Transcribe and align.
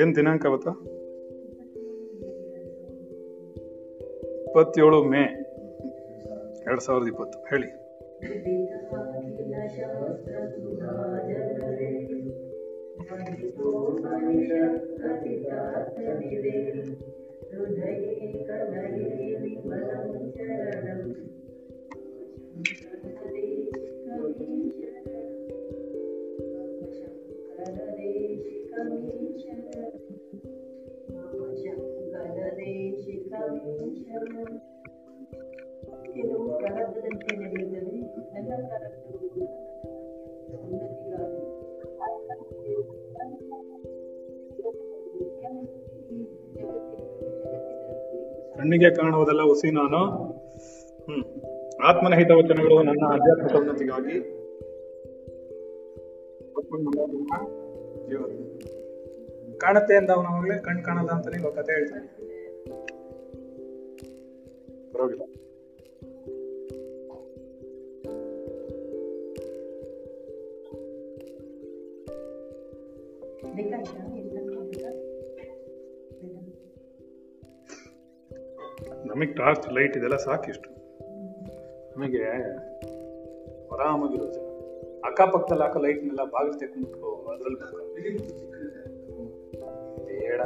ಏನ್ 0.00 0.16
ದಿನಾಂಕ 0.16 0.46
ಅವತ್ತ? 0.46 0.68
ಇಪ್ಪತ್ತೇಳು 4.42 5.02
ಮೇ 5.02 5.22
ಎರಡ್ 6.66 6.80
ಸಾವಿರದ 6.80 7.06
ಇಪ್ಪತ್ತು. 7.06 7.38
ಹೇಳಿ. 7.38 7.66
ಇದು 21.06 21.31
ಕಣ್ಣಿಗೆ 48.72 48.94
ಕಾಣುವುದೆಲ್ಲ 48.94 49.42
ಹುಸಿ 49.42 49.70
ನಾನು. 49.70 50.04
ಹ್ಮ್. 51.04 51.24
ಆತ್ಮನ 51.84 52.14
ಹಿತವಚನಗಳು 52.14 52.82
ನನ್ನ 52.82 53.04
ಆಧ್ಯಾತ್ಮಿಕ 53.04 53.56
ಉನ್ನತಿಗಾಗಿ. 53.56 54.42
ಕಾಣುತ್ತೆ 59.58 59.96
ಅಂತ 59.96 60.10
ಅವನವಾಗ್ಲೇ 60.10 60.62
ಕಣ್ 60.62 60.84
ಕಾಣಲ್ಲ 60.84 61.10
ಅಂತ 61.10 61.28
ನೀವು 61.28 61.52
ಕತೆ 61.52 61.72
ಹೇಳ್ತಾನೆ. 61.72 62.06
ಪರವಾಗಿಲ್ಲ. 64.92 65.22
ನಮಗೆ 79.14 79.32
ಟಾರ್ಚ್, 79.32 79.72
ಲೈಟ್ 79.72 79.96
ಇದೆಲ್ಲ 79.96 80.16
ಸಾಕಿಷ್ಟು. 80.16 80.70
ನಮಗೆ 81.96 82.24
ಆರಾಮಾಗಿರೋ 83.72 84.24
ಜನ. 84.32 84.46
ಅಕ್ಕಪಕ್ಕದಲ್ಲಿ 85.04 85.62
ಹಾಕೋ 85.62 85.78
ಲೈಟ್ನೆಲ್ಲ 85.78 86.24
ಬಾಗಿಲು 86.24 86.58
ತೆಕ್ಕೊಂಡ್ಬಿಟ್ಟು 86.58 87.14
ಅದ್ರಲ್ಲಿ 87.30 87.58
ಬೇಡ 90.04 90.40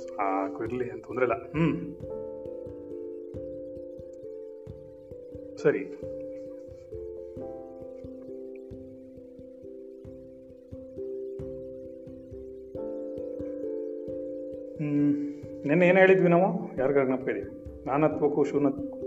ಸಾಕು 0.00 0.64
ಇರಲಿ 0.64 0.90
ಅಂತ 0.90 1.06
ತೊಂದ್ರೆ 1.06 1.26
ಇಲ್ಲ 1.26 1.36
ಹ್ಞೂ 1.50 1.68
ಸರಿ. 5.56 5.82
ನಿನ್ನೆ 15.74 15.88
ಏನು 15.88 15.98
ಹೇಳಿದ್ವಿ 15.98 16.28
ನಾವು? 16.28 16.74
ಜ್ಞಾಪಕ 16.74 17.28
ಇದೆ 17.28 17.42
ನಾನತ್ವಕ್ಕೂ 17.86 18.44
ಶೂನ್ಯತ್ವಕ್ಕೂ 18.44 18.98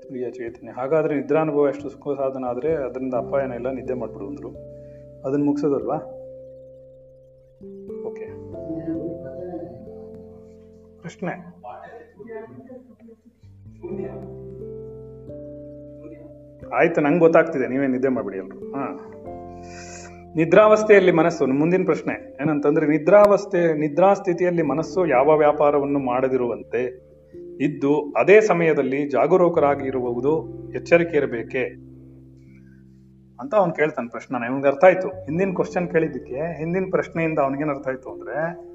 ತುರಿಯ 0.00 0.30
ಚೇತನೆ. 0.30 0.70
ಹಾಗಾದರೆ 0.70 1.16
ನಿದ್ರಾನುಭವ 1.16 1.68
ಎಷ್ಟು 1.68 1.88
ಸುಖ 1.88 2.16
ಸಾಧನ 2.16 2.44
ಆದರೆ 2.44 2.74
ಅದರಿಂದ 2.74 3.14
ಅಪಾಯನ 3.14 3.52
ಇಲ್ಲ, 3.52 3.70
ನಿದ್ದೆ 3.70 3.94
ಮಾಡ್ಬಿಡು 3.94 4.26
ಅಂದರು. 4.26 4.48
ಅದನ್ನು 5.26 5.44
ಮುಗಿಸೋದಲ್ವಾ? 5.46 5.96
ಓಕೆ. 8.08 8.26
ಪ್ರಶ್ನೆ. 11.00 11.32
ಆಯ್ತು, 16.74 17.00
ನಂಗೆ 17.00 17.18
ಗೊತ್ತಾಗ್ತಿದೆ. 17.18 17.68
ನೀವೇ 17.68 17.86
ನಿದ್ದೆ 17.86 18.08
ಮಾಡಿಬಿಡಿ 18.08 18.38
ಎಲ್ಲರು 18.38 18.72
ಹಾ. 18.72 19.14
ನಿದ್ರಾವಸ್ಥೆಯಲ್ಲಿ 20.36 21.12
ಮನಸ್ಸು 21.12 21.46
ಮುಂದಿನ 21.46 21.84
ಪ್ರಶ್ನೆ 21.84 22.36
ಏನಂತಂದ್ರೆ 22.42 22.86
ನಿದ್ರಾವಸ್ಥೆ 22.86 23.78
ನಿದ್ರಾ 23.78 24.14
ಸ್ಥಿತಿಯಲ್ಲಿ 24.14 24.62
ಮನಸ್ಸು 24.62 25.06
ಯಾವ 25.06 25.36
ವ್ಯಾಪಾರವನ್ನು 25.36 25.98
ಮಾಡದಿರುವಂತೆ 25.98 27.10
ಇದ್ದು 27.64 28.12
ಅದೇ 28.16 28.40
ಸಮಯದಲ್ಲಿ 28.40 29.08
ಜಾಗರೂಕರಾಗಿ 29.08 29.86
ಇರುವುದು 29.86 30.48
ಎಚ್ಚರಿಕೆ 30.74 31.16
ಇರಬೇಕೆ 31.16 31.64
ಅಂತ 33.40 33.54
ಅವ್ನು 33.54 33.74
ಕೇಳ್ತಾನೆ 33.74 34.08
ಪ್ರಶ್ನೆ. 34.08 34.46
ಇವನ್ಗೆ 34.46 34.68
ಅರ್ಥ 34.68 34.84
ಆಯ್ತು. 34.84 35.08
ಹಿಂದಿನ 35.08 35.54
ಕ್ವಶನ್ 35.54 35.88
ಕೇಳಿದ್ದಕ್ಕೆ, 35.88 36.58
ಹಿಂದಿನ 36.58 36.84
ಪ್ರಶ್ನೆಯಿಂದ 36.90 37.38
ಅವನಿಗೇನು 37.38 37.74
ಅರ್ಥ 37.74 37.88
ಆಯ್ತು 37.88 38.10
ಅಂದ್ರೆ, 38.10 38.70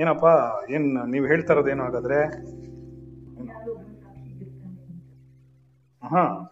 ಏನಪ್ಪ, 0.00 0.24
ಏನ್ 0.70 1.10
ನೀವು 1.10 1.26
ಹೇಳ್ತಾ 1.26 1.52
ಇರೋದೇನು 1.52 1.82
ಹಾಗಾದ್ರೆ? 1.82 2.24
ಹಾ. 6.06 6.51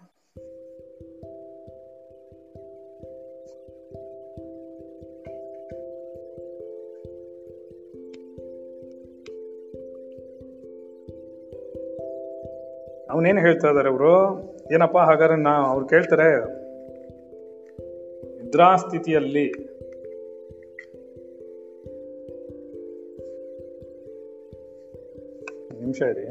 ಅವನೇನು 13.11 13.41
ಹೇಳ್ತಾ 13.41 13.69
ಇದ್ದಾರೆ 13.69 13.89
ಅವರು? 13.89 14.15
ಏನಪ್ಪ 14.75 14.99
ಹಾಗಾದ್ರೆ 14.99 15.37
ನಾ 15.37 15.51
ಅವ್ರು 15.51 15.87
ಕೇಳ್ತಾರೆ, 15.87 16.29
ನಿದ್ರಾಸ್ಥಿತಿಯಲ್ಲಿ 18.37 19.47
ನಿಮಿಷ 25.81 26.03
ಇರಿ. 26.03 26.27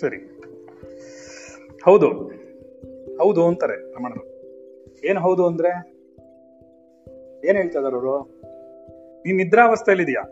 ಸರಿ. 0.00 0.16
ಹೌದು. 1.84 2.08
ಹೌದು 3.18 3.46
ಅಂತಾರೆ 3.46 3.92
ರಮಣರು 3.92 4.24
ಏನು 5.04 5.20
ಹೌದು 5.20 5.46
ಅಂದ್ರೆ? 5.46 5.91
ಏನ್ 7.44 7.56
ಹೇಳ್ತಾ 7.56 7.78
ಇದಾರೆ 7.78 7.94
ಅವರು? 7.94 8.18
ನೀನ್ 9.26 9.36
ನಿದ್ರಾವಸ್ಥೆಯಲ್ಲಿ 9.36 10.04
ಇದೆಯಾ 10.04 10.22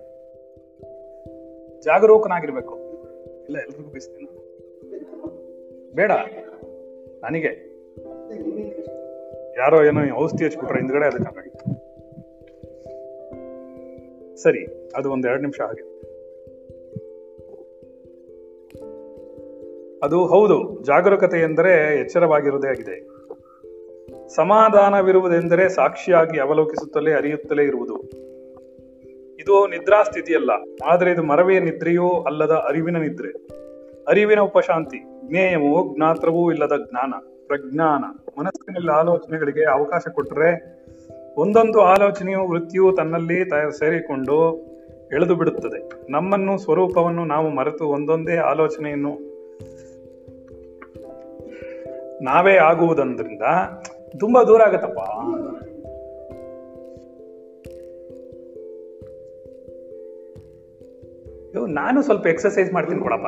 ಜಾಗರೂಕನಾಗಿರ್ಬೇಕು. 1.81 2.75
ಇಲ್ಲ, 3.45 3.59
ಎಲ್ರಿಗೂ 3.59 3.91
ಬೀಸ್ತೀನಿ 3.91 4.27
ಬೇಡ. 5.95 6.13
ನನಗೆ. 7.23 7.71
ಯಾರೋ 9.59 9.85
ಏನೋ 9.85 10.17
ಔಷಧಿ 10.17 10.45
ಹಚ್ಬಿಟ್ರೆ 10.45 10.79
ಹಿಂದ್ಗಡೆ 10.79 11.07
ಅದಕ್ಕೆ 11.07 11.51
ಸರಿ, 14.37 14.91
ಅದು 14.97 15.13
ಒಂದ್ 15.13 15.27
ಎರಡು 15.27 15.41
ನಿಮಿಷ 15.41 15.61
ಹಾಗೆ. 15.61 16.01
ಅದು 20.03 20.27
ಹೌದು, 20.27 20.85
ಜಾಗರೂಕತೆ 20.85 21.39
ಎಂದರೆ 21.39 22.01
ಎಚ್ಚರವಾಗಿರುವುದೇ 22.01 22.69
ಆಗಿದೆ. 22.69 23.20
ಸಮಾಧಾನವಿರುವುದೆಂದರೆ 24.37 25.65
ಸಾಕ್ಷಿಯಾಗಿ 25.69 26.39
ಅವಲೋಕಿಸುತ್ತಲೇ 26.39 27.13
ಅರಿಯುತ್ತಲೇ 27.13 27.65
ಇರುವುದು. 27.65 27.97
ಇದು 29.39 29.55
ನಿದ್ರಾ 29.67 29.99
ಸ್ಥಿತಿಯಲ್ಲ, 30.03 30.53
ಆದರೆ 30.85 31.09
ಇದು 31.11 31.23
ಮರವೆಯ 31.23 31.59
ನಿದ್ರೆಯೂ 31.61 32.09
ಅಲ್ಲದ 32.21 32.55
ಅರಿವಿನ 32.69 32.99
ನಿದ್ರೆ. 32.99 33.33
ಅರಿವಿನ 34.09 34.41
ಉಪಶಾಂತಿ 34.41 35.01
ಜ್ಞೇಯವೂ 35.29 35.73
ಜ್ಞಾತ್ರವೂ 35.95 36.43
ಇಲ್ಲದ 36.53 36.77
ಜ್ಞಾನ, 36.89 37.13
ಪ್ರಜ್ಞಾನ. 37.47 38.03
ಮನಸ್ಸಿನಲ್ಲಿ 38.39 38.93
ಆಲೋಚನೆಗಳಿಗೆ 38.93 39.65
ಅವಕಾಶ 39.77 40.03
ಕೊಟ್ಟರೆ 40.15 40.51
ಒಂದೊಂದು 41.37 41.81
ಆಲೋಚನೆಯು 41.85 42.43
ವೃತ್ತಿಯು 42.49 42.87
ತನ್ನಲ್ಲಿ 42.93 43.39
ಸೇರಿಕೊಂಡು 43.79 44.37
ಎಳೆದು 45.15 45.35
ಬಿಡುತ್ತದೆ. 45.35 45.81
ನಮ್ಮನ್ನು, 46.13 46.55
ಸ್ವರೂಪವನ್ನು 46.59 47.25
ನಾವು 47.25 47.49
ಮರೆತು 47.49 47.85
ಒಂದೊಂದೇ 47.89 48.37
ಆಲೋಚನೆಯನ್ನು 48.51 49.13
ನಾವೇ 52.23 52.55
ಆಗುವುದರಿಂದ 52.61 53.45
ತುಂಬಾ 54.19 54.43
ದೂರ 54.43 54.63
ಆಗತ್ತಪ್ಪ. 54.63 54.99
ನಾನು 61.69 62.03
ಸ್ವಲ್ಪ 62.03 62.27
ಎಕ್ಸರ್ಸೈಸ್ 62.27 62.73
ಮಾಡ್ತೀನಿ 62.73 63.01
ಕೊಡಪ್ಪ. 63.01 63.27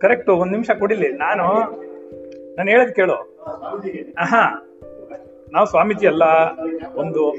ಕರೆಕ್ಟ್ 0.00 0.30
ಒಂದ್ 0.30 0.52
ನಿಮಿಷ 0.52 0.70
ಕೊಡಿಲಿ. 0.78 1.12
ನಾನು 1.12 1.42
ನಾನು 2.56 2.70
ಹೇಳದ್ 2.70 2.94
ಕೇಳು. 2.94 3.14
ಹ 4.12 4.34
ನಾವು 5.52 5.66
ಸ್ವಾಮೀಜಿ 5.66 6.06
ಅಲ್ಲ. 6.06 6.22
ಒಂದು 6.96 7.34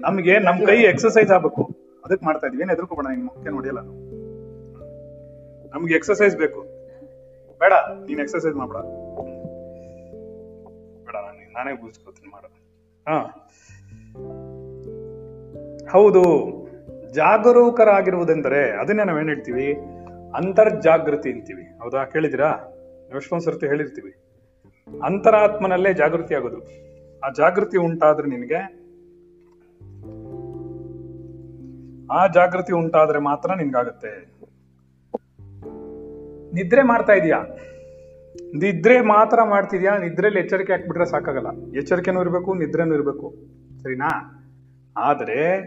ನಮ್ಗೆ 0.00 0.38
ನಮ್ 0.38 0.66
ಕೈ 0.66 0.76
ಎಕ್ಸರ್ಸೈಸ್ 0.76 1.30
ಆಗ್ಬೇಕು. 1.30 1.70
ಅದಕ್ಕೆ 2.04 2.26
ಮಾಡ್ತಾ 2.26 2.46
ಇದೀವಿ. 2.46 2.62
ಏನ್ 2.62 2.70
ಎದುರ್ಕೋಬೇಡ 2.70 3.06
ನಿನ್ 3.06 3.24
ಮುಖ್ಯ 3.24 3.50
ನೋಡಿಯಲ್ಲ 3.50 3.80
ನಾವು 3.80 4.11
ನಮ್ಗೆ 5.72 5.94
ಎಕ್ಸರ್ಸೈಸ್ 5.94 6.36
ಬೇಕು. 6.36 6.60
ಬೇಡ, 7.58 7.72
ನೀನ್ 8.06 8.20
ಎಕ್ಸರ್ಸೈಸ್ 8.20 8.56
ಮಾಡ್ಬೇಡ. 8.56 8.82
ಬೇಡ, 11.04 11.16
ನಾನು 11.52 11.80
ಬೂಸ್ಕೋತೀನಿ 11.80 12.30
ಮಾಡ. 12.30 12.44
ಹಾ. 13.08 13.48
ಹೌದು, 15.90 16.22
ಜಾಗರೂಕರಾಗಿರುವುದೆಂದರೆ 17.12 18.70
ಅದನ್ನೇ 18.70 19.04
ನಾವೇನ್ 19.04 19.28
ಹೇಳ್ತೀವಿ? 19.28 19.72
ಅಂತರ್ಜಾಗೃತಿ 20.34 21.32
ಅಂತೀವಿ. 21.32 21.62
ಹೌದಾ? 21.62 22.04
ಕೇಳಿದಿರಾ 22.04 22.48
ಎಷ್ಟೊಂದ್ 23.16 23.44
ಸರ್ತಿ 23.44 23.66
ಹೇಳಿರ್ತೀವಿ. 23.66 24.14
ಅಂತರಾತ್ಮನಲ್ಲೇ 25.02 25.92
ಜಾಗೃತಿ 25.92 26.34
ಆಗೋದು. 26.34 26.58
ಆ 27.20 27.30
ಜಾಗೃತಿ 27.30 27.78
ಉಂಟಾದ್ರೆ 27.78 28.28
ನಿನಗೆ 28.28 28.82
ಆ 32.12 32.26
ಜಾಗೃತಿ 32.26 32.72
ಉಂಟಾದ್ರೆ 32.72 33.18
ಮಾತ್ರ 33.18 33.54
ನಿನ್ಗಾಗತ್ತೆ. 33.54 34.31
ನಿದ್ರೆ 36.52 36.82
ಮಾಡ್ತಾ 36.82 37.12
ಇದೀಯಾ? 37.12 37.38
ನಿದ್ರೆ 38.54 39.00
ಮಾತ್ರ 39.00 39.42
ಮಾಡ್ತಿದ್ಯಾ? 39.42 39.98
ನಿದ್ರೆಯಲ್ಲಿ 39.98 40.40
ಎಚ್ಚರಿಕೆ 40.40 40.72
ಹಾಕ್ಬಿಟ್ರೆ 40.72 41.04
ಸಾಕಾಗಲ್ಲ. 41.04 41.76
ಎಚ್ಚರಿಕೆನೂ 41.76 42.20
ಇರಬೇಕು, 42.20 42.54
ನಿದ್ರೆನೂ 42.54 42.94
ಇರಬೇಕು. 42.94 43.34
ಸರಿನಾ? 43.82 44.38
ಆದರೆ 44.96 45.60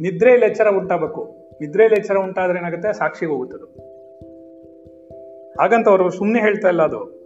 ನಿದ್ರೆಯಲ್ಲಿ 0.00 0.46
ಎಚ್ಚರ 0.46 0.68
ಉಂಟಾಗಬೇಕು. 0.68 1.36
ನಿದ್ರೆಯಲ್ಲಿ 1.60 1.98
ಎಚ್ಚರ 1.98 2.16
ಉಂಟಾದ್ರೆ 2.16 2.58
ಏನಾಗುತ್ತೆ? 2.58 2.92
ಸಾಕ್ಷಿಗೆ 2.92 3.32
ಹೋಗುತ್ತದೆ. 3.32 3.90
ಹಾಗಂತ 5.60 5.88
ಅವರು 5.88 6.10
ಸುಮ್ಮನೆ 6.10 6.40
ಹೇಳ್ತಾ 6.40 6.68
ಇಲ್ಲ 6.68 6.82
ಅದು. 6.82 7.20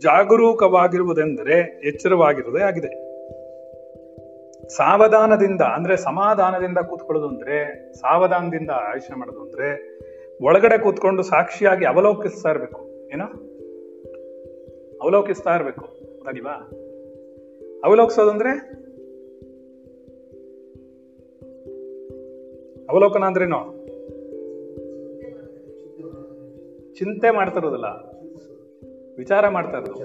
ಜಾಗರೂಕವಾಗಿರುವುದೆಂದರೆ 0.00 1.58
ಎಚ್ಚರವಾಗಿರುವುದೇ 1.88 2.62
ಆಗಿದೆ. 2.62 3.12
ಸಾವಧಾನದಿಂದ, 4.68 5.60
ಅಂದ್ರೆ 5.60 5.96
ಸಮಾಧಾನದಿಂದ 5.96 6.78
ಕೂತ್ಕೊಳ್ಳೋದು 6.78 7.28
ಅಂದ್ರೆ, 7.28 7.92
ಸಾವಧಾನದಿಂದ 7.94 8.70
ಆಯುಷ್ಯ 8.70 9.14
ಮಾಡೋದು 9.14 9.42
ಅಂದ್ರೆ 9.42 9.98
ಒಳಗಡೆ 10.42 10.78
ಕೂತ್ಕೊಂಡು 10.78 11.22
ಸಾಕ್ಷಿಯಾಗಿ 11.22 11.84
ಅವಲೋಕಿಸ್ತಾ 11.84 12.50
ಇರ್ಬೇಕು 12.50 12.90
ಏನೋ? 13.12 13.24
ಅವಲೋಕಿಸ್ತಾ 15.02 15.54
ಇರ್ಬೇಕು 15.54 15.84
ಅಲ್ವಾ 16.26 16.54
ಅವಲೋಕಿಸೋದಂದ್ರೆ? 17.84 18.50
ಅವಲೋಕನ 22.90 23.24
ಅಂದ್ರೇನು? 23.24 23.82
ಚಿಂತೆ 26.94 27.30
ಮಾಡ್ತಾ 27.30 27.58
ಇರೋದಲ್ಲ 27.58 27.86
ವಿಚಾರ 29.16 29.48
ಮಾಡ್ತಾ 29.48 29.78
ಇರೋದು 29.78 29.96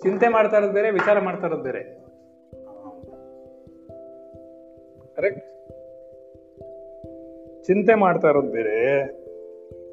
ಚಿಂತೆ 0.00 0.28
ಮಾಡ್ತಾ 0.28 0.56
ಇರೋದು 0.56 0.72
ಬೇರೆ, 0.72 0.90
ವಿಚಾರ 0.90 1.18
ಮಾಡ್ತಾ 1.18 1.46
ಇರೋದು 1.46 1.62
ಬೇರೆ. 1.62 1.82
ಕರೆಕ್ಟ್? 5.16 5.53
ಚಿಂತೆ 7.66 7.94
ಮಾಡ್ತಾ 7.94 8.28
ಇರೋದು 8.28 8.50
ಬೇರೆ, 8.50 9.02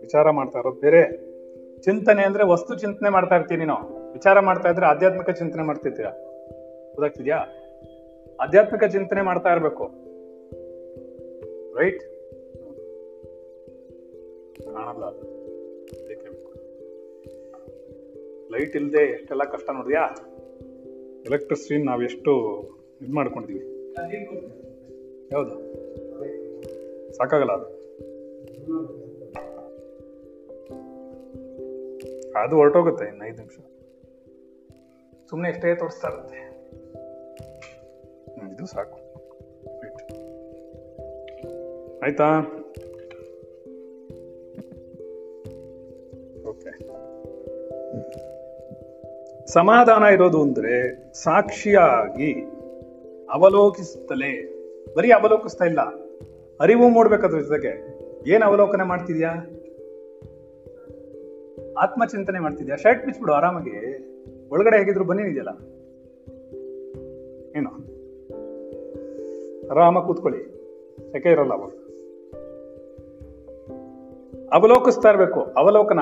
ವಿಚಾರ 0.02 0.30
ಮಾಡ್ತಾ 0.30 0.60
ಇರೋದು 0.60 0.80
ಬೇರೆ. 0.80 1.32
ಚಿಂತನೆ 1.82 2.24
ಅಂದ್ರೆ 2.24 2.44
ವಸ್ತು 2.44 2.76
ಚಿಂತನೆ 2.76 3.10
ಮಾಡ್ತಾ 3.10 3.36
ಇರ್ತೀನಿ 3.36 3.60
ನೀನು 3.60 4.12
ವಿಚಾರ 4.12 4.40
ಮಾಡ್ತಾ 4.40 4.70
ಇದ್ರೆ 4.70 4.86
ಆಧ್ಯಾತ್ಮಿಕ 4.86 5.30
ಚಿಂತನೆ 5.30 5.64
ಮಾಡ್ತಿರ್ತೀರಾ 5.64 6.10
ಗೊತ್ತಾಗ್ತಿದ್ಯಾ? 6.10 7.38
ಆಧ್ಯಾತ್ಮಿಕ 8.42 8.84
ಚಿಂತನೆ 8.84 9.22
ಮಾಡ್ತಾ 9.22 9.50
ಇರ್ಬೇಕು. 9.50 9.86
ರೈಟ್ 11.78 12.02
ಕಾಣಲ್ಲ 14.64 15.06
ಲೈಟ್ 18.52 18.76
ಇಲ್ಲದೆ 18.76 19.04
ಎಷ್ಟೆಲ್ಲ 19.04 19.44
ಕಷ್ಟ 19.44 19.70
ನೋಡಿದ್ಯಾ? 19.70 20.04
ಎಲೆಕ್ಟ್ರಿಸಿಟಿ 21.26 21.84
ನಾವೆಷ್ಟು 21.84 22.34
ಇದು 23.02 23.16
ಮಾಡ್ಕೊಂಡಿದೀವಿ. 23.16 23.66
ಯಾವುದು? 25.32 25.71
ಸಾಕಾಗಲ್ಲ 27.12 27.52
ಅದು. 27.52 27.82
ಅದು 32.40 32.56
ಹೊರಟೋಗುತ್ತೆ 32.56 33.06
ಇನ್ನು 33.06 33.26
ಐದು 33.26 33.38
ನಿಮಿಷ. 33.38 33.58
ಸುಮ್ಮನೆ 35.30 35.50
ಎಷ್ಟೇ 35.50 35.76
ತೋರಿಸ್ತಾ 35.76 36.08
ಇರುತ್ತೆ. 36.08 36.52
ಇದು 38.54 38.66
ಸಾಕು. 38.66 39.02
ಆಯ್ತಾ? 42.04 42.40
ಓಕೆ 46.50 46.72
ಸಮಾಧಾನ 49.48 50.04
ಇರೋದು 50.04 50.42
ಅಂದ್ರೆ 50.42 51.04
ಸಾಕ್ಷಿಯಾಗಿ 51.14 52.34
ಅವಲೋಕಿಸುತ್ತಲೇ, 53.32 54.62
ಬರೀ 54.98 55.12
ಅವಲೋಕಿಸ್ತಾ 55.12 55.66
ಇಲ್ಲ 55.66 56.11
ಅರಿವು 56.62 56.90
ಮೂಡ್ಬೇಕಾದ್ರ 56.90 57.40
ಜೊತೆಗೆ. 57.40 58.02
ಏನ್ 58.30 58.44
ಅವಲೋಕನ 58.44 58.82
ಮಾಡ್ತಿದ್ಯಾ? 58.82 59.30
ಆತ್ಮಚಿಂತನೆ 61.78 62.40
ಮಾಡ್ತಿದ್ಯಾ? 62.40 62.76
ಶರ್ಟ್ 62.76 63.06
ಬಿಚ್ಬಿಡು 63.06 63.34
ಆರಾಮಾಗಿ. 63.34 63.72
ಒಳಗಡೆ 64.50 64.78
ಹೇಗಿದ್ರು 64.78 65.04
ಬನ್ನಿದೆಯಲ್ಲ 65.04 65.50
ಏನು? 67.56 67.70
ಆರಾಮ 69.70 70.00
ಕೂತ್ಕೊಳ್ಳಿ. 70.00 70.40
ಯಾಕೆ 71.14 71.30
ಇರಲ್ಲ 71.30 71.54
ಅವಾಗ. 71.54 71.70
ಅವಲೋಕಿಸ್ತಾ 74.54 75.10
ಇರ್ಬೇಕು. 75.10 75.42
ಅವಲೋಕನ. 75.42 76.00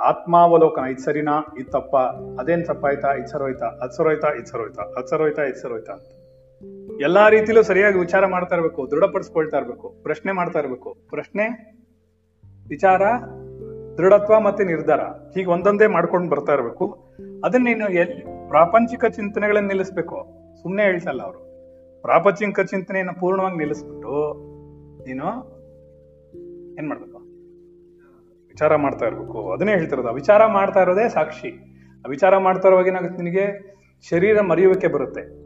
ಆತ್ಮಾವಲೋಕನ. 0.00 0.82
ಇದು 0.82 1.00
ಸರಿನಾ? 1.00 1.54
ಇದು 1.60 1.70
ತಪ್ಪ? 1.70 1.96
ಅದೇನ್ 2.40 2.66
ತಪ್ಪಾಯ್ತಾ? 2.66 3.12
ಇದು 3.12 3.28
ಸರೋಯ್ತಾ? 3.28 3.66
ಅದು 3.66 3.92
ಸರೋಯ್ತಾ? 3.92 4.28
ಇದು 4.28 4.46
ಸರೋಯ್ತಾ? 4.46 4.82
ಅದ್ 4.82 5.06
ಸರೋಯ್ತಾ? 5.06 5.42
ಇದು 5.42 5.58
ಸರೋಯ್ತಾ? 5.58 5.92
ಎಲ್ಲಾ 7.02 7.28
ರೀತಿಲೂ 7.28 7.62
ಸರಿಯಾಗಿ 7.62 7.98
ವಿಚಾರ 7.98 8.26
ಮಾಡ್ತಾ 8.26 8.56
ಇರ್ಬೇಕು, 8.56 8.90
ದೃಢಪಡಿಸ್ಕೊಳ್ತಾ 8.90 9.58
ಇರ್ಬೇಕು, 9.58 9.94
ಪ್ರಶ್ನೆ 10.02 10.32
ಮಾಡ್ತಾ 10.32 10.58
ಇರ್ಬೇಕು. 10.58 10.96
ಪ್ರಶ್ನೆ, 11.10 11.74
ವಿಚಾರ, 12.68 13.02
ದೃಢತ್ವ 13.98 14.40
ಮತ್ತೆ 14.40 14.64
ನಿರ್ಧಾರ, 14.64 15.00
ಹೀಗೆ 15.00 15.46
ಒಂದೊಂದೇ 15.46 15.86
ಮಾಡ್ಕೊಂಡು 15.86 16.28
ಬರ್ತಾ 16.28 16.52
ಇರ್ಬೇಕು. 16.52 17.14
ಅದನ್ನ 17.44 17.64
ನೀನು 17.64 17.92
ಎಲ್ಲಿ 17.92 18.48
ಪ್ರಾಪಂಚಿಕ 18.48 19.04
ಚಿಂತನೆಗಳನ್ನ 19.04 19.66
ನಿಲ್ಲಿಸ್ಬೇಕು. 19.66 20.28
ಸುಮ್ಮನೆ 20.62 20.82
ಹೇಳ್ತಲ್ಲ 20.82 21.22
ಅವರು. 21.22 21.38
ಪ್ರಾಪಂಚಿಕ 22.02 22.60
ಚಿಂತನೆಯನ್ನ 22.60 23.10
ಪೂರ್ಣವಾಗಿ 23.20 23.56
ನಿಲ್ಲಿಸ್ಬಿಟ್ಟು 23.56 24.34
ನೀನು 25.04 25.24
ಏನ್ 26.78 26.88
ಮಾಡ್ಬೇಕು? 26.88 27.18
ವಿಚಾರ 28.48 28.76
ಮಾಡ್ತಾ 28.76 29.06
ಇರ್ಬೇಕು. 29.06 29.52
ಅದನ್ನೇ 29.52 29.72
ಹೇಳ್ತಿರೋದು. 29.72 30.12
ವಿಚಾರ 30.12 30.46
ಮಾಡ್ತಾ 30.46 30.82
ಇರೋದೇ 30.82 31.08
ಸಾಕ್ಷಿ. 31.08 31.50
ವಿಚಾರ 32.08 32.36
ಮಾಡ್ತಾ 32.36 32.68
ಇರುವಾಗ 32.68 32.86
ಏನಾಗುತ್ತೆ 32.86 33.22
ನಿನಗೆ? 33.22 33.72
ಶರೀರ 34.08 34.40
ಮರೆಯುವಿಕೆ 34.40 34.88
ಬರುತ್ತೆ. 34.88 35.41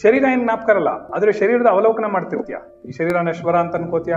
ಶರೀರ 0.00 0.24
ಏನ್ 0.32 0.42
ಜ್ಞಾಪಕರಲ್ಲ 0.42 0.88
ಆದ್ರೆ 0.88 1.32
ಶರೀರದ 1.32 1.66
ಅವಲೋಕನ 1.66 2.04
ಮಾಡ್ತಿರ್ತೀಯ 2.06 2.56
ಈ 2.88 2.92
ಶರೀರ 2.92 3.16
ನಶ್ವರ 3.20 3.56
ಅಂತ 3.56 3.74
ಅನ್ಕೋತೀಯ? 3.74 4.14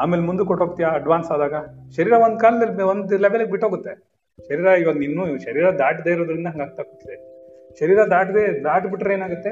ಆಮೇಲೆ 0.00 0.22
ಮುಂದೆ 0.22 0.44
ಕೊಟ್ಟೋಗ್ತೀಯ 0.44 0.86
ಅಡ್ವಾನ್ಸ್ 0.92 1.30
ಆದಾಗ? 1.30 1.54
ಶರೀರ 1.96 2.12
ಒಂದ್ 2.12 2.40
ಕಾಲದಲ್ಲಿ 2.40 2.82
ಒಂದ್ 2.82 3.12
ಲೆವೆಲ್ಗೆ 3.12 3.50
ಬಿಟ್ಟೋಗುತ್ತೆ. 3.50 3.94
ಶರೀರ 4.48 4.66
ಇವಾಗ 4.66 5.04
ಇನ್ನೂ 5.04 5.38
ಶರೀರ 5.38 5.70
ದಾಟದೇ 5.70 6.10
ಇರೋದ್ರಿಂದ 6.10 6.46
ಹಂಗಾಗ್ತಾ 6.46 6.82
ಕೂತಿದೆ 6.82 7.34
ಶರೀರ 7.80 7.98
ದಾಟದೆ, 8.10 8.64
ದಾಟ್ಬಿಟ್ರೆ 8.64 9.14
ಏನಾಗುತ್ತೆ? 9.14 9.50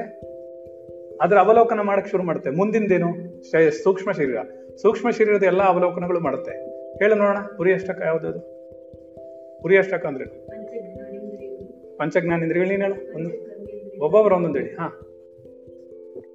ಅದ್ರ 1.21 1.39
ಅವಲೋಕನ 1.39 1.81
ಮಾಡಕ್ 1.81 2.07
ಶುರು 2.07 2.23
ಮಾಡುತ್ತೆ. 2.23 2.49
ಮುಂದಿಂದೇನು? 2.49 3.41
ಸೂಕ್ಷ್ಮ 3.83 4.11
ಶರೀರ. 4.11 4.37
ಸೂಕ್ಷ್ಮ 4.81 5.09
ಶರೀರದ 5.09 5.43
ಎಲ್ಲಾ 5.43 5.63
ಅವಲೋಕನಗಳು 5.63 6.19
ಮಾಡುತ್ತೆ. 6.19 6.51
ಹೇಳು 7.03 7.15
ನೋಡೋಣ 7.15 7.37
ಪುರಿ 7.57 7.73
ಅಷ್ಟಕ 7.73 8.01
ಯಾವ್ದು 8.05 8.39
ಪುರಿ 9.61 9.77
ಅಷ್ಟಕ 9.77 10.05
ಅಂದ್ರೆ? 10.05 10.47
ಪಂಚಜ್ಞಾನೇಂದ್ರಿಯಗಳು. 11.97 12.69
ನೀನ್ 12.69 12.81
ಹೇಳು? 12.81 13.15
ಒಂದು 13.15 13.29
ಒಬ್ಬೊಬ್ರು 14.05 14.35
ಒಂದೊಂದು 14.35 14.59
ಹೇಳಿ, 14.59 14.75
ಹಾ. 14.75 15.01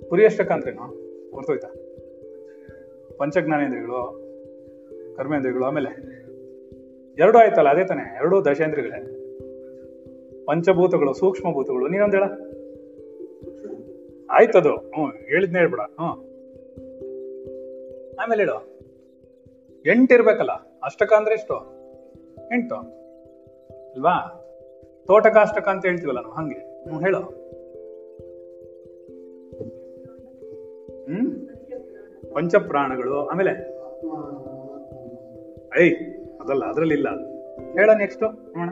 ಪುರಿ 0.08 0.24
ಅಷ್ಟಕ 0.24 0.52
ಅಂದ್ರೇನು 0.52 0.82
ಹೊರ್ತೋಯ್ತಾ 1.30 1.68
ಪಂಚಜ್ಞಾನೇಂದ್ರಿಯಗಳು, 3.16 4.28
ಕರ್ಮೇಂದ್ರಿಯಗಳು, 5.16 5.64
ಆಮೇಲೆ 5.64 6.18
ಎರಡು 7.18 7.38
ಆಯ್ತಲ್ಲ, 7.38 7.68
ಅದೇ 7.68 7.84
ತಾನೆ, 7.84 8.16
ಎರಡು 8.16 8.44
ದಶೇಂದ್ರಿಗಳೇ 8.44 9.14
ಪಂಚಭೂತಗಳು 10.44 11.14
ಸೂಕ್ಷ್ಮ 11.14 11.52
ಭೂತಗಳು 11.52 11.88
ನೀನೊಂದು 11.88 12.16
ಹೇಳ. 12.16 12.24
ಆಯ್ತದು. 14.30 14.76
ಹ್ಞೂ, 14.76 15.06
ಹೇಳಿದ್ನೇ 15.06 15.58
ಹೇಳ್ಬಿಡ. 15.58 15.80
ಹ್ಞೂ. 15.80 16.06
ಆಮೇಲೆ 18.16 18.42
ಹೇಳು. 18.42 18.78
ಎಂಟು 19.86 20.14
ಇರ್ಬೇಕಲ್ಲ 20.14 20.52
ಅಷ್ಟಕ 20.84 21.12
ಅಂದ್ರೆ 21.12 21.34
ಎಷ್ಟು? 21.34 21.54
ಎಂಟು. 22.54 22.74
ಅಲ್ವಾ? 23.94 24.44
ತೋಟಕಾಷ್ಟಕ 25.06 25.68
ಅಂತ 25.68 25.86
ಹೇಳ್ತೀವಲ್ಲ 25.86 26.20
ನಾವು, 26.20 26.34
ಹಂಗೆ. 26.34 26.88
ಹ್ಞೂ, 26.88 27.00
ಹೇಳು. 27.00 27.37
ಪಂಚಪ್ರಾಣಗಳು, 32.34 33.26
ಆಮೇಲೆ 33.26 33.50
ಐ, 35.80 35.90
ಅದಲ್ಲ 36.40 36.64
ಅದ್ರಲ್ಲಿ 36.64 36.94
ಇಲ್ಲ 36.94 37.08
ಹೇಳ 37.72 37.90
ನೆಕ್ಸ್ಟ್ 37.92 38.22
ನೋಡೋಣ. 38.22 38.68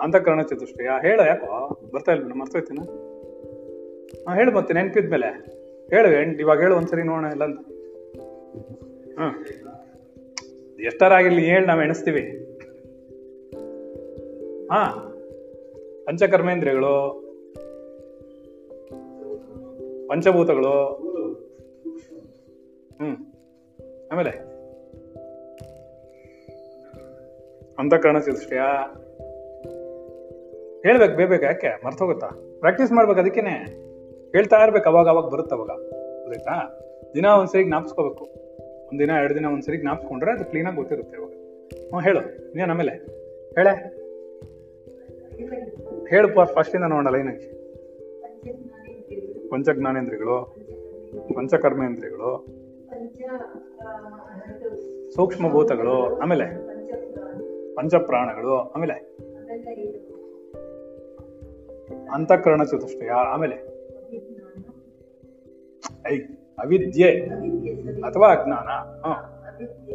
ಅಂತಃಕರಣ 0.00 0.42
ಚತುಷ್ಟಯ, 0.42 0.84
ಹೇಳ, 0.84 1.20
ಯಾಕೋ 1.20 1.80
ಬರ್ತಾ 1.94 2.12
ಇಲ್ಲ 2.12 2.32
ಮರ್ತೋಯ್ತೀನ 2.32 2.78
ಹಾ, 4.28 4.34
ಹೇಳು 4.34 4.52
ಮತ್ತೆ, 4.52 4.74
ನೆನ್ಪಿದ್ಮೇಲೆ. 4.74 5.58
ಹೇಳು 5.90 6.22
ಎಂಟ್ 6.22 6.40
ಇವಾಗ 6.40 6.60
ಹೇಳು 6.60 6.76
ಒಂದ್ಸರಿ 6.76 7.02
ನೋಡೋಣ 7.02 7.30
ಇಲ್ಲ 7.30 7.44
ಅಂತ. 7.44 7.60
ಹ್ಮ್ 9.18 9.44
ಎಷ್ಟರಾಗಿರ್ಲಿ 10.80 11.44
ಹೇಳಿ 11.44 11.66
ನಾವು 11.66 11.82
ಎಣಿಸ್ತೀವಿ. 11.82 12.20
ಹಾ. 14.66 15.04
ಪಂಚಕರ್ಮೇಂದ್ರಿಯಗಳು, 16.06 17.24
ಪಂಚಭೂತಗಳು 20.08 21.08
ಆಮೇಲೆ 24.12 24.30
ಅಂತಃಕರಣ 27.78 28.18
ಚತುಷ್ಟಯ 28.18 28.58
ಹೇಳ್ಬೇಕು, 30.82 31.16
ಬೇಬೇಕು 31.16 31.44
ಯಾಕೆ? 31.44 31.86
ಮರ್ತೋಗುತ್ತಾ 31.86 32.30
ಪ್ರಾಕ್ಟೀಸ್ 32.58 32.92
ಮಾಡ್ಬೇಕು 32.92 33.20
ಅದಕ್ಕೇನೆ. 33.20 33.88
ಹೇಳ್ತಾ 34.32 34.56
ಇರ್ಬೇಕು, 34.56 34.88
ಅವಾಗ 34.88 35.08
ಅವಾಗ 35.08 35.24
ಬರುತ್ತೆ 35.24 35.54
ಅವಾಗ. 35.54 35.68
ಗೊತ್ತಾಯ್ತಾ 35.68 36.80
ದಿನ 37.14 37.26
ಒಂದ್ಸರಿ 37.26 37.64
ಜ್ಞಾಪಿಸ್ಕೋಬೇಕು. 37.64 38.28
ಒಂದಿನ 38.88 39.10
ಎರಡು 39.10 39.34
ದಿನ 39.34 39.46
ಒಂದ್ಸರಿ 39.46 39.76
ಜ್ಞಾಪಿಸ್ಕೊಂಡ್ರೆ 39.76 40.32
ಅದು 40.32 40.44
ಕ್ಲೀನಾಗಿ 40.44 40.76
ಗೊತ್ತಿರುತ್ತೆ 40.76 41.16
ಅವಾಗ. 41.16 41.32
ಹ್ಞೂ 41.88 42.00
ಹೇಳು. 42.00 42.54
ನೀನು 42.54 42.70
ಆಮೇಲೆ. 42.70 43.06
ಹೇಳೆ. 43.50 43.98
ಹೇಳು 46.10 46.44
ಫಸ್ಟಿಂದ 46.44 46.84
ನೋಡೋಣ 46.84 47.14
ಪಂಚ 49.50 49.68
ಜ್ಞಾನೇಂದ್ರಿಯಗಳು 49.74 50.58
ಸೂಕ್ಷ್ಮಭೂತಗಳು, 55.14 56.18
ಆಮೇಲೆ 56.18 56.44
ಪಂಚ 56.44 56.92
ಪಂಚಪ್ರಾಣಗಳು, 57.76 58.56
ಆಮೇಲೆ 58.58 58.92
ಆಮೇಲೆ 58.92 58.94
ಅಂತಃಕರಣ 62.10 62.62
ಚತುಷ್ಟಯ, 62.62 63.08
ಆಮೇಲೆ 63.08 63.56
ಐ, 66.06 66.18
ಅವಿದ್ಯೆ 66.58 67.10
ಅಥವಾ 68.04 68.28
ಅಜ್ಞಾನ 68.28 68.68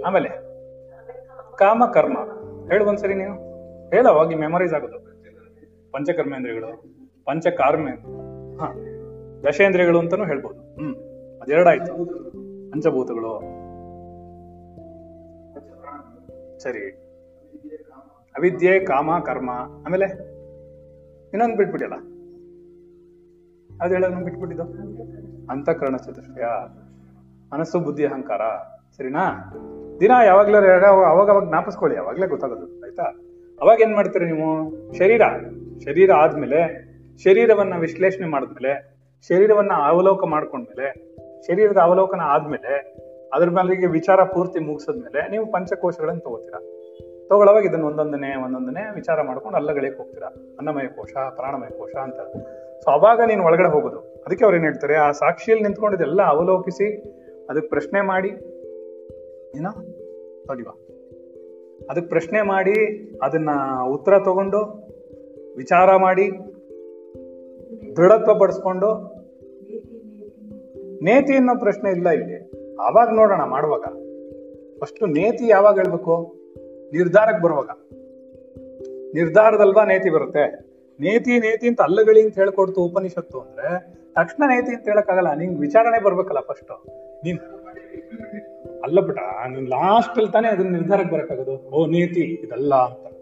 ಆಮೇಲೆ 0.03 0.29
ಆಮೇಲೆ 0.29 0.29
ಕಾಮ 1.57 1.83
ಕರ್ಮ 1.93 2.17
ಹೇಳು 2.71 2.85
ಒಂದ್ಸರಿ 2.85 3.13
ನೀವು 3.13 3.35
ಹೇಳ 3.89 4.07
ಹೋಗಿ 4.07 4.35
ಮೆಮೊರೈಸ್ 4.35 4.73
ಆಗೋದು 4.73 4.99
ಪಂಚಕರ್ಮೇಂದ್ರಿಯಗಳು 5.91 6.69
ಪಂಚಕಾರ್ಮೇಂದ್ರ 7.25 8.09
ಹ, 8.59 8.63
ದಶೇಂದ್ರಿಯಗಳು 9.47 9.99
ಅಂತಾನು 9.99 10.25
ಹೇಳ್ಬೋದು. 10.25 10.75
ಹ್ಮ್ 10.75 10.95
ಅದೆರಡಾಯ್ತು 11.41 11.93
ಪಂಚಭೂತಗಳು. 12.73 13.39
ಸರಿ. 16.59 16.91
ಅವಿದ್ಯೆ, 18.37 18.79
ಕಾಮ, 18.79 19.19
ಕರ್ಮ, 19.19 19.49
ಆಮೇಲೆ 19.85 20.05
ಇನ್ನೊಂದು 21.33 21.55
ಬಿಟ್ಬಿಟ್ಟಿಲ್ಲ 21.55 21.95
ಅದು 23.81 23.93
ಹೇಳೋದು 23.93 24.23
ಬಿಟ್ಬಿಟ್ಟಿದ್ದು? 24.23 24.63
ಅಂತಃಕರಣ 25.51 25.97
ಚತುಷ್ಟಯ. 25.97 26.43
ಮನಸ್ಸು, 27.53 27.79
ಬುದ್ಧಿ, 27.79 28.05
ಅಹಂಕಾರ. 28.05 28.41
ಸರಿನಾ? 28.97 29.53
ದಿನ 29.99 30.11
ಯಾವಾಗ್ಲೂ 30.25 30.57
ಅವಾಗ 30.57 31.29
ಅವಾಗ 31.29 31.49
ಜ್ಞಾಪಿಸ್ಕೊಳ್ಳಿ 31.49 31.97
ಅವಾಗ್ಲೇ 31.97 32.27
ಗೊತ್ತಾಗೋದು, 32.27 32.85
ಆಯ್ತಾ? 32.85 33.03
ಅವಾಗ 33.61 33.81
ಏನ್ 33.81 33.95
ಮಾಡ್ತೀರಿ 33.95 34.31
ನೀವು? 34.31 34.69
ಶರೀರ. 34.97 35.21
ಶರೀರ 35.85 36.11
ಆದ್ಮೇಲೆ, 36.11 36.93
ಶರೀರವನ್ನ 37.23 37.77
ವಿಶ್ಲೇಷಣೆ 37.77 38.27
ಮಾಡಿದ್ಮೇಲೆ, 38.27 38.97
ಶರೀರವನ್ನ 39.27 39.71
ಅವಲೋಕ 39.85 40.23
ಮಾಡ್ಕೊಂಡ್ಮೇಲೆ 40.23 41.12
ಶರೀರದ 41.47 41.77
ಅವಲೋಕನ 41.77 42.21
ಆದ್ಮೇಲೆ 42.23 43.03
ಅದ್ರ 43.33 43.49
ಮೇಲೆ 43.49 43.87
ವಿಚಾರ 43.87 44.23
ಪೂರ್ತಿ 44.23 44.59
ಮುಗಿಸಿದ್ಮೇಲೆ 44.59 45.29
ನೀವು 45.29 45.51
ಪಂಚಕೋಶಗಳನ್ನ 45.51 46.19
ತಗೋತೀರಾ. 46.19 46.59
ತಗೊಳ್ಳೋವಾಗ 47.29 47.65
ಇದನ್ನ 47.65 47.83
ಒಂದೊಂದನೇ 47.83 48.35
ಒಂದೊಂದನೇ 48.45 48.93
ವಿಚಾರ 48.95 49.21
ಮಾಡ್ಕೊಂಡು 49.21 49.57
ಅಲ್ಲಗಳಿಗೆ 49.57 49.97
ಹೋಗ್ತೀರಾ. 49.97 50.27
ಅನ್ನಮಯ 50.27 50.87
ಕೋಶ, 50.87 51.11
ಪ್ರಾಣಮಯ 51.35 51.69
ಕೋಶ 51.69 51.95
ಅಂತ. 51.95 52.15
ಸೊ 52.81 52.91
ಅವಾಗ 52.91 53.21
ನೀನು 53.27 53.43
ಒಳಗಡೆ 53.43 53.67
ಹೋಗೋದು. 53.67 53.99
ಅದಕ್ಕೆ 53.99 54.45
ಅವ್ರು 54.45 54.57
ಏನ್ 54.57 54.65
ಹೇಳ್ತಾರೆ? 54.65 54.95
ಆ 54.95 55.11
ಸಾಕ್ಷಿಯಲ್ಲಿ 55.11 55.63
ನಿಂತ್ಕೊಂಡಿದ್ದೆಲ್ಲ 55.63 56.21
ಅವಲೋಕಿಸಿ 56.21 57.01
ಅದಕ್ಕೆ 57.49 57.67
ಪ್ರಶ್ನೆ 57.67 58.01
ಮಾಡಿ. 58.01 58.29
ಏನೋ? 59.57 59.69
ನೋಡಿ 60.47 60.63
ಬಾ. 60.63 60.77
ಅದಕ್ಕೆ 61.89 62.09
ಪ್ರಶ್ನೆ 62.09 62.41
ಮಾಡಿ, 62.41 62.97
ಅದನ್ನ 63.23 63.49
ಉತ್ತರ 63.87 64.19
ತಗೊಂಡು, 64.19 64.89
ವಿಚಾರ 65.57 65.95
ಮಾಡಿ, 65.95 66.31
ದೃಢತ್ವ 67.97 68.39
ಪಡಿಸ್ಕೊಂಡು 68.39 69.12
ನೀತಿ 71.03 71.35
ಅನ್ನೋ 71.35 71.59
ಪ್ರಶ್ನೆ 71.59 71.91
ಇಲ್ಲ 71.91 72.09
ಇಲ್ಲಿ. 72.09 72.51
ಆವಾಗ 72.75 73.09
ನೋಡೋಣ 73.15 73.43
ಮಾಡುವಾಗ. 73.43 73.81
ಫಸ್ಟ್ 74.81 75.09
ನೇತಿ 75.09 75.47
ಯಾವಾಗ 75.47 75.75
ಹೇಳ್ಬೇಕು? 75.75 76.35
ನಿರ್ಧಾರಕ್ಕೆ 76.93 77.43
ಬರುವಾಗ. 77.43 77.69
ನಿರ್ಧಾರದಲ್ವಾ 79.13 79.85
ನೇತಿ 79.85 80.09
ಬರುತ್ತೆ? 80.09 80.73
ನೇತಿ 80.99 81.39
ನೇತಿ 81.39 81.67
ಅಂತ 81.67 81.81
ಅಲ್ಲಗಳಿ 81.81 82.21
ಅಂತ 82.21 82.35
ಹೇಳ್ಕೊಡ್ತು 82.35 82.81
ಉಪನಿಷತ್ತು 82.81 83.39
ಅಂದ್ರೆ, 83.39 83.93
ತಕ್ಷಣ 84.15 84.43
ನೇತಿ 84.47 84.75
ಅಂತ 84.75 84.89
ಹೇಳಕ್ಕಾಗಲ್ಲ, 84.89 85.33
ನಿಂಗೆ 85.33 85.59
ವಿಚಾರಣೆ 85.59 86.03
ಬರ್ಬೇಕಲ್ಲ 86.03 86.39
ಫಸ್ಟ್ 86.39 86.85
ನೀನ್ 87.25 87.39
ಅಲ್ಲ 88.83 88.99
ಬಿಟ 88.99 89.17
ನೀನ್ 89.47 89.69
ಲಾಸ್ಟ್ 89.69 90.17
ಅಲ್ಲಿ 90.17 90.31
ತಾನೇ 90.31 90.47
ಅದನ್ನ 90.47 90.69
ನಿರ್ಧಾರಕ್ಕೆ 90.69 91.15
ಬರಕ್ಕಾಗೋದು. 91.15 91.69
ಓ, 91.69 91.85
ನೇತಿ, 91.85 92.19
ಇದಲ್ಲ 92.19 92.75
ಅಂತ. 92.75 93.13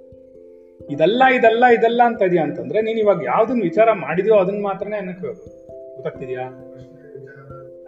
ಇದಲ್ಲ 0.90 1.24
ಇದಲ್ಲ 1.34 1.66
ಇದಲ್ಲ 1.66 2.02
ಅಂತ 2.06 2.22
ಇದೆಯಾ 2.22 2.44
ಅಂತಂದ್ರೆ, 2.44 2.82
ನೀನ್ 2.82 3.00
ಇವಾಗ 3.00 3.24
ಯಾವ್ದನ್ನ 3.24 3.62
ವಿಚಾರ 3.62 3.92
ಮಾಡಿದ್ಯೋ 3.92 4.36
ಅದನ್ನ 4.36 4.64
ಮಾತ್ರನೇ 4.64 4.98
ಅನ್ನಕ್ಕೆ 4.98 5.28
ಗೊತ್ತಾಗ್ತಿದ್ಯಾ? 5.94 6.74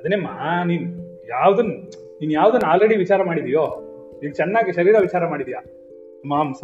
ಅದನ್ನೇ 0.04 0.18
ಮಾ, 0.22 0.64
ನೀನ್ 0.64 0.86
ಯಾವ್ದನ್, 1.28 1.70
ನೀನ್ 2.22 2.32
ಯಾವ್ದನ್ನ 2.32 2.66
ಆಲ್ರೆಡಿ 2.72 2.96
ವಿಚಾರ 2.96 3.24
ಮಾಡಿದೀಯೋ, 3.24 3.62
ನೀನ್ 4.22 4.34
ಚೆನ್ನಾಗಿ 4.34 4.72
ಶರೀರ 4.72 4.96
ವಿಚಾರ 5.00 5.28
ಮಾಡಿದ್ಯಾ? 5.28 5.60
ಮಾಂಸ, 6.26 6.64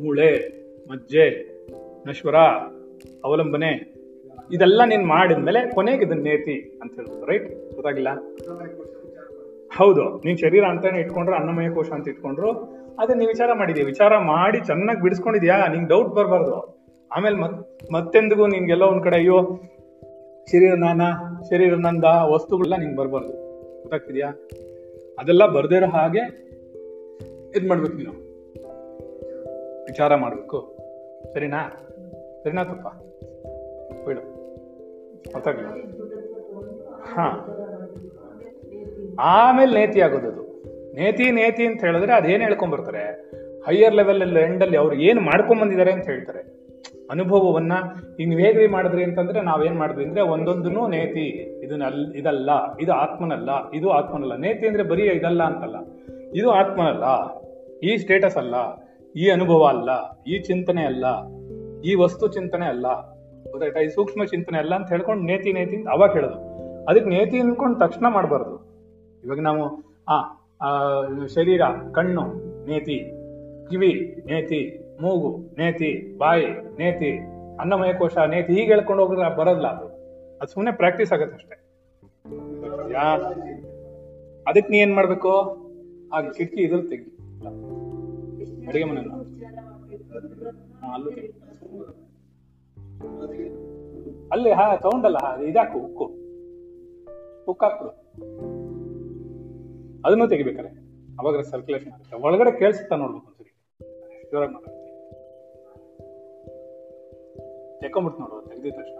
ಮೂಳೆ, 0.00 0.32
ಮಜ್ಜೆ, 0.90 1.26
ನಶ್ವರ, 2.06 2.34
ಅವಲಂಬನೆ, 3.24 3.70
ಇದೆಲ್ಲ 4.52 4.84
ನೀನ್ 4.84 5.06
ಮಾಡಿದ್ಮೇಲೆ 5.06 5.70
ಕೊನೆಗೆ 5.70 6.04
ಇದನ್ನ 6.04 6.22
ನೇತಿ 6.22 6.78
ಅಂತ 6.82 6.92
ಹೇಳ್ಬೋದು 6.96 7.26
ರೈಟ್ 7.26 7.48
ಗೊತ್ತಾಗಿಲ್ಲ? 7.74 8.08
ಹೌದು, 9.78 10.04
ನೀನ್ 10.24 10.38
ಶರೀರ 10.38 10.64
ಅಂತಾನೆ 10.64 11.00
ಇಟ್ಕೊಂಡ್ರು, 11.00 11.36
ಅನ್ನಮಯ 11.36 11.70
ಕೋಶ 11.70 11.90
ಅಂತ 11.90 12.08
ಇಟ್ಕೊಂಡ್ರು, 12.08 12.52
ಅದೇ 12.98 13.14
ನೀವು 13.14 13.28
ವಿಚಾರ 13.28 13.50
ಮಾಡಿದ್ಯಾ, 13.52 13.84
ವಿಚಾರ 13.84 14.18
ಮಾಡಿ 14.18 14.60
ಚೆನ್ನಾಗಿ 14.60 15.00
ಬಿಡಿಸ್ಕೊಂಡಿದ್ಯಾ? 15.00 15.66
ನಿಂಗೆ 15.68 15.88
ಡೌಟ್ 15.88 16.08
ಬರಬಾರ್ದು. 16.08 16.58
ಆಮೇಲೆ 17.12 17.36
ಮತ್, 17.36 17.58
ಮತ್ತೆಂದಿಗೂ 17.92 18.46
ನಿನ್ಗೆಲ್ಲ 18.46 18.82
ಒಂದ್ 18.82 19.04
ಕಡೆ, 19.04 19.16
ಅಯ್ಯೋ 19.16 19.38
ಶರೀರ 20.48 20.74
ನಾನ 20.74 21.02
ಶರೀರ 21.50 21.74
ನಂದ 21.74 22.04
ವಸ್ತುಗಳೆಲ್ಲ 22.04 22.76
ನಿಂಗೆ 22.76 22.96
ಬರಬಾರ್ದು. 22.96 23.32
ಗೊತ್ತಾಗ್ತಿದ್ಯಾ? 23.80 24.28
ಅದೆಲ್ಲ 25.18 25.46
ಬರ್ದಿರೋ 25.46 25.86
ಹಾಗೆ 25.86 26.18
ಇದು 27.56 27.68
ಮಾಡ್ಬೇಕು 27.68 27.92
ನೀನು. 27.92 28.10
ವಿಚಾರ 29.84 30.14
ಮಾಡಬೇಕು. 30.14 30.76
ಸರಿನಾ? 31.34 31.86
ಸರಿನಾ 32.42 32.64
ತಪ್ಪ? 32.64 32.86
ಬಿಡು. 34.06 34.20
ಗೊತ್ತಾಗಲಿಲ್ಲ. 35.32 35.82
ಹಾ. 37.02 37.54
ಆಮೇಲೆ 39.20 39.86
ನೇತಿ 39.86 40.00
ಆಗೋದು 40.00 40.28
ಅದು. 40.28 40.62
ನೇತಿ 40.94 41.30
ನೇತಿ 41.30 41.66
ಅಂತ 41.66 41.84
ಹೇಳಿದ್ರೆ 41.84 42.12
ಅದೇನು 42.12 42.44
ಹೇಳ್ಕೊಂಡ್ಬರ್ತಾರೆ 42.44 43.30
ಹೈಯರ್ 43.68 43.94
ಲೆವೆಲ್ 43.94 44.36
ಎಂಡಲ್ಲಿ 44.36 44.76
ಅವ್ರು 44.76 44.96
ಏನು 44.96 45.20
ಮಾಡ್ಕೊಂಬಂದಿದ್ದಾರೆ 45.20 45.92
ಅಂತ 45.92 46.06
ಹೇಳ್ತಾರೆ. 46.06 46.57
ಅನುಭವವನ್ನ 47.10 47.72
ಹೇಗೆ 48.16 48.46
ಹೇಗ್ರಿ 48.46 48.66
ಮಾಡಿದ್ರಿ 48.66 49.04
ಅಂತಂದ್ರೆ 49.04 49.40
ನಾವೇನ್ 49.40 49.76
ಮಾಡಿದ್ವಿ 49.78 50.04
ಅಂದ್ರೆ 50.04 50.20
ಒಂದೊಂದನ್ನು 50.20 50.88
ನೇತಿ 50.88 51.26
ಇದನ್ನ 51.64 51.82
ಇದಲ್ಲ 52.16 52.50
ಇದು 52.80 52.92
ಆತ್ಮನಲ್ಲ 52.92 53.50
ಇದು 53.74 53.90
ಆತ್ಮನಲ್ಲ. 53.90 54.36
ನೇತಿ 54.36 54.66
ಅಂದ್ರೆ 54.66 54.82
ಬರೀ 54.82 55.02
ಇದಲ್ಲ 55.02 55.42
ಅಂತಲ್ಲ. 55.42 55.76
ಇದು 56.34 56.50
ಆತ್ಮನಲ್ಲ 56.50 57.04
ಈ 57.78 57.96
ಸ್ಟೇಟಸ್ 57.96 58.36
ಅಲ್ಲ 58.36 58.54
ಈ 59.16 59.30
ಅನುಭವ 59.30 59.64
ಅಲ್ಲ 59.64 59.90
ಈ 60.26 60.38
ಚಿಂತನೆ 60.38 60.84
ಅಲ್ಲ 60.84 61.04
ಈ 61.80 61.94
ವಸ್ತು 61.94 62.28
ಚಿಂತನೆ 62.28 62.66
ಅಲ್ಲ. 62.66 62.86
ಗೊತ್ತಾಯ್ತಾ? 63.50 63.80
ಈ 63.80 63.88
ಸೂಕ್ಷ್ಮ 63.88 64.24
ಚಿಂತನೆ 64.24 64.58
ಅಲ್ಲ 64.58 64.74
ಅಂತ 64.74 64.88
ಹೇಳ್ಕೊಂಡು 64.88 65.24
ನೇತಿ 65.24 65.52
ನೇತಿ 65.52 65.76
ಅಂತ 65.76 65.88
ಅವಾಗ 65.88 66.12
ಹೇಳೋದು. 66.12 66.48
ಅದಕ್ಕೆ 66.84 67.10
ನೇತಿ 67.10 67.40
ಅನ್ಕೊಂಡು 67.40 67.78
ತಕ್ಷಣ 67.78 68.06
ಮಾಡಬಾರ್ದು. 68.08 68.68
ಇವಾಗ 69.24 69.40
ನಾವು 69.40 69.88
ಆ, 70.08 70.34
ಶರೀರ 71.26 71.60
ಕಣ್ಣು 71.92 72.22
ನೇತಿ 72.66 73.12
ಕಿವಿ 73.70 74.22
ನೇತಿ 74.26 74.80
ಮೂಗು, 75.00 75.58
ನೇತಿ, 75.58 76.18
ಬಾಯಿ, 76.18 76.78
ನೇತಿ 76.78 77.18
ಅನ್ನಮಯ 77.60 77.92
ಕೋಶ 77.92 78.16
ನೇತಿ, 78.16 78.52
ಹೀಗೆ 78.52 78.64
ಹೇಳ್ಕೊಂಡು 78.64 79.04
ಹೋಗಿದ್ರೆ 79.04 79.36
ಬರೋದಿಲ್ಲ 79.36 79.66
ಅದು. 79.66 79.98
ಅದು 80.36 80.46
ಸುಮ್ಮನೆ 80.46 80.76
ಪ್ರಾಕ್ಟೀಸ್ 80.76 81.12
ಆಗತ್ತೆ 81.12 81.34
ಅಷ್ಟೇ. 81.34 81.64
ಅದಕ್ಕೆ 84.46 84.70
ನೀ 84.70 84.78
ಏನ್ 84.78 84.94
ಮಾಡ್ಬೇಕು? 84.94 85.30
ಆ 86.12 86.20
ಕಿಟಕಿ 86.20 86.62
ಇದ್ರ 86.62 86.88
ತೆಗಿ 86.88 87.16
ಅಡಿಗೆ 88.66 88.84
ಮನೆ 88.84 89.00
ಅಲ್ಲೂ 89.00 89.14
ಅಲ್ಲಿ, 94.32 94.50
ಹಾ 94.50 94.76
ತಗೊಂಡಲ್ಲ 94.76 95.42
ಇದಾಕು 95.42 95.78
ಉಕ್ಕು. 95.78 96.04
ಉಕ್ಕು 97.46 97.66
ಹಾಕ್ಬಿಡು. 97.66 98.08
ಅದನ್ನು 100.06 100.28
ತೆಗಿಬೇಕಾರೆ 100.28 100.68
ಅವಾಗ 101.18 101.40
ಸರ್ಕ್ಯುಲೇಷನ್ 101.40 101.92
ಆಗುತ್ತೆ. 101.92 102.16
ಒಳಗಡೆ 102.16 102.58
ಕೇಳಿಸುತ್ತಾ 102.58 102.96
ನೋಡ್ಬೇಕು 102.96 103.26
ಒಂದ್ಸರಿ. 103.26 103.70
ಮಾತಾಡ್ತೀನಿ 104.36 104.77
ತೆಕ್ಕೊಂಬಿಡ್ತು 107.80 108.20
ನೋಡು, 108.20 108.48
ತೆಗ್ದಿದ 108.48 108.72
ತಕ್ಷಣ. 108.72 108.98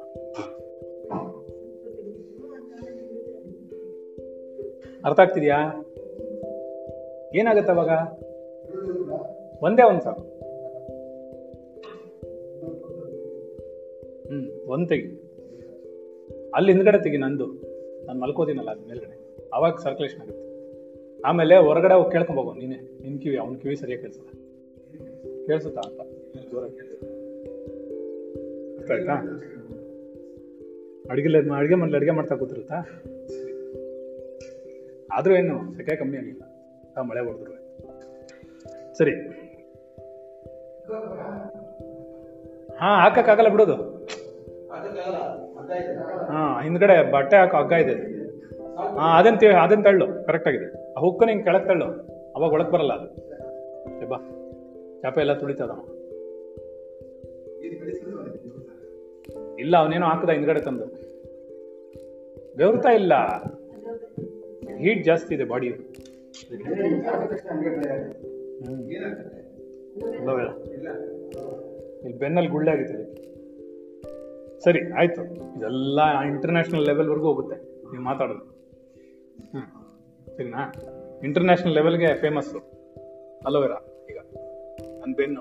ಅರ್ಥ 5.04 5.20
ಆಗ್ತಿದ್ಯಾ? 5.20 5.56
ಏನಾಗುತ್ತೆ 7.34 7.72
ಅವಾಗ? 7.72 7.88
ಒಂದೇ 9.62 9.82
ಒಂದು 9.82 10.00
ಸಾಕು. 10.00 10.20
ಹ್ಮ್, 14.28 14.70
ಒಂದ್ 14.70 14.88
ತೆಗಿ. 14.88 15.28
ಅಲ್ಲಿ 16.54 16.72
ಹಿಂದ್ಗಡೆ 16.72 17.02
ತೆಗಿ 17.02 17.16
ನಂದು. 17.16 17.46
ನಾನು 18.06 18.20
ಮಲ್ಕೋತೀನಲ್ಲ 18.20 18.70
ಅದ್ 18.70 18.88
ಮೇಲ್ಗಡೆ. 18.88 19.36
ಅವಾಗ 19.52 19.76
ಸರ್ಕ್ಯುಲೇಷನ್ 19.76 20.20
ಆಗುತ್ತೆ. 20.20 20.48
ಆಮೇಲೆ 21.22 21.56
ಹೊರಗಡೆ 21.56 21.94
ಹೋಗಿ 21.94 22.10
ಕೇಳ್ಕೊಂಬೋಗು 22.10 22.54
ನೀನೆ. 22.54 23.02
ನಿನ್ 23.02 23.20
ಕಿವಿ, 23.20 23.36
ಅವ್ನ 23.36 23.56
ಕಿವಿ 23.56 23.76
ಸರಿಯಾಗಿ 23.76 24.02
ಕೇಳಿಸಲ್ಲ. 24.02 24.28
ಕೇಳಿಸುತ್ತಾ 25.46 25.80
ಅಂತ. 25.80 26.00
ಅರ್ಥ 28.92 29.10
ಆಯ್ತಾ 29.10 29.22
ಅಡುಗೆ 31.10 31.74
ಮನೇಲಿ 31.74 31.96
ಅಡುಗೆ 31.96 32.10
ಮಾಡ್ತಾ 32.10 32.34
ಕೂತಿರುತ್ತಾ? 32.34 32.74
ಆದರೂ 35.12 35.34
ಏನು, 35.34 35.74
ಸೆಕೆ 35.76 35.96
ಕಮ್ಮಿ 35.96 36.16
ಆಗಿಲ್ಲ. 36.16 36.42
ಆ 36.96 37.02
ಮಳೆ 37.02 37.20
ಹೊಡೆದ್ರು. 37.20 37.52
ಸರಿ. 38.98 39.12
ಹಾ 42.76 43.00
ಹಾಕಕ್ಕಾಗಲ್ಲ 43.02 43.48
ಬಿಡೋದು. 43.48 43.74
ಹಾ, 46.26 46.62
ಹಿಂದ್ಗಡೆ 46.62 47.12
ಬಟ್ಟೆ 47.12 47.36
ಹಾಕೋ 47.36 47.56
ಹಗ್ಗ 47.56 47.72
ಇದೆ. 47.72 47.92
ಹಾ, 48.98 49.18
ಅದನ್ 49.18 49.54
ಅದನ್ನ 49.62 49.82
ತಳ್ಳು 49.82 50.26
ಕರೆಕ್ಟ್ 50.26 50.48
ಆಗಿದೆ. 50.48 50.92
ಆ 50.92 51.00
ಹುಕ್ಕು 51.00 51.24
ನಿಂಗೆ 51.24 51.44
ಕೆಳಗೆ 51.44 51.66
ತಳ್ಳು. 51.66 51.84
ಅವಾಗ 52.36 52.52
ಒಳಗೆ 52.52 52.70
ಬರಲ್ಲ 52.70 52.92
ಅದು. 52.92 53.28
ಬಾ. 54.08 54.16
ಚಾಪೆ 55.02 55.20
ಎಲ್ಲ 55.20 55.32
ತುಳಿತದ 55.32 55.70
ಇಲ್ಲ, 59.58 59.76
ಅವನೇನೋ 59.76 60.06
ಹಾಕದ 60.06 60.30
ಹಿಂದ್ಗಡೆ 60.30 60.60
ತಂದು. 60.60 61.08
ಬೆವರ್ತಾ 62.56 62.88
ಇಲ್ಲ. 62.88 63.14
ಹೀಟ್ 64.76 65.04
ಜಾಸ್ತಿ 65.04 65.34
ಇದೆ 65.34 65.44
ಬಾಡಿ. 65.44 65.66
ಇಲ್ಲಿ 71.96 72.18
ಬೆನ್ನಲ್ಲಿ 72.18 72.50
ಗುಳ್ಳೆ 72.50 72.70
ಆಗಿತ್ತು 72.70 73.18
ಸರಿ, 74.64 74.92
ಆಯ್ತು. 74.92 75.22
ಇದೆಲ್ಲ 75.56 76.00
ಇಂಟರ್ನ್ಯಾಷನಲ್ 76.26 76.84
ಲೆವೆಲ್ವರೆಗೂ 76.84 77.26
ಹೋಗುತ್ತೆ. 77.26 77.54
ನೀವು 77.90 78.02
ಮಾತಾಡೋದು. 78.02 78.40
ಹ್ಮ್. 79.42 80.36
ಸರಿನಾ? 80.36 80.72
ಇಂಟರ್ನ್ಯಾಷನಲ್ 81.24 81.74
ಲೆವೆಲ್ಗೆ 81.74 82.14
ಫೇಮಸ್ಸು 82.14 82.58
ಅಲೋವೆರಾ 83.46 84.06
ಈಗ. 84.10 84.18
ನನ್ನ 85.00 85.14
ಬೆನ್ನು. 85.16 85.40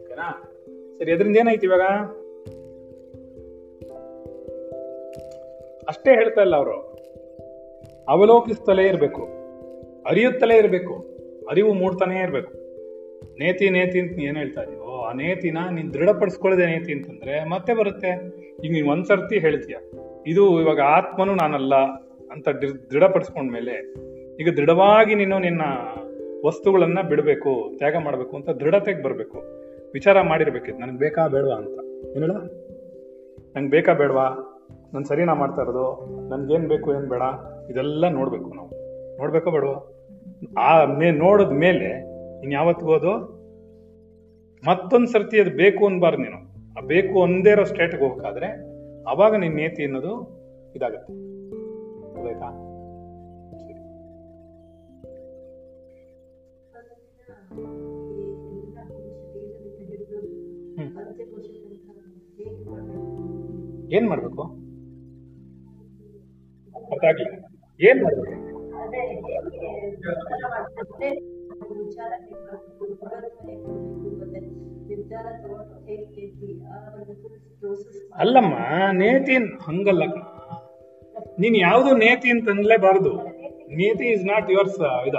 ಓಕೆನಾ? 0.00 0.49
ಸರಿ, 1.00 1.12
ಅದರಿಂದ 1.12 1.36
ಏನಾಯ್ತು 1.36 1.66
ಇವಾಗ? 1.66 1.84
ಅಷ್ಟೇ 5.88 6.10
ಹೇಳ್ತಾ 6.14 6.40
ಇಲ್ಲ 6.42 6.56
ಅವರು. 6.56 6.74
ಅವಲೋಕಿಸ್ತಲೇ 8.08 8.88
ಇರಬೇಕು. 8.88 9.22
ಅರಿಯುತ್ತಲೇ 10.06 10.56
ಇರಬೇಕು. 10.56 10.94
ಅರಿವು 11.50 11.72
ಮೂಡ್ತಾನೇ 11.72 12.22
ಇರಬೇಕು. 12.22 12.52
ನೇತಿ 13.38 13.70
ನೇತಿ 13.70 14.00
ಅಂತ 14.00 14.18
ಏನು 14.18 14.38
ಹೇಳ್ತಾ 14.38 14.62
ಇದೀವೋ 14.62 15.00
ಆ 15.00 15.12
ನೇತಿನ 15.12 15.58
ನೀನ್ 15.70 15.94
ದೃಢಪಡಿಸ್ಕೊಳ್ಳದೆ 15.94 16.66
ನೇತಿ 16.66 16.92
ಅಂತಂದ್ರೆ 16.92 17.44
ಮತ್ತೆ 17.44 17.74
ಬರುತ್ತೆ. 17.74 18.10
ಈಗ 18.64 18.72
ನೀನ್ 18.72 18.88
ಒಂದ್ಸರ್ತಿ 18.88 19.38
ಹೇಳ್ತೀಯ, 19.38 19.76
ಇದು 20.26 20.60
ಇವಾಗ 20.60 20.80
ಆತ್ಮನು 20.80 21.34
ನಾನಲ್ಲ 21.34 21.74
ಅಂತ 22.30 22.48
ದೃಢಪಡಿಸ್ಕೊಂಡ್ಮೇಲೆ 22.90 23.94
ಈಗ 24.42 24.48
ದೃಢವಾಗಿ 24.56 25.14
ನೀನು 25.14 25.38
ನಿನ್ನ 25.38 25.62
ವಸ್ತುಗಳನ್ನ 26.46 27.00
ಬಿಡಬೇಕು, 27.08 27.76
ತ್ಯಾಗ 27.76 27.96
ಮಾಡಬೇಕು 27.96 28.36
ಅಂತ 28.36 28.50
ದೃಢತೆಗೆ 28.50 29.02
ಬರಬೇಕು. 29.02 29.59
ವಿಚಾರ 29.92 30.20
ಮಾಡಿರ್ಬೇಕಿತ್ತು 30.20 30.86
ನನಗೆ 30.86 30.98
ಬೇಕಾ 30.98 31.26
ಬೇಡವಾ 31.26 31.54
ಅಂತ. 31.54 31.80
ಏನಿಲ್ಲ 32.16 32.36
ನಂಗೆ 33.56 33.70
ಬೇಕಾ 33.70 33.92
ಬೇಡವಾ? 33.92 34.46
ನಾನು 34.92 35.04
ಸರಿನಾ 35.04 35.34
ಮಾಡ್ತಾ 35.34 35.62
ಇರೋದು? 35.62 36.28
ನನ್ಗೇನು 36.28 36.68
ಬೇಕು, 36.68 36.94
ಏನು 36.94 37.08
ಬೇಡ? 37.08 37.22
ಇದೆಲ್ಲ 37.70 38.08
ನೋಡಬೇಕು 38.08 38.54
ನಾವು. 38.54 38.70
ನೋಡ್ಬೇಕೋ 39.18 39.50
ಬೇಡವಾ? 39.50 39.96
ಆ 40.58 40.84
ಮೇ, 40.84 41.10
ನೋಡಿದ 41.10 41.48
ಮೇಲೆ 41.48 42.10
ಇನ್ 42.42 42.52
ಯಾವತ್ತಿಗೂ 42.52 43.40
ಮತ್ತೊಂದ್ 44.66 45.08
ಸರ್ತಿ 45.08 45.40
ಅದು 45.40 45.50
ಬೇಕು 45.50 45.86
ಅನ್ಬಾರ್ದು 45.86 46.22
ನೀನು. 46.22 46.50
ಆ 46.78 46.86
ಬೇಕು 46.86 47.18
ಒಂದೇ 47.18 47.50
ಇರೋ 47.50 47.64
ಸ್ಟೇಟ್ಗೆ 47.64 48.02
ಹೋಗ್ಬೇಕಾದ್ರೆ 48.02 48.70
ಅವಾಗ 49.08 49.34
ನಿನ್ನ 49.34 49.56
ನೇತಿ 49.56 49.84
ಅನ್ನೋದು 49.84 50.40
ಇದಾಗತ್ತೆ. 50.76 51.12
ಗೊತ್ತಾಯ್ತಾ 52.14 52.50
ಸರಿ. 53.58 53.74
ಏನ್ 63.96 64.08
ಮಾಡ್ಬೇಕು? 64.08 64.42
ಅರ್ಥ 66.76 67.20
ಏನ್ 67.88 68.02
ಮಾಡ್ಬೇಕು? 68.02 68.36
ಅಲ್ಲಮ್ಮ 78.14 78.54
ನೇತಿ 78.92 79.36
ಹಂಗಲ್ಲ. 79.64 80.02
ನೀನ್ 81.40 81.56
ಯಾವ್ದು 81.56 81.96
ನೇತಿ 81.96 82.30
ಅಂತ 82.30 82.48
ಅನ್ಲೇಬಾರ್ದು. 82.48 83.12
ನೇತಿ 83.80 84.06
ಇಸ್ 84.06 84.24
ನಾಟ್ 84.24 84.50
ಯುವರ್ಸ್ 84.50 84.80
ಇದ. 85.08 85.14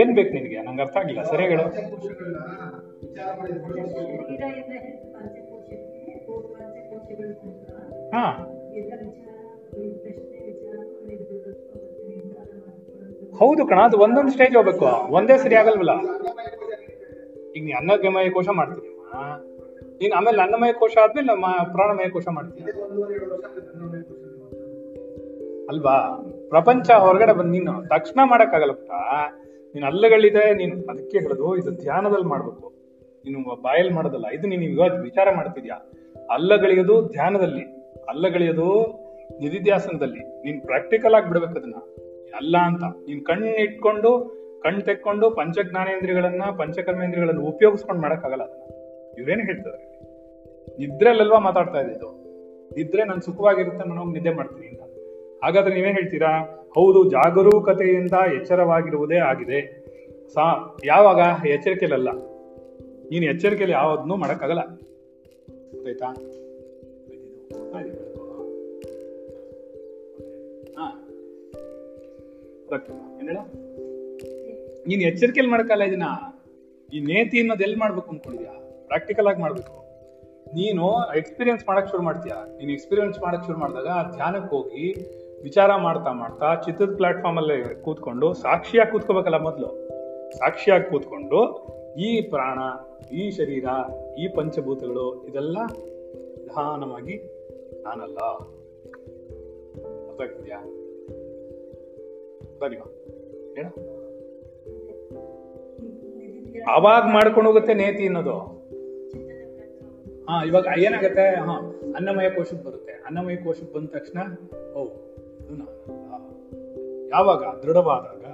ಏನ್ 0.00 0.14
ಬೇಕು 0.14 0.32
ನಿನಗೆ? 0.34 0.62
ನಂಗೆ 0.62 0.82
ಅರ್ಥ 0.82 0.96
ಆಗಿಲ್ಲ 0.96 1.22
ಸರಿಯಾಗಿ 1.22 1.54
ಹೌದು 13.36 13.66
ಕಣ, 13.66 13.78
ಅದು 13.78 13.98
ಒಂದೊಂದು 13.98 14.30
ಸ್ಟೇಜ್ 14.30 14.56
ಹೋಗ್ಬೇಕು. 14.56 14.84
ಒಂದೇ 14.84 15.38
ಸರಿ 15.38 15.54
ಆಗಲ್ವಲ್ಲ? 15.54 15.90
ಈಗ 17.56 17.64
ನೀ 17.64 17.72
ಅನ್ನಮಯ 17.72 18.30
ಕೋಶ 18.30 18.48
ಮಾಡ್ತೀನಿ. 18.48 18.88
ನೀನ್ 20.00 20.12
ಆಮೇಲೆ 20.12 20.42
ಅನ್ನಮಯ 20.42 20.72
ಕೋಶ 20.72 20.96
ಆದ್ಮೇಲೆ 21.02 21.34
ಮ- 21.40 21.68
ಪ್ರಾಣಮಯ 21.72 22.08
ಕೋಶ 22.08 22.24
ಮಾಡ್ತೀನಿ. 22.30 22.70
ಅಲ್ವಾ? 25.68 26.24
ಪ್ರಪಂಚ 26.48 26.90
ಹೊರಗಡೆ 26.90 27.32
ಬಂದ್ 27.32 27.50
ನೀನು 27.50 27.88
ತಕ್ಷಣ 27.88 28.20
ಮಾಡಕ್ಕಾಗಲ್ಲಪ್ಪ 28.24 28.80
ಪುಟ್ಟ. 28.80 28.92
ನೀನು 29.74 29.86
ಅಲ್ಲಗಳಿದೆ, 29.86 30.54
ನೀನು 30.54 30.90
ಅದಕ್ಕೆ 30.90 31.18
ಹೇಳೋದು, 31.18 31.56
ಇದು 31.56 31.70
ಧ್ಯಾನದಲ್ಲಿ 31.70 32.26
ಮಾಡ್ಬೇಕು. 32.26 32.72
ನೀನು 33.24 33.62
ಬಾಯಲ್ 33.62 33.92
ಮಾಡೋದಲ್ಲ, 33.92 34.26
ಇದು 34.28 34.48
ನೀನು 34.48 34.62
ಇವಾಗ 34.62 35.00
ವಿಚಾರ 35.00 35.28
ಮಾಡ್ತಿದ್ಯಾ? 35.34 35.90
ಅಲ್ಲಗಳಿಯೋದು 36.30 37.08
ಧ್ಯಾನದಲ್ಲಿ, 37.08 37.62
ಅಲ್ಲಗಳಿಯೋದು 38.08 38.80
ನಿಧಿಧ್ಯಾಸನದಲ್ಲಿ 39.40 40.20
ನೀನ್ 40.20 40.62
ಪ್ರಾಕ್ಟಿಕಲ್ 40.62 41.14
ಆಗಿ 41.14 41.28
ಬಿಡ್ಬೇಕು 41.28 41.52
ಅದನ್ನ. 41.52 41.74
ಅಲ್ಲ 42.36 42.56
ಅಂತ. 42.58 42.84
ನೀನ್ 42.84 43.24
ಕಣ್ಣು 43.24 43.46
ಇಟ್ಕೊಂಡು 43.46 44.34
ಕಣ್ 44.62 44.82
ತೆಕ್ಕೊಂಡು 44.82 45.30
ಪಂಚಜ್ಞಾನೇಂದ್ರಿಯಗಳನ್ನ, 45.30 46.42
ಪಂಚಕರ್ಮೇಂದ್ರಿಯಗಳನ್ನ 46.58 47.38
ಉಪಯೋಗಿಸ್ಕೊಂಡು 47.38 48.02
ಮಾಡಕ್ಕಾಗಲ್ಲ 48.02 48.42
ಅದನ್ನ. 48.42 48.62
ಇವ್ರೇನು 49.18 49.42
ಹೇಳ್ತಾರೆ? 49.42 49.94
ನಿದ್ರೆಲ್ಲಲ್ವಾ 50.78 51.38
ಮಾತಾಡ್ತಾ 51.38 51.80
ಇದ್ದಿದ್ದು 51.80 52.24
ನಿದ್ರೆ 52.76 53.04
ನಾನು 53.04 53.20
ಸುಖವಾಗಿರುತ್ತೆ 53.20 53.88
ನಾನು 53.88 54.12
ನಿದ್ದೆ 54.12 54.30
ಮಾಡ್ತೀನಿ 54.30 54.66
ಅಂತ. 54.66 54.80
ಹಾಗಾದ್ರೆ 55.44 55.74
ನೀವೇನ್ 55.74 55.98
ಹೇಳ್ತೀರಾ? 55.98 56.40
ಹೌದು, 56.74 57.10
ಜಾಗರೂಕತೆಯಿಂದ 57.10 58.12
ಎಚ್ಚರವಾಗಿರುವುದೇ 58.34 59.16
ಆಗಿದೆ. 59.16 59.84
ಸಾ, 60.34 60.76
ಯಾವಾಗ? 60.84 61.46
ಎಚ್ಚರಿಕೆಯಲ್ಲ 61.46 62.10
ನೀನು 63.10 63.24
ಎಚ್ಚರಿಕೆಯಲ್ಲಿ 63.24 63.76
ಯಾವ್ದನ್ನೂ 63.76 64.16
ಮಾಡಕ್ಕಾಗಲ್ಲ. 64.16 64.60
ಗೊತ್ತಾಯ್ತಾ? 65.74 66.14
ನೀನ್ 74.86 75.02
ಎಚ್ಚರಿಕೆಯಲ್ಲಿ 75.02 75.50
ಮಾಡಕ್ಕಲ್ಲ 75.50 75.82
ಇದನ್ನ. 75.82 76.02
ಈ 76.92 77.00
ನೇತಿ 77.00 77.40
ಅನ್ನೋದು 77.40 77.62
ಎಲ್ಲಿ 77.62 77.76
ಮಾಡ್ಬೇಕು 77.76 78.10
ಅನ್ಕೊಂಡಿದ್ಯಾ? 78.10 78.84
ಪ್ರಾಕ್ಟಿಕಲ್ 78.86 79.26
ಆಗಿ 79.26 79.40
ಮಾಡ್ಬೇಕು. 79.40 79.84
ನೀನು 80.54 81.16
ಎಕ್ಸ್ಪೀರಿಯನ್ಸ್ 81.16 81.68
ಮಾಡಕ್ 81.68 81.90
ಶುರು 81.90 82.02
ಮಾಡ್ತೀಯಾ? 82.02 82.56
ನೀನು 82.58 82.72
ಎಕ್ಸ್ಪೀರಿಯನ್ಸ್ 82.72 83.18
ಮಾಡಕ್ 83.18 83.46
ಶುರು 83.46 83.58
ಮಾಡಿದಾಗ 83.58 84.12
ಧ್ಯಾನಕ್ಕೆ 84.14 84.56
ಹೋಗಿ 84.56 84.92
ವಿಚಾರ 85.42 85.76
ಮಾಡ್ತಾ 85.76 86.12
ಮಾಡ್ತಾ 86.12 86.54
ಚಿತ್ರದ 86.54 86.96
ಪ್ಲಾಟ್ಫಾರ್ಮ್ 86.96 87.38
ಅಲ್ಲೇ 87.38 87.74
ಕೂತ್ಕೊಂಡು 87.74 88.34
ಸಾಕ್ಷಿಯಾಗಿ 88.34 88.90
ಕೂತ್ಕೋಬೇಕಲ್ಲ 88.90 89.36
ಮೊದಲು. 89.36 89.88
ಸಾಕ್ಷಿಯಾಗಿ 90.38 90.84
ಕೂತ್ಕೊಂಡು 90.84 91.68
ಈ 91.98 92.20
ಪ್ರಾಣ, 92.20 92.58
ಈ 93.14 93.30
ಶರೀರ, 93.30 93.64
ಈ 94.18 94.28
ಪಂಚಭೂತಗಳು 94.28 95.26
ಇದೆಲ್ಲ 95.28 95.58
ನಿಧಾನವಾಗಿ 96.38 97.16
ನಾನಲ್ಲ. 97.82 98.18
ಅರ್ಥಾಗ್ತಿದ್ಯಾ 100.08 100.60
ಸರಿ 102.58 102.76
ಹೇಳ. 103.54 103.66
ಅವಾಗ 106.76 107.02
ಮಾಡ್ಕೊಂಡು 107.12 107.50
ಹೋಗುತ್ತೆ 107.50 107.74
ನೇತಿ 107.74 108.06
ಅನ್ನೋದು. 108.06 108.38
ಹಾ, 110.28 110.44
ಇವಾಗ 110.44 110.66
ಏನಾಗುತ್ತೆ? 110.78 111.36
ಹಾ, 111.36 111.80
ಅನ್ನಮಯ 111.96 112.30
ಕೋಶಕ್ಕೆ 112.30 112.66
ಬರುತ್ತೆ. 112.66 112.92
ಅನ್ನಮಯ 112.92 113.36
ಕೋಶಕ್ಕೆ 113.36 113.74
ಬಂದ 113.74 113.88
ತಕ್ಷಣ, 113.88 114.20
ಓ 114.72 114.86
ಯಾವಾಗ? 117.08 117.58
ದೃಢವಾದಾಗ. 117.62 118.24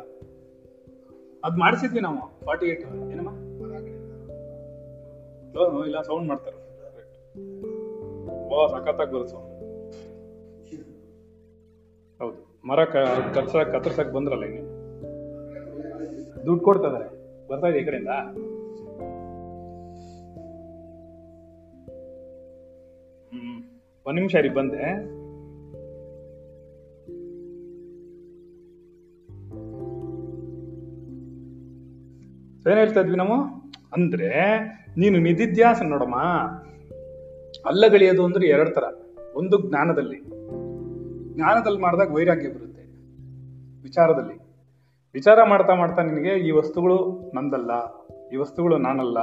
ಅದ್ 1.45 1.59
ಮಾಡಿಸಿದ್ವಿ 1.59 2.01
ನಾವು 2.01 2.45
ಫಾರ್ಟಿ 2.45 2.67
ಏಟ್ 2.67 2.81
ಏನಮ್ಮ? 2.81 3.50
ಹ್ಮ್, 5.55 5.85
ಇಲ್ಲ 5.85 6.01
ಸೌಂಡ್ 6.03 6.29
ಮಾಡ್ತಾರೆ. 6.29 6.59
ಓ 8.53 8.67
ಸಖತ್ತಾಗಿ 8.69 9.13
ಬರುತ್ತೆ 9.15 9.33
ಸೌಂಡ್ 9.35 9.49
ಹೌದು 12.21 12.39
ಮರ 12.65 12.81
ಕತ್ಸ 13.35 13.57
ಕತ್ತರ್ಸಕ್ 13.75 14.13
ಬಂದ್ರಲ್ಲ 14.13 14.45
ಈಗ 14.51 14.59
ದುಡ್ಡು 16.47 16.63
ಕೊಡ್ತಾ 16.65 16.89
ಇದಾರೆ. 16.89 17.09
ಬರ್ತಾ 17.49 17.67
ಇದೆ 17.67 17.79
ಈ 17.79 17.85
ಕಡೆಯಿಂದ? 17.85 18.13
ಹ್ಮ್ 23.33 23.57
ಒಂದ್ 24.07 24.19
ನಿಮಿಷ 24.19 24.35
ರೀ 24.37 24.51
ಬಂದೆ. 24.51 24.83
ಏನ್ 32.67 32.79
ಹೇಳ್ತಾ 32.79 33.01
ಇದ್ವಿ 33.01 33.17
ನಾವು? 33.17 33.37
ಅಂದ್ರೆ 33.93 34.59
ನೀನು 34.97 35.19
ನಿಧಿಧ್ಯಾಸ 35.19 35.83
ನೋಡಮ್ಮ. 35.83 36.17
ಅಲ್ಲಗಳಿಯೋದು 37.67 38.25
ಅಂದ್ರೆ 38.25 38.47
ಎರಡ್ 38.47 38.75
ತರ. 38.75 38.85
ಒಂದು 39.35 39.69
ಜ್ಞಾನದಲ್ಲಿ. 39.69 40.19
ಜ್ಞಾನದಲ್ಲಿ 41.35 41.79
ಮಾಡಿದಾಗ 41.79 42.13
ವೈರಾಗ್ಯ 42.13 42.49
ಬರುತ್ತೆ. 42.49 42.83
ವಿಚಾರದಲ್ಲಿ. 43.83 44.51
ವಿಚಾರ 45.15 45.39
ಮಾಡ್ತಾ 45.45 45.75
ಮಾಡ್ತಾ 45.75 46.03
ನಿನಗೆ 46.03 46.29
ಈ 46.29 46.51
ವಸ್ತುಗಳು 46.51 47.33
ನಂದಲ್ಲ, 47.35 47.71
ಈ 48.33 48.37
ವಸ್ತುಗಳು 48.37 48.79
ನಾನಲ್ಲ, 48.79 49.19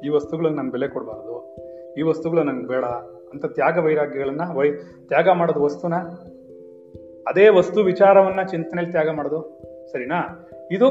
ಈ 0.00 0.08
ವಸ್ತುಗಳಿಗೆ 0.08 0.56
ನಾನು 0.56 0.70
ಬೆಲೆ 0.70 0.88
ಕೊಡಬಾರ್ದು, 0.88 1.56
ಈ 1.98 2.02
ವಸ್ತುಗಳು 2.02 2.42
ನಂಗೆ 2.42 2.66
ಬೇಡ 2.66 2.84
ಅಂತ 3.32 3.46
ತ್ಯಾಗ 3.46 3.78
ವೈರಾಗ್ಯಗಳನ್ನ 3.78 4.40
ವೈ 4.54 4.72
ತ್ಯಾಗ 5.08 5.28
ಮಾಡೋದು 5.28 5.62
ವಸ್ತುನ? 5.62 5.94
ಅದೇ 7.28 7.48
ವಸ್ತು 7.48 7.82
ವಿಚಾರವನ್ನ 7.82 8.42
ಚಿಂತನೆಯಲ್ಲಿ 8.42 8.90
ತ್ಯಾಗ 8.90 9.10
ಮಾಡೋದು? 9.10 9.62
ಸರಿನಾ? 9.92 10.48
ಇದು 10.70 10.88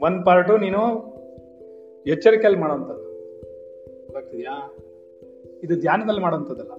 ಒಂದ್ 0.00 0.24
ಪಾರ್ಟು 0.24 0.58
ನೀನು 0.58 1.13
ಎಚ್ಚರಿಕೆಯಲ್ಲಿ 2.06 2.60
ಮಾಡುವಂಥದ್ದು. 2.60 3.04
ಗೊತ್ತಾಗ್ತಿದ್ಯಾ 4.02 4.74
ಇದು 5.64 5.80
ಧ್ಯಾನದಲ್ಲಿ 5.80 6.20
ಮಾಡುವಂಥದ್ದಲ್ಲ. 6.20 6.72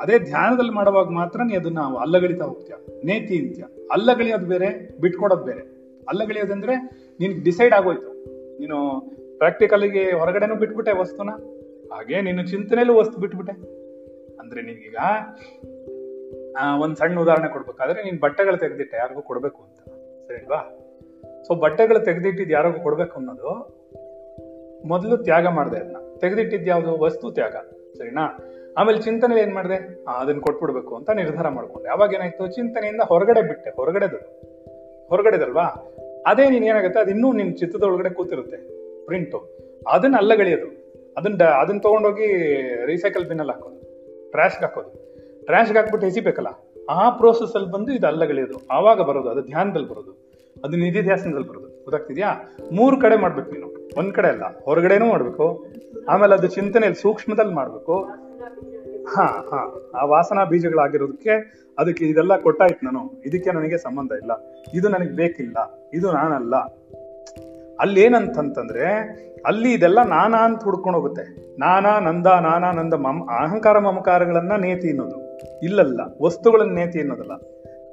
ಅದೇ 0.00 0.18
ಧ್ಯಾನದಲ್ಲಿ 0.18 0.70
ಮಾಡುವಾಗ 0.70 1.08
ಮಾತ್ರ 1.08 1.40
ನೀ 1.42 1.54
ಅದನ್ನ 1.54 1.80
ಅಲ್ಲಗಳಿತಾ 1.80 2.44
ಹೋಗ್ತೀಯ? 2.44 2.74
ನೇತಿ 3.04 3.38
ಅಂತ್ಯ? 3.38 3.64
ಅಲ್ಲಗಳಿಯೋದು 3.92 4.46
ಬೇರೆ, 4.46 4.98
ಬಿಟ್ಕೊಡೋದು 5.00 5.44
ಬೇರೆ. 5.44 5.60
ಅಲ್ಲಗಳಿಯೋದಂದ್ರೆ 6.08 6.76
ನೀನ್ 7.20 7.44
ಡಿಸೈಡ್ 7.44 7.74
ಆಗೋಯ್ತು. 7.74 8.24
ನೀನು 8.58 9.00
ಪ್ರಾಕ್ಟಿಕಲಿಗೆ 9.36 10.12
ಹೊರಗಡೆನೂ 10.12 10.54
ಬಿಟ್ಬಿಟ್ಟೆ 10.54 10.92
ವಸ್ತುನ? 10.92 11.30
ಹಾಗೆ 11.92 12.20
ನಿನ್ನ 12.20 12.42
ಚಿಂತನೆಯಲ್ಲೂ 12.42 12.94
ವಸ್ತು 12.94 13.20
ಬಿಟ್ಬಿಟ್ಟೆ. 13.20 13.52
ಅಂದ್ರೆ 14.40 14.62
ನೀನೀಗ 14.62 14.96
ಒಂದು 16.82 16.96
ಸಣ್ಣ 16.96 17.20
ಉದಾಹರಣೆ 17.20 17.48
ಕೊಡ್ಬೇಕಾದ್ರೆ 17.48 18.04
ನೀನ್ 18.04 18.20
ಬಟ್ಟೆಗಳು 18.20 18.56
ತೆಗೆದಿಟ್ಟೆ, 18.56 18.96
ಯಾರಿಗೂ 18.96 19.22
ಕೊಡ್ಬೇಕು 19.22 19.62
ಅಂತ. 19.62 19.78
ಸರಿ 20.28 20.36
ಅಲ್ವಾ 20.36 20.60
ಸೊ 21.46 21.54
ಬಟ್ಟೆಗಳು 21.54 22.04
ತೆಗೆದಿಟ್ಟಿದ್ 22.04 22.52
ಯಾರಿಗೂ 22.52 22.82
ಕೊಡಬೇಕು 22.82 23.16
ಅನ್ನೋದು 23.16 23.77
ಮೊದಲು 24.86 25.16
ತ್ಯಾಗ 25.16 25.46
ಮಾಡಿದೆ 25.46 25.76
ಅದನ್ನ. 25.76 25.96
ತೆಗೆದಿಟ್ಟಿದ್ದು 26.18 26.66
ಯಾವುದು 26.66 26.98
ವಸ್ತು 26.98 27.30
ತ್ಯಾಗ. 27.30 27.56
ಸರಿನಾ? 27.98 28.52
ಆಮೇಲೆ 28.78 29.02
ಚಿಂತನೆ 29.02 29.40
ಏನ್ 29.40 29.54
ಮಾಡಿದೆ? 29.54 30.04
ಅದನ್ನ 30.08 30.40
ಕೊಟ್ಬಿಡ್ಬೇಕು 30.40 30.96
ಅಂತ 30.96 31.10
ನಿರ್ಧಾರ 31.10 31.48
ಮಾಡ್ಕೊಂಡೆ. 31.48 31.88
ಅವಾಗ 31.88 32.14
ಏನಾಯ್ತು? 32.14 32.46
ಚಿಂತನೆಯಿಂದ 32.46 33.00
ಹೊರಗಡೆ 33.00 33.42
ಬಿಟ್ಟೆ. 33.42 33.70
ಹೊರಗಡೆದು. 33.70 34.16
ಹೊರಗಡೆದಲ್ವಾ? 35.08 35.62
ಅದೇ 36.26 36.50
ನೀನ್ 36.50 36.64
ಏನಾಗುತ್ತೆ? 36.64 37.00
ಅದು 37.00 37.10
ಇನ್ನೂ 37.10 37.32
ನಿನ್ 37.32 37.56
ಚಿತ್ರದ 37.56 37.82
ಒಳಗಡೆ 37.82 38.10
ಕೂತಿರುತ್ತೆ. 38.10 38.56
ಪ್ರಿಂಟು. 39.06 39.58
ಅದನ್ನ 39.88 40.16
ಅಲ್ಲಗಳೆಯೋದು. 40.16 40.78
ಅದನ್ನ 41.16 41.44
ಅದನ್ನ 41.44 41.78
ತಗೊಂಡೋಗಿ 41.78 42.26
ರೀಸೈಕಲ್ 42.86 43.28
ಬಿನ್ನಲ್ಲಿ 43.28 43.52
ಹಾಕೋದು. 43.52 43.78
ಟ್ರ್ಯಾಶ್ಗೆ 44.30 44.64
ಹಾಕೋದು. 44.64 44.90
ಟ್ರ್ಯಾಶ್ಗೆ 45.46 45.78
ಹಾಕ್ಬಿಟ್ಟು 45.78 46.06
ಎಸಿಬೇಕಲ್ಲ? 46.06 46.46
ಆ 46.90 47.10
ಪ್ರೋಸೆಸ್ 47.10 47.54
ಅಲ್ಲಿ 47.54 47.70
ಬಂದು 47.70 47.92
ಇದು 47.92 48.06
ಅಲ್ಲಗಳೆಯೋದು. 48.06 48.60
ಆವಾಗ 48.70 49.00
ಬರೋದು. 49.00 49.28
ಅದು 49.28 49.42
ಧ್ಯಾನದಲ್ಲಿ 49.42 49.88
ಬರೋದು. 49.88 50.32
ಅದು 50.64 50.76
ನಿಧಿ 50.76 51.02
ಧ್ಯಾಸನದಲ್ಲಿ 51.02 51.48
ಬರೋದು. 51.48 51.66
ಗೊತ್ತಾಗ್ತಿದ್ಯಾ? 51.66 52.56
ಮೂರು 52.72 53.00
ಕಡೆ 53.00 53.16
ಮಾಡ್ಬೇಕು 53.16 53.50
ನೀನು. 53.50 53.77
ಒಂದ್ 53.96 54.12
ಕಡೆ 54.12 54.28
ಅಲ್ಲ, 54.28 54.42
ಹೊರಗಡೆನೂ 54.64 55.06
ಮಾಡ್ಬೇಕು. 55.06 55.66
ಆಮೇಲೆ 56.08 56.34
ಅದು 56.34 56.46
ಚಿಂತನೆಯಲ್ಲಿ 56.46 57.02
ಸೂಕ್ಷ್ಮದಲ್ಲಿ 57.02 57.54
ಮಾಡ್ಬೇಕು. 57.54 58.02
ಹಾ 59.04 59.24
ಹಾ, 59.24 59.90
ಆ 59.94 60.04
ವಾಸನಾ 60.04 60.44
ಬೀಜಗಳಾಗಿರೋದಕ್ಕೆ 60.44 61.30
ಅದಕ್ಕೆ 61.78 62.04
ಇದೆಲ್ಲ 62.04 62.36
ಕೊಟ್ಟಾಯ್ತು 62.36 62.84
ನಾನು. 62.84 63.22
ಇದಕ್ಕೆ 63.26 63.50
ನನಗೆ 63.50 63.78
ಸಂಬಂಧ 63.78 64.12
ಇಲ್ಲ. 64.12 64.30
ಇದು 64.74 64.88
ನನಗೆ 64.88 65.10
ಬೇಕಿಲ್ಲ. 65.10 65.88
ಇದು 65.94 66.12
ನಾನಲ್ಲ. 66.12 66.56
ಅಲ್ಲಿ 67.80 68.00
ಏನಂತಂತಂದ್ರೆ 68.00 68.84
ಅಲ್ಲಿ 69.46 69.72
ಇದೆಲ್ಲ 69.72 70.02
ನಾನಾ 70.02 70.38
ಅಂತ 70.38 70.62
ಹುಡ್ಕೊಂಡು 70.62 71.00
ಹೋಗುತ್ತೆ 71.00 71.56
ನಾನಾ, 71.58 71.98
ನಂದ 71.98 72.26
ನಾನಾ, 72.26 72.72
ನಂದ, 72.72 72.94
ಮಮ, 72.94 73.30
ಅಹಂಕಾರ, 73.30 73.78
ಮಮಕಾರಗಳನ್ನ 73.78 74.52
ನೇತಿ 74.52 74.88
ಅನ್ನೋದು. 74.88 75.38
ಇಲ್ಲಲ್ಲ, 75.62 76.00
ವಸ್ತುಗಳನ್ನ 76.22 76.72
ನೇತಿ 76.72 77.00
ಅನ್ನೋದಲ್ಲ. 77.00 77.32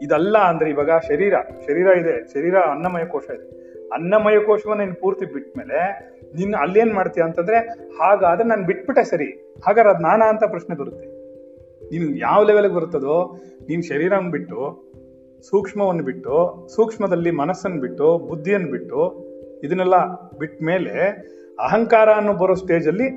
ಇದಲ್ಲ 0.02 0.38
ಅಂದ್ರೆ 0.38 0.70
ಇವಾಗ 0.70 0.90
ಶರೀರ. 0.90 1.34
ಶರೀರ 1.68 1.88
ಇದೆ. 1.88 2.34
ಶರೀರ 2.34 2.56
ಅನ್ನಮಯ 2.56 3.06
ಕೋಶ 3.06 3.24
ಇದೆ. 3.30 3.65
ಅನ್ನಮಯ 3.94 4.40
ಕೋಶವನ್ನ 4.40 4.82
ನೀನು 4.82 5.02
ಪೂರ್ತಿ 5.02 5.26
ಬಿಟ್ಮೇಲೆ 5.26 6.10
ನೀನು 6.36 6.58
ಅಲ್ಲೇನ್ 6.58 6.94
ಮಾಡ್ತೀಯ 6.94 7.24
ಅಂತಂದ್ರೆ, 7.24 7.58
ಹಾಗಾದ್ರೆ 7.70 8.48
ನಾನು 8.48 8.66
ಬಿಟ್ಬಿಟ್ಟೆ 8.66 9.04
ಸರಿ. 9.04 9.54
ಹಾಗಾದ್ರೆ 9.66 9.94
ಅದು 9.94 10.04
ನಾನಾ 10.04 10.30
ಅಂತ 10.30 10.44
ಪ್ರಶ್ನೆ 10.48 10.76
ಬರುತ್ತೆ. 10.76 11.08
ನೀನು 11.86 12.18
ಯಾವ 12.18 12.44
ಲೆವೆಲ್ಗೆ 12.44 12.74
ಬರುತ್ತದೋ, 12.74 13.36
ನೀನು 13.70 13.82
ಶರೀರವನ್ನು 13.82 14.32
ಬಿಟ್ಟು, 14.32 14.86
ಸೂಕ್ಷ್ಮವನ್ನು 15.50 16.04
ಬಿಟ್ಟು, 16.04 16.68
ಸೂಕ್ಷ್ಮದಲ್ಲಿ 16.76 17.32
ಮನಸ್ಸನ್ನು 17.32 17.82
ಬಿಟ್ಟು, 17.82 18.18
ಬುದ್ಧಿಯನ್ನು 18.18 18.72
ಬಿಟ್ಟು, 18.72 19.26
ಇದನ್ನೆಲ್ಲ 19.64 19.94
ಬಿಟ್ಟ 20.40 20.64
ಮೇಲೆ 20.64 21.10
ಅಹಂಕಾರ 21.60 22.10
ಅನ್ನೋ 22.10 22.34
ಬರೋ 22.34 22.54
ಸ್ಟೇಜಲ್ಲಿ 22.54 23.08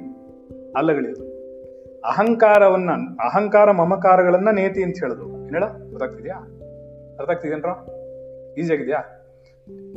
ಅಲ್ಲಗಳಿದ್ರು 0.76 1.28
ಅಹಂಕಾರವನ್ನ, 2.00 2.90
ಅಹಂಕಾರ 3.20 3.70
ಮಮಕಾರಗಳನ್ನ 3.70 4.50
ನೇತಿ 4.50 4.82
ಅಂತ 4.82 4.96
ಹೇಳಿದ್ರು 4.96 5.26
ಏನ್ 5.26 5.50
ಹೇಳ? 5.50 5.64
ಗೊತ್ತಾಗ್ತಿದ್ಯಾ? 5.64 6.34
ಅರ್ಥ 7.18 7.30
ಆಗ್ತಿದೇನ್ರ? 7.30 7.68
ಈಸಿ 8.58 8.72
ಆಗಿದ್ಯಾ 8.74 9.17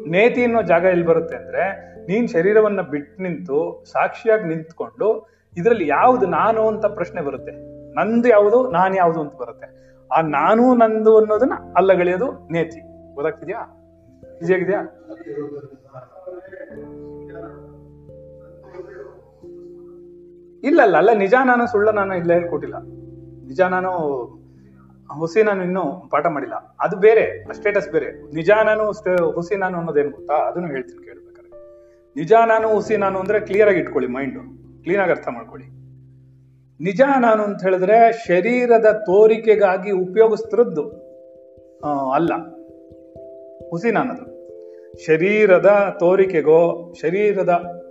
ನೇತಿ 0.08 0.44
ಅನ್ನೋ 0.44 0.62
ಜಾಗ 0.62 0.84
ಎಲ್ಲಿ 0.84 1.06
ಬರುತ್ತೆ 1.06 1.36
ಅಂದ್ರೆ 1.36 1.92
ನೀನ್ 2.08 2.28
ಶರೀರವನ್ನ 2.28 2.82
ಬಿಟ್ಟು 2.82 3.24
ನಿಂತು 3.24 3.84
ಸಾಕ್ಷಿಯಾಗಿ 3.92 4.44
ನಿಂತ್ಕೊಂಡು 4.44 5.30
ಇದರಲ್ಲಿ 5.58 5.88
ಯಾವ್ದು 5.88 6.26
ನಾನು 6.26 6.68
ಅಂತ 6.68 6.86
ಪ್ರಶ್ನೆ 6.86 7.22
ಬರುತ್ತೆ. 7.22 7.52
ನಂದು 7.96 8.30
ಯಾವುದು, 8.30 8.72
ನಾನು 8.72 8.96
ಯಾವುದು 8.96 9.22
ಅಂತ 9.22 9.34
ಬರುತ್ತೆ. 9.36 9.98
ಆ 10.18 10.22
ನಾನು, 10.22 10.76
ನಂದು 10.76 11.18
ಅನ್ನೋದನ್ನ 11.18 11.54
ಅಲ್ಲಗಳೆಯೋದು 11.78 12.48
ನೇತಿ. 12.52 12.80
ಗೊತ್ತಾಗ್ತಿದ್ಯಾ? 13.14 13.78
ಈಸಿ 14.44 14.54
ಆಗಿದ್ಯಾ? 14.54 14.82
ಇಲ್ಲ, 20.64 20.98
ಅಲ್ಲ, 20.98 21.14
ನಿಜ 21.14 21.34
ನಾನು 21.46 21.68
ಸುಳ್ಳ 21.68 21.90
ನಾನು 21.90 22.16
ಇಲ್ಲ 22.16 22.34
ಹೇಳ್ಕೊಟ್ಟಿಲ್ಲ. 22.34 22.76
ನಿಜ 23.48 23.62
ನಾನು 23.62 23.90
ಹುಸಿ 25.20 25.44
ನಾನು 25.44 25.64
ಇನ್ನೂ 25.64 25.82
ಪಾಠ 26.12 26.26
ಮಾಡಿಲ್ಲ. 26.26 26.76
ಅದು 26.80 26.98
ಬೇರೆ 26.98 27.54
ಸ್ಟೇಟಸ್ 27.54 27.90
ಬೇರೆ. 27.90 28.34
ನಿಜ 28.34 28.52
ನಾನು 28.66 28.94
ಸ್ಟ- 28.94 29.34
ಹುಸಿ 29.34 29.56
ನಾನು 29.56 29.78
ಅನ್ನೋದೇನು 29.78 30.10
ಗೊತ್ತಾ? 30.10 30.34
ಅದನ್ನು 30.34 30.68
ಹೇಳ್ತೀನಿ 30.68 31.04
ಕೇಳ್ಬೇಕಾದ್ರೆ. 31.04 31.52
ನಿಜ 32.16 32.34
ನಾನು 32.46 32.74
ಹುಸಿ 32.74 32.98
ನಾನು 32.98 33.20
ಅಂದ್ರೆ 33.20 33.40
ಕ್ಲಿಯರ್ 33.40 33.70
ಆಗಿ 33.70 33.80
ಇಟ್ಕೊಳ್ಳಿ 33.80 34.10
ಮೈಂಡ್ 34.10 34.40
ಕ್ಲೀನ್ 34.84 35.02
ಆಗಿ 35.02 35.12
ಅರ್ಥ 35.12 35.28
ಮಾಡ್ಕೊಳ್ಳಿ. 35.28 35.68
ನಿಜ 36.84 37.02
ನಾನು 37.20 37.44
ಅಂತ 37.44 37.64
ಹೇಳಿದ್ರೆ 37.64 38.28
ಶರೀರದ 38.28 39.04
ತೋರಿಕೆಗಾಗಿ 39.06 39.92
ಉಪಯೋಗಿಸ್ತಿರದ್ದು 39.92 40.82
ಅಲ್ಲ. 42.12 42.34
ಹುಸಿ 43.70 43.92
ನಾನದು 43.92 44.32
ಶರೀರದ 45.06 45.98
ತೋರಿಕೆಗೋ, 46.00 46.94
ಶರೀರದ 47.02 47.82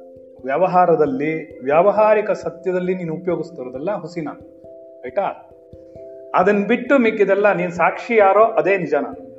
ವ್ಯವಹಾರದಲ್ಲಿ, 0.45 1.65
ವ್ಯಾವಹಾರಿಕ 1.65 2.31
ಸತ್ಯದಲ್ಲಿ 2.31 2.95
ನೀನು 2.95 3.15
ಉಪಯೋಗಿಸ್ತಿರೋದಲ್ಲ 3.15 3.95
ಹುಸಿನಾನ್. 3.95 4.41
ರೈಟಾ 5.05 5.50
ಅದನ್ನ 6.35 6.67
ಬಿಟ್ಟು 6.67 6.99
ಮಿಕ್ಕಿದೆಲ್ಲ 6.99 7.53
ನೀನ್ 7.53 7.73
ಸಾಕ್ಷಿ 7.73 8.17
ಯಾರೋ 8.17 8.45
ಅದೇ 8.45 8.79
ನಿಜ 8.79 8.95
ನಾನು 8.95 9.31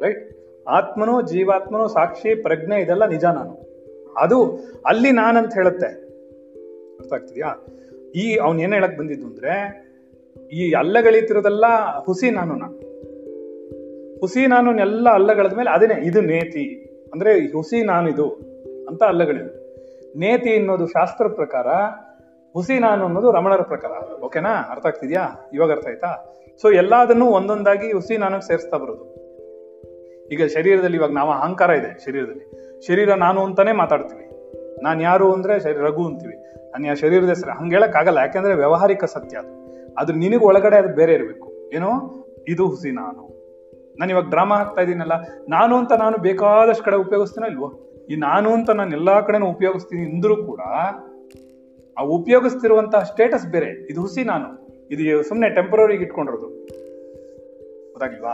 ರೈಟ್ 0.00 0.32
ಆತ್ಮನು 0.68 1.22
ಜೀವಾತ್ಮನು 1.22 1.88
ಸಾಕ್ಷಿ 1.88 2.34
ಪ್ರಜ್ಞೆ 2.34 2.80
ಇದೆಲ್ಲ 2.80 3.06
ನಿಜ 3.06 3.24
ನಾನು 3.24 3.72
ಅದು 4.18 4.56
ಅಲ್ಲಿ 4.86 5.10
ನಾನಂತ 5.10 5.54
ಹೇಳುತ್ತೆ. 5.54 5.86
ಅರ್ಥ 7.00 7.12
ಆಗ್ತಿದ್ಯಾ 7.12 7.66
ಈ 8.14 8.36
ಅವನ್ 8.36 8.60
ಏನ್ 8.60 8.72
ಹೇಳಕ್ 8.72 8.98
ಬಂದಿದ್ದು 8.98 9.26
ಅಂದ್ರೆ, 9.26 9.52
ಈ 10.52 10.72
ಅಲ್ಲಗಳಿತಿರೋದೆಲ್ಲ 10.72 11.64
ಹುಸಿ 12.04 12.30
ನಾನು 12.30 12.54
ನಾ 12.54 12.66
ಹುಸಿ 14.20 14.46
ನಾನು 14.46 14.78
ಎಲ್ಲ 14.78 15.10
ಅಲ್ಲಗಳದ 15.10 15.52
ಮೇಲೆ 15.52 15.70
ಅದೇನೆ, 15.70 16.06
ಇದು 16.06 16.20
ನೇತಿ. 16.20 16.84
ಅಂದ್ರೆ 17.12 17.32
ಹುಸಿ 17.34 17.52
ಹುಸಿ 17.52 17.82
ನಾನಿದು 17.82 18.28
ಅಂತ 18.88 19.02
ಅಲ್ಲಗಳಿದೆ 19.02 19.62
ನೇತಿ 20.18 20.54
ಅನ್ನೋದು 20.56 20.86
ಶಾಸ್ತ್ರ 20.86 21.28
ಪ್ರಕಾರ 21.28 21.66
ಹುಸಿ 22.54 22.78
ನಾನು 22.78 23.04
ಅನ್ನೋದು 23.04 23.32
ರಮಣರ 23.32 23.62
ಪ್ರಕಾರ. 23.62 24.20
ಓಕೆನಾ 24.20 24.50
ಅರ್ಥ 24.70 24.86
ಆಗ್ತಿದ್ಯಾ? 24.86 25.50
ಇವಾಗ 25.52 25.70
ಅರ್ಥ 25.70 25.86
ಆಯ್ತಾ? 25.86 26.34
ಸೊ 26.62 26.70
ಎಲ್ಲದನ್ನು 26.70 27.26
ಒಂದೊಂದಾಗಿ 27.26 27.92
ಹುಸಿ 27.92 28.16
ನಾನು 28.16 28.40
ಸೇರಿಸ್ತಾ 28.40 28.76
ಬರೋದು. 28.76 29.14
ಈಗ 30.28 30.44
ಶರೀರದಲ್ಲಿ 30.46 30.96
ಇವಾಗ 30.96 31.10
ನಾವು 31.10 31.30
ಅಹಂಕಾರ 31.30 31.70
ಇದೆ 31.70 32.04
ಶರೀರದಲ್ಲಿ. 32.04 32.52
ಶರೀರ 32.86 33.14
ನಾನು 33.14 33.44
ಅಂತಾನೆ 33.44 33.72
ಮಾತಾಡ್ತೀವಿ. 33.72 34.28
ನಾನು 34.82 35.02
ಯಾರು 35.02 35.32
ಅಂದ್ರೆ 35.32 35.72
ರಘು 35.72 36.06
ಅಂತೀವಿ. 36.06 36.36
ನಾನು 36.72 36.86
ಯಾ 36.86 36.94
ಶರೀರದ 36.94 37.28
ಹೆಸರು, 37.28 37.50
ಹಂಗೆ 37.50 37.74
ಹೇಳಕ್ಕಾಗಲ್ಲ 37.74 38.18
ಯಾಕೆಂದ್ರೆ 38.18 38.54
ವ್ಯಾವಹಾರಿಕ 38.54 39.04
ಸತ್ಯ 39.04 39.38
ಅದು. 39.38 39.62
ಅದು 39.94 40.12
ನಿನಗೆ 40.12 40.44
ಒಳಗಡೆ 40.44 40.76
ಅದು 40.76 40.88
ಬೇರೆ 40.88 41.14
ಇರಬೇಕು. 41.14 41.70
ಏನೋ? 41.72 41.90
ಇದು 42.48 42.68
ಹುಸಿ 42.68 42.90
ನಾನು 42.90 43.42
ನಾನು 44.00 44.10
ಇವಾಗ 44.10 44.28
ಡ್ರಾಮಾ 44.28 44.56
ಹಾಕ್ತಾ 44.56 44.82
ಇದ್ದೀನಲ್ಲ 44.82 45.12
ನಾನು 45.48 45.76
ಅಂತ 45.76 45.92
ನಾನು 45.92 46.18
ಬೇಕಾದಷ್ಟು 46.18 46.84
ಕಡೆ 46.84 46.96
ಉಪಯೋಗಿಸ್ತೀನೋ 46.96 47.46
ಇಲ್ವೋ? 47.46 47.72
ಈ 48.10 48.16
ನಾನು 48.16 48.52
ಅಂತ 48.52 48.70
ನಾನು 48.70 48.90
ಎಲ್ಲಾ 48.90 49.20
ಕಡೆನೂ 49.20 49.46
ಉಪಯೋಗಿಸ್ತೀನಿ 49.46 50.12
ಅಂದ್ರೂ 50.12 50.36
ಕೂಡ 50.36 50.60
ಆ 51.98 52.02
ಉಪಯೋಗಿಸ್ತಿರುವಂತಹ 52.02 53.02
ಸ್ಟೇಟಸ್ 53.02 53.46
ಬೇರೆ. 53.46 53.66
ಇದು 53.66 54.00
ಹುಸಿ 54.00 54.24
ನಾನು. 54.24 54.68
ಇದು 54.90 55.22
ಸುಮ್ಮನೆ 55.22 55.54
ಟೆಂಪರರಿಗೆ 55.54 56.02
ಇಟ್ಕೊಂಡಿರೋದು. 56.02 56.48
ಗೊತ್ತಾಗಿಲ್ವಾ 57.92 58.30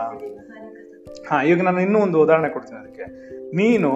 ಹಾ 1.27 1.43
ಈಗ 1.43 1.61
ನಾನು 1.61 1.81
ಇನ್ನೂ 1.81 1.99
ಒಂದು 1.99 2.21
ಉದಾಹರಣೆ 2.21 2.49
ಕೊಡ್ತೀನಿ 2.49 2.79
ಅದಕ್ಕೆ. 2.79 3.03
ನೀನು 3.55 3.91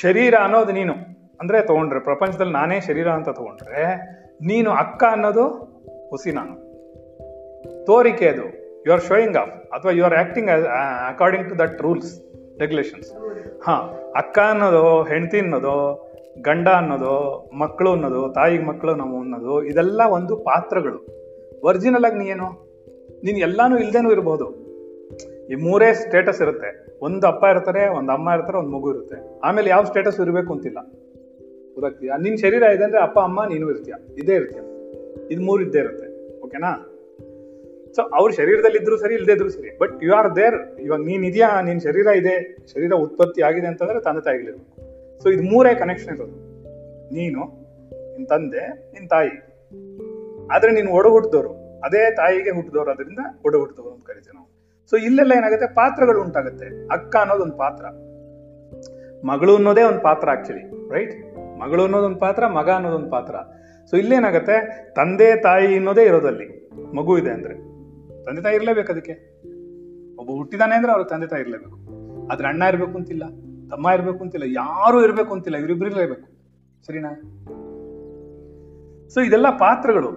ಶರೀರ 0.00 0.34
ಅನ್ನೋದು 0.34 0.72
ನೀನು. 0.72 0.92
ಅಂದ್ರೆ 1.40 1.66
ತಗೊಂಡ್ರೆ 1.66 2.00
ಪ್ರಪಂಚದಲ್ಲಿ 2.00 2.52
ನಾನೇ 2.52 2.80
ಶರೀರ 2.80 3.08
ಅಂತ 3.08 3.28
ತಗೊಂಡ್ರೆ 3.28 3.96
ನೀನು 4.42 4.70
ಅಕ್ಕ 4.70 5.04
ಅನ್ನೋದು 5.10 5.48
ಹುಸಿ 6.10 6.32
ನಾನು. 6.32 6.68
ತೋರಿಕೆ 7.86 8.28
ಅದು. 8.28 8.68
ಯು 8.86 8.92
ಆರ್ 8.92 9.02
ಶೋಯಿಂಗ್ 9.02 9.36
ಆಫ್ 9.36 9.50
ಅಥವಾ 9.50 9.92
you 9.92 10.04
are 10.04 10.14
acting 10.14 10.50
according 11.08 11.48
to 11.48 11.58
that 11.58 11.82
rules 11.82 12.22
regulations 12.60 13.12
ಹಾ 13.62 13.72
ಅಕ್ಕ 14.16 14.38
ಅನ್ನೋದು 14.38 15.02
ಹೆಂಡತಿ 15.02 15.38
ಅನ್ನೋದು 15.38 16.07
ಗಂಡ 16.42 16.68
ಅನ್ನೋದು, 16.68 17.50
ಮಕ್ಕಳು 17.58 17.90
ಅನ್ನೋದು, 17.90 18.32
ತಾಯಿಗೆ 18.32 18.64
ಮಕ್ಕಳು 18.64 18.94
ನಾವು 18.94 19.20
ಅನ್ನೋದು, 19.20 19.64
ಇದೆಲ್ಲ 19.64 20.00
ಒಂದು 20.10 20.36
ಪಾತ್ರಗಳು. 20.36 21.18
ಒರಿಜಿನಲ್ 21.64 22.04
ಆಗಿ 22.04 22.18
ನೀನು 22.18 22.68
ನೀನು 23.24 23.38
ಎಲ್ಲಾನು 23.38 23.78
ಇಲ್ದೇನೂ 23.78 24.12
ಇರಬಹುದು 24.12 24.68
ಈ 25.50 25.54
ಮೂರೇ 25.54 25.94
ಸ್ಟೇಟಸ್ 25.94 26.42
ಇರುತ್ತೆ. 26.42 26.98
ಒಂದು 27.02 27.26
ಅಪ್ಪ 27.26 27.44
ಇರ್ತಾರೆ, 27.44 27.88
ಒಂದು 27.88 28.12
ಅಮ್ಮ 28.12 28.30
ಇರ್ತಾರೆ, 28.30 28.58
ಒಂದು 28.58 28.70
ಮಗು 28.70 28.90
ಇರುತ್ತೆ. 28.90 29.40
ಆಮೇಲೆ 29.40 29.70
ಯಾವ 29.70 29.84
ಸ್ಟೇಟಸ್ 29.84 30.20
ಇರಬೇಕು 30.20 30.52
ಅಂತಿಲ್ಲ. 30.52 30.78
ಗೊತ್ತಾಗ್ತೀಯ 31.74 32.10
ನಿನ್ನ 32.22 32.36
ಶರೀರ 32.36 32.62
ಇದೆ 32.62 32.84
ಅಂದ್ರೆ 32.84 33.02
ಅಪ್ಪ, 33.02 33.18
ಅಮ್ಮ, 33.18 33.44
ನೀನು 33.44 33.70
ಇರ್ತೀಯ. 33.70 33.94
ಇದೇ 34.18 34.34
ಇರ್ತೀಯ. 34.34 34.60
ಇದು 35.30 35.42
ಮೂರು 35.42 35.62
ಇದ್ದೇ 35.62 35.78
ಇರುತ್ತೆ. 35.78 36.38
ಓಕೆನಾ? 36.40 36.94
ಸೊ 37.96 38.02
ಅವ್ರ 38.02 38.30
ಶರೀರದಲ್ಲಿ 38.30 38.78
ಇದ್ರು 38.78 38.96
ಸರಿ 38.96 39.14
ಇಲ್ಲದೇ 39.14 39.32
ಇದ್ರು 39.32 39.48
ಸರಿ. 39.48 39.78
ಬಟ್ 39.78 40.04
ಯು 40.04 40.14
ಆರ್ 40.14 40.36
ದೇರ್ 40.36 40.80
ಇವಾಗ 40.80 41.00
ನೀನ್ 41.00 41.24
ಇದೆಯಾ? 41.24 41.60
ನಿನ್ನ 41.60 41.78
ಶರೀರ 41.78 42.06
ಇದೆ. 42.06 42.56
ಶರೀರ 42.66 42.92
ಉತ್ಪತ್ತಿ 42.92 43.42
ಆಗಿದೆ 43.42 43.66
ಅಂತಂದ್ರೆ 43.66 44.00
ತಂದೆ 44.00 44.20
ತಾಯಿಗಳಿರ್ಬೇಕು. 44.20 44.87
ಸೊ 45.22 45.28
ಇದು 45.28 45.42
ಮೂರೇ 45.42 45.74
ಕನೆಕ್ಷನ್ 45.74 46.16
ಇರೋದು. 46.16 46.32
ನೀನು, 47.14 47.40
ನಿನ್ 48.16 48.28
ತಂದೆ, 48.28 48.68
ನಿನ್ 48.68 49.08
ತಾಯಿ. 49.08 49.30
ಆದ್ರೆ 50.54 50.72
ನೀನು 50.72 50.90
ಒಡ 50.90 51.06
ಹುಟ್ಟಿದವರು 51.06 51.80
ಅದೇ 51.80 52.10
ತಾಯಿಗೆ 52.10 52.50
ಹುಟ್ಟಿದವರು. 52.50 52.90
ಅದರಿಂದ 52.90 53.18
ಒಡ 53.44 53.56
ಹುಟ್ಟಿದವರು 53.56 53.94
ಅಂತ 53.94 54.04
ಕರಿತೀವಿ 54.04 54.34
ನಾವು. 54.34 54.48
ಸೊ 54.90 54.96
ಇಲ್ಲೆಲ್ಲ 54.96 55.32
ಏನಾಗುತ್ತೆ? 55.32 55.74
ಪಾತ್ರಗಳು 55.74 56.22
ಉಂಟಾಗುತ್ತೆ. 56.22 56.86
ಅಕ್ಕ 56.86 57.16
ಅನ್ನೋದು 57.16 57.42
ಒಂದು 57.42 57.56
ಪಾತ್ರ. 57.56 57.84
ಮಗಳು 59.26 59.54
ಅನ್ನೋದೇ 59.54 59.82
ಒಂದು 59.82 60.00
ಪಾತ್ರ 60.00 60.30
ಆಕ್ಚುಲಿ 60.30 60.94
ರೈಟ್ 60.94 61.36
ಮಗಳು 61.58 61.82
ಅನ್ನೋದೊಂದು 61.82 62.18
ಪಾತ್ರ, 62.18 62.46
ಮಗ 62.46 62.70
ಅನ್ನೋದೊಂದು 62.70 63.10
ಪಾತ್ರ. 63.10 63.34
ಸೊ 63.90 63.96
ಇಲ್ಲೇನಾಗತ್ತೆ? 63.96 64.86
ತಂದೆ, 64.94 65.42
ತಾಯಿ 65.42 65.74
ಅನ್ನೋದೇ 65.74 66.02
ಇರೋದಲ್ಲಿ. 66.02 66.70
ಮಗು 66.96 67.18
ಇದೆ 67.18 67.30
ಅಂದ್ರೆ. 67.30 67.54
ತಂದೆ 68.24 68.42
ತಾಯಿ 68.42 68.56
ಇರಲೇಬೇಕು 68.56 68.92
ಅದಕ್ಕೆ. 68.92 69.12
ಒಬ್ಬ 70.18 70.30
ಹುಟ್ಟಿದಾನೆ 70.30 70.76
ಅಂದ್ರೆ 70.76 70.92
ಅವ್ರ 70.92 71.04
ತಂದೆ 71.04 71.26
ತಾಯಿ 71.26 71.42
ಇರಲೇಬೇಕು. 71.42 71.78
ಆದ್ರೆ 72.26 72.48
ಅಣ್ಣ 72.48 72.62
ಇರಬೇಕು 72.62 72.98
ಅಂತಿಲ್ಲ. 72.98 73.22
ತಮ್ಮ 73.70 73.88
ಇರಬೇಕು 73.94 74.20
ಅಂತಿಲ್ಲ, 74.24 74.46
ಯಾರು 74.56 75.04
ಇರಬೇಕು 75.04 75.32
ಅಂತಿಲ್ಲ 75.34 75.56
ಇವರಿಬ್ರು 75.58 75.90
ಇರಬೇಕು 75.90 76.28
ಸರಿನಾ? 76.86 77.12
ಸೊ 79.08 79.20
ಇದೆಲ್ಲ 79.20 79.50
ಪಾತ್ರಗಳು 79.50 80.10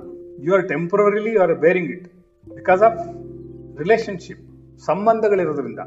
you 0.44 0.54
are 0.54 0.70
temporarily 0.70 1.34
you 1.34 1.42
are 1.42 1.54
bearing 1.54 1.90
it 1.90 2.08
because 2.56 2.84
of 2.84 3.00
relationship 3.78 4.80
ಸಂಬಂಧಗಳಿರೋದ್ರಿಂದ. 4.80 5.80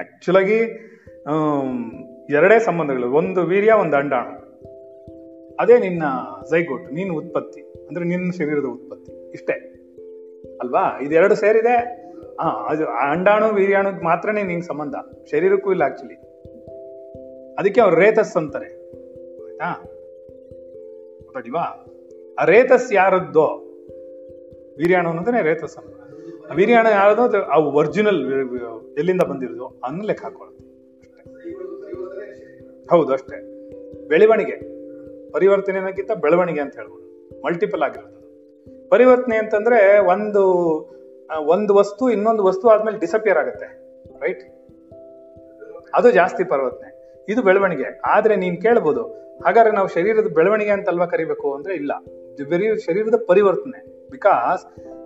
actual 0.00 0.36
ಆಗಿ 0.36 0.58
ಎರಡೇ 2.30 2.58
ಸಂಬಂಧಗಳು, 2.58 3.12
ಒಂದು 3.12 3.42
ವೀರ್ಯ, 3.42 3.72
ಒಂದು 3.72 3.96
ಅಂಡಾಣು 3.96 4.38
ಅದೇ 5.60 5.78
ನಿನ್ನ 5.78 6.02
ಜೈಗೋಟ್ 6.50 6.92
ನೀನು 6.92 7.14
ಉತ್ಪತ್ತಿ. 7.14 7.60
ಅಂದ್ರೆ 7.88 8.04
ನಿನ್ನ 8.04 8.30
ಶರೀರದ 8.30 8.64
ಉತ್ಪತ್ತಿ. 8.64 9.30
ಇಷ್ಟೇ. 9.30 9.54
ಅಲ್ವಾ? 10.60 10.98
ಇದೆರಡು 11.00 11.34
ಸೇರಿದೆ. 11.34 11.76
ಅದು 12.68 12.86
ಅಂಡಾಣು 12.86 13.54
ವೀರ್ಯಾಣು 13.54 14.04
ಮಾತ್ರನೇ 14.04 14.42
ನಿಂಗೆ 14.42 14.66
ಸಂಬಂಧ. 14.66 14.94
ಶರೀರಕ್ಕೂ 15.30 15.70
ಇಲ್ಲ 15.70 15.82
ಆಕ್ಚುಲಿ 15.82 16.27
ಅದಕ್ಕೆ 17.58 17.80
ಅವ್ರು 17.80 17.96
ರೇತಸ್ 17.96 18.36
ಅಂತಾರೆ. 18.36 18.92
ಆಯ್ತಾ? 19.44 19.82
ಆ 22.38 22.44
ರೇತಸ್ 22.44 22.92
ಯಾರದ್ದೋ, 22.92 23.62
ವೀರ್ಯಾಣು 24.78 25.08
ಅನ್ನೋದನ್ನೇ 25.08 25.42
ರೇತಸ್ 25.42 25.76
ಅಂತ. 25.76 25.94
ವೀರ್ಯಾಣು 26.54 26.90
ಯಾರದೋ 26.90 27.40
ಅವು 27.40 27.72
ಒರಿಜಿನಲ್ 27.72 28.48
ಎಲ್ಲಿಂದ 28.98 29.22
ಬಂದಿರೋದು? 29.22 29.66
ಅನ್ನ 29.66 30.02
ಲೆಕ್ಕ 30.02 30.24
ಹಾಕೊಳ್ಳೋದು. 30.24 30.58
ಹೌದು, 32.90 33.12
ಅಷ್ಟೇ. 33.12 33.36
ಬೆಳವಣಿಗೆ. 34.08 34.78
ಪರಿವರ್ತನೆ 35.32 35.78
ಅನ್ನೋಕ್ಕಿಂತ 35.78 36.12
ಬೆಳವಣಿಗೆ 36.12 36.60
ಅಂತ 36.60 36.76
ಹೇಳ್ಬೋದು. 36.76 37.08
ಮಲ್ಟಿಪಲ್ 37.44 37.82
ಆಗಿರೋದು 37.82 38.18
ಪರಿವರ್ತನೆ 38.88 39.36
ಅಂತಂದ್ರೆ 39.36 39.98
ಒಂದು 39.98 40.98
ಒಂದು 41.46 41.74
ವಸ್ತು 41.74 42.10
ಇನ್ನೊಂದು 42.10 42.44
ವಸ್ತು 42.44 42.68
ಆದ್ಮೇಲೆ 42.68 42.98
ಡಿಸಪಿಯರ್ 42.98 43.38
ಆಗುತ್ತೆ. 43.38 43.98
ರೈಟ್ 44.20 44.42
ಅದು 45.94 46.10
ಜಾಸ್ತಿ 46.10 46.44
ಪರಿವರ್ತನೆ. 46.44 46.87
ಇದು 47.28 47.42
ಬೆಳವಣಿಗೆ. 47.42 47.88
ಆದ್ರೆ 48.06 48.36
ನೀನ್ 48.36 48.56
ಕೇಳ್ಬೋದು, 48.62 49.02
ಹಾಗಾದ್ರೆ 49.44 49.72
ನಾವು 49.74 49.88
ಶರೀರದ 49.88 50.28
ಬೆಳವಣಿಗೆ 50.34 50.70
ಅಂತಲ್ವಾ 50.70 51.06
ಕರಿಬೇಕು 51.06 51.54
ಅಂದ್ರೆ 51.54 51.74
ಇಲ್ಲ. 51.74 51.92
ಬರೀ 52.50 52.66
ಶರೀರದ 52.78 53.16
ಪರಿವರ್ತನೆ. 53.26 53.78
ಬಿಕಾಸ್ 54.10 54.62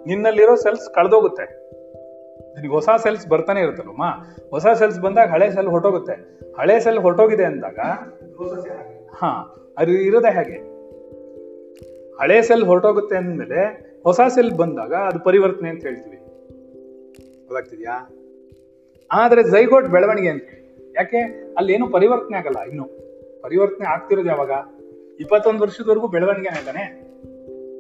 ನಿನ್ನಲ್ಲಿರೋ 0.07 0.55
ಸೆಲ್ಸ್ 0.55 0.95
ಕಳೆದೋಗುತ್ತೆ. 0.95 1.47
ನಿನಗೆ 2.55 2.69
ಹೊಸ 2.69 2.89
ಸೆಲ್ಸ್ 3.03 3.25
ಬರ್ತಾನೆ 3.29 3.61
ಇರುತ್ತಲ್ಲಮ್ಮ 3.61 4.05
ಹೊಸ 4.51 4.67
ಸೆಲ್ಸ್ 4.79 4.99
ಬಂದಾಗ 5.01 5.29
ಹಳೆ 5.29 5.51
ಸೆಲ್ 5.51 5.67
ಹೊರಟೋಗುತ್ತೆ. 5.67 6.15
ಹಳೆ 6.59 6.81
ಸೆಲ್ 6.81 6.99
ಹೊರಟೋಗಿದೆ 6.99 7.45
ಅಂದಾಗ, 7.45 7.79
ಹಾ, 9.15 9.31
ಅದು 9.79 9.91
ಇರೋದೇ 9.91 10.33
ಹಾಗೆ. 10.35 10.59
ಹಳೆ 12.21 12.43
ಸೆಲ್ 12.43 12.65
ಹೊರಟೋಗುತ್ತೆ 12.65 13.17
ಅಂದಮೇಲೆ 13.17 13.61
ಹೊಸ 14.03 14.21
ಸೆಲ್ 14.29 14.53
ಬಂದಾಗ 14.53 14.95
ಅದು 14.95 15.21
ಪರಿವರ್ತನೆ 15.21 15.69
ಅಂತ 15.69 15.83
ಹೇಳ್ತೀವಿ. 15.83 16.19
ಗೊತ್ತಾಗ್ತಿದ್ಯಾ? 17.47 17.97
ಆದ್ರೆ 19.11 19.43
ಜೈಗೋಟ್ 19.45 19.87
ಬೆಳವಣಿಗೆ 19.87 20.29
ಅಂತ 20.29 20.49
ಯಾಕೆ? 20.97 21.19
ಅಲ್ಲಿ 21.57 21.73
ಏನು 21.73 21.91
ಪರಿವರ್ತನೆ 21.91 22.37
ಆಗಲ್ಲ 22.37 22.61
ಇನ್ನು. 22.61 22.85
ಪರಿವರ್ತನೆ 23.43 23.87
ಆಗ್ತಿರೋದು 23.87 24.29
ಯಾವಾಗ? 24.29 24.51
ಇಪ್ಪತ್ತೊಂದು 25.21 25.63
ವರ್ಷದವರೆಗೂ 25.63 26.09
ಬೆಳವಣಿಗೆ 26.09 26.65
ತಾನೆ? 26.65 27.13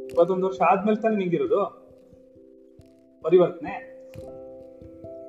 ಇಪ್ಪತ್ತೊಂದು 0.07 0.46
ವರ್ಷ 0.46 0.61
ಆದ್ಮೇಲೆ 0.61 1.03
ತಾನೆ 1.03 1.16
ನಿಂಗಿರೋದು 1.16 1.83
ಪರಿವರ್ತನೆ? 3.22 3.92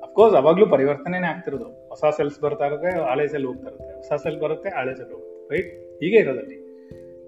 ಅಫ್ಕೋರ್ಸ್ 0.02 0.36
ಅವಾಗ್ಲೂ 0.36 0.66
ಪರಿವರ್ತನೆನೇ 0.66 1.26
ಆಗ್ತಿರೋದು. 1.26 1.64
ಹೊಸ 1.64 2.04
ಸೆಲ್ಸ್ 2.16 2.40
ಬರ್ತಾ 2.40 2.66
ಇರುತ್ತೆ, 2.66 3.10
ಹಳೆ 3.10 3.28
ಸೆಲ್ 3.28 3.44
ಹೋಗ್ತಾ 3.44 3.66
ಇರುತ್ತೆ. 3.66 4.08
ಹೊಸ 4.08 4.22
ಸೆಲ್ 4.22 4.40
ಬರುತ್ತೆ, 4.40 4.68
ಹಳೆ 4.68 4.94
ಸೆಲ್ 4.94 5.12
ಹೋಗುತ್ತೆ 5.12 5.54
ರೈಟ್ 5.54 6.02
ಹೀಗೆ 6.02 6.16
ಇರೋದಲ್ಲಿ. 6.16 6.64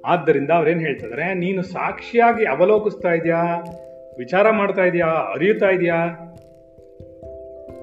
ಆದ್ದರಿಂದ 0.06 0.50
ಅವ್ರೇನ್ 0.50 0.80
ಹೇಳ್ತಿದ್ರೆ 0.80 1.34
ನೀನು 1.34 1.62
ಸಾಕ್ಷಿಯಾಗಿ 1.62 2.44
ಅವಲೋಕಿಸ್ತಾ 2.44 3.12
ಇದೆಯಾ? 3.12 3.42
ವಿಚಾರ 4.18 4.50
ಮಾಡ್ತಾ 4.50 4.84
ಇದೆಯಾ? 4.84 5.06
ಅರಿಯುತ್ತಾ 5.06 5.70
ಇದೆಯಾ? 5.70 5.96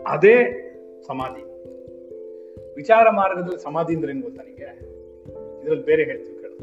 ಅದೇ 0.07 0.35
ಸಮಾಧಿ. 1.07 1.52
ವಿಚಾರ 2.75 3.09
ಮಾರ್ಗದಲ್ಲಿ 3.09 3.63
ಸಮಾಧಿ 3.63 3.95
ಅಂದ್ರೆ 3.95 4.11
ಏನು 4.11 4.21
ಗೊತ್ತಾ 4.21 4.43
ನಿಮಗೆ 4.43 4.93
ಇದ್ರಲ್ಲಿ 5.61 5.85
ಬೇರೆ 5.85 6.03
ಹೇಳ್ತೀವಿ 6.03 6.41
ಕೇಳು. 6.41 6.55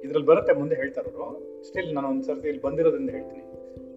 ಇದ್ರಲ್ಲಿ 0.00 0.26
ಬರುತ್ತೆ, 0.26 0.52
ಮುಂದೆ 0.52 0.74
ಹೇಳ್ತಾರವರು 0.74 1.62
ಸ್ಟಿಲ್ 1.66 1.94
ನಾನು 1.94 2.08
ಒಂದ್ 2.08 2.24
ಸರ್ತಿ 2.24 2.48
ಇಲ್ಲಿ 2.48 2.62
ಬಂದಿರೋದ್ರಿಂದ 2.62 3.10
ಹೇಳ್ತೀನಿ. 3.10 3.50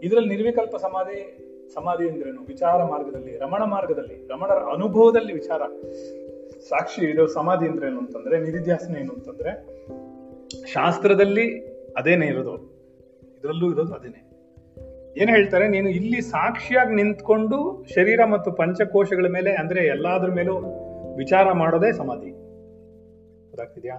ಇದ್ರಲ್ಲಿ 0.03 0.29
ನಿರ್ವಿಕಲ್ಪ 0.29 0.75
ಸಮಾಧಿ 0.75 1.37
ಸಮಾಧಿ 1.73 2.09
ಅಂದ್ರೇನು 2.09 2.41
ವಿಚಾರ 2.41 2.83
ಮಾರ್ಗದಲ್ಲಿ, 2.83 3.37
ರಮಣ 3.37 3.63
ಮಾರ್ಗದಲ್ಲಿ, 3.63 4.27
ರಮಣರ 4.27 4.73
ಅನುಭವದಲ್ಲಿ 4.73 5.33
ವಿಚಾರ. 5.33 5.61
ಸಾಕ್ಷಿ 6.69 7.05
ಇದು 7.05 7.27
ಸಮಾಧಿ 7.27 7.65
ಏನು 7.65 7.97
ಅಂತಂದ್ರೆ, 7.97 8.39
ನಿಧಿಧ್ಯಾಸನ 8.39 8.97
ಏನು 8.97 9.13
ಅಂತಂದ್ರೆ, 9.13 9.65
ಶಾಸ್ತ್ರದಲ್ಲಿ 10.71 11.65
ಅದೇನೇ 11.97 12.25
ಇರೋದು? 12.25 12.57
ಇದರಲ್ಲೂ 13.39 13.71
ಇರೋದು 13.71 13.93
ಅದೇನೆ? 13.93 14.33
ಏನ್ 15.21 15.29
ಹೇಳ್ತಾರೆ? 15.29 15.67
ನೀನು 15.67 15.89
ಇಲ್ಲಿ 15.89 16.21
ಸಾಕ್ಷಿಯಾಗಿ 16.21 16.95
ನಿಂತ್ಕೊಂಡು 16.95 17.85
ಶರೀರ 17.95 18.25
ಮತ್ತು 18.25 18.51
ಪಂಚಕೋಶಗಳ 18.51 19.25
ಮೇಲೆ, 19.25 19.51
ಅಂದ್ರೆ 19.53 19.85
ಎಲ್ಲಾದ್ರ 19.85 20.31
ಮೇಲೂ 20.31 20.53
ವಿಚಾರ 21.15 21.51
ಮಾಡೋದೇ 21.51 21.91
ಸಮಾಧಿ. 21.91 22.31
ಗೊತ್ತಾಗ್ತಿದ್ಯಾ 23.49 23.97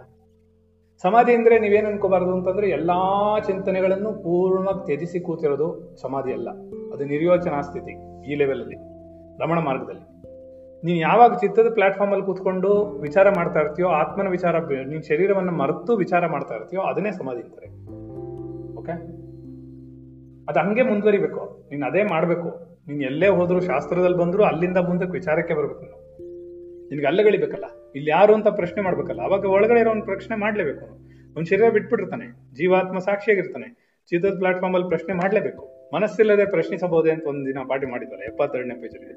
ಸಮಾಧಿ 1.02 1.32
ಅಂದ್ರೆ 1.32 1.58
ನೀವೇನ್ 1.58 1.86
ಅನ್ಕೋಬಾರದು 1.86 2.32
ಅಂತಂದ್ರೆ 2.32 2.68
ಎಲ್ಲಾ 2.68 3.00
ಚಿಂತನೆಗಳನ್ನು 3.40 4.12
ಪೂರ್ಣವಾಗಿ 4.12 4.84
ತ್ಯಜಿಸಿ 4.84 5.20
ಕೂತಿರೋದು 5.20 5.96
ಸಮಾಧಿ 5.96 6.32
ಅಲ್ಲ. 6.32 6.50
ಅದು 6.92 7.04
ನಿರ್ಯೋಚನಾ 7.04 7.60
ಸ್ಥಿತಿ 7.60 7.92
ಈ 8.32 8.34
ಲೆವೆಲ್ 8.34 8.60
ಅಲ್ಲಿ, 8.60 8.76
ರಮಣ 9.42 9.58
ಮಾರ್ಗದಲ್ಲಿ. 9.58 10.14
ನೀನ್ 10.84 10.98
ಯಾವಾಗ 10.98 11.34
ಚಿತ್ತದ 11.34 11.66
ಪ್ಲಾಟ್ಫಾರ್ಮ್ 11.74 12.12
ಅಲ್ಲಿ 12.12 12.26
ಕೂತ್ಕೊಂಡು 12.26 12.70
ವಿಚಾರ 13.00 13.26
ಮಾಡ್ತಾ 13.30 13.60
ಇರ್ತೀಯೋ, 13.60 13.88
ಆತ್ಮನ 13.88 14.28
ವಿಚಾರ, 14.28 14.58
ನಿನ್ 14.58 14.88
ನೀನ್ 14.88 15.02
ಶರೀರವನ್ನ 15.02 15.50
ಮರೆತು 15.50 15.96
ವಿಚಾರ 15.96 16.26
ಮಾಡ್ತಾ 16.26 16.54
ಇರ್ತೀಯೋ, 16.54 16.82
ಅದನ್ನೇ 16.82 17.10
ಸಮಾಧಿ 17.10 17.42
ಅಂತಾರೆ. 17.42 17.68
ಓಕೆ 18.76 18.92
ಅದು 20.48 20.58
ಹಂಗೆ 20.58 20.82
ಮುಂದುವರಿಬೇಕು. 20.82 21.66
ನೀನು 21.70 21.86
ಅದೇ 21.86 22.02
ಮಾಡ್ಬೇಕು. 22.02 22.48
ನೀನು 22.88 23.00
ಎಲ್ಲೇ 23.00 23.28
ಹೋದ್ರು 23.28 23.60
ಶಾಸ್ತ್ರದಲ್ಲಿ 23.60 24.16
ಬಂದ್ರು 24.16 24.44
ಅಲ್ಲಿಂದ 24.44 24.76
ಮುಂದಕ್ಕೆ 24.76 25.12
ವಿಚಾರಕ್ಕೆ 25.12 25.54
ಬರ್ಬೇಕು. 25.54 25.93
ನಿನ್ಗೆ 26.88 27.06
ಅಲ್ಲಗಳಿಬೇಕಲ್ಲ 27.06 27.64
ಇಲ್ಲಿ 27.94 28.10
ಯಾರು 28.10 28.34
ಅಂತ 28.34 28.48
ಪ್ರಶ್ನೆ 28.48 28.82
ಮಾಡ್ಬೇಕಲ್ಲ? 28.82 29.22
ಅವಾಗ 29.22 29.44
ಒಳಗಡೆ 29.44 29.80
ಇರೋ 29.80 29.90
ಒಂದು 29.90 30.04
ಪ್ರಶ್ನೆ 30.04 30.36
ಮಾಡ್ಲೇಬೇಕು 30.36 30.80
ಅವನು. 30.80 30.94
ಅವ್ನ 31.34 31.42
ಶರೀರ 31.42 31.70
ಬಿಟ್ಬಿಟ್ಟಿರ್ತಾನೆ. 31.70 32.54
ಜೀವಾತ್ಮ 32.54 32.98
ಸಾಕ್ಷಿಯಾಗಿರ್ತಾನೆ. 32.98 34.00
ಚಿತ್ತದ 34.10 34.38
ಪ್ಲಾಟ್ಫಾರ್ಮ್ 34.38 34.76
ಅಲ್ಲಿ 34.76 34.88
ಪ್ರಶ್ನೆ 34.88 35.14
ಮಾಡ್ಲೇಬೇಕು. 35.14 35.90
ಮನಸ್ಸಿಲ್ಲದೆ 35.94 36.44
ಪ್ರಶ್ನಿಸಬಹುದೇ 36.44 37.10
ಅಂತ 37.10 37.26
ಒಂದಿನ 37.26 37.46
ದಿನ 37.46 37.66
ಪಾಠ 37.68 37.84
ಮಾಡಿದ್ದಾರೆ 37.90 38.24
ಎಪ್ಪತ್ತೆರಡನೇ 38.24 38.74
ಪೇಜಲ್ಲಿ 38.74 39.14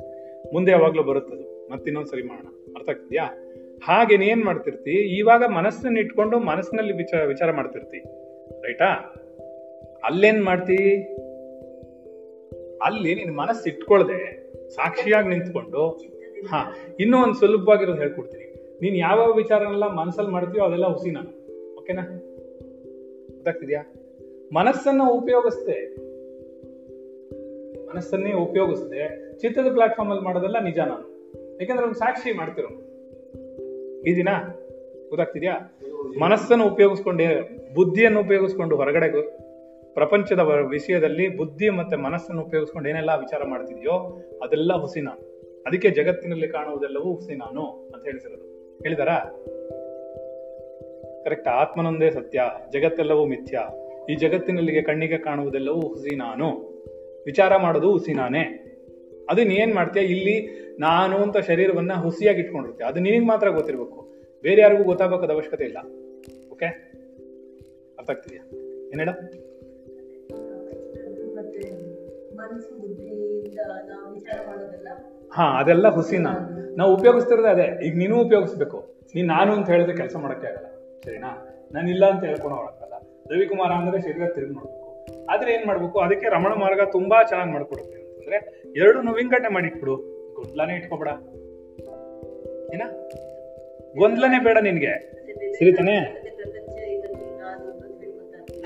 ಮುಂದೆ 0.53 0.71
ಯಾವಾಗ್ಲೂ 0.71 1.03
ಬರುತ್ತದು. 1.03 1.69
ಮತ್ತಿನ್ನೊಂದ್ಸರಿ 1.71 2.23
ಮಾಡೋಣ. 2.23 2.47
ಅರ್ಥ 2.75 2.89
ಆಗ್ತಿದ್ಯಾ? 2.89 3.23
ಹಾಗೆ 3.83 4.25
ಏನ್ 4.25 4.45
ಮಾಡ್ತಿರ್ತಿ, 4.45 5.17
ಇವಾಗ 5.17 5.43
ಮನಸ್ಸನ್ನ 5.43 5.97
ಇಟ್ಕೊಂಡು 5.97 6.39
ಮನಸ್ಸಿನಲ್ಲಿ 6.39 6.93
ವಿಚಾರ 6.93 7.23
ವಿಚಾರ 7.23 7.51
ಮಾಡ್ತಿರ್ತಿ. 7.51 7.99
ರೈಟಾ? 8.67 8.85
ಅಲ್ಲೇನ್ 10.03 10.43
ಮಾಡ್ತಿ? 10.43 10.95
ಅಲ್ಲಿ 12.83 13.15
ನಿನ್ 13.15 13.37
ಮನಸ್ಸು 13.37 13.69
ಇಟ್ಕೊಳ್ದೆ, 13.69 14.51
ಸಾಕ್ಷಿಯಾಗಿ 14.69 15.27
ನಿಂತ್ಕೊಂಡು 15.27 15.97
ಹಾ, 16.45 16.75
ಇನ್ನೂ 16.99 17.23
ಒಂದು 17.23 17.33
ಸುಲಭವಾಗಿರೋದು 17.33 17.97
ಹೇಳ್ಕೊಡ್ತೀನಿ. 17.97 18.77
ನೀನ್ 18.81 18.97
ಯಾವ 18.97 19.33
ವಿಚಾರನೆಲ್ಲ 19.33 19.87
ಮನಸ್ಸಲ್ಲಿ 19.87 20.31
ಮಾಡ್ತೀಯೋ 20.31 20.65
ಅದೆಲ್ಲ 20.65 20.85
ಹುಸಿ 20.85 21.11
ನಾನು 21.11 21.29
ಓಕೆನಾ? 21.75 22.01
ಗೊತ್ತಾಗ್ತಿದ್ಯಾ? 23.31 23.93
ಮನಸ್ಸನ್ನ 24.53 25.01
ಉಪಯೋಗಿಸ್ದೆ. 25.09 25.95
ಮನಸ್ಸನ್ನೇ 27.87 28.33
ಉಪಯೋಗಿಸ್ದೆ. 28.33 29.31
ಚಿತ್ರದ 29.39 29.73
ಪ್ಲಾಟ್ಫಾರ್ಮ್ 29.73 30.11
ಅಲ್ಲಿ 30.11 30.25
ಮಾಡೋದೆಲ್ಲ 30.25 30.59
ನಿಜ 30.59 30.79
ನಾನು. 30.79 31.17
ಯಾಕಂದ್ರೆ 31.61 31.79
ಅವ್ನು 31.79 31.93
ಸಾಕ್ಷಿ 31.93 32.31
ಮಾಡ್ತಿರೋ. 32.31 32.67
ಈ 34.01 34.15
ದಿನ? 34.15 34.27
ಗೊತ್ತಾಗ್ತಿದ್ಯಾ? 35.09 35.77
ಮನಸ್ಸನ್ನು 36.19 36.67
ಉಪಯೋಗಿಸ್ಕೊಂಡೆ, 36.67 37.27
ಬುದ್ಧಿಯನ್ನು 37.73 38.19
ಉಪಯೋಗಿಸ್ಕೊಂಡು 38.19 38.75
ಹೊರಗಡೆ 38.75 39.37
ಪ್ರಪಂಚದ 39.93 40.39
ವಿಷಯದಲ್ಲಿ 40.39 41.37
ಬುದ್ಧಿ 41.37 41.69
ಮತ್ತೆ 41.69 41.95
ಮನಸ್ಸನ್ನು 41.97 42.41
ಉಪಯೋಗಿಸ್ಕೊಂಡು 42.41 42.89
ಏನೆಲ್ಲ 42.89 43.09
ವಿಚಾರ 43.09 43.43
ಮಾಡ್ತಿದ್ಯೋ 43.45 43.91
ಅದೆಲ್ಲ 44.43 44.73
ಹುಸಿ 44.73 45.01
ನಾನು 45.01 45.36
ಅದಕ್ಕೆ 45.67 45.89
ಜಗತ್ತಿನಲ್ಲಿ 45.89 46.47
ಕಾಣುವುದೆಲ್ಲವೂ 46.47 47.19
ನಾನು 47.35 47.91
ಅಂತ 47.95 48.05
ಹೇಳಿಸಿರೋದು. 48.05 48.77
ಹೇಳಿದಾರ? 48.83 49.09
ಕರೆಕ್ಟ್, 51.23 51.47
ಆತ್ಮನೊಂದೇ 51.47 52.11
ಸತ್ಯ, 52.11 52.41
ಜಗತ್ತೆಲ್ಲವೂ 52.73 53.25
ಮಿಥ್ಯ. 53.25 53.59
ಈ 54.09 54.15
ಜಗತ್ತಿನಲ್ಲಿಗೆ 54.15 54.81
ಕಣ್ಣಿಗೆ 54.81 55.17
ಕಾಣುವುದೆಲ್ಲವೂ 55.17 55.87
ಹುಸಿ 55.87 56.15
ನಾನು 56.15 56.49
ವಿಚಾರ 57.25 57.57
ಮಾಡೋದು 57.57 57.91
ಹುಸಿ 57.91 58.13
ನಾನೇ 58.13 58.63
ಅದು 59.29 59.43
ನೀ 59.43 59.55
ಏನ್ 59.55 59.73
ಮಾಡ್ತೀಯ? 59.73 60.03
ಇಲ್ಲಿ 60.03 60.67
ನಾನು 60.79 61.17
ಅಂತ 61.17 61.37
ಶರೀರವನ್ನ 61.37 61.93
ಹುಸಿಯಾಗಿ 61.93 62.39
ಇಟ್ಕೊಂಡಿರ್ತೀಯ. 62.39 62.87
ಅದು 62.87 62.99
ನಿನಗೆ 62.99 63.27
ಮಾತ್ರ 63.27 63.49
ಗೊತ್ತಿರ್ಬೇಕು. 63.49 64.13
ಬೇರೆ 64.41 64.61
ಯಾರಿಗೂ 64.61 64.83
ಗೊತ್ತಾಗಬೇಕಾದ 64.83 65.31
ಅವಶ್ಯಕತೆ 65.31 65.63
ಇಲ್ಲ. 65.63 65.77
ಓಕೆ 66.51 66.65
ಅರ್ಥ 67.99 68.09
ಆಗ್ತಿದ್ಯಾ? 68.09 68.49
ಏನ್ 68.87 69.46
ಮನಸ್ಸು 72.51 72.81
ಬುದ್ಧಿಯಿಂದ 72.81 73.59
ನಾವು 73.89 74.13
ವಿಚಾರ 74.13 74.47
ಮಾಡೋದೆಲ್ಲ? 74.47 74.87
ಹಾ 75.33 75.59
ಅದೆಲ್ಲ 75.59 75.87
ಹುಸಿನ. 75.87 76.27
ನಾವು 76.77 76.95
ಉಪಯೋಗಿಸ್ತಿರೋದೇ 76.95 77.47
ಅದೇ. 77.47 77.85
ಈಗ 77.85 77.97
ನೀನು 77.97 78.21
ಉಪಯೋಗಿಸ್ಬೇಕು. 78.21 78.95
ನೀನ್ 79.15 79.27
ನಾನು 79.27 79.53
ಅಂತ 79.53 79.69
ಹೇಳಿದ್ರೆ 79.69 79.97
ಕೆಲಸ 79.97 80.15
ಮಾಡಕ್ಕೆ 80.15 80.47
ಆಗಲ್ಲ. 80.47 80.67
ಸರಿನಾ? 81.05 81.53
ನಾನು 81.71 81.89
ಇಲ್ಲ 81.89 82.09
ಅಂತ 82.09 82.23
ಹೇಳ್ಕೊಂಡು 82.23 82.57
ಹೋಗಕ್ಕಲ್ಲ 82.57 82.93
ರವಿಕುಮಾರ 83.35 83.71
ಅಂದ್ರೆ 83.71 84.01
ಶರೀರ 84.01 84.27
ತಿರುಗಿ 84.29 84.53
ನೋಡ್ಬೇಕು. 84.53 85.05
ಆದ್ರೆ 85.29 85.53
ಏನ್ 85.53 85.65
ಮಾಡ್ಬೇಕು? 85.65 85.99
ಅದಕ್ಕೆ 85.99 86.29
ರಮಣ 86.29 86.53
ಮಾರ್ಗ 86.53 86.79
ತುಂಬಾ 86.91 87.23
ಚೆನ್ನಾಗಿ 87.23 87.51
ಮಾಡ್ಕೊಡುತ್ತೆ. 87.51 88.01
ಅಂತಂದ್ರೆ 88.01 88.61
ಎರಡು 88.75 89.13
ವಿಂಗಡಣೆ 89.13 89.53
ಮಾಡಿಟ್ಬಿಡು 89.53 89.95
ಗೊಂದಲನೇ 90.33 90.75
ಇಟ್ಕೊಬೇಡ. 90.75 91.07
ಏನ? 92.73 92.81
ಗೊಂದ್ಲನೇ 93.97 94.43
ಬೇಡ 94.43 94.57
ನಿನ್ಗೆ. 94.57 94.93
ಸರಿತಾನೆ? 95.53 96.27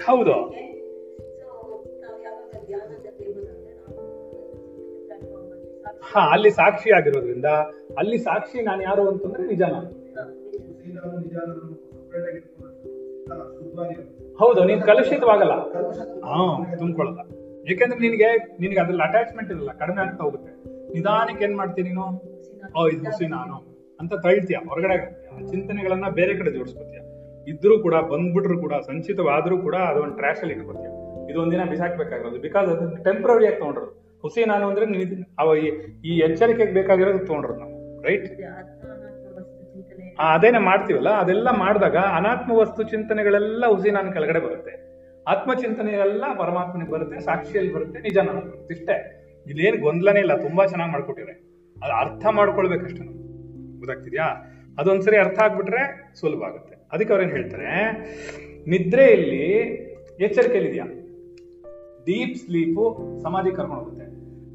ಹೌದು. 0.05 0.61
ಹಾ 6.03 6.31
ಅಲ್ಲಿ 6.31 6.49
ಸಾಕ್ಷಿ 6.49 6.91
ಆಗಿರೋದ್ರಿಂದ 6.91 7.45
ಅಲ್ಲಿ 7.97 8.17
ಸಾಕ್ಷಿ 8.17 8.61
ನಾನು 8.61 8.81
ಯಾರು 8.81 9.07
ಅಂತಂದ್ರೆ 9.09 9.47
ನಿಜ 9.47 9.61
ನಾನು 9.61 10.01
ಹೌದು 14.39 14.65
ನೀನ್ 14.65 14.81
ಕಲುಷಿತವಾಗಲ್ಲ. 14.81 15.53
ಹಾ 16.25 16.63
ತುಂಬಿಕೊಳ್ಳಲ್ಲ. 16.77 17.19
ಯಾಕಂದ್ರೆ 17.69 17.99
ನಿನಗೆ 17.99 18.57
ನಿನಗೆ 18.59 18.79
ಅದ್ರಲ್ಲಿ 18.79 19.03
ಅಟ್ಯಾಚ್ಮೆಂಟ್ 19.03 19.51
ಇರಲ್ಲ 19.51 19.71
ಕಡಿಮೆ 19.71 20.01
ಆಗ್ತಾ 20.01 20.23
ಹೋಗುತ್ತೆ. 20.23 20.63
ನಿಧಾನಕ್ಕೆ 20.93 21.43
ಏನ್ 21.43 21.57
ಮಾಡ್ತೀನಿ 21.57 21.89
ನೀನು? 21.89 22.05
ಓ 22.81 22.87
ಇದು 22.87 23.05
ಹುಸಿ 23.05 23.27
ನಾನು. 23.27 23.55
ಅಂತ 23.99 24.13
ತಳ್ತೀಯ 24.13 24.57
ಹೊರಗಡೆ 24.57 24.97
ಚಿಂತನೆಗಳನ್ನ 25.51 26.09
ಬೇರೆ 26.09 26.37
ಕಡೆ 26.37 26.51
ಜೋಡಿಸ್ಕೊತೀಯ. 26.51 26.99
ಇದ್ರೂ 27.47 27.79
ಕೂಡ 27.79 27.93
ಬಂದ್ಬಿಟ್ರು 27.93 28.59
ಕೂಡ 28.59 28.73
ಸಂಚಿತವಾದ್ರೂ 28.85 29.57
ಕೂಡ 29.57 29.75
ಅದೊಂದು 29.75 30.15
ಟ್ರ್ಯಾಶ್ 30.15 30.39
ಅಲ್ಲಿ 30.39 30.55
ಇಟ್ಕೊತೀಯ. 30.55 30.87
ಇದು 31.31 31.41
ಒಂದಿನ 31.41 31.65
ಬಿಸಾಕ್ಬೇಕಾಗಿರೋದು. 31.69 32.41
ಬಿಕಾಸ್ 32.41 32.69
ಅದು 32.69 33.03
ಟೆಂಪ್ರವರಿ 33.03 33.47
ಆಗಿ 33.47 33.55
ತಗೊಂಡ್ರು 33.55 34.00
ಹುಸಿ 34.21 34.45
ನಾನು 34.45 34.69
ಅಂದ್ರೆ 34.69 34.85
ಅವ 35.39 35.55
ಈ- 35.55 36.19
ಎಚ್ಚರಿಕೆಗೆ 36.19 36.73
ಬೇಕಾಗಿರೋದು 36.73 37.19
ತಗೊಂಡ್ರು 37.19 37.55
ನಾವು 37.55 38.01
ರೈಟ್ 38.01 38.41
ಅದೇನೆ 40.19 40.57
ಮಾಡ್ತೀವಲ್ಲ 40.57 41.09
ಅದೆಲ್ಲ 41.09 41.51
ಮಾಡಿದಾಗ 41.51 41.97
ಅನಾತ್ಮ 41.97 42.51
ವಸ್ತು 42.51 42.83
ಚಿಂತನೆಗಳೆಲ್ಲ 42.83 43.65
ಹುಸಿ 43.65 43.91
ನಾನು 43.91 44.11
ಕೆಳಗಡೆ 44.11 44.39
ಬರುತ್ತೆ. 44.39 44.91
ಆತ್ಮ 45.27 45.53
ಚಿಂತನೆ 45.53 45.91
ಎಲ್ಲ 45.91 46.23
ಪರಮಾತ್ಮನಿಗೆ 46.37 46.91
ಬರುತ್ತೆ 46.91 47.19
ಸಾಕ್ಷಿಯಲ್ಲಿ 47.19 47.73
ಬರುತ್ತೆ 47.73 47.99
ನಿಜ 47.99 48.17
ನನಗೆ 48.17 48.47
ಬರುತ್ತೆ. 48.47 48.73
ಇಷ್ಟೇ. 48.73 49.21
ಇದೇನು 49.47 49.77
ಗೊಂದಲನೇ 49.77 50.19
ಇಲ್ಲ 50.19 50.35
ತುಂಬಾ 50.35 50.65
ಚೆನ್ನಾಗಿ 50.65 50.91
ಮಾಡ್ಕೊಟ್ಟಿದ್ರೆ 50.91 51.31
ಅದು 51.83 51.93
ಅರ್ಥ 51.93 52.25
ಮಾಡ್ಕೊಳ್ಬೇಕಷ್ಟೇ 52.25 53.03
ನಾವು. 53.03 53.17
ಗೊತ್ತಾಗ್ತಿದ್ಯಾ? 53.77 54.53
ಅದೊಂದ್ಸರಿ 54.79 55.17
ಅರ್ಥ 55.17 55.39
ಆಗ್ಬಿಟ್ರೆ 55.39 56.13
ಸುಲಭ 56.19 56.43
ಆಗುತ್ತೆ. 56.43 56.75
ಅದಕ್ಕೆ 56.91 57.13
ಅವ್ರೇನ್ 57.13 57.31
ಹೇಳ್ತಾರೆ 57.31 57.91
ನಿದ್ರೆಯಲ್ಲಿ 58.69 59.45
ಎಚ್ಚರಿಕೆಯಲ್ಲಿದ್ಯಾ 60.19 60.85
ಡೀಪ್ 62.05 62.37
ಸ್ಲೀಪು 62.37 62.97
ಸಮಾಧಿ 63.23 63.51
ಕರ್ಕೊಂಡು 63.51 63.75
ಹೋಗುತ್ತೆ 63.75 64.05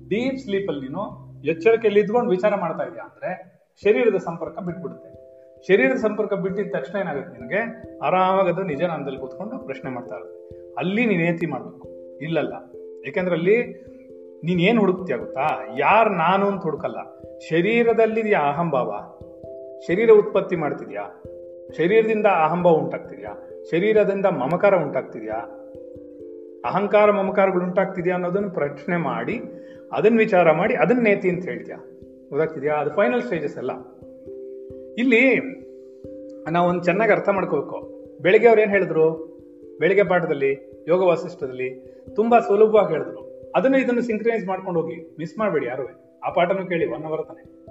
ಡೀಪ್ 0.09 0.39
ಸ್ಲೀಪ್ 0.39 0.69
ಅಲ್ಲಿ 0.69 0.89
ನೀನು 0.89 1.27
ಎಚ್ಚರಿಕೆಯಲ್ಲಿ 1.45 2.01
ಇದ್ಕೊಂಡು 2.01 2.31
ವಿಚಾರ 2.31 2.55
ಮಾಡ್ತಾ 2.55 2.85
ಇದೆಯಾ 2.85 3.05
ಅಂದ್ರೆ 3.05 3.57
ಶರೀರದ 3.85 4.17
ಸಂಪರ್ಕ 4.17 4.59
ಬಿಟ್ಬಿಡುತ್ತೆ. 4.59 5.27
ಶರೀರದ 5.67 5.97
ಸಂಪರ್ಕ 5.97 6.35
ಬಿಟ್ಟಿದ 6.35 6.75
ತಕ್ಷಣ 6.77 6.99
ಏನಾಗುತ್ತೆ 6.99 7.41
ನಿನಗೆ? 7.41 7.59
ಆರಾಮಾಗಿ 7.99 8.49
ಅದು 8.49 8.63
ನಿಜ 8.63 8.83
ಕೂತ್ಕೊಂಡು 9.19 9.59
ಪ್ರಶ್ನೆ 9.59 9.91
ಮಾಡ್ತಾ 9.91 10.15
ಇರುತ್ತೆ. 10.15 10.75
ಅಲ್ಲಿ 10.79 11.07
ನೀನ್ 11.07 11.21
ಏತಿ 11.21 11.47
ಮಾಡ್ಬೇಕು. 11.47 11.89
ಇಲ್ಲಲ್ಲ. 12.23 12.53
ಯಾಕಂದ್ರೆ 13.07 13.37
ಅಲ್ಲಿ 13.37 13.87
ನೀನ್ 14.45 14.61
ಏನ್ 14.61 14.79
ಹುಡುಕ್ತೀಯ 14.79 15.17
ಗೊತ್ತಾ? 15.17 15.59
ಯಾರ್ 15.79 16.13
ನಾನು 16.13 16.47
ಅಂತ 16.47 16.63
ಹುಡುಕಲ್ಲ. 16.63 16.97
ಶರೀರದಲ್ಲಿದೆಯಾ 17.39 18.41
ಅಹಂಭಾವ? 18.41 19.19
ಶರೀರ 19.87 20.11
ಉತ್ಪತ್ತಿ 20.11 20.57
ಮಾಡ್ತಿದ್ಯಾ? 20.57 21.23
ಶರೀರದಿಂದ 21.77 22.27
ಅಹಂಭಾವ 22.27 22.73
ಉಂಟಾಗ್ತಿದ್ಯಾ? 22.73 23.49
ಶರೀರದಿಂದ 23.71 24.27
ಮಮಕಾರ 24.27 24.77
ಉಂಟಾಗ್ತಿದ್ಯಾ? 24.77 25.66
ಅಹಂಕಾರ 26.65 27.11
ಮಮಕಾರಗಳು 27.11 27.65
ಉಂಟಾಗ್ತಿದೆಯಾ 27.65 28.15
ಅನ್ನೋದನ್ನು 28.15 28.51
ಪ್ರಶ್ನೆ 28.51 28.97
ಮಾಡಿ 28.97 29.41
ಅದನ್ನ 29.93 30.19
ವಿಚಾರ 30.19 30.53
ಮಾಡಿ 30.53 30.75
ಅದನ್ನ 30.75 31.01
ನೇತಿ 31.01 31.31
ಅಂತ 31.31 31.45
ಹೇಳ್ತೀಯಾ? 31.45 31.77
ಗೊತ್ತಾಗ್ತಿದ್ಯಾ? 32.29 32.75
ಅದು 32.75 32.91
ಫೈನಲ್ 32.91 33.23
ಸ್ಟೇಜಸ್ 33.23 33.59
ಅಲ್ಲ. 33.59 33.71
ಇಲ್ಲಿ 34.99 35.37
ನಾವು 36.51 36.69
ಒಂದು 36.69 36.83
ಚೆನ್ನಾಗಿ 36.83 37.13
ಅರ್ಥ 37.13 37.29
ಮಾಡ್ಕೋಬೇಕು. 37.29 37.97
ಬೆಳಿಗ್ಗೆ 38.23 38.49
ಅವ್ರು 38.49 38.63
ಏನು 38.63 38.71
ಹೇಳಿದ್ರು? 38.71 39.37
ಬೆಳಿಗ್ಗೆ 39.81 40.09
ಪಾಠದಲ್ಲಿ, 40.09 40.85
ಯೋಗ 40.89 41.03
ವಾಸಿಷ್ಠದಲ್ಲಿ 41.03 41.97
ತುಂಬಾ 42.17 42.41
ಸುಲಭವಾಗಿ 42.41 42.93
ಹೇಳಿದ್ರು. 42.93 43.51
ಅದನ್ನು 43.57 43.79
ಇದನ್ನು 43.79 44.03
ಸಿಂಕ್ರನೈಸ್ 44.03 44.47
ಮಾಡ್ಕೊಂಡು 44.47 44.81
ಹೋಗಿ. 44.81 45.17
ಮಿಸ್ 45.19 45.39
ಮಾಡಬೇಡಿ 45.39 45.67
ಯಾರು? 45.67 46.19
ಆ 46.21 46.31
ಪಾಠನೂ 46.31 46.67
ಕೇಳಿ 46.67 46.87
ಒನ್ 46.87 47.05
ಅವರ್ 47.05 47.27
ತಾನೆ. 47.27 47.67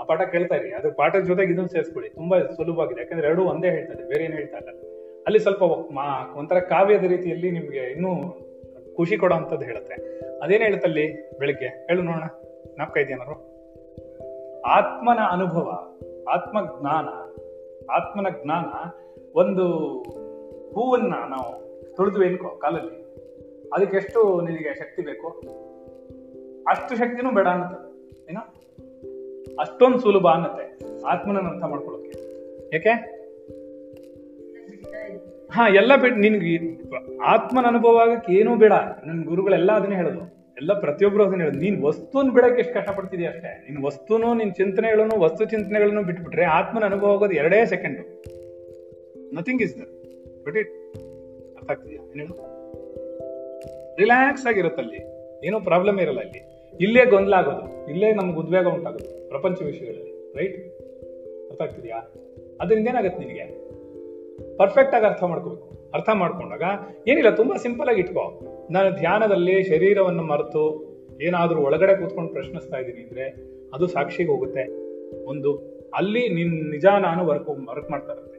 ಆ 0.00 0.04
ಪಾಠ 0.04 0.20
ಕೇಳ್ತಾ 0.20 0.54
ಇರಿ. 0.54 0.74
ಅದ್ರ 0.74 0.90
ಪಾಠದ 0.90 1.20
ಜೊತೆಗೆ 1.20 1.52
ಇದನ್ನು 1.52 1.68
ಸೇರಿಸ್ಕೊಳ್ಳಿ. 1.68 2.10
ತುಂಬಾ 2.10 2.40
ಸುಲಭವಾಗಿದೆ. 2.40 3.00
ಯಾಕಂದ್ರೆ 3.00 3.26
ಎರಡೂ 3.26 3.42
ಒಂದೇ 3.42 3.70
ಹೇಳ್ತಾರೆ 3.70 4.08
ಬೇರೆ 4.08 4.24
ಏನು 4.24 4.34
ಹೇಳ್ತಾ 4.34 4.56
ಇಲ್ಲ. 4.56 4.93
ಅಲ್ಲಿ 5.26 5.38
ಸ್ವಲ್ಪ 5.38 5.62
ಒಂಥರ 6.36 6.60
ಕಾವ್ಯದ 6.60 7.04
ರೀತಿಯಲ್ಲಿ 7.04 7.50
ನಿಮ್ಗೆ 7.50 7.78
ಇನ್ನೂ 7.78 8.16
ಖುಷಿ 8.96 9.16
ಕೊಡೋ 9.16 9.34
ಅಂಥದ್ದು 9.34 9.64
ಹೇಳುತ್ತೆ. 9.64 9.94
ಅದೇನ್ 10.38 10.62
ಹೇಳುತ್ತಲ್ಲಿ 10.62 11.30
ಬೆಳಿಗ್ಗೆ? 11.38 11.66
ಹೇಳು 11.66 12.02
ನೋಡೋಣ. 12.02 12.24
ನಾಪ್ಕ 12.78 12.98
ಇದೆಯೇನಾರು 12.98 13.54
ಆತ್ಮನ 14.62 15.18
ಅನುಭವ 15.18 15.88
ಆತ್ಮ 16.28 16.80
ಜ್ಞಾನ 16.80 17.08
ಆತ್ಮನ 17.90 18.26
ಜ್ಞಾನ 18.44 18.64
ಒಂದು 19.34 19.68
ಹೂವನ್ನ 20.72 21.14
ನಾವು 21.28 21.64
ತುಳಿದು 21.94 22.24
ಎನ್ಕೋ 22.24 22.48
ಕಾಲಲ್ಲಿ 22.48 23.04
ಅದಕ್ಕೆ 23.72 23.96
ಎಷ್ಟು 23.96 24.40
ನಿನಗೆ 24.40 24.78
ಶಕ್ತಿ 24.78 25.02
ಬೇಕು? 25.02 25.28
ಅಷ್ಟು 26.68 26.96
ಶಕ್ತಿನೂ 26.96 27.30
ಬೇಡ 27.30 27.46
ಅನ್ನತ್ತೆ. 27.46 28.30
ಏನೋ? 28.30 28.40
ಅಷ್ಟೊಂದು 29.60 29.98
ಸುಲಭ 29.98 30.26
ಅನ್ನತ್ತೆ 30.26 30.78
ಆತ್ಮನ 31.06 31.36
ಅರ್ಥ 31.36 31.64
ಮಾಡ್ಕೊಳ್ಳೋಕೆ. 31.64 32.08
ಇದೆ 32.76 33.23
ಹಾ, 35.54 35.68
ಎಲ್ಲ 35.68 35.96
ಬಿಟ್ಟು 35.96 36.20
ನಿನ್ಗೆ 36.20 36.56
ಆತ್ಮನ 37.18 37.66
ಅನುಭವ 37.66 37.96
ಆಗಕ್ಕೆ 37.96 38.32
ಏನೂ 38.32 38.56
ಬೇಡ. 38.56 38.72
ನನ್ನ 39.06 39.24
ಗುರುಗಳೆಲ್ಲ 39.24 39.72
ಅದನ್ನೇ 39.72 39.96
ಹೇಳೋದು. 39.96 40.20
ಎಲ್ಲ 40.56 40.80
ಪ್ರತಿಯೊಬ್ರು 40.80 41.24
ಅದನ್ನ 41.24 41.42
ಹೇಳೋದು. 41.42 41.60
ನೀನ್ 41.60 41.82
ವಸ್ತುನ್ 41.82 42.30
ಬಿಡಕ್ಕೆ 42.30 42.60
ಎಷ್ಟು 42.60 42.74
ಕಷ್ಟಪಡ್ತಿದ್ಯಾ 42.74 43.30
ಅಷ್ಟೇ. 43.30 43.66
ನಿನ್ 43.70 43.84
ವಸ್ತುನು, 43.84 44.34
ನಿನ್ 44.34 44.54
ಚಿಂತನೆಗಳನ್ನು, 44.54 45.20
ವಸ್ತು 45.20 45.44
ಚಿಂತನೆಗಳನ್ನು 45.44 46.02
ಬಿಟ್ಬಿಟ್ರೆ 46.02 46.44
ಆತ್ಮನ 46.44 46.84
ಅನುಭವ 46.84 47.12
ಆಗೋದು 47.12 47.32
ಎರಡೇ 47.32 47.66
second 47.66 47.98
nothing 49.34 49.62
is 49.62 49.78
there 49.78 50.44
but 50.44 50.56
it 50.56 50.68
ಅರ್ಥ 51.56 51.70
ಆಗ್ತಿದ್ಯಾ? 51.70 52.12
ರಿಲ್ಯಾಕ್ಸ್ 52.12 53.98
ರಿಲ್ಯಾಕ್ಸ್ 53.98 54.46
ಆಗಿರುತ್ತಲ್ಲಿ 54.46 54.98
ಏನೋ 55.46 55.60
ಪ್ರಾಬ್ಲಮ್ 55.60 56.00
ಇರಲ್ಲ 56.00 56.20
ಅಲ್ಲಿ. 56.20 56.70
ಇಲ್ಲೇ 56.80 57.04
ಗೊಂದಲ 57.04 57.34
ಆಗೋದು 57.34 57.90
ಇಲ್ಲೇ 57.90 58.12
ನಮ್ಗೆ 58.12 58.38
ಉದ್ವೇಗ 58.38 58.66
ಉಂಟಾಗೋದು. 58.66 59.28
ಪ್ರಪಂಚ 59.28 59.62
ವಿಷಯಗಳಲ್ಲಿ. 59.62 60.32
ರೈಟ್ 60.38 60.56
ಅರ್ಥ 61.50 61.62
ಆಗ್ತಿದ್ಯಾ? 61.62 62.12
ಅದರಿಂದ 62.60 62.88
ಏನಾಗುತ್ತೆ 62.88 63.18
ನಿನಗೆ? 63.18 63.63
ಪರ್ಫೆಕ್ಟ್ 64.56 64.94
ಆಗಿ 64.94 65.06
ಅರ್ಥ 65.06 65.22
ಮಾಡ್ಕೋಬೇಕು. 65.22 65.90
ಅರ್ಥ 65.94 66.08
ಮಾಡ್ಕೊಂಡಾಗ, 66.12 66.62
ಏನಿಲ್ಲ, 67.08 67.30
ತುಂಬಾ 67.30 67.56
ಸಿಂಪಲ್ 67.56 67.88
ಆಗಿ 67.88 68.00
ಇಟ್ಕೋ. 68.00 68.40
ನಾನು 68.70 68.90
ಧ್ಯಾನದಲ್ಲಿ 68.90 69.62
ಶರೀರವನ್ನು 69.62 70.22
ಮರೆತು 70.22 70.94
ಏನಾದ್ರೂ 71.20 71.60
ಒಳಗಡೆ 71.60 72.00
ಕೂತ್ಕೊಂಡು 72.00 72.32
ಪ್ರಶ್ನಿಸ್ತಾ 72.32 72.76
ಇದ್ದೀನಿ 72.76 73.00
ಅಂದ್ರೆ 73.00 73.36
ಅದು 73.74 73.86
ಸಾಕ್ಷಿಗೆ 73.86 74.30
ಹೋಗುತ್ತೆ. 74.30 74.84
ಒಂದು, 75.24 75.56
ಅಲ್ಲಿ 75.94 76.28
ನಿನ್ 76.28 76.70
ನಿಜ 76.70 76.86
ನಾನು 76.86 77.26
ವರ್ಕ್ 77.26 77.48
ವರ್ಕ್ 77.48 77.90
ಮಾಡ್ತಾ 77.90 78.12
ಇರುತ್ತೆ. 78.12 78.38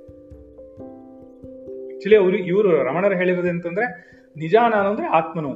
ಆಕ್ಚುಲಿ 1.96 2.16
ಅವ್ರು, 2.16 2.38
ಇವರು 2.38 2.84
ರಮಣರು 2.84 3.16
ಹೇಳಿರೋದು 3.16 3.50
ಅಂತಂದ್ರೆ 3.50 3.86
ನಿಜ 4.38 4.56
ನಾನು 4.70 4.90
ಅಂದ್ರೆ 4.90 5.08
ಆತ್ಮನು. 5.08 5.50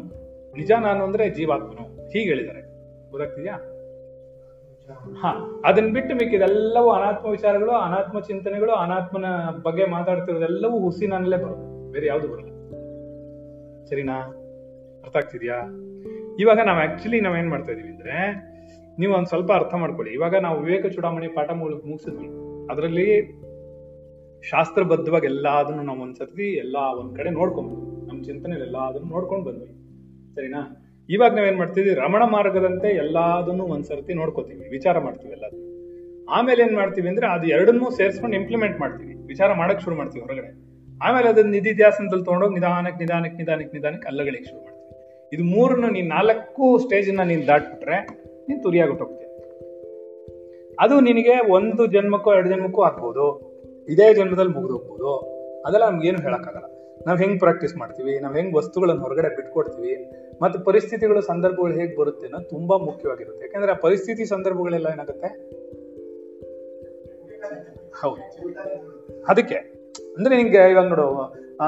ನಿಜ 0.55 0.71
ನಾನು 0.71 1.03
ಅಂದ್ರೆ 1.03 1.29
ಜೀವಾತ್ಮನು. 1.29 2.09
ಹೀಗೆ 2.09 2.25
ಹೇಳಿದ್ದಾರೆ. 2.25 2.61
ಗೊತ್ತಾಗ್ತಿದ್ಯಾ? 3.11 3.78
ಹಾ 4.93 5.61
ಅದನ್ನ 5.65 5.93
ಬಿಟ್ಟು 5.93 6.15
ಮಿಕ್ಕಿದೆಲ್ಲವೂ 6.15 6.89
ಅನಾತ್ಮ 6.89 7.29
ವಿಚಾರಗಳು, 7.29 7.71
ಅನಾತ್ಮ 7.71 8.19
ಚಿಂತನೆಗಳು, 8.19 8.71
ಅನಾತ್ಮನ 8.71 9.25
ಬಗ್ಗೆ 9.63 9.85
ಮಾತಾಡ್ತಿರೋದೆಲ್ಲವೂ 9.85 10.79
ಹುಸಿನಲ್ಲೇ 10.79 11.37
ಬರುತ್ತೆ. 11.37 11.91
ಬೇರೆ 11.91 12.07
ಯಾವುದು 12.07 12.27
ಬರಲ್ಲ. 12.27 12.49
ಸರಿನಾ? 13.85 14.17
ಅರ್ಥ 15.03 15.17
ಆಗ್ತಿದ್ಯಾ? 15.17 15.55
ಇವಾಗ 16.39 16.59
ನಾವು 16.65 16.79
ಆಕ್ಚುಲಿ 16.79 17.21
ನಾವೇನ್ 17.21 17.49
ಮಾಡ್ತಾ 17.49 17.71
ಇದೀವಿ 17.71 17.89
ಅಂದ್ರೆ, 17.89 18.33
ನೀವು 18.99 19.13
ಒಂದ್ 19.13 19.27
ಸ್ವಲ್ಪ 19.27 19.51
ಅರ್ಥ 19.51 19.75
ಮಾಡ್ಕೊಳ್ಳಿ. 19.75 20.13
ಇವಾಗ 20.13 20.35
ನಾವು 20.35 20.59
ವಿವೇಕ 20.59 20.85
ಚೂಡಾಮಣಿ 20.85 21.27
ಪಾಠ 21.27 21.49
ಮುಗ್- 21.49 21.87
ಮುಗಿಸಿದ್ವಿ. 21.87 22.27
ಅದರಲ್ಲಿ 22.71 23.39
ಶಾಸ್ತ್ರಬದ್ಧವಾಗಿ 24.49 25.25
ಎಲ್ಲಾದನ್ನು 25.25 25.83
ನಾವು 25.83 26.01
ಒಂದ್ಸರ್ತಿ 26.01 26.57
ಎಲ್ಲಾ 26.57 26.93
ಒಂದ್ 26.93 27.17
ಕಡೆ 27.17 27.29
ನೋಡ್ಕೊಂಡ್ವಿ. 27.29 28.07
ನಮ್ಮ 28.07 28.23
ಚಿಂತನೆಯಲ್ಲಿ 28.23 28.67
ಎಲ್ಲ 28.67 28.77
ಅದನ್ನು 28.77 29.07
ನೋಡ್ಕೊಂಡು 29.07 29.45
ಬಂದ್ವಿ. 29.45 29.73
ಸರಿನಾ? 30.35 30.85
ಇವಾಗ 31.09 31.35
ನಾವೇನ್ 31.35 31.57
ಮಾಡ್ತೀವಿ 31.57 31.93
ರಮಣ 31.93 32.23
ಮಾರ್ಗದಂತೆ 32.23 32.87
ಎಲ್ಲಾದನ್ನು 32.87 33.63
ಒಂದ್ಸರ್ತಿ 33.63 34.13
ನೋಡ್ಕೋತೀವಿ, 34.13 34.69
ವಿಚಾರ 34.69 34.99
ಮಾಡ್ತೀವಿ 34.99 35.33
ಎಲ್ಲ 35.33 35.45
ಆಮೇಲೆ 36.29 36.63
ಏನ್ 36.63 36.75
ಮಾಡ್ತೀವಿ 36.75 37.07
ಅಂದ್ರೆ 37.07 37.27
ಅದು 37.27 37.47
ಎರಡನ್ನೂ 37.47 37.91
ಸೇರಿಸ್ಕೊಂಡು 37.91 38.35
ಇಂಪ್ಲಿಮೆಂಟ್ 38.35 38.79
ಮಾಡ್ತೀವಿ. 38.79 39.13
ವಿಚಾರ 39.27 39.53
ಮಾಡಕ್ 39.53 39.81
ಶುರು 39.81 39.95
ಮಾಡ್ತೀವಿ 39.95 40.25
ಹೊರಗಡೆ. 40.25 40.49
ಆಮೇಲೆ 41.05 41.29
ಅದನ್ನ 41.29 41.51
ನಿಧಿಧ್ಯಾಸನದಲ್ಲಿ 41.51 42.25
ತಗೊಂಡೋಗಿ 42.25 42.53
ನಿಧಾನಕ್ಕೆ 42.53 43.03
ನಿಧಾನಕ್ಕೆ 43.03 43.37
ನಿಧಾನಕ್ಕೆ 43.37 43.77
ನಿಧಾನಕ್ಕೆ 43.77 44.07
ಅಲ್ಲಗಳಿಗೆ 44.07 44.43
ಶುರು 44.43 44.63
ಮಾಡ್ತೀವಿ. 44.63 44.89
ಇದು 45.33 45.43
ಮೂರನ್ನು 45.43 45.89
ನೀನ್ 45.89 46.09
ನಾಲ್ಕು 46.09 46.77
ಸ್ಟೇಜ್ನ 46.77 47.21
ನೀನ್ 47.21 47.47
ದಾಟ್ಬಿಟ್ರೆ 47.47 48.07
ನೀನ್ 48.49 48.63
ತುರಿಯಾಗೊಟ್ಟೋಗ್ತೀಯ 48.63 49.27
ಅದು 50.79 50.99
ನಿನಗೆ 50.99 51.51
ಒಂದು 51.51 51.85
ಜನ್ಮಕ್ಕೂ, 51.85 52.33
ಎರಡು 52.33 52.49
ಜನ್ಮಕ್ಕೂ 52.49 52.81
ಆಗ್ಬೋದು. 52.81 53.25
ಇದೇ 53.89 54.13
ಜನ್ಮದಲ್ಲಿ 54.13 54.53
ಮುಗಿದೋಗ್ಬೋದು. 54.53 55.17
ಅದೆಲ್ಲ 55.65 55.89
ನಮ್ಗೇನು 55.89 56.21
ಹೇಳಕ್ಕಾಗಲ್ಲ. 56.21 56.78
ನಾವ್ 57.07 57.17
ಹೆಂಗೆ 57.19 57.39
ಪ್ರಾಕ್ಟೀಸ್ 57.39 57.75
ಮಾಡ್ತೀವಿ, 57.77 58.19
ನಾವು 58.19 58.35
ಹೆಂಗೆ 58.35 58.55
ವಸ್ತುಗಳನ್ನು 58.57 59.01
ಹೊರಗಡೆ 59.01 59.35
ಬಿಟ್ಕೊಡ್ತೀವಿ, 59.35 59.93
ಮತ್ತು 60.41 60.57
ಪರಿಸ್ಥಿತಿಗಳು, 60.59 61.21
ಸಂದರ್ಭಗಳು 61.21 61.73
ಹೇಗೆ 61.73 61.95
ಬರುತ್ತೆ 61.99 62.25
ಅನ್ನೋದು 62.25 62.49
ತುಂಬಾ 62.49 62.77
ಮುಖ್ಯವಾಗಿರುತ್ತೆ. 62.77 63.45
ಯಾಕಂದ್ರೆ 63.45 63.71
ಆ 63.71 63.75
ಪರಿಸ್ಥಿತಿ 63.75 64.25
ಸಂದರ್ಭಗಳೆಲ್ಲ 64.25 64.87
ಏನಾಗುತ್ತೆ? 64.93 65.29
ಹೌದು. 68.01 68.21
ಅದಕ್ಕೆ, 69.27 69.55
ಅಂದ್ರೆ 70.17 70.37
ನಿಮಗೆ 70.37 70.71
ಇವಾಗ 70.71 70.85
ನೋಡು 70.85 71.07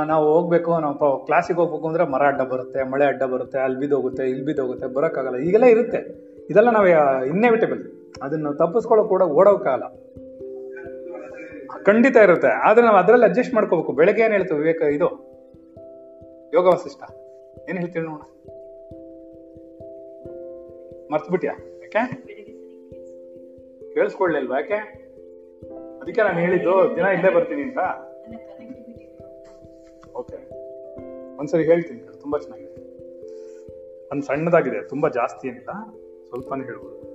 ನಾವು 0.07 0.34
ಹೋಗ್ಬೇಕು, 0.34 0.79
ನಾವು 0.79 1.25
ಕ್ಲಾಸಿಗೆ 1.25 1.59
ಹೋಗ್ಬೇಕು 1.59 1.88
ಅಂದ್ರೆ 1.88 2.03
ಮರ 2.03 2.23
ಅಡ್ಡ 2.27 2.41
ಬರುತ್ತೆ, 2.41 2.84
ಮಳೆ 2.84 3.05
ಅಡ್ಡ 3.05 3.23
ಬರುತ್ತೆ, 3.23 3.57
ಅಲ್ಲಿ 3.59 3.79
ಬಿದ್ದೋಗುತ್ತೆ, 3.79 4.23
ಇಲ್ಲಿ 4.29 4.45
ಬಿದ್ದೋಗುತ್ತೆ, 4.45 4.88
ಬರೋಕ್ಕಾಗಲ್ಲ. 4.88 5.38
ಈಗೆಲ್ಲ 5.38 5.65
ಇರುತ್ತೆ. 5.65 6.01
ಇದೆಲ್ಲ 6.49 6.69
ನಾವು 6.69 6.88
ಇನ್ನೆವಿಟೇಬಲ್ 7.25 7.82
ಅದನ್ನು 8.21 8.49
ತಪ್ಪಿಸ್ಕೊಳ್ಳೋ 8.53 9.03
ಕೂಡ 9.05 9.21
ಓಡೋಕ್ಕಾಗಲ್ಲ 9.39 9.84
ಖಂಡಿತ 11.84 12.15
ಇರುತ್ತೆ. 12.15 12.47
ಆದ್ರೆ 12.47 12.86
ನಾವು 12.86 12.97
ಅದರಲ್ಲಿ 12.97 13.26
ಅಡ್ಜಸ್ಟ್ 13.26 13.53
ಮಾಡ್ಕೋಬೇಕು. 13.53 13.91
ಬೆಳಗ್ಗೆ 13.91 14.22
ಏನ್ 14.22 14.32
ಹೇಳ್ತೇವೆ 14.32 14.59
ವಿವೇಕ, 14.59 14.82
ಇದು? 14.82 15.32
ಯೋಗ 16.53 16.65
ವಸಿಷ್ಠ 16.65 17.03
ಏನ್ 17.69 17.78
ಹೇಳ್ತೀವಿ 17.78 18.05
ನೋಡ 18.05 18.22
ಮರ್ತ್ಬಿಟ್ಯಾ? 21.11 21.51
ಯಾಕೆ? 21.82 22.15
ಕೇಳಿಸ್ಕೊಳ್ಳಿಲ್ವಾ? 23.93 24.59
ಯಾಕೆ? 24.59 24.76
ಅದಕ್ಕೆ 26.01 26.22
ನಾನು 26.22 26.39
ಹೇಳಿದ್ದು, 26.39 26.95
ದಿನ 26.95 27.05
ಇಲ್ಲೇ 27.05 27.34
ಬರ್ತೀನಿ 27.34 27.61
ಅಂತ. 27.61 27.78
ಓಕೆ. 30.15 30.36
ಒಂದ್ಸರಿ 31.38 31.63
ಹೇಳ್ತೀನಿ. 31.63 32.22
ತುಂಬಾ 32.22 32.39
ಚೆನ್ನಾಗಿದೆ. 32.39 32.82
ಒಂದು 34.11 34.24
ಸಣ್ಣದಾಗಿದೆ. 34.24 34.88
ತುಂಬಾ 34.88 35.09
ಜಾಸ್ತಿ 35.09 35.47
ಏನಿಲ್ಲ. 35.47 35.69
ಸ್ವಲ್ಪನೇ 36.28 36.63
ಹೇಳ್ಬೋದು. 36.63 37.11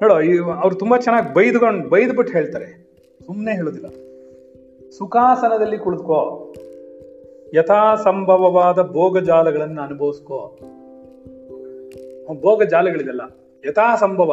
ನೋಡು, 0.00 0.20
ಈ 0.20 0.38
ಅವ್ರು 0.38 0.74
ತುಂಬಾ 0.74 0.96
ಚೆನ್ನಾಗಿ 0.96 1.34
ಬೈದ್ಕೊಂಡು 1.34 1.88
ಬೈದ್ಬಿಟ್ಟು 1.88 2.32
ಹೇಳ್ತಾರೆ. 2.32 2.66
ಸುಮ್ಮನೆ 3.26 3.52
ಹೇಳೋದಿಲ್ಲ. 3.54 3.88
ಸುಖಾಸನದಲ್ಲಿ 4.90 5.78
ಕುಳಿತುಕೋ 5.78 6.52
ಯಥಾ 7.54 7.96
ಸಂಭವವಾದ 7.96 8.82
ಭೋಗಜಾಲಗಳನ್ನು 8.82 9.82
ಅನುಭವಿಸ್ಕೋ. 9.82 10.58
ಭೋಗ 12.40 12.62
ಜಾಲಗಳಿದೆಲ್ಲ 12.62 13.20
ಯಥಾ 13.66 13.96
ಸಂಭವ 13.96 14.32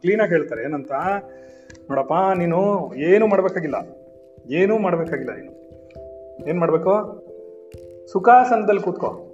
ಕ್ಲೀನಾಗಿ 0.00 0.30
ಹೇಳ್ತಾರೆ. 0.30 0.62
ಏನಂತ? 0.64 0.92
ನೋಡಪ್ಪ, 1.90 2.12
ನೀನು 2.38 2.92
ಏನು 2.94 3.26
ಮಾಡ್ಬೇಕಾಗಿಲ್ಲ. 3.26 3.74
ಏನೂ 4.50 4.78
ಮಾಡ್ಬೇಕಾಗಿಲ್ಲ 4.78 5.32
ನೀನು. 5.36 5.52
ಏನ್ 6.48 6.58
ಮಾಡ್ಬೇಕು? 6.58 6.92
ಸುಖಾಸನದಲ್ಲಿ 8.12 8.80
ಕೂತ್ಕೋ. 8.80 9.24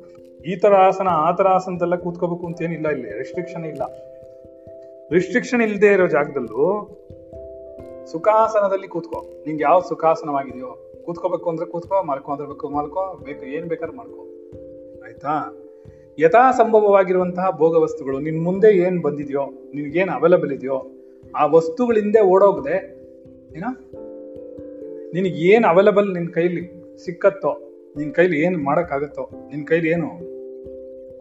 ಈ 0.46 0.56
ತರ 0.56 0.74
ಆಸನ, 0.74 1.08
ಆ 1.08 1.32
ತರ 1.32 1.46
ಆಸನದಲ್ಲ 1.48 1.94
ಕೂತ್ಕೋಬೇಕು 1.94 2.46
ಅಂತ 2.46 2.62
ಏನಿಲ್ಲ 2.62 2.88
ಇಲ್ಲಿ 2.88 3.18
ರೆಸ್ಟ್ರಿಕ್ಷನ್ 3.18 3.64
ಇಲ್ಲ. 3.64 3.82
ರಿಸ್ಟ್ರಿಕ್ಷನ್ 5.12 5.62
ಇಲ್ಲದೆ 5.62 5.92
ಇರೋ 5.92 6.06
ಜಾಗದಲ್ಲೂ 6.06 6.90
ಸುಖಾಸನದಲ್ಲಿ 8.12 8.88
ಕೂತ್ಕೋ. 8.88 9.42
ನಿಂಗೆ 9.46 9.62
ಯಾವ 9.62 9.80
ಸುಖಾಸನವಾಗಿದೆಯೋ, 9.80 11.02
ಕೂತ್ಕೋಬೇಕು 11.04 11.50
ಅಂದ್ರೆ 11.50 11.66
ಕೂತ್ಕೋ, 11.66 12.02
ಮಲ್ಕೋ 12.02 12.32
ಅಂದ್ರೆ 12.32 12.48
ಬೇಕು 12.48 12.68
ಮಲ್ಕೋ, 12.68 13.20
ಬೇಕು 13.24 13.46
ಏನ್ 13.46 13.66
ಬೇಕಾದ್ರೆ 13.66 13.96
ಮಾಡ್ಕೋ 13.96 14.22
ಆಯ್ತಾ? 15.04 15.56
ಯಥಾ 16.18 16.50
ಸಂಭವವಾಗಿರುವಂತಹ 16.50 17.50
ಭೋಗ 17.50 17.76
ವಸ್ತುಗಳು, 17.76 18.18
ನಿನ್ 18.18 18.42
ಮುಂದೆ 18.42 18.76
ಏನ್ 18.76 19.02
ಬಂದಿದೆಯೋ, 19.02 19.44
ನಿನ್ಗೇನ್ 19.74 20.08
ಅವೈಲಬಲ್ 20.08 20.52
ಇದೆಯೋ, 20.52 20.90
ಆ 21.36 21.46
ವಸ್ತುಗಳಿಂದ 21.46 22.16
ಓಡೋಗದೆ, 22.16 22.76
ಏನ? 23.56 23.64
ನಿನಗೆ 25.14 25.38
ಏನ್ 25.38 25.64
ಅವೈಲಬಲ್ 25.64 26.14
ನಿನ್ 26.14 26.28
ಕೈಲಿ 26.28 26.72
ಸಿಕ್ಕತ್ತೋ, 27.04 27.60
ನಿನ್ 27.96 28.14
ಕೈಲಿ 28.14 28.40
ಏನ್ 28.40 28.56
ಮಾಡಕ್ಕಾಗತ್ತೋ, 28.56 29.30
ನಿನ್ 29.50 29.66
ಕೈಲಿ 29.66 29.88
ಏನು 29.88 30.08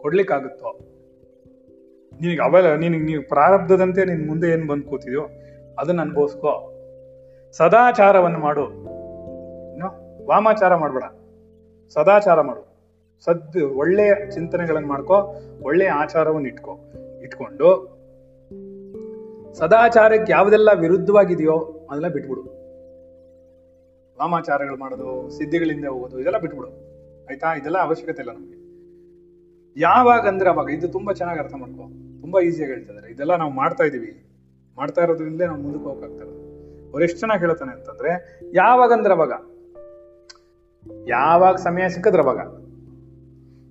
ಕೊಡ್ಲಿಕ್ಕಾಗುತ್ತೋ 0.00 0.78
ನಿನಗೆ 2.20 2.42
ಅವೈಲ 2.42 2.74
ನಿನಗೆ 2.74 3.02
ನೀವು 3.02 3.28
ಪ್ರಾರಬ್ಧದಂತೆ 3.28 4.04
ನಿನ್ 4.04 4.26
ಮುಂದೆ 4.26 4.48
ಏನು 4.48 4.66
ಬಂದು 4.66 4.84
ಕೂತಿದ್ಯೋ 4.84 5.28
ಅದನ್ನ 5.78 6.00
ಅನುಭವಿಸ್ಕೋ. 6.00 6.70
ಸದಾಚಾರವನ್ನು 7.52 8.38
ಮಾಡು. 8.38 8.84
ವಾಮಾಚಾರ 10.26 10.74
ಮಾಡಬೇಡ. 10.74 11.02
ಸದಾಚಾರ 11.88 12.40
ಮಾಡು. 12.40 12.74
ಸದ್ 13.24 13.62
ಒಳ್ಳೆಯ 13.62 14.12
ಚಿಂತನೆಗಳನ್ನು 14.30 14.88
ಮಾಡ್ಕೋ, 14.88 15.34
ಒಳ್ಳೆಯ 15.62 15.88
ಆಚಾರವನ್ನು 15.88 16.48
ಇಟ್ಕೋ. 16.48 16.78
ಇಟ್ಕೊಂಡು 17.22 17.94
ಸದಾಚಾರಕ್ಕೆ 19.54 20.32
ಯಾವುದೆಲ್ಲ 20.32 20.70
ವಿರುದ್ಧವಾಗಿದೆಯೋ 20.74 21.86
ಅದೆಲ್ಲ 21.90 22.08
ಬಿಟ್ಬಿಡು. 22.08 22.40
ವಾಮಾಚಾರಗಳು 24.20 24.76
ಮಾಡೋದು, 24.76 25.30
ಸಿದ್ಧಿಗಳಿಂದ 25.30 25.84
ಹೋಗೋದು, 25.84 26.20
ಇದೆಲ್ಲ 26.20 26.38
ಬಿಟ್ಬಿಡು. 26.38 26.68
ಆಯ್ತಾ? 27.30 27.54
ಇದೆಲ್ಲ 27.54 27.78
ಅವಶ್ಯಕತೆ 27.78 28.22
ಇಲ್ಲ 28.22 28.32
ನಮಗೆ. 28.32 28.63
ಯಾವಾಗ 29.76 30.28
ಅಂದ್ರೆ 30.28 30.50
ಅವಾಗ 30.50 30.70
ಇದು 30.70 30.88
ತುಂಬಾ 30.88 31.12
ಚೆನ್ನಾಗಿ 31.12 31.40
ಅರ್ಥ 31.40 31.54
ಮಾಡ್ಕೋ. 31.54 31.82
ತುಂಬಾ 32.20 32.40
ಈಸಿಯಾಗಿ 32.40 32.72
ಹೇಳ್ತಿದ್ದಾರೆ 32.72 33.12
ಇದೆಲ್ಲ 33.12 33.36
ನಾವು 33.36 33.52
ಮಾಡ್ತಾ 33.52 33.84
ಇದೀವಿ. 33.84 34.24
ಮಾಡ್ತಾ 34.76 35.02
ಇರೋದ್ರಿಂದ 35.02 35.42
ನಾವು 35.42 35.62
ಮುಂದಕ್ಕೆ 35.62 35.84
ಹೋಗಕ್ಕಾಗ್ತಾ 35.84 36.16
ಇರೋದು. 36.16 36.44
ಅವ್ರು 36.90 37.02
ಎಷ್ಟು 37.02 37.18
ಚೆನ್ನಾಗಿ 37.18 37.40
ಹೇಳ್ತಾನೆ 37.40 37.72
ಅಂತಂದ್ರೆ, 37.72 38.40
ಯಾವಾಗ 38.54 38.92
ಅಂದ್ರೆ 38.92 39.14
ಅವಾಗ. 39.14 39.32
ಯಾವಾಗ 41.08 41.54
ಸಮಯ 41.54 41.88
ಸಿಕ್ಕಿದ್ರೆ 41.88 42.22
ಅವಾಗ. 42.22 42.64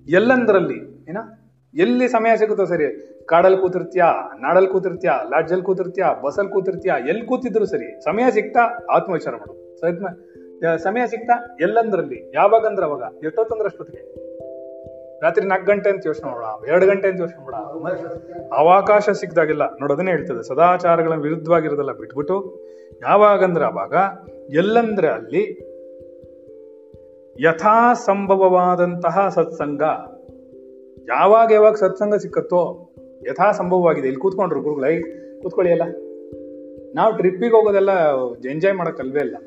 ಎಲ್ಲಂದ್ರಲ್ಲಿ, 0.10 1.06
ಏನ? 1.10 1.18
ಎಲ್ಲಿ 1.74 2.08
ಸಮಯ 2.08 2.38
ಸಿಗುತ್ತೋ 2.38 2.66
ಸರಿ. 2.66 3.14
ಕಾಡಲ್ಲಿ 3.26 3.62
ಕೂತಿರ್ತ್ಯಾ, 3.62 4.38
ನಾಡಲ್ಲಿ 4.40 4.70
ಕೂತಿರ್ತ್ಯಾ, 4.70 5.22
ಲಾಡ್ಜಲ್ಲಿ 5.24 5.64
ಕೂತಿರ್ತ್ಯಾ, 5.64 6.14
ಬಸ್ಸಲ್ಲಿ 6.14 6.52
ಕೂತಿರ್ತೀಯ, 6.52 6.92
ಎಲ್ಲಿ 7.08 7.26
ಕೂತಿದ್ರು 7.26 7.66
ಸರಿ. 7.66 8.04
ಸಮಯ 8.04 8.32
ಸಿಕ್ತಾ, 8.32 8.88
ಆತ್ಮವಿಚಾರ 8.92 9.36
ಮಾಡು 9.36 9.78
ಸಮಯ 10.78 11.08
ಸಿಕ್ತಾ, 11.08 11.58
ಎಲ್ಲಂದ್ರಲ್ಲಿ. 11.62 12.32
ಯಾವಾಗಂದ್ರೆ 12.36 12.86
ಅವಾಗ? 12.86 13.26
ಎಷ್ಟೊತ್ತಂದ್ರೆ 13.26 13.66
ಅಷ್ಟೊತ್ತಿಗೆ? 13.66 14.23
ರಾತ್ರಿ 15.24 15.44
ನಾಲ್ಕು 15.48 15.68
ಗಂಟೆ 15.72 15.90
ಅಂತ 15.90 16.04
ಯೋಚನೆ 16.10 16.28
ಮಾಡೋಣ, 16.30 16.48
ಎರಡು 16.70 16.86
ಗಂಟೆ 16.88 17.08
ಅಂತ 17.08 17.20
ಯೋಚನೆ 17.20 17.42
ಮಾಡೋಣ. 17.44 17.92
ಅವಕಾಶ 18.54 19.10
ಸಿಕ್ಕಿದಾಗೆಲ್ಲ 19.10 19.66
ನೋಡೋದನ್ನೇ 19.82 20.12
ಹೇಳ್ತದೆ, 20.12 20.42
ಸದಾಚಾರಗಳ 20.44 21.16
ವಿರುದ್ಧವಾಗಿರೋದಲ್ಲ 21.16 21.92
ಬಿಟ್ಬಿಟ್ಟು, 21.92 22.38
ಯಾವಾಗಂದ್ರೆ 23.02 23.66
ಅವಾಗ 23.66 23.94
ಎಲ್ಲಂದ್ರೆ 24.54 25.08
ಅಲ್ಲಿ 25.08 25.44
ಯಥಾ 27.36 27.78
ಸಂಭವವಾದಂತಹ 27.94 29.30
ಸತ್ಸಂಗ. 29.30 29.84
ಯಾವಾಗ 31.08 31.48
ಯಾವಾಗ 31.52 31.76
ಸತ್ಸಂಗ 31.76 32.16
ಸಿಕ್ಕತ್ತೋ 32.16 32.62
ಯಥಾ 33.28 33.52
ಸಂಭವವಾಗಿದೆ 33.52 34.08
ಇಲ್ಲಿ 34.08 34.22
ಕೂತ್ಕೊಂಡ್ರು 34.22 34.62
ಗುರುಗಳೈ 34.62 34.94
ಕೂತ್ಕೊಳ್ಳಿ 35.42 35.72
ಅಲ್ಲ 35.72 35.86
ನಾವು 36.96 37.12
ಟ್ರಿಪ್ಪಿಗೆ 37.18 37.56
ಹೋಗೋದೆಲ್ಲ 37.56 37.92
ಎಂಜಾಯ್ 38.52 38.76
ಮಾಡೋಕ್ಕಲ್ವೇ 38.76 39.22
ಇಲ್ಲ. 39.22 39.38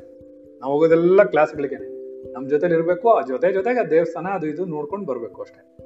ನಾವು 0.62 0.70
ಹೋಗೋದೆಲ್ಲ 0.72 1.22
ಕ್ಲಾಸ್ಗಳಿಗೇನೆ 1.22 1.88
ನಮ್ಮ 2.24 2.48
ಜೊತೆಲಿ 2.48 2.74
ಇರಬೇಕು, 2.74 3.10
ಆ 3.10 3.22
ಜೊತೆ 3.22 3.52
ಜೊತೆಗೆ 3.52 3.90
ದೇವಸ್ಥಾನ 3.90 4.26
ಅದು 4.26 4.46
ಇದು 4.46 4.64
ನೋಡ್ಕೊಂಡು 4.64 5.06
ಬರಬೇಕು 5.06 5.42
ಅಷ್ಟೇ. 5.42 5.76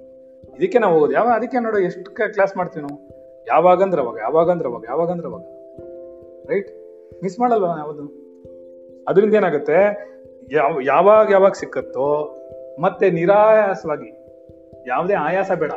ಇದಕ್ಕೆ 0.58 0.78
ನಾವು 0.78 0.94
ಹೋಗೋದು. 0.94 1.12
ಯಾವ 1.12 1.28
ಅದಕ್ಕೆ 1.28 1.58
ನೋಡೋ 1.58 1.78
ಎಷ್ಟು 1.78 2.10
ಕ್ಲಾಸ್ 2.10 2.56
ಮಾಡ್ತೀವಿ 2.56 2.86
ನಾವು? 2.86 3.20
ಯಾವಾಗಂದ್ರೆ 3.48 4.02
ಅವಾಗ 4.02 4.16
ಯಾವಾಗಂದ್ರೆ 4.16 4.68
ಅವಾಗ 4.68 4.84
ಯಾವಾಗಂದ್ರೆ 4.88 5.28
ಅವಾಗ. 5.28 5.42
ರೈಟ್ 6.50 6.70
ಮಿಸ್ 7.22 7.40
ಮಾಡಲ್ವ 7.40 7.64
ಯಾವುದು? 7.64 8.20
ಅದರಿಂದ 9.08 9.34
ಏನಾಗುತ್ತೆ? 9.34 10.10
ಯಾವ 10.52 10.80
ಯಾವಾಗ 10.82 11.30
ಯಾವಾಗ 11.30 11.52
ಸಿಕ್ಕತ್ತೋ, 11.52 12.36
ಮತ್ತೆ 12.80 13.10
ನಿರಾಯಾಸವಾಗಿ, 13.10 14.12
ಯಾವುದೇ 14.86 15.14
ಆಯಾಸ 15.14 15.52
ಬೇಡ. 15.52 15.72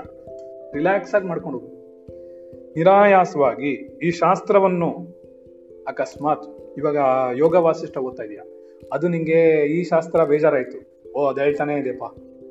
ರಿಲ್ಯಾಕ್ಸ್ 0.74 1.16
ಆಗಿ 1.16 1.28
ಮಾಡ್ಕೊಂಡು 1.28 1.60
ಹೋಗು. 1.60 1.74
ನಿರಾಯಾಸವಾಗಿ 2.76 3.72
ಈ 4.04 4.12
ಶಾಸ್ತ್ರವನ್ನು 4.12 4.90
ಅಕಸ್ಮಾತ್ 5.88 6.44
ಇವಾಗ 6.78 6.98
ಯೋಗ 7.38 7.56
ವಾಸಿಷ್ಠ 7.56 7.98
ಓದ್ತಾ 7.98 8.24
ಇದೆಯಾ? 8.24 8.53
ಅದು 8.92 9.08
ನಿಂಗೆ 9.08 9.66
ಈ 9.66 9.84
ಶಾಸ್ತ್ರ 9.84 10.24
ಬೇಜಾರಾಯಿತು. 10.24 11.12
ಓ, 11.12 11.28
ಅದು 11.28 11.42
ಹೇಳ್ತಾನೆ 11.42 11.76
ಇದೆಯಪ್ಪ. 11.76 12.04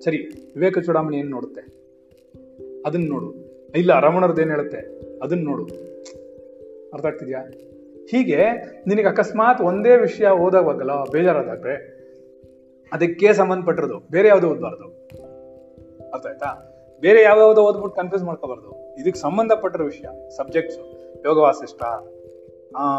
ಸರಿ, 0.05 0.17
ವಿವೇಕ 0.57 0.79
ಚೂಡಾಮಣಿ 0.79 1.19
ಏನು 1.19 1.31
ನೋಡುತ್ತೆ? 1.31 1.83
ಅದನ್ನ 2.87 3.09
ನೋಡು. 3.09 3.35
ಇಲ್ಲ 3.75 4.01
ರಮಣರದ್ದು 4.01 4.43
ಏನು 4.43 4.51
ಹೇಳುತ್ತೆ? 4.51 4.79
ಅದನ್ನ 5.23 5.45
ನೋಡು. 5.45 5.65
ಅರ್ಥ 6.93 7.07
ಆಗ್ತಿದ್ಯಾ? 7.07 7.41
ಹೀಗೆ 8.11 8.37
ನಿನಗೆ 8.87 9.07
ಅಕಸ್ಮಾತ್ 9.07 9.61
ಒಂದೇ 9.61 9.97
ವಿಷಯ 9.97 10.29
ಓದೋವಾಗಲ್ಲ 10.29 11.05
ಬೇಜಾರಾದಾಗ್ರೆ, 11.05 12.03
ಅದಕ್ಕೆ 12.93 13.33
ಸಂಬಂಧಪಟ್ಟಿರೋದು. 13.33 14.03
ಬೇರೆ 14.11 14.29
ಯಾವುದೋ 14.29 14.49
ಓದಬಾರ್ದು? 14.49 15.09
ಅರ್ಥ 16.11 16.27
ಆಯ್ತಾ? 16.27 16.69
ಬೇರೆ 17.01 17.23
ಯಾವ್ಯಾವುದೋ 17.23 17.63
ಓದ್ಬಿಟ್ಟು 17.63 18.01
ಕನ್ಫ್ಯೂಸ್ 18.01 18.25
ಮಾಡ್ಕೋಬಾರ್ದು. 18.25 18.95
ಇದಕ್ಕೆ 19.01 19.21
ಸಂಬಂಧಪಟ್ಟಿರೋ 19.21 19.85
ವಿಷಯ 19.85 20.31
ಸಬ್ಜೆಕ್ಟ್ಸ್ 20.37 20.79
ಯೋಗವಾಸಿಷ್ಟ 21.27 21.83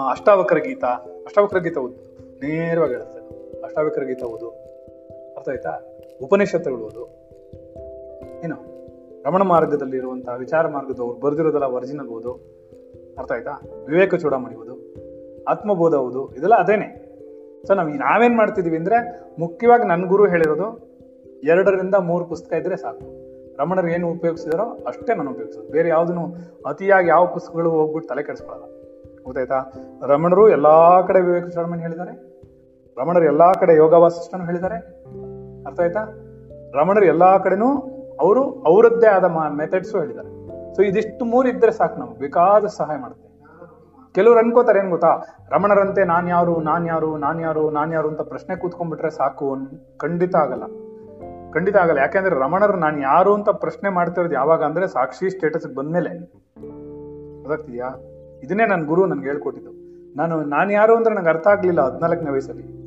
ಅಷ್ಟಾವಕ್ರ 0.10 0.58
ಗೀತ 0.58 0.84
ಅಷ್ಟಾವಕ್ರ 0.86 1.58
ಗೀತ 1.58 1.78
ಓದ್ಬೋದು 1.78 2.40
ನೇರವಾಗಿ 2.40 2.94
ಹೇಳುತ್ತೆ 2.94 3.23
ಅಷ್ಟಾವಕ್ರ 3.64 4.04
ಗೀತ 4.04 4.24
ಓದು. 4.24 4.50
ಅರ್ಥ 5.38 5.50
ಆಯ್ತಾ? 5.50 5.80
ಉಪನಿಷತ್ತುಗಳು 6.24 6.86
ಓದು. 6.86 7.04
ಏನು 8.44 8.56
ರಮಣ 9.26 9.42
ಮಾರ್ಗದಲ್ಲಿ 9.42 9.98
ಇರುವಂತಹ 9.98 10.36
ವಿಚಾರ 10.36 10.68
ಮಾರ್ಗದವ್ರು 10.68 11.20
ಬರೆದಿರೋದೆಲ್ಲ 11.20 11.66
ಒರಿಜಿನಲ್ 11.66 12.08
ಓದು. 12.08 12.32
ಅರ್ಥ 13.18 13.32
ಆಯ್ತಾ? 13.32 13.52
ವಿವೇಕ 13.90 14.16
ಚೂಡಾಮಣಿ 14.16 14.56
ಓದು. 14.56 14.94
ಆತ್ಮಬೋಧ 15.44 15.94
ಓದು. 15.94 16.36
ಇದೆಲ್ಲ 16.36 16.56
ಅದೇನೆ. 16.56 17.14
ಸೊ 17.68 17.74
ನಾವು 17.74 17.90
ನಾವೇನ್ 17.90 18.38
ಮಾಡ್ತಿದೀವಿ 18.38 18.78
ಅಂದ್ರೆ 18.78 19.20
ಮುಖ್ಯವಾಗಿ 19.40 19.84
ನನ್ನ 19.84 20.08
ಗುರು 20.08 20.28
ಹೇಳಿರೋದು 20.28 20.94
ಎರಡರಿಂದ 21.44 21.96
ಮೂರು 21.96 22.26
ಪುಸ್ತಕ 22.26 22.54
ಇದ್ರೆ 22.54 22.78
ಸಾಕು. 22.78 23.24
ರಮಣರು 23.60 23.88
ಏನು 23.88 24.12
ಉಪಯೋಗಿಸಿದಾರೋ 24.12 24.78
ಅಷ್ಟೇ 24.88 25.14
ನಾನು 25.14 25.32
ಉಪಯೋಗಿಸೋದು. 25.32 25.70
ಬೇರೆ 25.70 25.90
ಯಾವ್ದನ್ನು 25.90 26.34
ಅತಿಯಾಗಿ 26.66 27.10
ಯಾವ 27.10 27.26
ಪುಸ್ತಕಗಳು 27.26 27.70
ಹೋಗ್ಬಿಟ್ಟು 27.70 28.10
ತಲೆ 28.10 28.24
ಕೆಡಿಸ್ಕೊಳ್ಳಲ್ಲ 28.24 28.74
ಗೊತ್ತಾಯ್ತಾ? 29.24 29.72
ರಮಣರು 30.06 30.50
ಎಲ್ಲಾ 30.50 31.02
ಕಡೆ 31.02 31.22
ವಿವೇಕ 31.22 31.48
ಚೂಡಾಮಣಿ 31.48 31.82
ಹೇಳಿದ್ದಾರೆ. 31.82 32.33
ರಮಣರು 32.98 33.26
ಎಲ್ಲಾ 33.26 33.54
ಕಡೆ 33.54 33.76
ಯೋಗ 33.76 33.94
ವಾಸಿಷ್ಠನು 33.94 34.46
ಹೇಳಿದ್ದಾರೆ. 34.46 34.76
ಅರ್ಥ 35.66 35.80
ಆಯ್ತಾ? 35.80 36.00
ರಮಣರು 36.74 37.06
ಎಲ್ಲಾ 37.06 37.38
ಕಡೆನೂ 37.38 37.78
ಅವರು 38.20 38.44
ಅವರದ್ದೇ 38.44 39.08
ಆದ 39.08 39.24
ಮೆಥಡ್ಸು 39.24 40.00
ಹೇಳಿದ್ದಾರೆ. 40.00 40.30
ಸೊ 40.76 40.82
ಇದಿಷ್ಟು 40.82 41.26
ಮೂರು 41.26 41.50
ಇದ್ರೆ 41.50 41.72
ಸಾಕು 41.72 42.00
ನಾವು 42.00 42.18
ಬೇಕಾದ 42.18 42.66
ಸಹಾಯ 42.66 42.98
ಮಾಡುತ್ತೆ. 42.98 43.24
ಕೆಲವ್ರು 44.14 44.40
ಅನ್ಕೋತಾರೆ, 44.40 44.80
ಏನ್ 44.80 44.90
ಗೊತ್ತಾ? 44.90 45.38
ರಮಣರಂತೆ 45.50 46.04
ನಾನ್ 46.04 46.30
ಯಾರು 46.30 46.60
ನಾನ್ 46.60 46.88
ಯಾರು 46.88 47.18
ನಾನ್ 47.18 47.42
ಯಾರು 47.42 47.70
ನಾನ್ 47.70 47.94
ಯಾರು 47.94 48.10
ಅಂತ 48.10 48.22
ಪ್ರಶ್ನೆ 48.22 48.56
ಕೂತ್ಕೊಂಡ್ಬಿಟ್ರೆ 48.56 49.10
ಸಾಕು 49.10 49.56
ಖಂಡಿತ 49.98 50.36
ಆಗಲ್ಲ. 50.36 50.64
ಖಂಡಿತ 51.52 51.76
ಆಗಲ್ಲ. 51.76 52.00
ಯಾಕೆಂದ್ರೆ 52.00 52.36
ರಮಣರು 52.36 52.78
ನಾನು 52.78 53.02
ಯಾರು 53.02 53.34
ಅಂತ 53.34 53.50
ಪ್ರಶ್ನೆ 53.50 53.90
ಮಾಡ್ತಿರೋದು 53.90 54.34
ಯಾವಾಗ 54.34 54.64
ಅಂದ್ರೆ 54.64 54.88
ಸಾಕ್ಷಿ 54.88 55.30
ಸ್ಟೇಟಸ್ 55.30 55.76
ಬಂದ್ಮೇಲೆ. 55.76 56.10
ಗೊತ್ತಾಗ್ತಿದ್ಯಾ 57.38 57.88
ಇದನ್ನೇ 58.44 58.66
ನನ್ನ 58.66 58.86
ಗುರು 58.86 59.06
ನನ್ಗೆ 59.06 59.26
ಹೇಳ್ಕೊಟ್ಟಿದ್ದು. 59.26 59.72
ನಾನು 60.18 60.42
ನಾನು 60.42 60.72
ಯಾರು 60.72 60.96
ಅಂದ್ರೆ 60.96 61.16
ನನಗೆ 61.16 61.30
ಅರ್ಥ 61.30 61.48
ಆಗ್ಲಿಲ್ಲ 61.48 61.82
ಹದಿನಾಲ್ಕನೇ 61.82 62.32
ವಯಸ್ಸಲ್ಲಿ. 62.32 62.83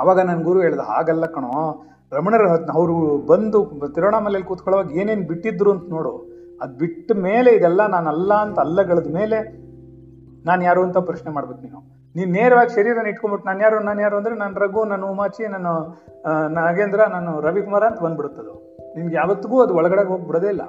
ಅವಾಗ 0.00 0.18
ನನ್ನ 0.28 0.42
ಗುರು 0.48 0.58
ಹೇಳ್ದ, 0.66 0.82
ಹಾಗಲ್ಲ 0.90 1.26
ಕಣೋ, 1.36 1.54
ರಮಣರ 2.16 2.44
ಅವರು 2.76 2.96
ಬಂದು 3.30 3.58
ತಿರುವಣ್ಣಾಮಲೆಯಲ್ಲಿ 3.96 4.48
ಕೂತ್ಕೊಳ್ಳೋವಾಗ 4.50 4.98
ಏನೇನು 5.00 5.24
ಬಿಟ್ಟಿದ್ರು 5.30 5.70
ಅಂತ 5.74 5.86
ನೋಡು. 5.96 6.12
ಅದು 6.62 6.72
ಬಿಟ್ಟ 6.82 7.12
ಮೇಲೆ 7.28 7.50
ಇದೆಲ್ಲ 7.58 7.82
ನಾನು 7.94 8.08
ಅಲ್ಲ 8.14 8.32
ಅಂತ 8.46 8.58
ಅಲ್ಲಗಳದ 8.64 9.10
ಮೇಲೆ 9.18 9.38
ನಾನು 10.48 10.62
ಯಾರು 10.68 10.80
ಅಂತ 10.86 10.98
ಪ್ರಶ್ನೆ 11.08 11.30
ಮಾಡ್ಬೇಕು 11.36 11.60
ನೀನು. 11.66 11.80
ನೀನು 12.14 12.30
ನೇರವಾಗಿ 12.38 12.72
ಶರೀರನ 12.76 13.08
ಇಟ್ಕೊಂಡ್ಬಿಟ್ಟು 13.12 13.46
ನಾನು 13.48 13.60
ಯಾರು 13.64 13.76
ನಾನು 13.88 14.00
ಯಾರು 14.04 14.16
ಅಂದರೆ 14.20 14.34
ನಾನು 14.42 14.54
ರಘು, 14.62 14.80
ನಾನು 14.92 15.04
ಉಮಾಚಿ 15.14 15.42
ನಾನು 15.54 15.72
ನಾಗೇಂದ್ರ, 16.58 17.00
ನಾನು 17.16 17.32
ರವಿಕುಮಾರ 17.46 17.84
ಅಂತ 17.90 18.00
ಬಂದ್ಬಿಡುತ್ತದು 18.06 18.54
ನಿನ್ಗೆ 18.96 19.16
ಯಾವತ್ತಿಗೂ 19.20 19.56
ಅದು 19.64 19.72
ಒಳಗಡೆ 19.80 20.04
ಹೋಗಿ 20.10 20.26
ಬಿಡೋದೇ 20.30 20.50
ಇಲ್ಲ. 20.54 20.64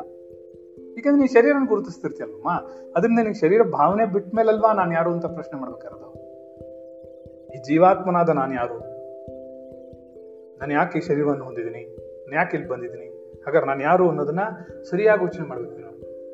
ಯಾಕಂದ್ರೆ 0.96 1.20
ನೀನು 1.22 1.34
ಶರೀರನ 1.38 1.66
ಗುರುತಿಸ್ತಿರ್ತೀಯಲ್ವಮ್ಮ 1.72 2.52
ಅದರಿಂದ 2.96 3.18
ನಿನಗೆ 3.22 3.40
ಶರೀರ 3.44 3.62
ಭಾವನೆ 3.78 4.06
ಬಿಟ್ಟ 4.16 4.30
ಮೇಲಲ್ವಾ 4.40 4.72
ನಾನು 4.80 4.92
ಯಾರು 5.00 5.10
ಅಂತ 5.16 5.28
ಪ್ರಶ್ನೆ 5.38 5.58
ಮಾಡ್ಬೇಕಾರದು 5.62 6.10
ಈ 7.56 7.60
ಜೀವಾತ್ಮನಾದ 7.68 8.32
ನಾನು 8.42 8.54
ಯಾರು? 8.62 8.78
ನಾನು 10.62 10.74
ಯಾಕೆ 10.74 11.00
ಈ 11.00 11.02
ಶರೀರವನ್ನು 11.02 11.46
ಹೊಂದಿದ್ದೀನಿ? 11.46 11.98
ನಾನು 12.22 12.36
ಯಾಕೆ 12.36 12.58
ಇಲ್ಲಿ 12.58 12.70
ಬಂದಿದ್ದೀನಿ? 12.70 13.06
ಹಾಗಾದ್ರೆ 13.46 13.68
ನಾನು 13.68 13.82
ಯಾರು 13.82 14.10
ಅನ್ನೋದನ್ನ 14.10 14.40
ಸರಿಯಾಗಿ 14.90 15.24
ಯೋಚನೆ 15.24 15.48
ಮಾಡ್ಬೇಕು 15.48 15.76
ನೀನು. 15.76 15.90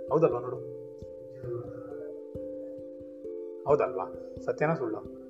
ಹೌದಲ್ವಾ 0.10 0.40
ನೋಡು. 0.40 0.58
ಹೌದಲ್ವಾ? 3.66 4.14
ಸತ್ಯನ 4.46 4.74
ಸುಳ್ಳು. 4.74 5.28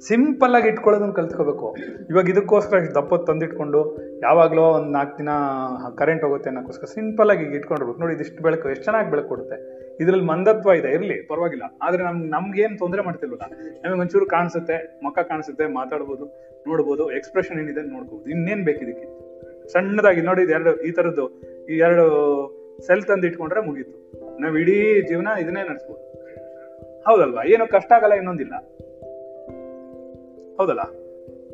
ಸಿಂಪಲ್ 0.00 0.54
ಆಗಿ 0.54 0.68
ಇಟ್ಕೊಳ್ಳೋದನ್ನ 0.68 1.12
ಕಲ್ತ್ಕೋಬೇಕು. 1.12 1.76
ಇವಾಗ 2.10 2.28
ಇದಕ್ಕೋಸ್ಕರ 2.28 2.76
ದಪ್ಪ 2.94 3.14
ತಂದಿಟ್ಕೊಂಡು 3.14 3.96
ಯಾವಾಗಲೋ 4.22 4.62
ಒಂದು 4.62 4.88
ನಾಲ್ಕು 4.88 5.18
ದಿನ 5.18 5.28
ಕರೆಂಟ್ 5.98 6.24
ಹೋಗುತ್ತೆ 6.24 6.48
ಅನ್ನೋಕ್ಕೋಸ್ಕರ 6.48 6.86
ಸಿಂಪಲ್ 6.86 7.30
ಆಗಿ 7.30 7.56
ಇಟ್ಕೊಂಡಿರ್ಬೇಕು. 7.56 8.00
ನೋಡಿ, 8.00 8.14
ಇದಿಷ್ಟು 8.14 8.42
ಬೆಳಕು, 8.42 8.70
ಎಷ್ಟು 8.70 8.84
ಚೆನ್ನಾಗಿ 8.84 9.10
ಬೆಳಕು 9.10 9.28
ಕೊಡುತ್ತೆ. 9.28 9.73
ಇದ್ರಲ್ಲಿ 10.00 10.24
ಮಂದತ್ವ 10.24 10.70
ಇದೆ, 10.70 10.90
ಇರಲಿ, 10.90 11.22
ಪರವಾಗಿಲ್ಲ. 11.22 11.62
ಆದ್ರೆ 11.82 12.02
ನಮ್ಗೆ 12.02 12.28
ನಮ್ಗೇನು 12.28 12.78
ತೊಂದರೆ 12.78 13.02
ಮಾಡ್ತಿಲ್ವಲ್ಲ 13.02 13.42
ನಮಗೆ 13.84 14.00
ಒಂಚೂರು 14.00 14.26
ಕಾಣಿಸುತ್ತೆ, 14.26 15.00
ಮುಖ 15.02 15.18
ಕಾಣಿಸುತ್ತೆ, 15.18 15.66
ಮಾತಾಡ್ಬೋದು, 15.66 16.24
ನೋಡ್ಬೋದು 16.66 17.12
ಎಕ್ಸ್ಪ್ರೆಷನ್ 17.12 17.60
ಏನಿದೆ 17.60 17.82
ನೋಡ್ಬೋದು 17.82 18.30
ಇನ್ನೇನ್ 18.30 18.64
ಬೇಕು 18.64 18.80
ಇದಕ್ಕೆ 18.80 19.24
ಸಣ್ಣದಾಗಿ, 19.72 20.20
ನೋಡಿ 20.20 20.42
ಎರಡು, 20.42 20.82
ಈ 20.82 20.90
ತರದ್ದು, 20.90 21.40
ಈ 21.66 21.76
ಎರಡು 21.76 22.06
ಸೆಲ್ 22.86 23.02
ತಂದು 23.02 23.26
ಇಟ್ಕೊಂಡ್ರೆ 23.26 23.60
ಮುಗೀತು. 23.60 24.12
ನಾವ್ 24.40 24.58
ಇಡೀ 24.58 25.02
ಜೀವನ 25.02 25.28
ಇದನ್ನೇ 25.40 25.68
ನಡೆಸ್ಬೋದು. 25.68 26.04
ಹೌದಲ್ವಾ? 27.02 27.42
ಏನು 27.42 27.70
ಕಷ್ಟ 27.70 27.92
ಆಗಲ್ಲ, 27.92 28.14
ಇನ್ನೊಂದಿಲ್ಲ. 28.14 28.54
ಹೌದಲ್ಲ? 30.56 31.03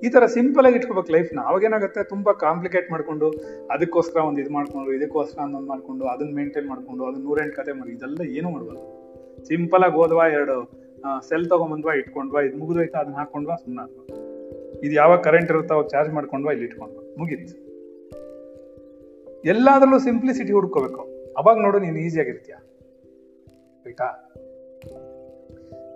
ಈ 0.05 0.09
ತರ 0.09 0.27
ಸಿಂಪಲ್ 0.27 0.67
ಆಗಿ 0.67 0.77
ಇಟ್ಕೋಬೇಕು 0.77 1.13
ಲೈಫ್ನ 1.13 1.41
ಅವಾಗೇನಾಗುತ್ತೆ? 1.47 2.05
ತುಂಬಾ 2.05 2.33
ಕಾಂಪ್ಲಿಕೇಟ್ 2.33 2.91
ಮಾಡ್ಕೊಂಡು 2.91 3.31
ಅದಕ್ಕೋಸ್ಕರ 3.71 4.21
ಒಂದು 4.21 4.41
ಇದು 4.41 4.53
ಮಾಡ್ಕೊಂಡು, 4.53 4.93
ಇದಕ್ಕೋಸ್ಕರ 4.93 5.41
ಒಂದೊಂದು 5.41 5.69
ಮಾಡ್ಕೊಂಡು, 5.69 6.05
ಅದನ್ನ 6.07 6.37
ಮೇಂಟೈನ್ 6.37 6.69
ಮಾಡ್ಕೊಂಡು, 6.69 7.07
ಅದನ್ನ 7.07 7.23
ನೂರೆಂಟು 7.23 7.57
ಕತೆ 7.57 7.73
ಮಾಡಿ, 7.73 7.91
ಇದೆಲ್ಲ 7.91 8.21
ಏನು 8.23 8.51
ಮಾಡ್ಬಾರ್ದು. 8.51 9.01
ಸಿಂಪಲ್ 9.45 9.83
ಆಗಿ 9.83 9.95
ಹೋದ್ವಾ 9.95 10.27
ಎರಡು 10.27 10.71
ಸೆಲ್ 11.29 11.49
ತಗೊಂಬಂದ್ವಾ, 11.49 11.95
ಇಟ್ಕೊಂಡ್ವಾ, 11.95 12.41
ಇದು 12.41 12.57
ಮುಗಿದೋಯ್ತಾ, 12.57 12.99
ಅದನ್ನ 12.99 13.15
ಹಾಕೊಂಡ್ವಾ 13.15 13.57
ಸುಮ್ಮನೆ 13.57 14.21
ಇದು 14.87 14.95
ಯಾವಾಗ 14.95 15.21
ಕರೆಂಟ್ 15.21 15.51
ಇರುತ್ತೋ 15.51 15.75
ಅವಾಗ 15.75 15.87
ಚಾರ್ಜ್ 15.87 16.13
ಮಾಡ್ಕೊಂಡ್ವಾ, 16.13 16.53
ಇಲ್ಲಿ 16.53 16.67
ಇಟ್ಕೊಂಡ್ವಾ. 16.67 17.15
ಮುಗೀತು. 17.19 17.71
ಎಲ್ಲಾದ್ರಲ್ಲೂ 19.45 19.99
ಸಿಂಪ್ಲಿಸಿಟಿ 19.99 20.53
ಹುಡ್ಕೋಬೇಕು. 20.53 21.35
ಅವಾಗ 21.39 21.59
ನೋಡು 21.59 21.79
ನೀನು 21.79 21.99
ಈಸಿಯಾಗಿರ್ತೀಯ 21.99 22.55
ಆಯ್ತಾ? 23.87 24.09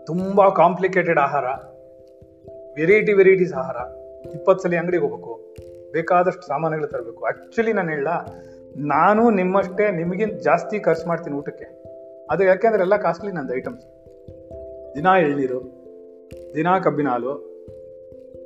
ತುಂಬಾ 0.06 0.50
ಕಾಂಪ್ಲಿಕೇಟೆಡ್ 0.50 1.18
ಆಹಾರ. 1.18 1.73
ವೆರೈಟಿ 2.76 3.12
ವೆರೈಟೀಸ್ 3.12 3.52
ಆಹಾರ. 3.52 3.76
ಇಪ್ಪತ್ತು 4.28 4.62
ಸಲ 4.62 4.74
ಅಂಗಡಿಗೆ 4.78 5.02
ಹೋಗ್ಬೇಕು. 5.02 5.32
ಬೇಕಾದಷ್ಟು 5.92 6.46
ಸಾಮಾನುಗಳು 6.46 6.86
ತರಬೇಕು. 6.86 7.24
ಆ್ಯಕ್ಚುಲಿ 7.24 7.72
ನಾನು 7.72 7.90
ಹೇಳ 7.90 8.08
ನಾನು 8.76 9.30
ನಿಮ್ಮಷ್ಟೇ 9.30 9.90
ನಿಮಗಿಂತ 9.90 10.42
ಜಾಸ್ತಿ 10.42 10.80
ಖರ್ಚು 10.80 11.08
ಮಾಡ್ತೀನಿ 11.08 11.36
ಊಟಕ್ಕೆ. 11.36 11.66
ಅದು 12.30 12.44
ಯಾಕೆಂದ್ರೆ 12.44 12.82
ಎಲ್ಲ 12.82 12.96
ಕಾಸ್ಟ್ಲಿ 12.96 13.32
ನಂದು 13.32 13.54
ಐಟಮ್ಸ್ 13.54 13.86
ದಿನಾ 14.96 15.18
ಎಳ್ನೀರು, 15.18 15.58
ದಿನಾ 16.54 16.78
ಕಬ್ಬಿನ 16.78 17.08
ಹಾಲು, 17.08 17.32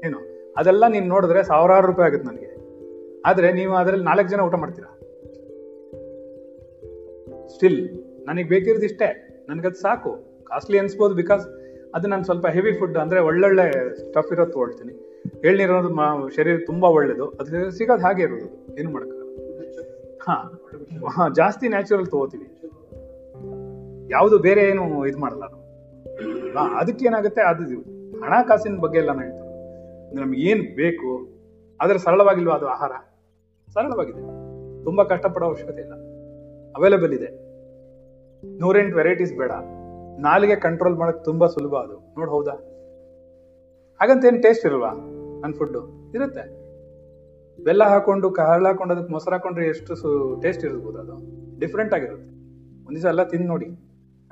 ಏನು? 0.04 0.18
ಅದೆಲ್ಲ 0.56 0.84
ನೀನು 0.88 1.06
ನೋಡಿದ್ರೆ 1.06 1.42
ಸಾವಿರಾರು 1.42 1.86
ರೂಪಾಯಿ 1.86 2.06
ಆಗುತ್ತೆ 2.06 2.28
ನನಗೆ. 2.28 2.50
ಆದರೆ 3.26 3.52
ನೀವು 3.52 3.74
ಅದರಲ್ಲಿ 3.74 4.04
ನಾಲ್ಕು 4.04 4.28
ಜನ 4.28 4.40
ಊಟ 4.40 4.54
ಮಾಡ್ತೀರಾ? 4.54 4.90
ಸ್ಟಿಲ್ 7.48 7.80
ನನಗೆ 8.26 8.48
ಬೇಕಿರೋದು 8.48 8.84
ಇಷ್ಟೇ. 8.84 9.08
ನನಗದು 9.48 9.74
ಸಾಕು. 9.74 10.12
ಕಾಸ್ಟ್ಲಿ 10.44 10.78
ಅನ್ಸ್ಬೋದು 10.78 11.14
ಬಿಕಾಸ್ 11.14 11.46
ಅದು 11.94 12.08
ನಾನು 12.08 12.24
ಸ್ವಲ್ಪ 12.24 12.46
ಹೆವಿ 12.46 12.72
ಫುಡ್ 12.72 12.98
ಅಂದ್ರೆ 12.98 13.20
ಒಳ್ಳೊಳ್ಳೆ 13.20 13.94
ಸ್ಟಫ್ 13.96 14.32
ಇರೋದು 14.32 14.52
ತೊಗೊಳ್ತೀನಿ. 14.52 14.92
ಹೇಳಿರೋದು 15.42 15.88
ಮಾ, 15.88 16.28
ಶರೀರ 16.36 16.60
ತುಂಬಾ 16.66 16.88
ಒಳ್ಳೇದು. 16.88 17.28
ಅದರಿಂದ 17.28 17.68
ಸಿಗೋದು 17.68 18.02
ಹಾಗೆ 18.02 18.22
ಇರೋದು. 18.22 18.76
ಏನು 18.78 18.90
ಮಾಡೋಕ್ಕಾಗಲ್ಲ 18.92 19.28
ಹಾಂ. 20.22 20.44
ಹಾಂ, 21.06 21.34
ಜಾಸ್ತಿ 21.34 21.68
ನ್ಯಾಚುರಲ್ 21.68 22.06
ತಗೋತೀವಿ 22.06 22.46
ಯಾವುದು 24.10 24.38
ಬೇರೆ 24.38 24.60
ಏನು 24.60 25.06
ಇದು 25.06 25.18
ಮಾಡಲ್ಲ 25.18 25.42
ನಾವು. 25.42 26.68
ಅದಕ್ಕೆ 26.76 27.06
ಏನಾಗುತ್ತೆ, 27.06 27.40
ಅದು. 27.40 27.80
ಹಣಕಾಸಿನ 28.20 28.78
ಬಗ್ಗೆ 28.80 28.98
ಎಲ್ಲ 28.98 29.12
ನಾನು 29.12 29.22
ಹೇಳ್ತಾರೆ 29.22 30.14
ನಮ್ಗೆ 30.14 30.40
ಏನು 30.40 30.76
ಬೇಕು, 30.76 31.28
ಆದರೆ 31.80 31.98
ಸರಳವಾಗಿಲ್ವ 31.98 32.52
ಅದು 32.52 32.66
ಆಹಾರ? 32.66 32.92
ಸರಳವಾಗಿದೆ. 33.74 34.22
ತುಂಬಾ 34.84 35.04
ಕಷ್ಟಪಡೋ 35.04 35.46
ಅವಶ್ಯಕತೆ 35.46 35.80
ಇಲ್ಲ. 35.80 35.92
ಅವೈಲೇಬಲ್ 36.76 37.12
ಇದೆ. 37.12 37.30
ನೂರೆಂಟು 38.58 38.96
ವೆರೈಟೀಸ್ 38.96 39.34
ಬೇಡ. 39.34 39.50
ನಾಲಿಗೆ 40.18 40.56
ಕಂಟ್ರೋಲ್ 40.56 40.96
ಮಾಡಕ್ 40.96 41.24
ತುಂಬಾ 41.24 41.46
ಸುಲಭ 41.46 41.74
ಅದು. 41.74 42.14
ನೋಡ್ 42.18 42.30
ಹೌದಾ? 42.30 42.52
ಹಾಗಂತ 44.00 44.24
ಏನು 44.24 44.42
ಟೇಸ್ಟ್ 44.42 44.66
ಇರಲ್ವಾ 44.66 44.90
ನನ್ನ 45.40 45.54
ಫುಡ್ಡು 45.54 46.12
ಇರುತ್ತೆ. 46.14 46.68
ಬೆಲ್ಲ 47.64 47.84
ಹಾಕೊಂಡು, 47.84 48.30
ಕಾಳು 48.30 48.66
ಹಾಕೊಂಡು, 48.66 48.94
ಅದಕ್ಕೆ 48.94 49.12
ಮೊಸರು 49.12 49.32
ಹಾಕೊಂಡ್ರೆ 49.32 49.66
ಎಷ್ಟು 49.66 49.96
ಸು 49.96 50.40
ಟೇಸ್ಟ್ 50.42 50.64
ಇರ್ಬೋದು 50.64 51.00
ಅದು. 51.00 51.38
ಡಿಫ್ರೆಂಟ್ 51.60 51.94
ಆಗಿರುತ್ತೆ. 51.94 52.28
ಒಂದು 52.86 52.94
ದಿವಸ 52.94 53.04
ಎಲ್ಲ 53.04 53.22
ತಿಂದು 53.22 53.46
ನೋಡಿ. 53.46 53.66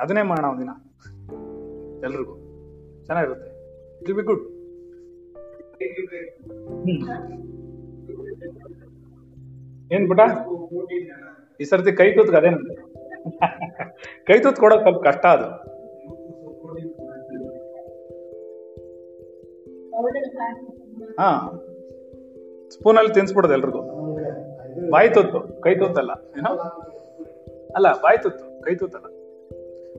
ಅದನ್ನೇ 0.00 0.22
ಮಾಡೋಣ 0.22 0.44
ಒಂದಿನ 0.44 0.70
ಎಲ್ರಿಗೂ. 2.04 2.34
ಚೆನ್ನಾಗಿರುತ್ತೆ. 3.04 3.56
ಇಟ್ 4.00 4.12
ಬಿ 4.12 4.22
ಗುಡ್ 4.22 4.56
ಏನ್ 9.92 10.08
ಬಿಟ 10.08 10.20
ಈ 11.60 11.64
ಸರ್ತಿ 11.64 11.92
ಕೈ 11.92 12.12
ತೂತ್ಕ, 12.12 12.34
ಅದೇನಂತೆ? 12.34 12.96
ಕೈ 14.26 14.38
ತೂತ್ 14.38 14.56
ಕೊಡೋದು 14.56 14.82
ಸ್ವಲ್ಪ 14.82 15.02
ಕಷ್ಟ 15.02 15.26
ಅದು. 15.26 15.65
ಹಾ. 21.20 21.52
ಸ್ಪೂನಲ್ಲಿ 22.70 23.14
ತಿನ್ಸ್ಬಿಡೋದು 23.14 23.52
ಎಲ್ರಿಗೂ. 23.52 23.80
ಬಾಯಿ 24.90 25.08
ತುತ್ತು, 25.08 25.62
ಕೈ 25.62 25.74
ತುತ್ತಲ್ಲ, 25.74 26.10
ಏನೋ? 26.38 26.52
ಅಲ್ಲ, 27.74 27.92
ಬಾಯಿ 27.92 28.22
ತುತ್ತು, 28.22 28.62
ಕೈ 28.62 28.74
ತುತ್ತಲ್ಲ. 28.74 29.06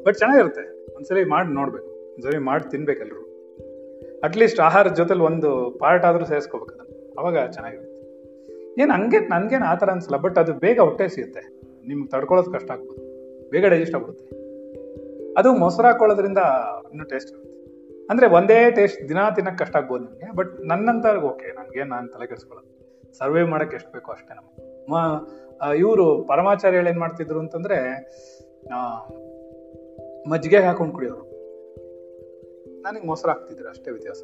ಬಟ್ 0.04 0.18
ಚೆನ್ನಾಗಿರುತ್ತೆ. 0.18 0.95
ಒಂದ್ಸರಿ 0.95 1.24
ಮಾಡಿ 1.26 1.54
ನೋಡ್ಬೇಕು. 1.54 2.14
ಒಂದ್ಸರಿ 2.14 2.38
ಮಾಡಿ 2.38 2.72
ತಿನ್ಬೇಕು 2.72 3.02
ಎಲ್ರು. 3.02 3.28
ಅಟ್ಲೀಸ್ಟ್ 4.24 4.60
ಆಹಾರದ 4.60 4.93
ಜೊತೆಲಿ 4.93 5.20
ಒಂದು 5.20 5.78
ಪಾರ್ಟ್ 5.80 6.06
ಆದ್ರೂ 6.06 6.26
ಸೇರಿಸ್ಕೋಬೇಕು 6.26 6.72
ಅದನ್ನ. 6.72 7.16
ಅವಾಗ 7.20 7.50
ಚೆನ್ನಾಗಿರುತ್ತೆ. 7.50 7.98
ಏನು 8.82 8.93
ಹಂಗೆ, 8.93 9.20
ನನ್ಗೇನು 9.20 9.66
ಆ 9.66 9.76
ಥರ 9.76 9.89
ಅನ್ಸಲ್ಲ. 9.89 10.18
ಬಟ್ 10.18 10.38
ಅದು 10.38 10.54
ಬೇಗ 10.54 10.80
ಹೊಟ್ಟೆ 10.80 11.08
ಸಿಗುತ್ತೆ 11.08 11.62
ನಿಮ್ಗೆ 11.88 12.10
ತಡ್ಕೊಳ್ಳೋದು 12.10 12.52
ಕಷ್ಟ 12.52 12.72
ಆಗ್ಬೋದು. 12.72 13.08
ಬೇಗ 13.50 13.66
ಡೈಜೆಸ್ಟ್ 13.66 13.95
ಆಗ್ಬಿಡುತ್ತೆ. 13.95 14.26
ಅದು 15.38 15.54
ಮೊಸರು 15.54 15.88
ಹಾಕೊಳ್ಳೋದ್ರಿಂದ 15.88 16.38
ಇನ್ನೂ 16.91 17.04
ಟೇಸ್ಟ್ 17.04 17.32
ಇರುತ್ತೆ 17.32 17.57
ಅಂದ್ರೆ 18.10 18.28
ಒಂದೇ 18.28 18.72
ಟೇಸ್ಟ್ 18.72 19.10
ದಿನ 19.10 19.18
ತಿನ್ನಕ್ಕೆ 19.36 19.64
ಕಷ್ಟ 19.64 19.76
ಆಗ್ಬೋದು 19.76 20.03
ನಿಮಗೆ 20.03 20.36
ಬಟ್ 20.36 20.62
ನನ್ನಂತ 20.66 21.05
ಓಕೆ 21.05 21.55
ನನಗೆ 21.55 21.84
ನಾನು 21.84 22.08
ತಲೆ 22.08 22.28
ಕೆಡಿಸ್ಕೊಳ್ಳೋದು. 22.28 22.78
ಸರ್ವೇ 23.18 23.43
ಮಾಡಕ್ಕೆ 23.43 23.76
ಎಷ್ಟು 23.76 23.91
ಬೇಕೋ 23.91 24.12
ಅಷ್ಟೇ 24.12 24.36
ನಮಗೆ. 24.36 25.78
ಇವರು 25.78 26.24
ಪರಮಾಚಾರ್ಯಗಳು 26.24 26.89
ಏನ್ 26.89 26.99
ಮಾಡ್ತಿದ್ರು 26.99 27.39
ಅಂತಂದ್ರೆ 27.39 27.78
ಮಜ್ಜಿಗೆ 30.30 30.58
ಹಾಕೊಂಡು 30.58 30.93
ಕುಡಿಯೋರು. 30.93 31.28
ನನಗೆ 32.82 33.08
ಮೊಸರು 33.08 33.32
ಹಾಕ್ತಿದ್ರು 33.32 33.70
ಅಷ್ಟೇ 33.70 33.91
ವ್ಯತ್ಯಾಸ. 33.91 34.24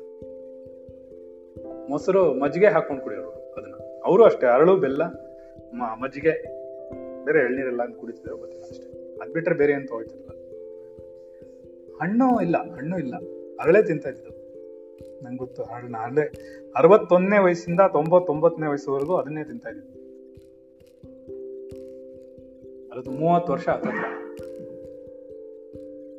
ಮೊಸರು 1.89 2.33
ಮಜ್ಜಿಗೆ 2.33 2.67
ಹಾಕೊಂಡು 2.67 3.01
ಕುಡಿಯೋರು 3.01 3.29
ಅದನ್ನ. 3.29 3.73
ಅವರು 4.05 4.23
ಅಷ್ಟೇ, 4.23 4.47
ಅರಳು, 4.47 4.75
ಬೆಲ್ಲ, 4.77 5.03
ಮ- 5.73 6.01
ಮಜ್ಜಿಗೆ, 6.01 6.31
ಬೇರೆ 7.25 7.39
ಎಳ್ನೀರೆಲ್ಲ 7.39 7.81
ಕುಡಿತಿದ್ರು 7.85 8.35
ಅಷ್ಟೇ. 8.37 9.17
ಅದ್ 9.21 9.31
ಬಿಟ್ರೆ 9.31 9.55
ಬೇರೆ 9.55 9.73
ಏನು 9.73 9.87
ತಗೊಳ್ತಿರ್ಲಿಲ್ಲ 9.87 10.33
ಹಣ್ಣು 12.01 12.41
ಇಲ್ಲ 12.41 12.57
ಹಣ್ಣು 12.57 12.97
ಇಲ್ಲ. 12.97 13.13
ಅರಳೆ 13.59 13.83
ತಿಂತಾ 13.83 14.09
ಇದ್ದು 14.09 14.43
ನಂಗೆ 15.23 15.37
ಗೊತ್ತು 15.37 15.63
ಹಣ್ಣು 15.63 15.97
ಅರಳೆ 15.97 16.21
ಅರವತ್ತೊಂದನೇ 16.75 17.37
ವಯಸ್ಸಿಂದ 17.37 17.79
ತೊಂಬತ್ತೊಂಬತ್ತನೇ 17.91 18.67
ವಯಸ್ಸುವರೆಗೂ 18.67 19.15
ಅದನ್ನೇ 19.15 19.43
ತಿಂತಾ 19.43 19.69
ಇದ್ದೆ 19.69 20.03
ಅದು 22.91 23.11
ಮೂವತ್ತು 23.11 23.53
ವರ್ಷ 23.53 23.69
ಹತ್ತತ್ರ. 23.69 24.05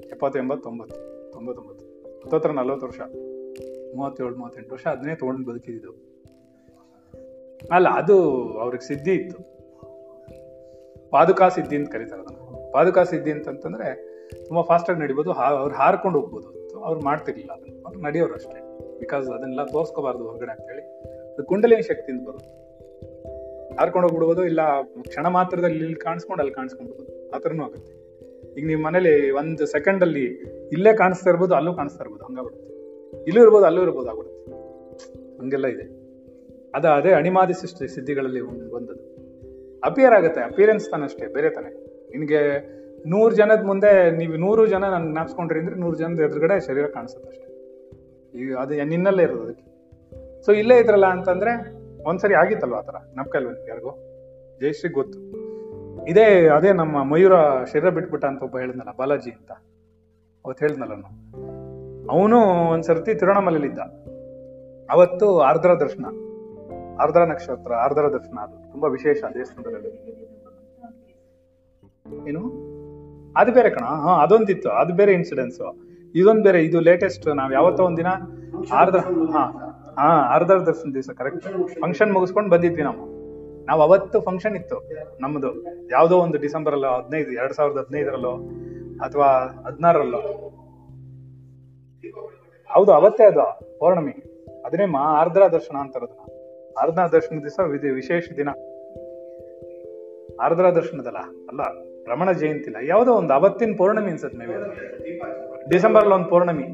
ಎಪ್ಪತ್ತು 0.04 0.38
ಎಂಬತ್ತು 0.38 0.62
ತೊಂಬತ್ತು 0.62 1.30
ತೊಂಬತ್ತೊಂಬತ್ತು, 1.32 1.86
ಹತ್ತತ್ರ 2.24 2.50
ನಲ್ವತ್ತು 2.50 2.86
ವರ್ಷ. 2.86 3.00
ಮೂವತ್ತೇಳು, 3.96 4.36
ಮೂವತ್ತೆಂಟು 4.36 4.72
ವರ್ಷ 4.72 4.86
ಅದನ್ನೇ 4.86 5.14
ತೊಗೊಂಡು 5.14 5.50
ಬದುಕಿದ್ದು. 5.50 5.90
ಅಲ್ಲ, 7.72 7.88
ಅದು 7.88 8.22
ಅವ್ರಿಗೆ 8.58 8.86
ಸಿದ್ಧಿ 8.86 9.12
ಇತ್ತು. 9.12 9.54
ಪಾದುಕಾ 11.10 11.48
ಸಿದ್ಧಿ 11.48 11.76
ಅಂತ 11.76 11.92
ಕರೀತಾರೆ 11.92 12.22
ಅದನ್ನು. 12.22 12.72
ಪಾದುಕಾ 12.72 13.04
ಸಿದ್ಧಿ 13.04 13.32
ಅಂತಂತಂದ್ರೆ, 13.32 14.14
ತುಂಬಾ 14.44 14.62
ಫಾಸ್ಟ್ 14.62 14.90
ಆಗಿ 14.90 15.00
ನಡಿಬೋದು, 15.00 15.32
ಹಾ- 15.32 15.56
ಅವ್ರು 15.56 15.74
ಹಾರ್ಕೊಂಡು 15.74 16.20
ಹೋಗ್ಬೋದು. 16.20 16.53
ಅವ್ರು 16.84 17.00
ಮಾಡ್ತಿರ್ಲಿಲ್ಲ 17.00 17.52
ಅದನ್ನು. 17.52 18.02
ನಡೆಯೋರು 18.02 18.34
ಅಷ್ಟೇ. 18.34 18.60
ಬಿಕಾಸ್ 18.98 19.26
ಅದನ್ನೆಲ್ಲ 19.28 19.64
ತೋರಿಸ್ಕೋಬಾರ್ದು 19.64 20.24
ಹೊರಗಡೆ 20.24 20.52
ಅಂತೇಳಿ. 20.52 20.82
ಅದು 21.34 21.44
ಕುಂಡಲಿನಿ 21.44 21.82
ಶಕ್ತಿಯಿಂದ 21.82 22.28
ಬರುತ್ತೆ. 22.28 22.64
ಹಾರ್ಕೊಂಡು 23.76 24.08
ಹೋಗ್ಬಿಡ್ಬೋದು, 24.08 24.44
ಇಲ್ಲ 24.44 24.82
ಕ್ಷಣ 25.02 25.26
ಮಾತ್ರದಲ್ಲಿ 25.26 25.76
ಇಲ್ಲಿ 25.76 25.94
ಕಾಣಿಸ್ಕೊಂಡು 25.94 26.40
ಅಲ್ಲಿ 26.40 26.54
ಕಾಣಿಸ್ಕೊಂಡ್ಬಿಡ್ಬೋದು 26.54 27.30
ಆ 27.30 27.38
ಥರನೂ 27.38 27.62
ಆಗುತ್ತೆ. 27.64 27.92
ಈಗ 28.60 28.66
ನಿಮ್ಮ 28.66 28.86
ಮನೇಲಿ 28.86 29.30
ಒಂದು 29.30 29.66
ಸೆಕೆಂಡ್ 29.66 30.02
ಅಲ್ಲಿ 30.02 30.24
ಇಲ್ಲೇ 30.72 30.94
ಕಾಣಿಸ್ತಾ 30.94 31.30
ಇರ್ಬೋದು, 31.30 31.54
ಅಲ್ಲೂ 31.54 31.74
ಕಾಣಿಸ್ತಾ 31.74 32.04
ಇರ್ಬೋದು 32.04 32.24
ಹಂಗಾಗ್ಬಿಡುತ್ತೆ 32.24 32.70
ಇಲ್ಲೂ 33.24 33.42
ಇರ್ಬೋದು, 33.42 33.64
ಅಲ್ಲೂ 33.66 33.82
ಇರ್ಬೋದು 33.82 34.08
ಆಗ್ಬಿಡುತ್ತೆ 34.08 34.52
ಹಂಗೆಲ್ಲ 35.40 35.66
ಇದೆ. 35.66 36.04
ಅದ 36.74 36.84
ಅದೇ 36.84 37.12
ಅಣಿಮಾದಿ 37.12 37.52
ಸೃಷ್ಟಿ 37.52 37.88
ಸಿದ್ಧಿಗಳಲ್ಲಿ 37.94 38.40
ಬಂದದ್ದು. 38.70 39.04
ಅಪಿಯರ್ 39.80 40.12
ಆಗುತ್ತೆ. 40.12 40.40
ಅಪಿಯರೆನ್ಸ್ 40.40 40.90
ತಾನಷ್ಟೇ 40.90 41.26
ಬೇರೆ 41.26 41.50
ತಾನೆ. 41.50 41.70
ನಿನಗೆ 42.10 42.40
ನೂರು 43.06 43.34
ಜನದ 43.34 43.64
ಮುಂದೆ 43.64 44.10
ನೀವು 44.10 44.36
ನೂರು 44.36 44.66
ಜನ 44.66 44.84
ನನ್ 44.84 45.12
ಜ್ಞಾಪಿಸ್ಕೊಂಡ್ರಿ 45.12 45.58
ಅಂದ್ರೆ 45.58 45.76
ನೂರು 45.76 45.96
ಜನದ 45.96 46.20
ಎದುರುಗಡೆ 46.20 46.66
ಶರೀರ 46.66 46.86
ಕಾಣಿಸುತ್ತೆ 46.86 47.28
ಅಷ್ಟೇ. 47.28 48.54
ಅದು 48.54 48.84
ನಿನ್ನಲ್ಲೇ 48.84 49.22
ಇರೋದು 49.22 49.42
ಅದಕ್ಕೆ. 49.42 49.74
ಸೊ 50.42 50.52
ಇಲ್ಲೇ 50.52 50.78
ಇದ್ರಲ್ಲ 50.78 51.06
ಅಂತಂದ್ರೆ 51.06 51.72
ಒಂದ್ಸರಿ 52.02 52.34
ಆಗಿತ್ತಲ್ವಾ 52.34 52.78
ಆ 52.78 52.82
ಥರ? 52.82 52.94
ನಮ್ಕಲ್ವ 53.14 53.50
ಯಾರಿಗೂ? 53.68 53.90
ಜಯಶ್ರೀ 54.60 54.90
ಗೊತ್ತು. 54.90 55.18
ಇದೇ, 56.04 56.48
ಅದೇ 56.48 56.72
ನಮ್ಮ 56.72 57.04
ಮಯೂರ 57.04 57.32
ಶರೀರ 57.64 57.88
ಬಿಟ್ಬಿಟ್ಟ 57.88 58.24
ಅಂತ 58.24 58.42
ಒಬ್ಬ 58.42 58.58
ಹೇಳಿದ್ನಲ್ಲ, 58.58 58.90
ಬಾಲಾಜಿ 58.98 59.30
ಅಂತ. 59.30 59.52
ಅವತ್ತು 60.44 60.64
ಹೇಳಿದ್ನಲ್ಲ 60.64 60.92
ನಾನು 60.94 61.24
ಅವನು 62.10 62.40
ಒಂದ್ಸರ್ತಿ 62.70 63.14
ತಿರುವಣ್ಣಾಮಲೆಯಲ್ಲಿದ್ದ 63.14 63.78
ಅವತ್ತು 64.90 65.40
ಆರ್ದ್ರ 65.40 65.74
ದರ್ಶನ. 65.74 66.04
ಆರ್ದ್ರ 67.00 67.24
ನಕ್ಷತ್ರ, 67.24 67.72
ಆರ್ದ್ರ 67.72 68.12
ದರ್ಶನ 68.12 68.38
ಅದು. 68.38 68.72
ತುಂಬಾ 68.72 68.88
ವಿಶೇಷ 68.88 69.24
ದೇವಸ್ಥಾನದಲ್ಲಿ. 69.34 70.14
ಏನು? 72.28 72.73
ಅದು 73.36 73.52
ಬೇರೆ 73.52 73.70
ಕಣ. 73.70 73.84
ಹಾ, 73.84 74.22
ಅದೊಂದಿತ್ತು. 74.22 74.68
ಅದು 74.68 74.94
ಬೇರೆ 74.94 75.12
ಇನ್ಸಿಡೆನ್ಸ್ 75.12 75.76
ಇದೊಂದ್ 76.14 76.44
ಬೇರೆ. 76.44 76.64
ಇದು 76.64 76.80
ಲೇಟೆಸ್ಟ್ 76.80 77.36
ನಾವ್ 77.36 77.52
ಯಾವತ್ತೋ 77.52 77.84
ಒಂದಿನ 77.84 78.06
ಅರ್ಧ, 78.72 78.96
ಹಾ 79.32 79.60
ಹಾ 79.98 80.34
ಅರ್ಧ 80.34 80.50
ದರ್ಶನ 80.50 80.90
ದಿವಸ 80.92 81.10
ಕರೆಕ್ಟ್ 81.16 81.46
ಫಂಕ್ಷನ್ 81.80 82.12
ಮುಗಿಸ್ಕೊಂಡು 82.12 82.50
ಬಂದಿದ್ವಿ 82.50 82.82
ನಾವು. 82.82 83.14
ನಾವು 83.66 83.82
ಅವತ್ತು 83.82 84.20
ಫಂಕ್ಷನ್ 84.20 84.56
ಇತ್ತು 84.56 84.90
ನಮ್ದು. 85.20 85.62
ಯಾವ್ದೋ 85.90 86.18
ಒಂದು 86.18 86.38
ಡಿಸೆಂಬರ್ 86.38 86.74
ಅಲ್ಲೋ 86.74 86.88
ಹದಿನೈದು, 86.88 87.32
ಎರಡ್ 87.32 87.52
ಸಾವಿರದ 87.52 87.78
ಹದಿನೈದರಲ್ಲೋ 87.78 88.32
ಅಥವಾ 89.00 89.26
ಹದಿನಾರರಲ್ಲೋ. 89.66 90.18
ಹೌದು, 92.72 92.92
ಅವತ್ತೇ 92.92 93.24
ಅದು. 93.24 93.78
ಪೌರ್ಣಮಿ. 93.78 94.12
ಅದನ್ನೇ 94.66 94.86
ಮಾ 94.86 95.00
ಆರ್ದ್ರ 95.00 95.42
ದರ್ಶನ 95.52 95.76
ಅಂತಾರದನ್ನ 95.76 96.20
ಆರ್ದ್ರ 96.80 97.02
ದರ್ಶನ 97.02 97.38
ದಿವಸ 97.38 97.60
ವಿಶೇಷ 97.92 98.28
ದಿನ. 98.36 98.48
ಆರ್ದ್ರ 100.40 100.70
ದರ್ಶನದಲ್ಲ 100.70 101.18
ಅಲ್ಲ? 101.18 101.60
ರಮಣ 102.08 102.32
ಜಯಂತಿಲ್ಲ 102.32 102.76
ಯಾವುದೋ 102.82 103.12
ಒಂದು 103.12 103.32
ಅವತ್ತಿನ 103.32 103.74
ಪೌರ್ಣಮಿ 103.78 104.10
ಅನ್ಸತ್ 104.10 104.34
ಮೇ 104.34 104.44
ಡಿಸೆಂಬರ್ 105.70 106.08
ಒಂದು 106.08 106.28
ಪೌರ್ಣಮಿ. 106.28 106.64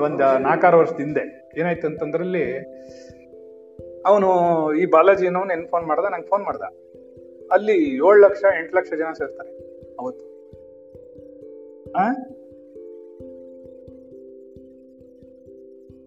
ಒಂದು 0.00 0.38
ನಾಲ್ಕಾರು 0.38 0.78
ವರ್ಷದ 0.78 0.96
ಹಿಂದೆ. 0.96 1.50
ಏನಾಯ್ತು 1.58 1.86
ಅಂತಂದ್ರಲ್ಲಿ 1.86 2.58
ಅವನು 4.06 4.28
ಈ 4.74 4.86
ಬಾಲಾಜಿ 4.86 5.26
ಅನ್ನೋನು 5.26 5.52
ಏನ್ 5.52 5.68
ಫೋನ್ 5.68 5.86
ಮಾಡ್ದ, 5.86 6.04
ನಂಗೆ 6.04 6.26
ಫೋನ್ 6.26 6.44
ಮಾಡ್ದ. 6.44 6.62
ಅಲ್ಲಿ 7.52 7.94
ಏಳು 7.94 8.20
ಲಕ್ಷ, 8.20 8.42
ಎಂಟು 8.58 8.76
ಲಕ್ಷ 8.76 8.90
ಜನ 8.90 9.12
ಸೇರ್ತಾರೆ 9.12 9.50
ಅವತ್ತು? 10.00 10.24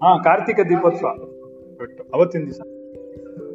ಹಾ, 0.04 0.22
ಕಾರ್ತಿಕ 0.24 0.60
ದೀಪೋತ್ಸವ. 0.60 1.08
ಅವತ್ತಿನ 2.14 2.42
ದಿವಸ. 2.42 2.62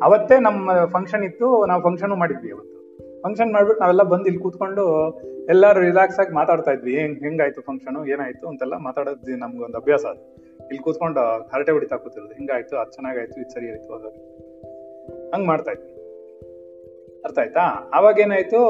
ಅವತ್ತೇ 0.03 0.39
ನಮ್ಮ 0.39 0.71
ಫಂಕ್ಷನ್ 0.85 1.25
ಇತ್ತು, 1.25 1.67
ನಾವು 1.67 1.83
ಫಂಕ್ಷನ್ 1.83 2.11
ಮಾಡಿದ್ವಿ 2.11 2.53
ಅವತ್ತು. 2.53 2.68
ಫಂಕ್ಷನ್ 3.23 3.53
ಮಾಡ್ಬಿಟ್ಟು 3.53 3.81
ನಾವೆಲ್ಲ 3.81 4.03
ಬಂದು 4.03 4.25
ಇಲ್ಲಿ 4.25 4.43
ಕೂತ್ಕೊಂಡು 4.43 4.85
ಎಲ್ಲರೂ 5.49 5.81
ರಿಲ್ಯಾಕ್ಸ್ 5.81 6.21
ಆಗಿ 6.21 6.35
ಮಾತಾಡ್ತಾ 6.35 6.71
ಇದ್ವಿ. 6.71 6.99
ಹೆಂಗ್ 6.99 7.19
ಹೆಂಗಾಯ್ತು 7.19 7.63
ಫಂಕ್ಷನ್ 7.63 8.09
ಏನಾಯ್ತು 8.09 8.49
ಅಂತೆಲ್ಲ 8.49 8.77
ಮಾತಾಡೋದು 8.77 9.37
ನಮ್ಗೆ 9.37 9.65
ಒಂದು 9.65 9.79
ಅಭ್ಯಾಸ 9.79 10.05
ಅದು. 10.05 10.23
ಇಲ್ಲಿ 10.67 10.79
ಕೂತ್ಕೊಂಡು 10.79 11.21
ಹರಟೆ 11.49 11.73
ಹೊಡಿತಾ 11.73 11.97
ಕೂತಿರೋದು. 11.97 12.33
ಹಿಂಗಾಯ್ತು? 12.33 12.77
ಅದು 12.77 12.91
ಚೆನ್ನಾಗಾಯ್ತು? 12.93 13.41
ಇದು 13.41 13.51
ಸರಿ 13.51 13.71
ಆಯ್ತು 13.71 13.95
ಅದು 13.95 14.09
ಹಂಗ್ 15.31 15.47
ಮಾಡ್ತಾ 15.47 15.71
ಇದ್ವಿ. 15.71 15.93
ಅರ್ಥ 17.25 17.39
ಆಯ್ತಾ? 17.39 17.91
ಅವಾಗ 17.95 18.19
ಏನಾಯ್ತು? 18.19 18.61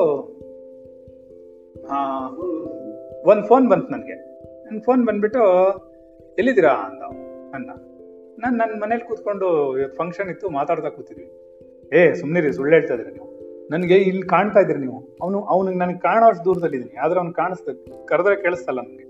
ಒಂದ್ 3.25 3.45
ಫೋನ್ 3.45 3.69
ಬಂತು 3.69 3.93
ನನಗೆ. 3.93 4.15
ನನ್ನ 4.65 4.81
ಫೋನ್ 4.81 5.07
ಬಂದ್ಬಿಟ್ಟು, 5.07 5.43
ಎಲ್ಲಿದ್ದೀರಾ 6.39 6.71
ಅಂದ 6.71 7.03
ನನ್ನ 7.55 7.71
ನಾನು 8.39 8.57
ನನ್ನ 8.57 8.83
ಮನೇಲಿ 8.83 9.01
ಕೂತ್ಕೊಂಡು 9.01 9.49
ಫಂಕ್ಷನ್ 9.97 10.31
ಇತ್ತು, 10.31 10.51
ಮಾತಾಡ್ತಾ 10.51 10.89
ಕೂತಿದ್ವಿ. 10.89 11.29
ಏ 11.93 12.13
ಸುಮ್ಮನಿರಿ 12.13 12.53
ಸುಳ್ಳು 12.53 12.75
ಹೇಳ್ತಾ 12.75 12.95
ಇದ್ರಿ 12.95 13.13
ನೀವು? 13.13 13.28
ನನಗೆ 13.71 13.95
ಇಲ್ಲಿ 13.95 14.23
ಕಾಣ್ತಾ 14.23 14.61
ಇದ್ರಿ 14.61 14.79
ನೀವು. 14.79 15.19
ಅವನು 15.23 15.43
ಅವನಿಗೆ 15.43 15.79
ನನಗೆ 15.79 15.99
ಕಾಣೋಷ್ಟು 15.99 16.45
ದೂರದಲ್ಲಿದ್ದೀನಿ 16.45 16.97
ಆದ್ರೆ 16.97 17.21
ಅವ್ನು 17.21 17.33
ಕಾಣಿಸ್ತ 17.33 17.69
ಕರೆದ್ರೆ 18.09 18.43
ಕೇಳಿಸ್ತಲ್ಲ 18.43 18.81
ನನಗೆ. 18.81 19.05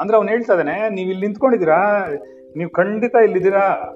ಅಂದ್ರೆ 0.00 0.16
ಅವ್ನು 0.16 0.30
ಹೇಳ್ತಾ 0.30 0.52
ಇದ್ದಾನೆ, 0.52 0.94
ನೀವು 0.94 1.10
ಇಲ್ಲಿ 1.10 1.26
ನಿಂತ್ಕೊಂಡಿದ್ದೀರಾ? 1.26 2.06
ನೀವು 2.56 2.70
ಖಂಡಿತ 2.70 3.14
ಇಲ್ಲಿದ್ದೀರಾ? 3.24 3.94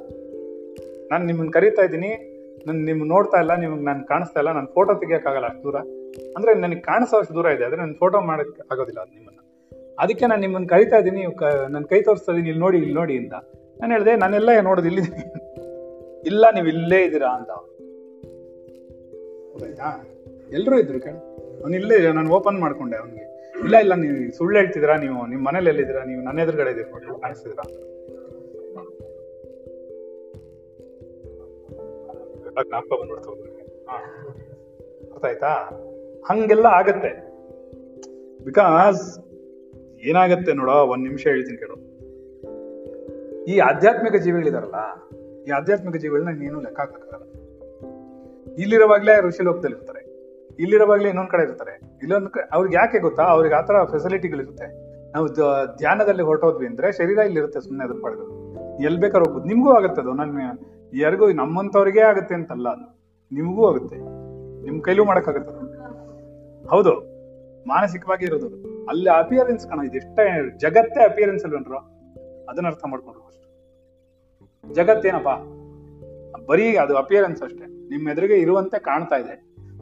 ನಾನು 1.10 1.26
ನಿಮ್ಮನ್ನು 1.26 1.52
ಕರೀತಾ 1.52 1.82
ಇದ್ದೀನಿ. 1.82 2.10
ನಾನು 2.66 2.78
ನಿಮ್ಮ 2.78 3.04
ನೋಡ್ತಾ 3.04 3.38
ಇಲ್ಲ, 3.38 3.54
ನಿಮ್ಗೆ 3.54 3.84
ನಾನು 3.84 4.06
ಕಾಣಿಸ್ತಾ 4.06 4.40
ಇಲ್ಲ. 4.40 4.52
ನಾನು 4.52 4.66
ಫೋಟೋ 4.66 4.94
ತೆಗಿಯೋಕ್ಕಾಗಲ್ಲ 4.94 5.46
ಅಷ್ಟು 5.46 5.62
ದೂರ. 5.62 5.74
ಅಂದರೆ 6.36 6.54
ನನಗೆ 6.54 6.80
ಕಾಣಿಸೋ 6.80 7.34
ದೂರ 7.34 7.46
ಇದೆ. 7.46 7.64
ಆದರೆ 7.64 7.78
ನಾನು 7.78 7.94
ಫೋಟೋ 7.94 8.20
ಮಾಡೋಕ್ಕೆ 8.20 8.62
ಆಗೋದಿಲ್ಲ 8.72 9.00
ಅದು 9.00 9.14
ನಿಮ್ಮನ್ನು. 9.14 9.42
ಅದಕ್ಕೆ 9.98 10.26
ನಾನು 10.26 10.40
ನಿಮ್ಮನ್ನು 10.40 10.68
ಕರಿತಾ 10.68 10.96
ಇದ್ದೀನಿ. 10.96 11.36
ಕ 11.36 11.42
ನನ್ನ 11.68 11.84
ಕೈ 11.84 12.02
ತೋರಿಸ್ತಾ 12.02 12.32
ಇದ್ದೀನಿ. 12.32 12.48
ಇಲ್ಲಿ 12.48 12.60
ನೋಡಿ 12.60 12.78
ಇಲ್ಲಿ 12.78 12.94
ನೋಡಿ 12.94 13.18
ಅಂತ. 13.18 13.34
ನಾನು 13.80 13.92
ಹೇಳಿದೆ, 13.92 14.16
ನಾನೆಲ್ಲ 14.16 14.60
ನೋಡೋದು 14.60 14.86
ಇಲ್ಲಿ 14.86 15.02
ಇಲ್ಲ, 16.26 16.44
ನೀವು 16.54 16.66
ಇಲ್ಲೇ 16.66 17.04
ಇದ್ದೀರಾ? 17.04 17.28
ಅಂತ 17.28 17.50
ಹೌದಾಯ್ತಾ 19.58 19.88
ಎಲ್ಲರೂ 20.52 20.78
ಇದ್ರು 20.78 21.00
ಕಣ. 21.00 21.14
ಅವ್ನು 21.62 21.76
ಇಲ್ಲೇ 21.76 22.12
ನಾನು 22.12 22.30
ಓಪನ್ 22.30 22.58
ಮಾಡ್ಕೊಂಡೆ 22.60 22.96
ಅವನಿಗೆ. 22.96 23.24
ಇಲ್ಲ 23.64 23.76
ಇಲ್ಲ, 23.76 23.94
ನೀವು 23.94 24.36
ಸುಳ್ಳು 24.36 24.56
ಹೇಳ್ತಿದ್ದೀರಾ 24.58 24.96
ನೀವು? 24.96 25.26
ನಿಮ್ಮ 25.26 25.42
ಮನೇಲಿ 25.48 25.68
ಎಲ್ಲಿದ್ದೀರಾ? 25.68 26.02
ನೀವು 26.04 26.20
ನನ್ನ 26.22 26.38
ಎದುರುಗಡೆ 26.40 26.70
ಇದ್ದೀರಾ 26.70 27.18
ಕಾಣಿಸ್ತಿದ್ದೀರಾ? 27.18 27.64
ಜ್ಞಾಪಕ 32.68 32.92
ಬಂದ್ಬಿಡ್ತು. 33.00 33.32
ಅರ್ಥ 35.12 35.24
ಆಯ್ತಾ 35.24 35.52
ಹಂಗೆಲ್ಲ 36.28 36.66
ಆಗತ್ತೆ. 36.66 37.12
ಬಿಕಾಸ್ 38.44 39.02
ಏನಾಗತ್ತೆ 40.02 40.52
ನೋಡ, 40.52 40.68
ಒಂದ್ 40.68 41.04
ನಿಮಿಷ 41.04 41.26
ಹೇಳ್ತೀನಿ 41.26 41.58
ಕೇಳು. 41.58 41.76
ಈ 43.44 43.58
ಆಧ್ಯಾತ್ಮಿಕ 43.58 44.16
ಜೀವಿಗಳಿದಾರಲ್ಲ, 44.22 44.80
ಈ 45.46 45.50
ಆಧ್ಯಾತ್ಮಿಕ 45.50 45.96
ಜೀವಿಗಳನ್ನ 45.96 46.38
ನೀನು 46.38 46.60
ಲೆಕ್ಕ 46.60 46.80
ಹಾಕಕ್ಕಾಗಲ್ಲ. 46.80 47.24
ಇಲ್ಲಿರುವಾಗ್ಲೇ 48.58 49.20
ಋಷಿ 49.20 49.42
ಲೋಕದಲ್ಲಿ 49.42 49.76
ಇರ್ತಾರೆ. 49.76 50.00
ಇಲ್ಲಿರುವಾಗ್ಲೇ 50.58 51.08
ಇನ್ನೊಂದ್ 51.08 51.30
ಕಡೆ 51.30 51.42
ಇರ್ತಾರೆ. 51.42 51.80
ಇಲ್ಲೊಂದ್ 52.02 52.28
ಅವ್ರಿಗೆ 52.52 52.76
ಯಾಕೆ 52.76 52.98
ಗೊತ್ತಾ? 52.98 53.22
ಅವ್ರಿಗೆ 53.22 53.54
ಆತರ 53.54 53.84
ಫೆಸಿಲಿಟಿಗಳಿರುತ್ತೆ 53.84 54.88
ನಾವು 55.12 55.26
ಧ್ಯಾನದಲ್ಲಿ 55.76 56.22
ಹೊರಟೋದ್ವಿ 56.22 56.66
ಅಂದ್ರೆ 56.66 56.92
ಶರೀರ 56.92 57.18
ಇಲ್ಲಿರುತ್ತೆ 57.18 57.60
ಸುಮ್ಮನೆ 57.60 57.88
ಅದ್ರ 57.88 58.00
ಪಡೆದು 58.02 58.24
ಎಲ್ 58.82 58.98
ಬೇಕಾದ್ರೆ 58.98 59.24
ಹೋಗ್ಬೋದು. 59.24 59.44
ನಿಮಗೂ 59.44 59.72
ಆಗುತ್ತೆ 59.72 60.00
ಅದು. 60.00 60.12
ನನ್ನ 60.12 60.40
ಯಾರಿಗೂ 60.94 61.32
ನಮ್ಮಂತವ್ರಿಗೆ 61.32 62.00
ಆಗುತ್ತೆ 62.00 62.34
ಅಂತಲ್ಲ 62.34 62.68
ಅದು. 62.68 62.98
ನಿಮ್ಗೂ 63.32 63.66
ಆಗುತ್ತೆ. 63.66 63.96
ನಿಮ್ 64.64 64.82
ಕೈಲೂ 64.82 65.04
ಮಾಡಕ್ಕಾಗುತ್ತೆ. 65.04 66.68
ಹೌದು. 66.68 67.18
ಮಾನಸಿಕವಾಗಿ 67.68 68.24
ಇರೋದು 68.26 68.46
ಅಲ್ಲಿ 68.88 69.10
ಅಪಿಯರೆನ್ಸ್ 69.10 69.66
ಕಾಣ 69.66 69.86
ಇದೆಷ್ಟೇ 69.86 70.58
ಜಗತ್ತೇ 70.58 71.04
ಅಪಿಯರೆನ್ಸ್ 71.04 71.44
ಅಲ್ವೇನ್ರು, 71.44 71.78
ಅದನ್ನ 72.48 72.66
ಅರ್ಥ 72.66 72.84
ಮಾಡ್ಕೊಂಡ್ರು 72.86 73.28
ಜಗತ್ತೇನಪ್ಪ? 74.74 75.28
ಬರೀ 76.48 76.76
ಅದು 76.76 76.96
ಅಪಿಯರೆನ್ಸ್ 76.96 77.42
ಅಷ್ಟೇ. 77.42 77.66
ನಿಮ್ಮ 77.66 78.08
ಎದುರಿಗೆ 78.08 78.34
ಇರುವಂತೆ 78.34 78.78
ಕಾಣ್ತಾ 78.78 79.16
ಇದೆ. 79.16 79.34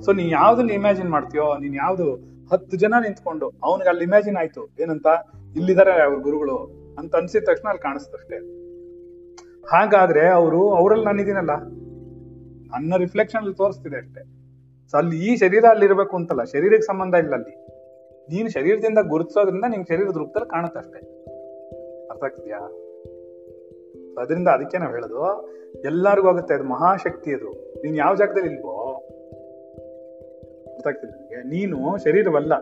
ಸೊ 0.04 0.12
ನೀನ್ 0.12 0.30
ಯಾವ್ದನ್ನ 0.30 0.70
ಇಮ್ಯಾಜಿನ್ 0.70 1.10
ಮಾಡ್ತೀಯೋ, 1.10 1.46
ನೀನ್ 1.58 1.76
ಯಾವ್ದು 1.76 2.06
ಹತ್ತು 2.52 2.76
ಜನ 2.76 2.94
ನಿಂತ್ಕೊಂಡು 3.02 3.46
ಅವನಿಗೆ 3.64 3.88
ಅಲ್ಲಿ 3.88 4.04
ಇಮ್ಯಾಜಿನ್ 4.04 4.36
ಆಯ್ತು, 4.36 4.62
ಏನಂತ? 4.80 5.06
ಇಲ್ಲಿದ್ದಾರೆ 5.56 6.02
ಅವ್ರ 6.02 6.18
ಗುರುಗಳು 6.18 6.56
ಅಂತ 6.98 7.16
ಅನ್ಸಿದ 7.16 7.44
ತಕ್ಷಣ 7.44 7.68
ಅಲ್ಲಿ 7.68 7.82
ಕಾಣಿಸ್ತಷ್ಟೇ 7.82 8.38
ಹಾಗಾದ್ರೆ 9.68 10.28
ಅವರು 10.28 10.70
ಅವರಲ್ಲಿ 10.70 11.04
ನಾನಿದ್ದೀನಲ್ಲ 11.04 11.54
ನನ್ನ 12.72 12.96
ರಿಫ್ಲೆಕ್ಷನ್ 12.96 13.40
ಅಲ್ಲಿ 13.40 13.54
ತೋರಿಸ್ತಿದೆ 13.54 13.96
ಅಷ್ಟೇ. 13.96 14.22
ಸೊ 14.90 14.96
ಅಲ್ಲಿ 14.96 15.16
ಈ 15.26 15.36
ಶರೀರ 15.36 15.64
ಅಲ್ಲಿ 15.64 15.86
ಇರಬೇಕು 15.86 16.16
ಅಂತಲ್ಲ, 16.16 16.44
ಶರೀರಕ್ಕೆ 16.44 16.86
ಸಂಬಂಧ 16.86 17.14
ಇಲ್ಲ 17.14 17.34
ಅಲ್ಲಿ. 17.34 17.54
ನೀನು 18.28 18.48
ಶರೀರದಿಂದ 18.50 18.98
ಗುರುತಿಸೋದ್ರಿಂದ 19.08 19.64
ನಿನ್ 19.68 19.84
ಶರೀರದ 19.86 20.16
ರೂಪದಲ್ಲಿ 20.16 20.50
ಕಾಣುತ್ತೆ 20.50 20.78
ಅಷ್ಟೇ. 20.78 21.00
ಅರ್ಥ 22.08 22.24
ಆಗ್ತಿದ್ಯಾ? 22.24 22.60
ಅದರಿಂದ 24.22 24.48
ಅದಕ್ಕೆ 24.56 24.78
ನಾವು 24.82 24.92
ಹೇಳೋದು, 24.96 25.20
ಎಲ್ಲರಿಗೂ 25.90 26.28
ಆಗುತ್ತೆ, 26.32 26.54
ಅದು 26.58 26.66
ಮಹಾಶಕ್ತಿ 26.74 27.30
ಅದು. 27.38 27.50
ನೀನು 27.82 27.96
ಯಾವ 28.04 28.12
ಜಾಗದಲ್ಲಿ 28.22 28.50
ಇಲ್ವೋ 28.54 28.74
ಆಗ್ತಿದೆ 30.90 31.42
ನೀನು 31.52 31.78
ಶರೀರವಲ್ಲ, 32.04 32.54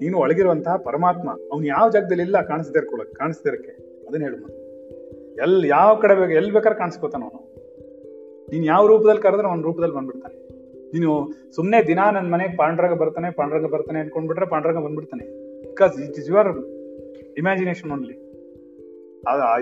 ನೀನು 0.00 0.16
ಒಳಗಿರುವಂತಹ 0.22 0.74
ಪರಮಾತ್ಮ, 0.88 1.28
ಅವ್ನು 1.52 1.64
ಯಾವ 1.74 1.86
ಜಾಗದಲ್ಲಿ 1.94 2.24
ಇಲ್ಲ 2.28 2.40
ಕಾಣಿಸ್ದೇ 2.50 2.78
ಇರ್ಕೊಳಕ್ 2.80 3.12
ಕಾಣಿಸ್ದೇ 3.20 3.48
ಇರಕ್ಕೆ. 3.50 3.72
ಅದನ್ನ 4.06 4.22
ಹೇಳು 4.26 4.38
ಮತ್ತೆ 4.44 4.60
ಎಲ್, 5.44 5.56
ಯಾವ 5.76 5.90
ಕಡೆ 6.02 6.14
ಬೇಕು 6.20 6.34
ಎಲ್ಲಿ 6.40 6.52
ಬೇಕಾದ್ರೆ 6.56 6.78
ಕಾಣಿಸ್ಕೋತಾನ 6.82 7.22
ಅವನು. 7.28 7.40
ನೀನು 8.52 8.64
ಯಾವ 8.72 8.82
ರೂಪದಲ್ಲಿ 8.92 9.22
ಕರೆದ್ರೆ 9.26 9.48
ಅವನ 9.50 9.62
ರೂಪದಲ್ಲಿ 9.68 9.96
ಬಂದ್ಬಿಡ್ತಾನೆ. 9.98 10.36
ನೀನು 10.94 11.10
ಸುಮ್ಮನೆ 11.56 11.78
ದಿನ 11.88 12.00
ನನ್ನ 12.16 12.28
ಮನೆಗೆ 12.34 12.54
ಪಾಂಡ್ರಂಗ 12.60 12.94
ಬರ್ತಾನೆ 13.02 13.30
ಪಾಂಡ್ರಂಗ 13.38 13.68
ಬರ್ತಾನೆ 13.74 13.98
ಅನ್ಕೊಂಡ್ಬಿಟ್ರೆ 14.04 14.46
Panduranga 14.52 14.80
ಬಂದ್ಬಿಡ್ತಾನೆ. 14.86 15.24
Because 15.70 15.94
it 16.06 16.18
is 16.22 16.28
your 16.32 16.50
imagination 17.40 17.90
only 17.96 18.16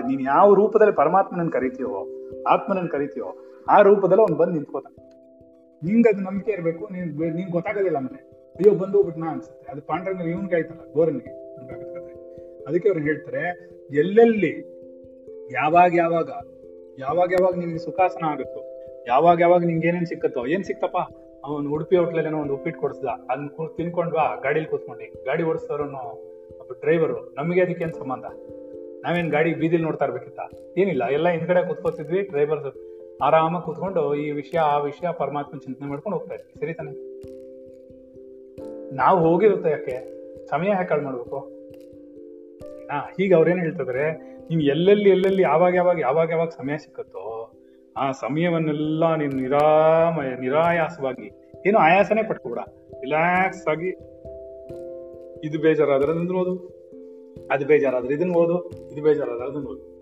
ನೀನ್ 0.07 0.21
ಯಾವ 0.25 0.53
ರೂಪದಲ್ಲಿ 0.53 0.95
ಪರಮಾತ್ಮನನ್ನು 0.95 1.51
ಕರಿತೀಯೋ, 1.51 1.91
ಆತ್ಮನನ್ನು 2.47 2.91
ಕರಿತೀಯೋ, 2.91 3.29
ಆ 3.69 3.77
ರೂಪದಲ್ಲಿ 3.81 4.23
ಅವ್ನು 4.23 4.37
ಬಂದು 4.37 4.53
ನಿಂತ್ಕೋತಾನೆ. 4.53 4.97
ನಿಂಗೆ 5.83 6.09
ಅದು 6.09 6.21
ನಂಬಿಕೆ 6.21 6.51
ಇರಬೇಕು, 6.51 6.83
ನೀನ್ 6.93 7.07
ನಿಂಗೆ 7.37 7.51
ಗೊತ್ತಾಗೋದಿಲ್ಲ 7.51 7.97
ಮನೆ. 7.97 8.19
ಅಯ್ಯೋ, 8.57 8.71
ಬಂದು 8.73 8.95
ಹೋಗ್ಬಿಟ್ನಾ 8.97 9.27
ಅನ್ಸುತ್ತೆ. 9.31 9.71
ಅದು 9.71 9.81
ಪಾಂಡ್ರಂಗ 9.81 10.21
ಇವನ್ಗೆ 10.21 10.55
ಆಯ್ತಲ್ಲ, 10.55 10.83
ಗೋರನ್ಗೆ. 10.93 11.33
ಅದಕ್ಕೆ 12.67 12.89
ಅವ್ರು 12.89 13.03
ಹೇಳ್ತಾರೆ, 13.03 13.43
ಎಲ್ಲೆಲ್ಲಿ, 13.91 14.53
ಯಾವಾಗ 15.51 15.91
ಯಾವಾಗ 15.95 16.29
ಯಾವಾಗ 16.99 17.29
ಯಾವಾಗ 17.31 17.53
ನಿಮ್ಗೆ 17.55 17.77
ಸುಖಾಸನ 17.77 18.25
ಆಗುತ್ತೋ, 18.25 18.61
ಯಾವಾಗ 19.07 19.37
ಯಾವಾಗ 19.41 19.63
ನಿಂಗೆ 19.65 19.87
ಏನೇನ್ 19.87 20.05
ಸಿಕ್ಕತ್ತೋ, 20.05 20.45
ಏನ್ 20.45 20.63
ಸಿಕ್ತಪ್ಪ? 20.63 20.97
ಅವನು 21.45 21.67
ಉಡುಪಿ 21.73 21.95
ಹೋಟ್ಲಲ್ಲಿ 21.97 22.31
ಒಂದು 22.35 22.53
ಉಪ್ಪಿಟ್ಟು 22.53 22.79
ಕೊಡಿಸ್ದ 22.81 23.05
ಅದನ್ನ 23.31 23.67
ತಿನ್ಕೊಂಡ್ವಾ 23.77 24.25
ಗಾಡಿಲಿ 24.43 24.65
ಕೂತ್ಕೊಂಡು. 24.65 25.05
ಗಾಡಿ 25.25 25.43
ಓಡಿಸ್ತಾರನು 25.43 26.01
ಡ್ರೈವರು 26.81 27.17
ನಮಗೆ 27.37 27.61
ಅದಕ್ಕೇನು 27.61 27.95
ಸಂಬಂಧ? 27.99 28.25
ನಾವೇನ್ 29.03 29.31
ಗಾಡಿ 29.31 29.53
ಬೀದಿಲಿ 29.53 29.83
ನೋಡ್ತಾ 29.83 30.05
ಇರ್ಬೇಕಿತ್ತ? 30.05 30.39
ಏನಿಲ್ಲ, 30.77 31.05
ಎಲ್ಲ 31.05 31.29
ಹಿಂದ್ಗಡೆ 31.29 31.67
ಕೂತ್ಕೋತಿದ್ವಿ 31.67 32.21
ಡ್ರೈವರ್ 32.21 32.75
ಆರಾಮಾಗಿ 33.21 33.65
ಕೂತ್ಕೊಂಡು 33.65 34.15
ಈ 34.15 34.31
ವಿಷಯ, 34.31 34.59
ಆ 34.59 34.77
ವಿಷಯ 34.77 35.07
ಪರಮಾತ್ಮ 35.17 35.57
ಚಿಂತನೆ 35.57 35.87
ಮಾಡ್ಕೊಂಡು 35.87 36.17
ಹೋಗ್ತಾ 36.17 36.35
ಇದ್ವಿ. 36.35 36.59
ಸರಿ 36.59 36.73
ತಾನೆ? 36.73 36.91
ನಾವು 38.95 39.19
ಹೋಗಿರುತ್ತೆ 39.19 39.69
ಯಾಕೆ? 39.69 40.17
ಸಮಯ 40.47 40.67
ಯಾಕೆ 40.67 40.89
ಹಾಳು 40.89 41.01
ಮಾಡ್ಬೇಕು? 41.01 41.37
ಹಾ 42.91 42.99
ಹೀಗೆ 42.99 43.35
ಅವ್ರೇನು 43.35 43.59
ಹೇಳ್ತಿದ್ರೆ? 43.59 44.11
ನೀವು 44.49 44.61
ಎಲ್ಲೆಲ್ಲಿ 44.61 45.09
ಎಲ್ಲೆಲ್ಲಿ, 45.09 45.41
ಯಾವಾಗ 45.41 45.75
ಯಾವಾಗ 45.75 45.99
ಯಾವಾಗ 45.99 46.29
ಯಾವಾಗ 46.29 46.49
ಸಮಯ 46.49 46.77
ಸಿಕ್ಕತ್ತೋ, 46.77 47.51
ಆ 47.97 48.11
ಸಮಯವನ್ನೆಲ್ಲ 48.11 49.15
ನೀನು 49.15 49.35
ನಿರಾಮಯ 49.35 50.35
ನಿರಾಯಾಸವಾಗಿ, 50.35 51.31
ಏನು 51.65 51.77
ಆಯಾಸನೇ 51.77 52.23
ಪಟ್ಕೊಬಿಡ. 52.23 52.59
ರಿಲ್ಯಾಕ್ಸ್ 53.01 53.67
ಆಗಿ, 53.67 53.89
ಇದು 55.47 55.59
ಬೇಜಾರಾದ್ರೆ 55.59 56.33
ಓದು 56.33 56.76
ಅದು 57.51 57.65
ಬೇಜಾರಾದ್ರೆ 57.65 58.13
ಇದನ್ನ 58.13 58.35
ಓದು, 58.35 58.69
ಇದು 58.91 59.03
ಬೇಜಾರಾದ್ರೆ 59.03 59.45
ಅದನ್ನ 59.45 59.67
ಓದು. 59.67 59.97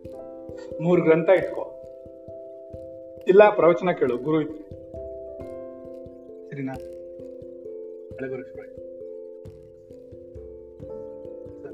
ಮೂರು 0.82 1.02
ಗ್ರಂಥ 1.02 1.30
ಇಟ್ಕೋ. 1.30 1.82
ಇಲ್ಲ, 3.28 3.56
ಪ್ರವಚನ 3.56 3.92
ಕೇಳು, 3.92 4.18
ಗುರು 4.18 4.42
ಇತ್ತು. 4.42 4.64
ಸರಿನಾ. 6.50 6.74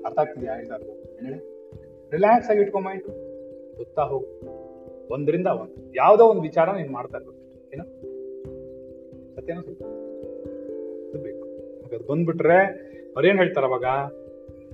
ಅರ್ಥ 0.06 0.20
ರಿಲ್ಯಾಕ್ಸ್ 2.12 2.50
ಆಗಿ 2.50 2.62
ಇಟ್ಕೊ 2.62 2.80
ಮೈಂಡ್ 2.80 3.04
ಗೊತ್ತಾ 3.78 4.02
ಹೋಗು. 4.02 4.28
ಒಂದರಿಂದ 5.14 5.48
ಒಂದು. 5.48 5.96
ಯಾವ್ದೋ 5.96 6.26
ಒಂದು 6.26 6.42
ವಿಚಾರ 6.42 6.72
ನೀನ್ 6.72 6.90
ಮಾಡ್ತಾ 6.90 7.18
ಇರ್ಬೇಕು. 7.18 7.70
ಏನ? 7.74 7.82
ಸತ್ಯನೋ? 9.36 9.62
ಸುಳ್ಳು? 9.62 10.02
ಬೇಕು. 11.22 11.44
ಅದು 11.84 12.08
ಬಂದ್ಬಿಟ್ರೆ 12.08 12.58
ಅವ್ರೇನ್ 13.16 13.38
ಹೇಳ್ತಾರ 13.38 13.64
ಅವಾಗ? 13.64 13.84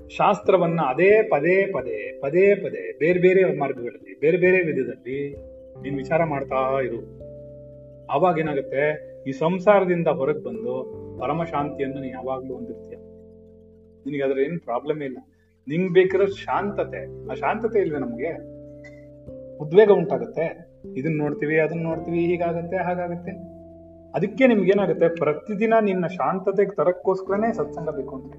ಶಾಸ್ತ್ರವನ್ನ 0.09 0.81
ಅದೇ 0.81 1.21
ಪದೇ 1.21 1.65
ಪದೇ 1.65 2.19
ಪದೇ 2.21 2.55
ಪದೇ, 2.55 2.97
ಬೇರೆ 2.99 3.19
ಬೇರೆ 3.19 3.59
ಮಾರ್ಗಗಳಲ್ಲಿ, 3.59 4.19
ಬೇರೆ 4.19 4.37
ಬೇರೆ 4.37 4.63
ವಿಧದಲ್ಲಿ 4.63 5.35
ನೀನ್ 5.81 5.95
ವಿಚಾರ 5.95 6.23
ಮಾಡ್ತಾ 6.23 6.79
ಇರು. 6.81 7.19
ಆವಾಗ 8.07 8.39
ಏನಾಗುತ್ತೆ? 8.39 9.17
ಈ 9.27 9.31
ಸಂಸಾರದಿಂದ 9.31 10.07
ಹೊರಗೆ 10.07 10.43
ಬಂದು 10.43 10.93
ಪರಮ 11.19 11.43
ಶಾಂತಿಯನ್ನು 11.43 12.01
ನೀನ್ 12.01 12.13
ಯಾವಾಗ್ಲೂ 12.13 12.53
ಹೊಂದಿರ್ತೀಯ. 12.53 12.97
ನಿನಗೆ 14.05 14.23
ಅದ್ರ 14.23 14.39
ಏನು 14.39 14.59
ಪ್ರಾಬ್ಲಮ್ 14.59 15.01
ಇಲ್ಲ. 15.01 15.17
ನಿಂಗೆ 15.67 15.93
ಬೇಕಿರೋ 15.93 16.25
ಶಾಂತತೆ. 16.25 17.31
ಆ 17.31 17.33
ಶಾಂತತೆ 17.33 17.79
ಇಲ್ವೇ 17.79 17.99
ನಮಗೆ? 17.99 18.29
ಉದ್ವೇಗ 19.57 19.91
ಉಂಟಾಗುತ್ತೆ. 19.91 20.69
ಇದನ್ನ 20.95 21.17
ನೋಡ್ತೀವಿ 21.17 21.59
ಅದನ್ನ 21.59 21.83
ನೋಡ್ತೀವಿ, 21.83 22.25
ಹೀಗಾಗತ್ತೆ, 22.25 22.77
ಹಾಗಾಗತ್ತೆ. 22.77 23.31
ಅದಕ್ಕೆ 24.15 24.47
ನಿಮ್ಗೆ 24.47 24.71
ಏನಾಗುತ್ತೆ 24.71 25.07
ಪ್ರತಿದಿನ 25.07 25.73
ನಿನ್ನ 25.81 26.07
ಶಾಂತತೆಗೆ 26.07 26.75
ತರಕ್ಕೋಸ್ಕರನೇ 26.75 27.53
ಸತ್ಸಂಗ 27.53 27.89
ಬೇಕು 27.89 28.15
ಅಂತ 28.15 28.33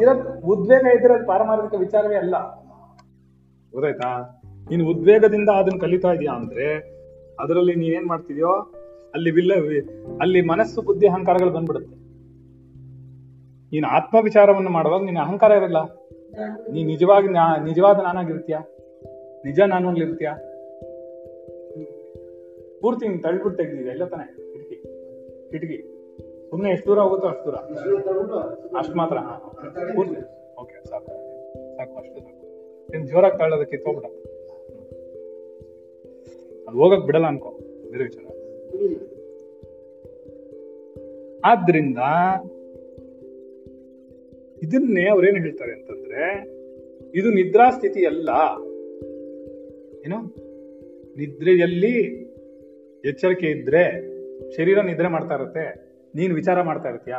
ಇರೋದ್ 0.00 0.44
ಉದ್ವೇಗ 0.44 0.86
ಇದ್ರೆ 1.00 1.14
ಅದು 1.14 1.26
ಪಾರಮಾರ್ಥಿಕ 1.26 1.80
ವಿಚಾರವೇ 1.80 2.16
ಅಲ್ಲ. 2.16 2.36
ಗೊತ್ತಾಯ್ತಾ? 3.72 4.42
ನೀನು 4.70 4.88
ಉದ್ವೇಗದಿಂದ 4.88 5.48
ಅದನ್ನ 5.48 5.78
ಕಲಿತಾ 5.78 6.12
ಇದೀಯಾ 6.12 6.32
ಅಂದ್ರೆ 6.32 6.92
ಅದರಲ್ಲಿ 7.40 7.74
ನೀನೇನ್ 7.74 8.06
ಮಾಡ್ತಿದ್ಯೋ 8.06 8.48
ಅಲ್ಲಿ 9.14 9.30
ವಿಲ್ಲ 9.30 9.52
ಅಲ್ಲಿ 10.20 10.42
ಮನಸ್ಸು 10.42 10.82
ಬುದ್ಧಿ 10.82 11.06
ಅಹಂಕಾರಗಳು 11.06 11.50
ಬಂದ್ಬಿಡುತ್ತೆ. 11.50 11.96
ನೀನು 13.72 13.88
ಆತ್ಮ 13.88 14.18
ವಿಚಾರವನ್ನು 14.22 14.70
ಮಾಡುವಾಗ 14.70 15.02
ನಿನ್ನ 15.04 15.18
ಅಹಂಕಾರ 15.18 15.50
ಇರಲ್ಲ. 15.50 15.76
ನೀ 16.70 16.84
ನಿಜವಾಗಿ 16.84 17.28
ನಿಜವಾದ 17.64 17.96
ನಾನಾಗಿರ್ತೀಯ? 17.96 18.56
ನಿಜ 19.44 19.60
ನಾನು 19.60 19.96
ಇರ್ತೀಯ 19.96 20.28
ಪೂರ್ತಿ 22.80 23.08
ನೀನ್ 23.08 23.22
ತಳ್ಬಿಟ್ಟು 23.22 23.50
ತೆಗ್ದಿದೆ 23.50 23.88
ಎಲ್ಲ 23.88 24.04
ತಾನೆ? 24.04 24.52
ಕಿಟಕಿ. 24.52 24.76
ಕಿಟಕಿ. 25.50 25.91
ಸುಮ್ಮನೆ 26.52 26.72
ಎಷ್ಟು 26.72 26.90
ದೂರ 26.90 26.98
ಹೋಗುತ್ತೋ 26.98 27.28
ಅಷ್ಟು 27.28 27.44
ದೂರ. 27.46 27.54
ಅಷ್ಟು 28.78 28.94
ಮಾತ್ರ 28.94 29.16
ಓಕೆ, 30.60 30.88
ಸಾಕು. 30.88 31.06
ಸಾಕು, 31.76 31.96
ಅಷ್ಟು 31.98 32.20
ಸಾಕು. 32.20 32.46
ಇನ್ನು 32.94 33.06
ಜೋರಾಗಿ 33.06 33.38
ತಳ್ಳೋದಕ್ಕೆ 33.38 33.76
ಕಿತ್ತೋಗ್ಬಿಡ 33.76 34.06
ಅದು 36.68 36.78
ಹೋಗಕ್ 36.78 37.06
ಬಿಡಲ್ಲ 37.06 37.26
ಅನ್ಕೋ, 37.26 37.58
ಬೇರೆ 37.90 38.04
ವಿಚಾರ. 38.04 38.24
ಆದ್ರಿಂದ 41.44 41.98
ಇದನ್ನೇ 44.62 45.08
ಅವ್ರೇನು 45.08 45.36
ಹೇಳ್ತಾರೆ 45.36 45.72
ಅಂತಂದ್ರೆ, 45.72 46.40
ಇದು 47.18 47.30
ನಿದ್ರಾ 47.30 47.70
ಸ್ಥಿತಿ 47.70 48.06
ಅಲ್ಲ. 48.06 48.28
ಏನು? 50.06 50.18
ನಿದ್ರೆಯಲ್ಲಿ 51.16 51.96
ಎಚ್ಚರಿಕೆ 53.04 53.46
ಇದ್ರೆ 53.46 53.84
ಶರೀರ 54.52 54.80
ನಿದ್ರೆ 54.80 55.08
ಮಾಡ್ತಾ 55.08 55.34
ಇರುತ್ತೆ. 55.34 55.91
ನೀನ್ 56.14 56.32
ವಿಚಾರ 56.32 56.62
ಮಾಡ್ತಾ 56.62 56.88
ಇರ್ತೀಯ? 56.88 57.14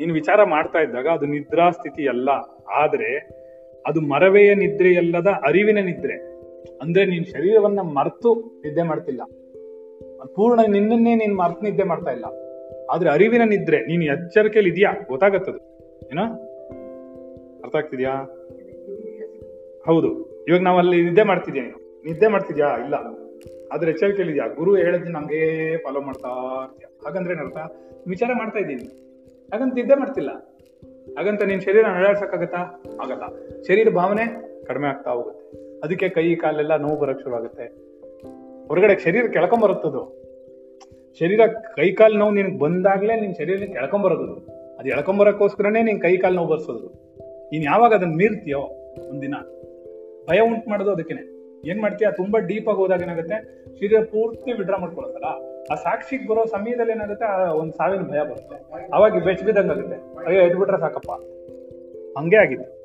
ನೀನು 0.00 0.14
ವಿಚಾರ 0.14 0.44
ಮಾಡ್ತಾ 0.44 0.78
ಇದ್ದಾಗ 0.78 1.08
ಅದು 1.08 1.26
ನಿದ್ರಾ 1.26 1.70
ಸ್ಥಿತಿ 1.70 2.08
ಅಲ್ಲ. 2.08 2.28
ಆದ್ರೆ 2.76 3.28
ಅದು 3.86 4.00
ಮರವೆಯ 4.00 4.54
ನಿದ್ರೆಯಲ್ಲದ 4.54 5.26
ಅರಿವಿನ 5.26 5.78
ನಿದ್ರೆ. 5.78 6.14
ಅಂದ್ರೆ 6.82 7.04
ನೀನ್ 7.04 7.24
ಶರೀರವನ್ನ 7.24 7.80
ಮರ್ತು 7.80 8.60
ನಿದ್ದೆ 8.64 8.82
ಮಾಡ್ತಿಲ್ಲ. 8.82 9.22
ಪೂರ್ಣ 10.34 10.60
ನಿನ್ನನ್ನೇ 10.68 11.14
ನೀನ್ 11.14 11.36
ಮರ್ತು 11.36 11.62
ನಿದ್ದೆ 11.62 11.82
ಮಾಡ್ತಾ 11.82 12.10
ಇಲ್ಲ. 12.10 12.24
ಆದ್ರೆ 12.90 13.10
ಅರಿವಿನ 13.10 13.42
ನಿದ್ರೆ, 13.44 13.78
ನೀನ್ 13.78 14.02
ಎಚ್ಚರಿಕೆಯಲ್ಲಿ 14.02 14.72
ಇದೆಯಾ? 14.72 14.92
ಗೊತ್ತಾಗತ್ತದು. 15.08 15.58
ಏನ? 16.12 16.20
ಅರ್ಥ 17.64 17.76
ಆಗ್ತಿದ್ಯಾ? 17.76 18.10
ಹೌದು. 19.86 20.30
ಇವಾಗ 20.48 20.60
ನಾವು 20.60 20.78
ಅಲ್ಲಿ 20.78 21.04
ನಿದ್ದೆ 21.04 21.22
ಮಾಡ್ತಿದ್ಯಾ 21.22 21.64
ನೀನು? 21.64 22.02
ನಿದ್ದೆ 22.04 22.28
ಮಾಡ್ತಿದ್ಯಾ? 22.28 22.66
ಇಲ್ಲ. 22.66 22.94
ಆದ್ರೆ 23.72 23.90
ಎಚ್ಚರಿಕೆಯಲ್ಲಿ 23.90 24.32
ಇದೆಯಾ. 24.32 24.54
ಗುರು 24.54 24.76
ಹೇಳಿದ್ 24.76 25.10
ನಂಗೆ 25.10 25.76
ಫಾಲೋ 25.76 26.00
ಮಾಡ್ತಾ 26.00 26.28
ಇರ್ತೀಯ. 26.64 26.98
ಹಾಗಂದ್ರೆ 27.04 27.34
ಏನರ್ಥ? 27.34 27.56
ವಿಚಾರ 28.08 28.30
ಮಾಡ್ತಾ 28.38 28.58
ಇದ್ದೀನಿ. 28.58 28.84
ಹಾಗಂತ 29.52 29.74
ನಿದ್ದೆ 29.74 29.94
ಮಾಡ್ತಿಲ್ಲ. 29.94 30.30
ಹಾಗಂತ 31.18 31.42
ನಿನ್ 31.42 31.60
ಶರೀರ 31.60 31.86
ನಡಾಡ್ಸಕ್ಕಾಗತ್ತಾ 31.86 32.56
ಆಗಲ್ಲ. 33.02 33.26
ಶರೀರ 33.62 33.88
ಭಾವನೆ 33.88 34.50
ಕಡಿಮೆ 34.66 34.88
ಆಗ್ತಾ 34.88 35.10
ಹೋಗುತ್ತೆ. 35.10 35.60
ಅದಕ್ಕೆ 35.84 36.08
ಕೈ, 36.08 36.34
ಕಾಲೆಲ್ಲ 36.34 36.76
ನೋವು 36.76 37.00
ಬರಕ್ 37.00 37.22
ಶುರು 37.22 37.34
ಆಗುತ್ತೆ 37.34 37.90
ಹೊರಗಡೆ 38.68 38.98
ಶರೀರ 38.98 39.26
ಕೆಳ್ಕೊಂಬರುತ್ತದು 39.26 40.20
ಶರೀರ 41.18 41.40
ಕೈ, 41.76 41.92
ಕಾಲು 41.92 42.18
ನೋವು 42.18 42.30
ನಿನ್ಗೆ 42.30 42.58
ಬಂದಾಗಲೇ 42.58 43.20
ನಿನ್ನ 43.20 43.34
ಶರೀರ 43.38 43.72
ಕೆಳ್ಕೊಂಬರೋದು 43.72 44.22
ಅದು. 44.22 44.88
ಎಳ್ಕೊಂಬರಕ್ಕೋಸ್ಕರನೇ 44.88 45.82
ನಿನ್ 45.82 46.00
ಕೈ, 46.00 46.16
ಕಾಲು 46.16 46.34
ನೋವು 46.34 46.48
ಬರ್ಸೋದು 46.48 46.86
ನೀನು 47.52 47.64
ಯಾವಾಗ 47.64 47.94
ಅದನ್ನ 47.94 48.14
ಮೀರ್ತೀಯೋ 48.14 48.60
ಒಂದಿನ. 49.10 49.34
ಭಯ 50.30 50.40
ಉಂಟು 50.40 50.70
ಮಾಡೋದು 50.70 50.90
ಅದಕ್ಕೇನೆ. 50.90 51.39
ಏನ್ 51.64 51.80
ಮಾಡ್ತೀಯ? 51.80 52.08
ತುಂಬಾ 52.16 52.38
ಡೀಪ್ 52.38 52.68
ಆಗಿ 52.68 52.76
ಹೋದಾಗ 52.76 53.02
ಏನಾಗುತ್ತೆ? 53.02 53.64
ಶರೀರ 53.76 54.00
ಪೂರ್ತಿ 54.04 54.52
ವಿಡ್ರಾ 54.52 54.76
ಮಾಡ್ಕೊಳತ್ತಲ್ಲ. 54.76 55.24
ಆ 55.72 55.74
ಸಾಕ್ಷಿಗೆ 55.74 56.28
ಬರೋ 56.28 56.44
ಸಮಯದಲ್ಲಿ 56.44 56.92
ಏನಾಗುತ್ತೆ? 56.92 57.24
ಆ 57.24 57.52
ಒಂದ್ 57.52 57.72
ಸಾವಿನ 57.72 58.02
ಭಯ 58.02 58.20
ಬರುತ್ತೆ. 58.22 58.56
ಅವಾಗ 58.94 59.24
ಬೆಚ್ಚ 59.24 59.42
ಬಿದ್ದಂಗಾಗುತ್ತೆ 59.44 60.26
ಅಯ್ಯೋ, 60.26 60.42
ಎದ್ಬಿಟ್ರೆ 60.42 60.80
ಸಾಕಪ್ಪ. 60.80 61.10
ಹಂಗೆ 62.18 62.36
ಆಗಿತ್ತು 62.36 62.80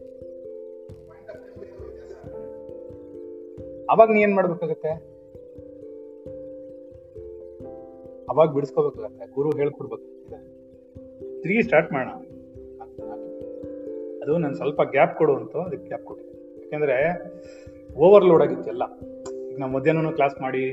ಅವಾಗ 3.89 4.11
ನೀ 4.11 4.21
ಏನ್ 4.21 4.35
ಮಾಡ್ಬೇಕಾಗತ್ತೆ? 4.35 4.89
ಅವಾಗ 8.29 8.49
ಬಿಡಿಸ್ಕೋಬೇಕಾಗತ್ತೆ. 8.49 9.33
ಗುರು 9.33 9.49
ಹೇಳ್ಕೊಡ್ಬೇಕು. 9.49 10.03
ತಿರುಗಿ 11.41 11.63
ಸ್ಟಾರ್ಟ್ 11.63 11.91
ಮಾಡೋಣ. 11.91 12.13
ಅದು 14.23 14.37
ನಾನು 14.37 14.55
ಸ್ವಲ್ಪ 14.55 14.81
ಗ್ಯಾಪ್ 14.81 15.17
ಕೊಡು 15.17 15.35
ಅಂತ 15.35 15.57
ಅದಕ್ಕೆ 15.57 15.87
ಗ್ಯಾಪ್ 15.87 16.03
ಕೊಟ್ಟಿದ್ದೆ 16.03 16.35
ಯಾಕೆಂದ್ರೆ 16.61 16.93
ಓವರ್ಲೋಡ್ 18.03 18.43
ಆಗಿತ್ತು 18.43 18.69
ಎಲ್ಲ 18.69 18.83
ಈಗ 19.49 19.57
ನಾವು 19.59 19.71
ಮಧ್ಯಾಹ್ನ 19.71 20.09
ಕ್ಲಾಸ್ 20.09 20.41
ಮಾಡಿ, 20.41 20.63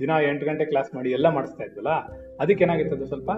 ದಿನ 0.00 0.10
ಎಂಟು 0.30 0.46
ಗಂಟೆ 0.46 0.64
ಕ್ಲಾಸ್ 0.64 0.94
ಮಾಡಿ 0.94 1.10
ಎಲ್ಲ 1.10 1.28
ಮಾಡಿಸ್ತಾ 1.28 1.64
ಇದ್ವಲ್ಲ, 1.64 1.92
ಅದಕ್ಕೆ 2.40 2.64
ಏನಾಗಿತ್ತು 2.64 2.96
ಅದು 2.96 3.06
ಸ್ವಲ್ಪ 3.06 3.30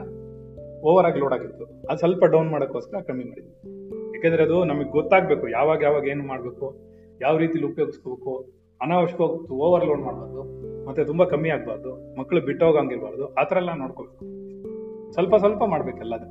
ಓವರ್ 0.89 1.07
ಆಗಿ 1.07 1.19
ಲೋಡ್ 1.21 1.35
ಆಗಿತ್ತು. 1.35 1.65
ಅದು 1.89 1.99
ಸ್ವಲ್ಪ 1.99 2.25
ಡೌನ್ 2.25 2.49
ಮಾಡೋಕ್ಕೋಸ್ಕರ 2.51 3.01
ಕಮ್ಮಿ 3.09 3.25
ಮಾಡಿದ್ವಿ. 3.25 3.55
ಯಾಕೆಂದ್ರೆ 4.15 4.43
ಅದು 4.43 4.65
ನಮಗೆ 4.65 4.91
ಗೊತ್ತಾಗಬೇಕು, 4.91 5.49
ಯಾವಾಗ 5.49 5.83
ಯಾವಾಗ 5.83 6.05
ಏನು 6.07 6.25
ಮಾಡಬೇಕು, 6.25 6.67
ಯಾವ 7.21 7.35
ರೀತಿಲಿ 7.37 7.67
ಉಪಯೋಗಿಸ್ಕೋಬೇಕು 7.67 8.33
ಅನಾವಶ್ಯಕವಾಗಿ 8.81 9.55
ಓವರ್ 9.55 9.87
ಲೋಡ್ 9.87 10.01
ಮಾಡಬಾರ್ದು, 10.01 10.43
ಮತ್ತೆ 10.87 11.05
ತುಂಬಾ 11.05 11.25
ಕಮ್ಮಿ 11.25 11.49
ಆಗಬಾರ್ದು 11.49 12.19
ಮಕ್ಕಳು 12.19 12.41
ಬಿಟ್ಟೋಗಂಗಿರ್ಬಾರ್ದು 12.41 13.35
ಆ 13.35 13.45
ಥರ 13.45 13.57
ಎಲ್ಲ 13.57 13.73
ನೋಡ್ಕೋಬೇಕು. 13.75 14.25
ಸ್ವಲ್ಪ 15.13 15.35
ಸ್ವಲ್ಪ 15.37 15.63
ಮಾಡ್ಬೇಕೆಲ್ಲದು 15.65 16.29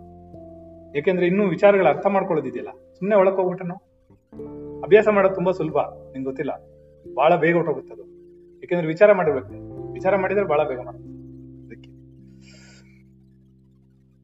ಯಾಕೆಂದ್ರೆ 0.95 1.26
ಇನ್ನೂ 1.28 1.43
ವಿಚಾರಗಳ 1.47 1.88
ಅರ್ಥ 1.88 2.07
ಮಾಡ್ಕೊಳ್ಳೋದಿದೆಯಲ್ಲ. 2.07 2.72
ಸುಮ್ಮನೆ 2.97 3.16
ಒಳಗೆ 3.22 3.36
ಅಭ್ಯಾಸ 4.86 5.07
ಮಾಡೋದು 5.07 5.36
ತುಂಬಾ 5.36 5.51
ಸುಲಭ, 5.51 5.78
ನಿಂಗೆ 6.12 6.26
ಗೊತ್ತಿಲ್ಲ? 6.26 6.53
ಬಹಳ 7.14 7.36
ಬೇಗ 7.36 7.56
ಹೊಟ್ಟೋಗುತ್ತೆ 7.56 7.93
ಅದು. 7.93 8.04
ಯಾಕೆಂದ್ರೆ 8.58 8.88
ವಿಚಾರ 8.88 9.14
ಮಾಡಿರ್ಬೇಕು. 9.14 9.91
ವಿಚಾರ 9.91 10.16
ಮಾಡಿದ್ರೆ 10.16 10.45
ಬಹಳ 10.45 10.64
ಬೇಗ 10.64 10.80
ಅದಕ್ಕೆ. 10.80 11.89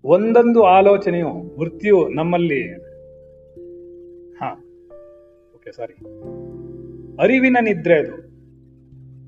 ಒಂದೊಂದು 0.08 0.64
ಆಲೋಚನೆಯು, 0.64 1.60
ವೃತ್ತಿಯು 1.60 2.10
ನಮ್ಮಲ್ಲಿ 2.10 2.74
ಹಾ 4.34 4.52
ಓಕೆ 5.56 5.72
ಸಾರಿ 5.72 5.94
ಅರಿವಿನ 7.22 7.58
ನಿದ್ರೆ 7.62 8.00
ಅದು. 8.00 8.16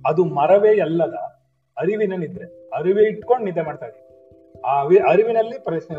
ಅದು 0.09 0.25
ಮರವೇ 0.25 0.79
ಅಲ್ಲದ 0.79 1.13
ಅರಿವಿನ 1.77 2.13
ನಿದ್ರೆ. 2.15 2.69
ಅರಿವೇ 2.69 3.03
ಇಟ್ಕೊಂಡು 3.03 3.45
ನಿದ್ದೆ 3.45 3.61
ಮಾಡ್ತಾ 3.61 3.85
ಇದೀವಿ 3.85 4.07
ಆ 4.61 4.83
ಅರಿವಿನಲ್ಲಿ 5.11 5.63
ಪ್ರಶ್ನೆ 5.63 5.97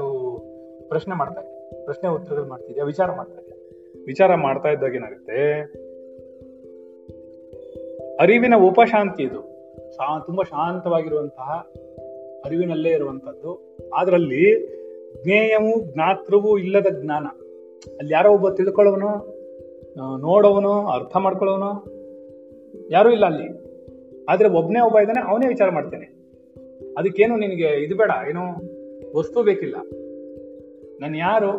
ಪ್ರಶ್ನೆ 0.88 1.14
ಮಾಡ್ತಾ 1.14 1.40
ಇದ್ದೀವಿ. 1.40 1.84
ಪ್ರಶ್ನೆ 1.84 2.10
ಉತ್ತರಗಳು 2.10 2.48
ಮಾಡ್ತಿದ್ಯಾ 2.48 2.84
ವಿಚಾರ 2.84 3.12
ಮಾಡ್ತಾ 3.12 3.40
ಇದೆಯಾ 3.40 3.58
ವಿಚಾರ 4.06 4.34
ಮಾಡ್ತಾ 4.34 4.68
ಇದ್ದಾಗ 4.68 4.94
ಏನಾಗುತ್ತೆ? 4.94 5.60
ಅರಿವಿನ 8.20 8.54
ಉಪಶಾಂತಿ 8.56 9.22
ಇದು. 9.22 9.58
ಶಾ 9.92 10.20
ತುಂಬಾ 10.26 10.42
ಶಾಂತವಾಗಿರುವಂತಹ 10.42 11.66
ಅರಿವಿನಲ್ಲೇ 12.44 12.90
ಇರುವಂತದ್ದು 12.90 13.76
ಅದರಲ್ಲಿ 13.94 14.68
ಜ್ಞೇಯವು 15.24 15.92
ಜ್ಞಾತೃವೂ 15.92 16.58
ಇಲ್ಲದ 16.58 16.86
ಜ್ಞಾನ. 17.02 17.26
ಅಲ್ಲಿ 17.98 18.12
ಯಾರೋ 18.12 18.32
ಒಬ್ಬ 18.32 18.48
ತಿಳ್ಕೊಳ್ಳೋವನೋ 18.48 19.34
ಆ, 20.02 20.16
ನೋಡೋವನು 20.16 20.86
ಅರ್ಥ 20.86 21.16
ಮಾಡ್ಕೊಳ್ಳೋನು 21.16 21.84
ಯಾರೂ 22.90 23.10
ಇಲ್ಲ 23.10 23.26
ಅಲ್ಲಿ. 23.26 23.68
ಆದರೆ 24.28 24.48
ಒಬ್ಬನೇ 24.48 24.80
ಒಬ್ಬ 24.80 24.98
ಇದ್ದಾನೆ 24.98 25.30
ಅವನೇ 25.30 25.48
ವಿಚಾರ 25.48 25.70
ಮಾಡ್ತೇನೆ. 25.70 26.06
ಅದಕ್ಕೇನು 26.98 27.36
ನಿನಗೆ 27.36 27.84
ಇದು 27.84 27.96
ಬೇಡ 27.96 28.10
ಏನು 28.28 28.42
ವಸ್ತು 29.16 29.42
ಬೇಕಿಲ್ಲ. 29.42 29.76
ನಾನು 31.00 31.16
ಯಾರು 31.16 31.50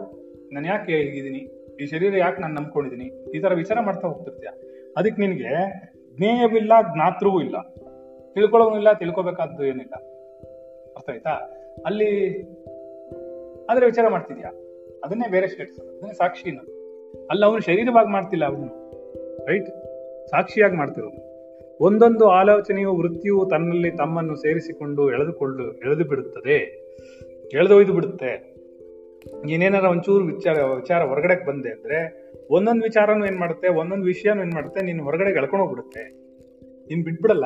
ನಾನು 0.53 0.67
ಯಾಕೆ 0.67 0.93
ಹೀಗಿದ್ದೀನಿ? 0.93 1.37
ಈ 1.83 1.85
ಶರೀರ 1.85 2.17
ಯಾಕೆ 2.17 2.41
ನಾನು 2.41 2.53
ನಂಬ್ಕೊಂಡಿದ್ದೀನಿ? 2.53 3.37
ಈ 3.37 3.39
ತರ 3.39 3.53
ವಿಚಾರ 3.53 3.77
ಮಾಡ್ತಾ 3.79 4.07
ಹೋಗ್ತಿರ್ತೀಯ. 4.07 4.49
ಅದಕ್ಕೆ 4.97 5.21
ನಿನಗೆ 5.21 5.53
ಜ್ಞೇಯವಿಲ್ಲ, 6.19 6.73
ಜ್ಞಾತೃವೂ 6.93 7.41
ಇಲ್ಲ. 7.41 7.61
ತಿಳ್ಕೊಳ್ಳೋನು 8.33 8.77
ಇಲ್ಲ, 8.77 8.93
ತಿಳ್ಕೊಬೇಕಾದ್ದು 8.93 9.63
ಏನಿಲ್ಲ. 9.65 9.95
ಅರ್ಥ 10.97 11.09
ಆಯ್ತಾ? 11.09 11.31
ಅಲ್ಲಿ 11.85 12.41
ಆದ್ರೆ 13.65 13.85
ವಿಚಾರ 13.85 14.07
ಮಾಡ್ತಿದ್ಯಾ? 14.07 14.51
ಅದನ್ನೇ 15.03 15.29
ಬೇರೆ 15.29 15.47
ಸ್ಟೇಟ್ಸ್ 15.47 15.79
ಅದನ್ನೇ 15.79 16.13
ಸಾಕ್ಷಿ 16.13 16.49
ಅಲ್ಲಿ 16.49 16.79
ಅಲ್ಲ, 17.31 17.45
ಅವನು 17.45 17.61
ಶರೀರವಾಗಿ 17.61 18.09
ಮಾಡ್ತಿಲ್ಲ 18.09 18.45
ಅವನು. 18.45 18.65
ರೈಟ್ 19.45 19.69
ಸಾಕ್ಷಿಯಾಗಿ 20.27 20.75
ಮಾಡ್ತಿರೋ 20.75 21.07
ಒಂದೊಂದು 21.79 22.29
ಆಲೋಚನೆಯು, 22.29 22.95
ವೃತ್ತಿಯು 22.95 23.47
ತನ್ನಲ್ಲಿ 23.49 23.91
ತಮ್ಮನ್ನು 23.91 24.35
ಸೇರಿಸಿಕೊಂಡು 24.35 25.11
ಎಳೆದುಕೊಂಡು 25.11 25.73
ಎಳೆದು 25.73 26.03
ಬಿಡುತ್ತದೆ 26.03 26.57
ಎಳೆದೊಯ್ದು 27.53 27.93
ಬಿಡುತ್ತೆ. 27.93 28.58
ಏನೇನಾರ 29.49 29.83
ಒಂಚೂರು 29.83 30.25
ವಿಚಾರ 30.25 30.63
ವಿಚಾರ 30.63 31.03
ಹೊರಗಡೆ 31.03 31.45
ಬಂದೆ 31.45 31.69
ಅಂದ್ರೆ 31.69 32.29
ಒಂದೊಂದು 32.51 32.83
ವಿಚಾರನೂ 32.83 33.25
ಏನು 33.25 33.39
ಮಾಡುತ್ತೆ, 33.39 33.67
ಒಂದೊಂದು 33.67 34.05
ವಿಷಯನೂ 34.05 34.41
ಏನು 34.41 34.53
ಮಾಡುತ್ತೆ, 34.53 34.81
ನೀನು 34.85 35.03
ಹೊರಗಡೆ 35.03 35.29
ಎಳ್ಕೊಂಡು 35.29 35.65
ಹೋಗ್ಬಿಡುತ್ತೆ. 35.65 36.03
ನೀನ್ 36.83 37.03
ಬಿಟ್ಬಿಡಲ್ಲ. 37.03 37.45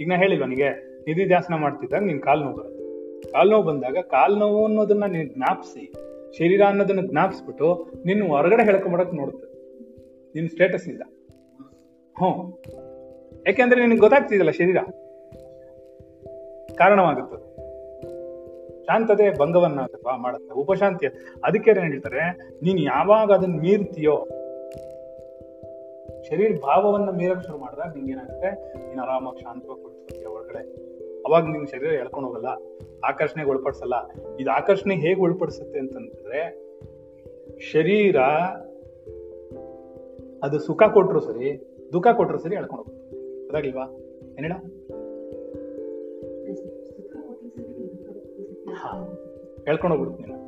ಈಗ 0.00 0.08
ನಾ 0.08 0.16
ಹೇಳಿಲ್ವ 0.16 0.44
ನಿಗೆ? 0.44 0.92
ನಿಧಿ 1.00 1.26
ಧ್ಯಾಸನ 1.26 1.54
ಮಾಡ್ತಿದ್ದಾಗ 1.54 2.02
ನಿನ್ 2.02 2.22
ಕಾಲ್ 2.22 2.40
ನೋವು 2.40 2.56
ಬರುತ್ತೆ. 2.56 2.82
ಕಾಲ್ 3.32 3.50
ನೋವು 3.50 3.62
ಬಂದಾಗ 3.62 3.96
ಕಾಲು 4.10 4.36
ನೋವು 4.36 4.66
ಅನ್ನೋದನ್ನ 4.66 5.04
ನೀನು 5.04 5.34
ಜ್ಞಾಪಿಸಿ. 5.34 5.92
ಶರೀರ 6.38 6.62
ಅನ್ನೋದನ್ನ 6.62 7.10
ಜ್ಞಾಪಿಸ್ಬಿಟ್ಟು 7.10 7.92
ನಿನ್ನ 8.06 8.28
ಹೊರಗಡೆ 8.28 8.64
ಹೇಳ್ಕೊಂಬಡಕ್ 8.64 9.14
ನೋಡುತ್ತೆ. 9.14 9.52
ನಿನ್ 10.34 10.48
ಸ್ಟೇಟಸ್ 10.48 10.88
ಇಂದ. 10.88 11.00
ಹ್ಞೂ. 12.18 12.62
ಯಾಕೆಂದ್ರೆ 13.46 13.80
ನಿನಗೆ 13.80 13.98
ಗೊತ್ತಾಗ್ತಿದೆಯಲ್ಲ 13.98 14.50
ಶರೀರ? 14.50 14.76
ಕಾರಣವಾಗುತ್ತೆ. 16.74 17.51
ಶಾಂತತೆ 18.86 19.26
ಭಂಗವನ್ನ 19.38 19.80
ಮಾಡುತ್ತೆ, 20.24 20.52
ಉಪಶಾಂತಿ 20.62 21.06
ಅದಕ್ಕೆ 21.44 21.70
ಏನ್ 21.70 21.92
ಹೇಳ್ತಾರೆ, 21.94 22.24
ನೀನ್ 22.62 22.80
ಯಾವಾಗ 22.92 23.28
ಅದನ್ನ 23.32 23.56
ಮೀರ್ತೀಯೋ, 23.66 24.16
ಶರೀರ 26.28 26.50
ಭಾವವನ್ನ 26.66 27.10
ಮೀರಕ್ 27.10 27.42
ಶುರು 27.46 27.58
ಮಾಡಿದಾಗ 27.58 27.88
ನಿಂಗೆ 27.94 28.12
ಏನಾಗುತ್ತೆ? 28.12 28.50
ನೀನ್ 28.88 29.00
ಆರಾಮಾಗಿ 29.04 29.40
ಶಾಂತವಾಗಿ 29.40 29.80
ಕುಳಿತುಕೊಳ್ತೀಯ 29.82 30.30
ಒಳಗಡೆ 30.34 30.62
ಅವಾಗ 31.26 31.42
ನಿಮ್ 31.44 31.64
ಶರೀರ 31.66 31.90
ಎಳ್ಕೊಂಡು 32.02 32.28
ಹೋಗಲ್ಲ, 32.28 32.50
ಆಕರ್ಷಣೆಗೆ 33.04 33.50
ಒಳಪಡಿಸಲ್ಲ. 33.50 33.96
ಇದು 34.40 34.50
ಆಕರ್ಷಣೆ 34.50 34.94
ಹೇಗೆ 35.04 35.20
ಒಳಪಡಿಸುತ್ತೆ 35.20 35.78
ಅಂತಂದ್ರೆ, 35.78 36.42
ಶರೀರ 37.72 38.18
ಅದು 40.42 40.58
ಸುಖ 40.58 40.82
ಕೊಟ್ರು 40.94 41.20
ಸರಿ, 41.20 41.48
ದುಃಖ 41.92 42.06
ಕೊಟ್ರು 42.16 42.38
ಸರಿ 42.38 42.54
ಎಳ್ಕೊಂಡು 42.54 42.82
ಹೋಗುತ್ತೆ. 42.82 43.04
ಅದಾಗಿಲ್ವಾ 43.48 43.86
ಏನೇಳ 44.38 44.54
ಹೇಳ್ಕೊಂಡು 49.66 49.96
ಹೋಗ್ಬಿಡ್ತೀನಿ 49.96 50.38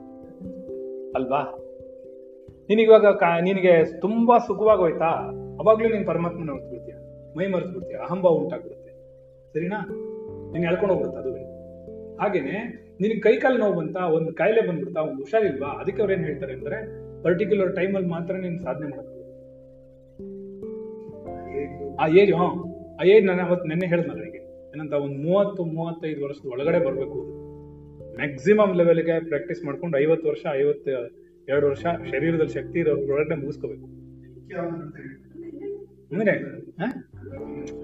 ಅಲ್ವಾ? 1.14 1.58
ನಿನಗಿವಾಗ 2.68 3.06
ಕಾ- 3.06 3.42
ನಿನಗೆ 3.42 4.00
ತುಂಬಾ 4.00 4.38
ಸುಖವಾಗಿ 4.38 4.80
ಹೋಯ್ತಾ? 4.80 5.06
ಅವಾಗ್ಲೂ 5.60 5.88
ನೀನ್ 5.88 6.06
ಪರಮಾತ್ಮನ 6.06 6.50
ಬಿಡ್ತೀಯ 6.70 6.94
ಮೈ 7.36 7.46
ಮರೆತು 7.46 7.72
ಬಿಡ್ತೀಯ 7.72 7.96
ಅಹಂಭಾವ 7.96 8.32
ಉಂಟಾಗ್ಬಿಡುತ್ತೆ. 8.32 8.90
ಸರಿನಾ? 9.52 9.88
ನೀನು 10.52 10.64
ಹೇಳ್ಕೊಂಡು 10.64 10.94
ಹೋಗ್ಬಿಡುತ್ತೆ 10.94 11.20
ಅದು 11.20 11.54
ಹಾಗೇನೆ 12.16 12.84
ನಿನಗೆ 13.00 13.20
ಕೈ 13.20 13.36
ಕಾಲು 13.36 13.58
ನೋವು 13.58 13.74
ಬಂತಾ, 13.74 14.06
ಒಂದು 14.06 14.34
ಕಾಯಿಲೆ 14.34 14.68
ಬಂದ್ಬಿಡ್ತಾ, 14.68 15.00
ಒಂದು 15.00 15.14
ಹುಷಾರಿಲ್ವಾ? 15.14 15.68
ಅದಕ್ಕೆ 15.68 16.02
ಅವ್ರು 16.02 16.14
ಏನ್ 16.14 16.24
ಹೇಳ್ತಾರೆ 16.24 16.52
ಅಂದ್ರೆ 16.52 17.04
ಪರ್ಟಿಕ್ಯುಲರ್ 17.22 17.76
ಟೈಮಲ್ಲಿ 17.76 18.08
ಮಾತ್ರ 18.08 18.34
ನೀನ್ 18.34 18.60
ಸಾಧನೆ 18.60 18.88
ಮಾಡಬೇಕು 18.88 19.24
ಆ 21.96 22.06
ಏಜ್ 22.06 22.32
ಹಾ 22.32 22.44
ಆ 23.00 23.04
ಏಜ್ 23.04 23.26
ನಾನು 23.26 23.42
ಅವತ್ತು 23.42 23.68
ನೆನ್ನೆ 23.68 23.86
ಹೇಳಿದ್ನಲ್ಲ 23.86 24.20
ನನಗೆ 24.20 24.38
ಏನಂತ, 24.70 24.92
ಒಂದು 24.92 25.22
ಮೂವತ್ತು, 25.22 25.64
ಮೂವತ್ತೈದು 25.64 26.24
ವರ್ಷದ 26.24 26.48
ಒಳಗಡೆ 26.48 26.78
ಬರಬೇಕು 26.78 27.33
ಮ್ಯಾಕ್ಸಿಮಮ್ 28.14 28.76
ಲೆವೆಲ್ಗೆ 28.76 29.24
ಪ್ರಾಕ್ಟೀಸ್ 29.28 29.64
ಮಾಡ್ಕೊಂಡು 29.64 29.98
ಐವತ್ತು 29.98 30.28
ವರ್ಷ, 30.28 30.46
ಐವತ್ತು, 30.52 30.90
ಎರಡು 31.48 31.68
ವರ್ಷ 31.68 31.86
ಶರೀರದಲ್ಲಿ 31.86 32.52
ಶಕ್ತಿ 32.52 32.78
ಇರೋ 32.78 32.96
ಒಳಗಡೆ 32.96 33.34
ಮುಗಿಸ್ಕೋಬೇಕು. 33.34 33.86
ಅಂದ್ರೆ? 36.12 36.34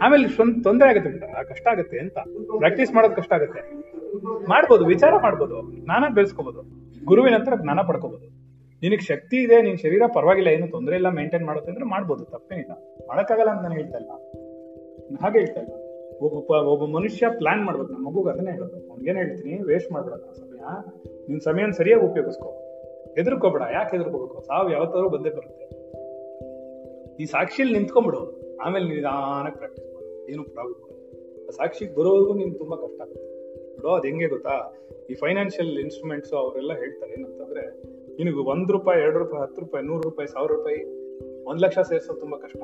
ಆಮೇಲೆ 0.03 0.63
ತೊಂದರೆ 0.63 0.89
ಆಗುತ್ತೆ 0.89 1.45
ಕಷ್ಟ 1.49 1.67
ಆಗುತ್ತೆ 1.67 1.99
ಅಂತ. 1.99 2.19
ಪ್ರಾಕ್ಟೀಸ್ 2.57 2.95
ಮಾಡೋದು 2.95 3.15
ಕಷ್ಟ 3.15 3.33
ಆಗುತ್ತೆ. 3.33 3.61
ಮಾಡ್ಬೋದು, 4.49 4.87
ವಿಚಾರ 4.87 5.13
ಮಾಡ್ಬೋದು, 5.23 5.85
ಜ್ಞಾನ 5.85 6.15
ಬೆಳೆಸ್ಕೋಬಹುದು 6.15 6.61
ಗುರುವಿನ 7.05 7.35
ಹತ್ರ 7.35 7.53
ಜ್ಞಾನ 7.63 7.81
ಪಡ್ಕೋಬಹುದು 7.81 8.27
ನಿನಗೆ 8.83 9.05
ಶಕ್ತಿ 9.05 9.37
ಇದೆ, 9.37 9.63
ನಿನ್ 9.63 9.79
ಶರೀರ 9.79 10.03
ಪರವಾಗಿಲ್ಲ, 10.15 10.49
ಏನು 10.49 10.69
ತೊಂದರೆ 10.69 10.97
ಇಲ್ಲ 10.97 11.09
ಮೇಂಟೈನ್ 11.09 11.47
ಮಾಡುತ್ತೆ 11.47 11.71
ಅಂದ್ರೆ 11.71 11.87
ಮಾಡ್ಬೋದು, 11.87 12.25
ತಪ್ಪೇನಿಲ್ಲ. 12.25 12.73
ಮಾಡಕ್ಕಾಗಲ್ಲ 13.09 13.51
ಅಂತ 13.51 13.63
ನಾನು 13.63 13.75
ಹೇಳ್ತಾ 13.75 13.99
ಇಲ್ಲ. 13.99 14.11
ಹಾಗೆ 15.23 15.39
ಹೇಳ್ತಾ 15.39 15.61
ಇಲ್ಲ. 15.61 15.73
ಒಬ್ಬ 16.21 16.51
ಒಬ್ಬ 16.51 16.85
ಮನುಷ್ಯ 16.85 17.27
ಪ್ಲಾನ್ 17.39 17.65
ಮಾಡ್ಬೇಕು. 17.65 17.93
ನಮ್ಮ 17.93 18.11
ಮಗುಗೆ 18.11 18.31
ಅದನ್ನೇ 18.31 18.51
ಹೇಳ್ಬೇಕು. 18.51 18.91
ಅವ್ನಿಗೇನು 18.91 19.19
ಹೇಳ್ತೀನಿ? 19.19 19.63
ವೇಸ್ಟ್ 19.63 19.93
ಮಾಡ್ಬೇಡ 19.93 20.15
ಆ 20.15 20.33
ಸಮಯ. 20.33 20.59
ನಿನ್ 21.29 21.41
ಸಮಯನ 21.41 21.71
ಸರಿಯಾಗಿ 21.71 22.05
ಉಪಯೋಗಿಸ್ಕೋ. 22.05 22.49
ಹೆದರ್ಕೋಬೇಡ. 23.17 23.63
ಯಾಕೆ 23.73 23.97
ಹೆದರ್ಕೋಬೇಕು? 23.97 24.43
ಸಾವು 24.47 24.73
ಯಾವತ್ತಾದ್ರು 24.73 25.11
ಬಂದೇ 25.11 25.31
ಬರುತ್ತೆ. 25.31 25.81
ಈ 27.23 27.25
ಸಾಕ್ಷಿಯಲ್ಲಿ 27.25 27.79
ನಿಂತ್ಕೊಂಡ್ಬಿಡು 27.79 28.41
ಆಮೇಲೆ 28.57 28.89
ನಿಧಾನಕ್ಕೆ 28.89 29.59
ಪ್ರಾಕ್ಟೀಸ್ 29.59 29.95
ಮಾಡು. 29.95 30.29
ಏನು 30.29 30.45
ಪ್ರಾಬ್ಲಮ್ 30.45 30.91
ಸಾಕ್ಷಿಗೆ 31.51 31.95
ಬರೋವರೆಗೂ 31.95 32.35
ನಿಮ್ಗೆ 32.35 32.59
ತುಂಬಾ 32.59 32.77
ಕಷ್ಟ 32.77 33.01
ಆಗುತ್ತೆ. 33.01 33.57
ನೋಡೋ, 33.77 33.89
ಅದು 33.89 34.07
ಹೆಂಗೆ 34.07 34.27
ಗೊತ್ತಾ? 34.27 34.73
ಈ 35.11 35.15
ಫೈನಾನ್ಷಿಯಲ್ 35.15 35.79
ಇನ್ಸ್ಟ್ರೂಮೆಂಟ್ಸ್ 35.79 36.33
ಅವರೆಲ್ಲ 36.33 36.73
ಹೇಳ್ತಾರೆ 36.73 37.13
ಏನಂತಂದ್ರೆ, 37.13 37.83
ನಿನಗೆ 38.15 38.49
ಒಂದ್ 38.49 38.73
ರೂಪಾಯಿ, 38.73 39.03
ಎರಡು 39.03 39.19
ರೂಪಾಯಿ, 39.19 39.43
ಹತ್ತು 39.43 39.61
ರೂಪಾಯಿ, 39.61 39.87
ನೂರು 39.87 40.01
ರೂಪಾಯಿ, 40.01 40.29
ಸಾವಿರ 40.29 40.53
ರೂಪಾಯಿ 40.53 40.85
ಒಂದ್ 41.45 41.63
ಲಕ್ಷ 41.63 41.79
ಸೇರ್ಸೋದು 41.79 42.21
ತುಂಬಾ 42.21 42.39
ಕಷ್ಟ. 42.39 42.63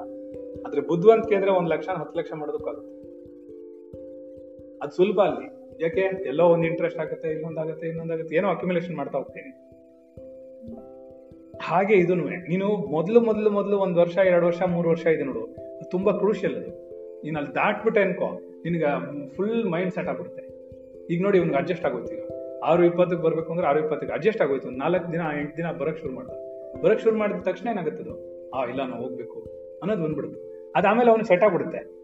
ಆದ್ರೆ 0.66 0.80
ಬುದ್ಧಿವಂತಿಕೆ 0.80 1.34
ಕೇಂದ್ರೆ 1.34 1.50
ಒಂದ್ 1.52 1.68
ಲಕ್ಷ, 1.68 1.88
ಹತ್ತು 1.88 2.18
ಲಕ್ಷ 2.18 2.32
ಮಾಡೋದಕ್ಕಾಗುತ್ತೆ. 2.34 2.95
ಅದು 4.82 4.92
ಸುಲಭ 4.92 5.20
ಅಲ್ಲಿ. 5.20 5.56
ಯಾಕೆ? 5.82 6.00
ಎಲ್ಲೋ 6.00 6.44
ಒಂದ್ 6.44 6.66
ಇಂಟ್ರೆಸ್ಟ್ 6.66 7.00
ಆಗುತ್ತೆ 7.00 7.28
ಇನ್ನೊಂದಾಗುತ್ತೆ 7.28 7.88
ಇನ್ನೊಂದಾಗುತ್ತೆ 7.88 8.36
ಏನೋ 8.36 8.48
ಅಕ್ಯುಮುಲೇಷನ್ 8.48 8.96
ಮಾಡ್ತಾ 8.96 9.18
ಹೋಗ್ತೀನಿ. 9.18 9.66
ಹಾಗೆ 11.62 11.94
ಇದನ್ನು 11.94 12.24
ನೀನು 12.24 12.68
ಮೊದಲು 12.68 13.20
ಮೊದಲು 13.20 13.50
ಮೊದಲು 13.50 13.78
ಒಂದ್ 13.78 13.98
ವರ್ಷ, 13.98 14.18
ಎರಡು 14.18 14.46
ವರ್ಷ, 14.46 14.62
ಮೂರು 14.62 14.88
ವರ್ಷ 14.88 15.06
ಇದೆ 15.06 15.22
ನೋಡು. 15.22 15.56
ತುಂಬಾ 15.90 16.12
ಕ್ರೂಷಿಯಲ್ 16.12 16.56
ಅದು. 16.56 16.86
ನೀನು 17.24 17.38
ಅಲ್ಲಿ 17.38 17.54
ದಾಟ್ಬಿಟ್ಟೆ 17.54 18.00
ಅನ್ಕೋ. 18.00 18.28
ನಿನ್ಗ 18.64 18.84
ಫುಲ್ 19.36 19.70
ಮೈಂಡ್ 19.70 19.94
ಸೆಟ್ 19.94 20.08
ಆಗ್ಬಿಡುತ್ತೆ. 20.08 20.56
ಈಗ 21.14 21.22
ನೋಡಿ 21.22 21.38
ಇವ್ನಿಗೆ 21.38 21.58
ಅಡ್ಜಸ್ಟ್ 21.58 21.84
ಆಗೋಯ್ತು 21.84 22.36
ಆರು 22.60 22.84
ಇಪ್ಪತ್ತಕ್ಕೆ 22.84 23.22
ಬರಬೇಕು 23.22 23.52
ಅಂದ್ರೆ 23.52 23.68
ಆರು 23.68 23.80
ಇಪ್ಪತ್ತಕ್ಕೆ 23.80 24.14
ಅಡ್ಜಸ್ಟ್ 24.14 24.42
ಆಗೋಯ್ತು. 24.42 24.70
ನಾಲ್ಕು 24.70 25.12
ದಿನ, 25.12 25.20
ಎಂಟು 25.40 25.56
ದಿನ 25.56 25.72
ಬರಕ್ 25.72 25.98
ಶುರು 25.98 26.14
ಮಾಡ್ದ. 26.14 26.30
ಬರಕ್ 26.82 27.00
ಶುರು 27.00 27.16
ಮಾಡಿದ 27.16 27.36
ತಕ್ಷಣ 27.36 27.68
ಏನಾಗುತ್ತದು? 27.68 28.36
ಆ, 28.50 28.64
ಇಲ್ಲ, 28.64 28.86
ನಾವು 28.86 29.02
ಹೋಗ್ಬೇಕು 29.02 29.40
ಅನ್ನೋದು 29.82 30.02
ಬಂದ್ಬಿಡುತ್ತೆ. 30.02 30.70
ಅದಾದಮೇಲೆ 30.76 31.10
ಅವ್ನಿಗೆ 31.10 31.28
ಸೆಟ್ 31.28 31.42
ಆಗ್ಬಿಡುತ್ತೆ. 31.42 31.95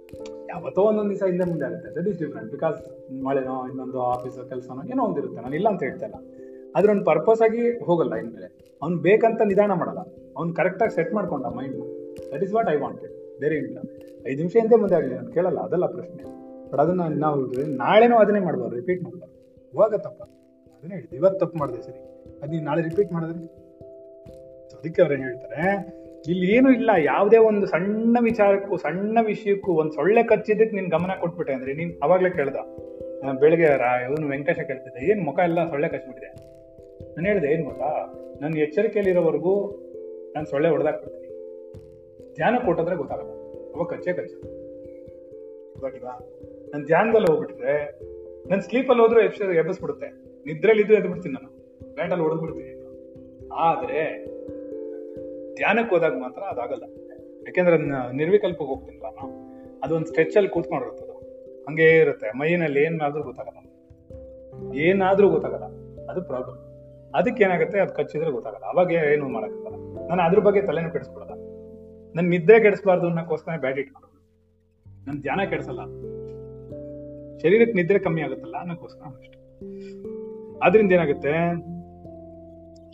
ಯಾವತ್ತೋ 0.53 0.83
ಒಂದೊಂದು 0.83 1.11
ದಿವಸ 1.11 1.23
ಹಿಂದೆ 1.23 1.45
ಮುಂದೆ 1.45 1.65
ಆಗುತ್ತೆ 1.65 1.89
ದಟ್ 1.97 2.09
ಇಸ್ 2.09 2.19
ಡಿಫ್ರೆಂಟ್ 2.19 2.51
ಬಿಕಾಸ್ 2.51 2.79
ಮಳೆನೋ 3.25 3.69
ಇನ್ನೊಂದು 3.69 4.01
ಆಫೀಸ್ 4.03 4.49
ಕೆಲಸನೋ, 4.49 4.83
ಏನೋ 4.83 5.05
ಒಂದಿರುತ್ತೆ 5.05 5.41
ನಾನು 5.43 5.55
ಇಲ್ಲ 5.55 5.69
ಅಂತ 5.69 5.83
ಹೇಳ್ತಾ 5.83 6.07
ಇಲ್ಲ 6.07 6.19
ಆದ್ರೆ 6.77 6.93
ಅವ್ನು 6.93 7.05
ಪರ್ಪಸ್ 7.05 7.43
ಆಗಿ 7.43 7.85
ಹೋಗಲ್ಲ 7.85 8.15
ಇನ್ಮೇಲೆ. 8.15 8.49
ಅವ್ನು 8.83 8.97
ಬೇಕಂತ 8.99 9.41
ನಿಧಾನ 9.43 9.73
ಮಾಡಲ್ಲ. 9.73 9.99
ಅವ್ನು 10.37 10.55
ಕರೆಕ್ಟಾಗಿ 10.55 10.95
ಸೆಟ್ 10.95 11.15
ಮಾಡ್ಕೊಂಡ 11.15 11.47
mind 11.47 11.77
that 12.33 12.43
is 12.43 12.55
what 12.55 12.69
I 12.69 12.77
wanted 12.77 13.41
ಬೇರೆ 13.41 13.57
ಇಲ್ಲ 13.57 13.79
ಐದು 14.27 14.37
ನಿಮಿಷ 14.37 14.57
ಹಿಂದೆ 14.57 14.77
ಮುಂದೆ 14.77 14.95
ಆಗಲಿ, 14.95 15.15
ನಾನು 15.15 15.33
ಕೇಳಲ್ಲ, 15.33 15.61
ಅದಲ್ಲ 15.61 15.87
ಪ್ರಶ್ನೆ. 15.87 16.23
ಬಟ್ 16.71 16.81
ಅದನ್ನ 16.81 17.01
ನಾವು 17.01 17.39
ನಾಳೆನೂ 17.77 18.17
ಅದನ್ನೇ 18.17 18.41
ಮಾಡ್ಬಾರ್ದು 18.41 18.77
ರಿಪೀಟ್ 18.77 19.03
ಮಾಡ್ಬಾರ್ದು 19.03 19.37
ಇವಾಗ 19.73 19.95
ತಪ್ಪ. 19.95 20.23
ಅದನ್ನೇ 20.77 20.95
ಹೇಳಿದ್ದು 20.95 21.17
ಇವತ್ತು 21.17 21.47
ತಪ್ಪು 21.47 21.59
ಮಾಡಿದೆ 21.59 21.83
ಸರಿ. 21.83 22.01
ಅದು 22.43 22.61
ನಾಳೆ 22.61 22.83
ರಿಪೀಟ್ 22.83 23.13
ಮಾಡಿದ್ರೆ? 23.13 23.47
ಅದಕ್ಕೆ 24.79 25.03
ಅವ್ರು 25.03 25.15
ಏನು 25.15 25.25
ಹೇಳ್ತಾರೆ? 25.25 25.65
ಇಲ್ಲಿ 26.31 26.47
ಏನು 26.57 26.69
ಇಲ್ಲ. 26.79 26.91
ಯಾವುದೇ 27.11 27.39
ಒಂದು 27.51 27.67
ಸಣ್ಣ 27.73 28.17
ವಿಚಾರಕ್ಕೂ, 28.29 28.75
ಸಣ್ಣ 28.85 29.19
ವಿಷಯಕ್ಕೂ 29.31 29.71
ಒಂದು 29.81 29.93
ಸೊಳ್ಳೆ 29.93 30.23
ಕಚ್ಚಿದ್ದಕ್ಕೆ 30.31 30.75
ನೀನು 30.77 30.91
ಗಮನ 30.97 31.13
ಕೊಟ್ಬಿಟ್ಟೆ 31.21 31.53
ಅಂದ್ರೆ 31.57 31.73
ನೀನು 31.81 31.93
ಅವಾಗ್ಲೇ 32.05 32.31
ಕೇಳ್ದ. 32.39 32.59
ಬೆಳಗ್ಗೆ 33.43 33.69
ಇವನು 34.07 34.27
ವೆಂಕಟೇಶ 34.33 34.61
ಕೇಳ್ತಿದ್ದೆ. 34.69 35.01
ಏನು 35.11 35.21
ಮುಖ 35.29 35.39
ಎಲ್ಲ 35.49 35.59
ಸೊಳ್ಳೆ 35.73 35.89
ಕಚ್ಚಿಬಿಟ್ಟಿದೆ? 35.95 36.31
ನಾನು 37.15 37.27
ಹೇಳಿದೆ, 37.31 37.49
ಏನು 37.55 37.65
ಗೊತ್ತಾ? 37.69 37.91
ನನ್ನ 38.43 38.55
ಎಚ್ಚರಿಕೆಯಲ್ಲಿರೋವರೆಗೂ 38.67 39.55
ನಾನು 40.35 40.47
ಸೊಳ್ಳೆ 40.53 40.69
ಹೊಡೆದಾಕ್ಬಿಡ್ತೀನಿ. 40.75 41.29
ಧ್ಯಾನ 42.37 42.55
ಕೊಟ್ಟಿದ್ರೆ 42.67 42.97
ಗೊತ್ತಾಗಲ್ಲ. 43.03 43.33
ಅವಾಗ 43.75 43.87
ಕಚ್ಚೆ 43.93 44.13
ಕಚ್ಚ 44.19 44.33
ಗೊತ್ತಾಗಿಲ್ವಾ 45.75 46.15
ನಾನು 46.73 46.85
ಧ್ಯಾನದಲ್ಲಿ 46.91 47.29
ಹೋಗ್ಬಿಟ್ರೆ, 47.31 47.77
ನಾನು 48.51 48.63
ಸ್ಲೀಪಲ್ಲಿ 48.69 49.03
ಹೋದ್ರೆ 49.05 49.23
ಎಬ್ಬಿಸ್ಬಿಡುತ್ತೆ. 49.63 50.09
ನಿದ್ರೆಲಿದ್ದು 50.47 50.95
ಎದ್ಬಿಡ್ತೀನಿ 50.99 50.99
ಎದ್ದು 50.99 51.11
ಬಿಡ್ತೀನಿ 51.13 51.35
ನಾನು. 51.39 51.51
ಬ್ಯಾಂಡಲ್ಲಿ 51.97 52.25
ಹೊಡೆದು 52.27 52.43
ಬಿಡ್ತೀನಿ 52.45 52.71
ಆದ್ರೆ 53.67 54.01
ಧ್ಯಾನಕ್ಕೆ 55.55 55.95
ಹೋದಾಗ 55.95 56.13
ಮಾತ್ರ 56.13 56.43
ಅದಾಗಲ್ಲ. 56.43 56.83
ಯಾಕೆಂದ್ರೆ 57.41 57.77
ನಿರ್ವಿಕಲ್ಪಕ್ಕೆ 58.17 58.65
ಹೋಗ್ತೀನಲ್ಲ 58.65 59.03
ನಾನು 59.03 59.53
ಅದೊಂದು 59.85 60.07
ಸ್ಟ್ರೆಚ್ 60.07 60.37
ಅಲ್ಲಿ 60.37 60.51
ಕೂತ್ಕೊಂಡಿರುತ್ತೆ 60.51 61.05
ಅದು. 61.05 61.13
ಹಂಗೇ 61.69 61.99
ಇರುತ್ತೆ. 61.99 62.39
ಮೈನಲ್ಲಿ 62.39 62.83
ಏನಾದ್ರೂ 62.83 63.23
ಗೊತ್ತಾಗಲ್ಲ. 63.23 63.59
ಏನಾದ್ರೂ 64.77 65.29
ಗೊತ್ತಾಗಲ್ಲ. 65.29 65.65
ಅದು 66.11 66.23
ಪ್ರಾಬ್ಲಮ್ 66.23 66.73
ಅದಕ್ಕೆ 67.15 67.45
ಏನಾಗುತ್ತೆ 67.45 67.81
ಅದು 67.81 67.95
ಕಚ್ಚಿದ್ರೆ 67.95 68.31
ಗೊತ್ತಾಗಲ್ಲ. 68.31 68.65
ಅವಾಗ 68.65 68.93
ಏನು 68.93 69.29
ಮಾಡೋಕ್ಕಾಗಲ್ಲ. 69.29 70.09
ನಾನು 70.09 70.23
ಅದ್ರ 70.23 70.39
ಬಗ್ಗೆ 70.39 70.63
ತಲೆನೂ 70.63 70.91
ಕೆಡಿಸ್ಬಿಡಲ್ಲ 70.91 71.33
ನನ್ 72.17 72.31
ನಿದ್ರೆ 72.31 72.61
ಕೆಡಿಸ್ಬಾರ್ದು 72.61 73.07
ಅನ್ನೋಕ್ಕೋಸ್ಕರ 73.07 73.53
ಬ್ಯಾಟ್ 73.61 73.79
ಇಟ್ಕೊಂಡು 73.79 74.13
ನನ್ನ 75.07 75.21
ಧ್ಯಾನ 75.21 75.41
ಕೆಡಿಸಲ್ಲ. 75.51 75.81
ಶರೀರಕ್ಕೆ 77.39 77.73
ನಿದ್ರೆ 77.73 77.99
ಕಮ್ಮಿ 77.99 78.23
ಆಗುತ್ತಲ್ಲ 78.23 78.57
ಅನ್ನೋಕ್ಕೋಸ್ಕರ 78.57 79.05
ಅಷ್ಟೇ. 79.05 79.39
ಅದರಿಂದ 80.63 80.93
ಏನಾಗುತ್ತೆ? 80.93 81.29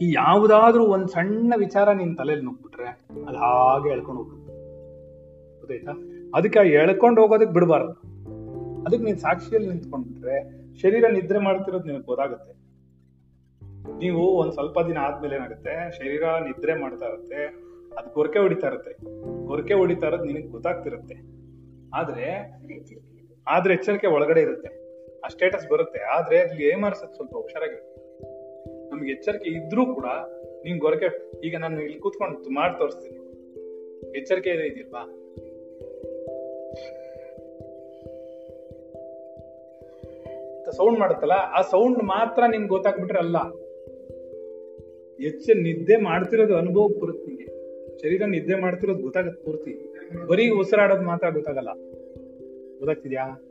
ಈ 0.01 0.13
ಯಾವುದಾದ್ರೂ 0.13 0.85
ಒಂದ್ 0.85 1.09
ಸಣ್ಣ 1.09 1.55
ವಿಚಾರ 1.57 1.93
ನಿನ್ 1.93 2.17
ತಲೆಯಲ್ಲಿ 2.17 2.45
ನುಗ್ಬಿಟ್ರೆ 2.45 2.87
ಅದ್ 3.29 3.37
ಹಾಗೆ 3.37 3.89
ಎಳ್ಕೊಂಡು 3.89 4.23
ಹೋಗುತ್ತೆ 4.23 4.53
ಗೊತ್ತಾಯ್ತಾ? 5.59 5.93
ಅದಕ್ಕೆ 6.35 6.69
ಎಳ್ಕೊಂಡು 6.69 7.21
ಹೋಗೋದಕ್ಕೆ 7.21 7.53
ಬಿಡಬಾರ್ದು. 7.53 7.93
ಅದಕ್ಕೆ 8.83 9.05
ನೀನ್ 9.05 9.19
ಸಾಕ್ಷಿಯಲ್ಲಿ 9.19 9.69
ನಿಂತ್ಕೊಂಡ್ಬಿಟ್ರೆ 9.69 10.59
ಶರೀರ 10.79 11.05
ನಿದ್ರೆ 11.13 11.39
ಮಾಡ್ತಿರೋದು 11.39 11.85
ನಿನಗೆ 11.85 12.03
ಗೊತ್ತಾಗುತ್ತೆ. 12.03 12.53
ನೀವು 13.99 14.21
ಒಂದ್ 14.21 14.53
ಸ್ವಲ್ಪ 14.53 14.81
ದಿನ 14.81 14.99
ಆದ್ಮೇಲೆ 14.99 15.37
ಏನಾಗುತ್ತೆ? 15.37 15.91
ಶರೀರ 15.99 16.23
ನಿದ್ರೆ 16.23 16.81
ಮಾಡ್ತಾ 16.81 17.07
ಇರುತ್ತೆ. 17.07 17.47
ಅದ್ 17.99 18.15
ಗೊರಕೆ 18.15 18.39
ಹೊಡಿತಾ 18.39 18.67
ಇರುತ್ತೆ. 18.67 18.93
ಗೊರಕೆ 19.47 19.75
ಹೊಡಿತಾ 19.75 20.07
ಇರೋದು 20.07 20.25
ನಿನಗೆ 20.25 20.49
ಗೊತ್ತಾಗ್ತಿರುತ್ತೆ. 20.49 21.15
ಆದ್ರೆ 21.95 22.55
ಆದ್ರೆ 23.49 23.75
ಎಚ್ಚರಿಕೆ 23.75 24.07
ಒಳಗಡೆ 24.07 24.41
ಇರುತ್ತೆ. 24.41 24.69
ಆ 25.21 25.29
ಸ್ಟೇಟಸ್ 25.29 25.71
ಬರುತ್ತೆ. 25.71 25.99
ಆದ್ರೆ 25.99 26.41
ಅಲ್ಲಿ 26.41 26.65
ಏಮಾರ್ಸದ್ 26.65 27.15
ಸ್ವಲ್ಪ 27.15 27.37
ಹುಷಾರಾಗಿರುತ್ತೆ 27.37 27.88
ನಮ್ಗೆ 28.91 29.13
ಎಚ್ಚರಿಕೆ 29.13 29.51
ಇದ್ರೂ 29.51 29.95
ಕೂಡ 29.95 30.05
ನಿಂಗೆ 30.65 30.81
ಗೊರಕೆ 30.81 31.31
ಈಗ 31.47 31.57
ನಾನು 31.57 31.83
ಇಲ್ಲಿ 31.83 31.99
ಕೂತ್ಕೊಂಡು 31.99 32.51
ಮಾಡಿ 32.51 32.79
ತೋರಿಸ್ತೀನಿ. 32.79 33.19
ಎಚ್ಚರಿಕೆ 34.19 34.51
ಇದೆ 34.51 34.67
ಇದೆಯಲ್ವಾ? 34.67 35.15
ಸೌಂಡ್ 40.77 40.99
ಮಾಡುತ್ತಲ್ಲ, 40.99 41.33
ಆ 41.33 41.63
ಸೌಂಡ್ 41.63 41.99
ಮಾತ್ರ 41.99 42.43
ನಿನ್ಗೆ 42.47 42.69
ಗೊತ್ತಾಗ್ಬಿಟ್ರೆ 42.69 43.19
ಅಲ್ಲ. 43.19 43.39
ಹೆಚ್ಚು 45.23 45.55
ನಿದ್ದೆ 45.55 45.97
ಮಾಡ್ತಿರೋದು 45.97 46.57
ಅನುಭವ 46.57 46.89
ಬರುತ್ತೆ 46.89 47.27
ನಿಂಗೆ 47.27 47.47
ಶರೀರ 47.99 48.25
ನಿದ್ದೆ 48.25 48.55
ಮಾಡ್ತಿರೋದು 48.55 49.03
ಗೊತ್ತಾಗತ್ತೆ 49.03 49.45
ಪೂರ್ತಿ. 49.45 49.73
ಬರೀ 50.27 50.51
ಉಸಿರಾಡೋದು 50.51 51.03
ಮಾತ್ರ 51.03 51.31
ಗೊತ್ತಾಗಲ್ಲ. 51.31 51.69
ಗೊತ್ತಾಗ್ತಿದ್ಯಾ? 52.79 53.48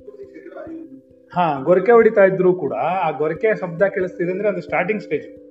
ಹಾ, 1.34 1.62
ಗೊರಕೆ 1.64 1.92
ಹೊಡಿತಾ 1.92 2.24
ಇದ್ರು 2.24 2.54
ಕೂಡ 2.54 2.74
ಆ 2.74 3.12
ಗೊರಕೆ 3.12 3.56
ಶಬ್ದ 3.56 3.82
ಕೇಳಿಸ್ತಿದೆ 3.82 4.32
ಅಂದ್ರೆ 4.32 4.50
ಅದು 4.50 4.62
ಸ್ಟಾರ್ಟಿಂಗ್ 4.62 5.02
ಸ್ಟೇಜ್ 5.02 5.48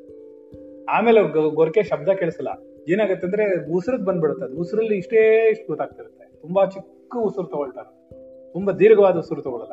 ಆಮೇಲೆ 0.88 1.20
ಗೊರಕೆ 1.54 1.82
ಶಬ್ದ 1.82 2.08
ಕೇಳಿಸಲ್ಲ. 2.08 2.48
ಏನಾಗುತ್ತೆ 2.88 3.26
ಅಂದ್ರೆ 3.26 3.72
ಉಸಿರದ್ 3.72 4.04
ಬಂದ್ಬಿಡುತ್ತೆ 4.04 4.44
ಅದು. 4.44 4.56
ಉಸಿರಲ್ಲಿ 4.56 4.96
ಇಷ್ಟೇ 4.96 5.50
ಇಷ್ಟು 5.50 5.66
ಗೊತ್ತಾಗ್ತಿರುತ್ತೆ. 5.66 6.40
ತುಂಬಾ 6.40 6.64
ಚಿಕ್ಕ 6.64 7.16
ಉಸಿರು 7.16 7.46
ತಗೊಳ್ತಾರೆ 7.46 8.10
ತುಂಬಾ 8.52 8.72
ದೀರ್ಘವಾದ 8.72 9.16
ಉಸಿರು 9.16 9.42
ತಗೊಳ್ಳಲ್ಲ 9.42 9.72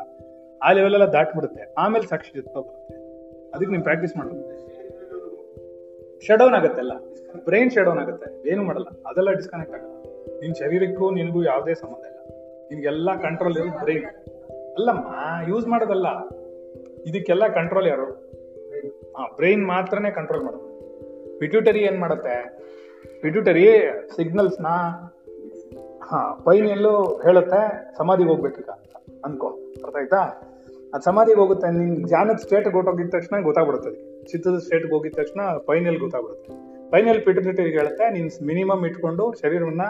ಆ 0.63 0.71
ಲೆವೆಲ್ 0.71 0.93
ಎಲ್ಲ 0.93 1.05
ದಾಟ್ಬಿಡುತ್ತೆ. 1.05 1.73
ಆಮೇಲೆ 1.77 2.07
ಸಾಕ್ಷಿ 2.07 2.39
ಬರುತ್ತೆ 2.39 2.95
ಅದಕ್ಕೆ 3.49 3.71
ನೀವು 3.71 3.83
ಪ್ರಾಕ್ಟೀಸ್ 3.83 4.17
ಮಾಡಬೇಕು. 4.17 4.63
ಶಡೌನ್ 6.27 6.53
ಆಗುತ್ತೆ 6.53 6.81
ಅಲ್ಲ. 6.81 6.91
ಬ್ರೈನ್ 7.45 7.71
ಶಡೌನ್ 7.71 7.99
ಆಗುತ್ತೆ. 7.99 8.49
ಏನು 8.49 8.63
ಮಾಡಲ್ಲ. 8.63 8.85
ಅದೆಲ್ಲ 8.85 9.31
ಡಿಸ್ಕನೆಕ್ಟ್ 9.31 9.73
ಆಗಲ್ಲ. 9.73 10.03
ನಿನ್ 10.41 10.55
ಶರೀರಕ್ಕೂ 10.55 11.11
ನಿನಗೂ 11.11 11.43
ಯಾವುದೇ 11.43 11.73
ಸಂಬಂಧ 11.73 12.05
ಇಲ್ಲ. 12.05 12.19
ನಿನ್ಗೆಲ್ಲ 12.69 13.21
ಕಂಟ್ರೋಲ್ 13.21 13.57
ಇರೋದು 13.57 13.79
ಬ್ರೈನ್ 13.79 14.32
ಅಲ್ಲಮ್ಮ 14.73 15.07
ಯೂಸ್ 15.47 15.67
ಮಾಡೋದಲ್ಲ. 15.67 16.07
ಇದಕ್ಕೆಲ್ಲ 17.05 17.47
ಕಂಟ್ರೋಲ್ 17.47 17.87
ಯಾರು? 17.87 18.05
ಹಾ 19.17 19.31
ಬ್ರೈನ್ 19.35 19.67
ಮಾತ್ರನೇ 19.67 20.11
ಕಂಟ್ರೋಲ್ 20.11 20.43
ಮಾಡೋದು. 20.43 20.73
ಪಿಟ್ಯೂಟರಿ 21.39 21.79
ಏನು 21.79 21.99
ಮಾಡುತ್ತೆ? 21.99 22.63
ಪಿಟ್ಯೂಟರಿ 23.21 23.67
ಸಿಗ್ನಲ್ಸ್ನ, 24.15 24.67
ಹಾ 26.03 26.45
ಎಲ್ಲೂ 26.53 27.21
ಹೇಳುತ್ತೆ, 27.23 27.91
ಸಮಾಧಿಗೆ 27.97 28.29
ಹೋಗ್ಬೇಕೀಗ 28.29 28.69
ಅನ್ಕೋ. 29.25 29.47
ಅರ್ಥ 29.83 29.95
ಆಯ್ತಾ? 29.95 30.17
ಅದ್ 30.93 31.01
ಸಮಾಧಿಗೆ 31.01 31.39
ಹೋಗುತ್ತೆ, 31.39 31.71
ನಿನ್ 31.71 32.05
ಧ್ಯಾನದ 32.05 32.35
ಸ್ಟೇಟ್ 32.35 32.67
ಹೊಟ್ಟೋಗಿದ 32.67 33.09
ತಕ್ಷಣ 33.09 33.43
ಗೊತ್ತಾಗ್ಬಿಡುತ್ತೆ 33.43 34.23
ಚಿತ್ತದ 34.25 34.57
ಸ್ಟೇಟ್ಗೆ 34.57 34.93
ಹೋಗಿದ 34.93 35.13
ತಕ್ಷಣ 35.15 35.41
ಫೈನಲ್ 35.57 35.99
ಗೊತ್ತಾಗ್ಬಿಡುತ್ತೆ. 35.99 36.53
ಫೈನಲ್ 36.91 37.21
ಪಿಟ್ಯೂಟರಿ 37.21 37.71
ಹೇಳುತ್ತೆ 37.71 38.09
ನೀನ್ 38.09 38.29
ಮಿನಿಮಮ್ 38.43 38.85
ಇಟ್ಕೊಂಡು 38.85 39.33
ಶರೀರವನ್ನ 39.41 39.81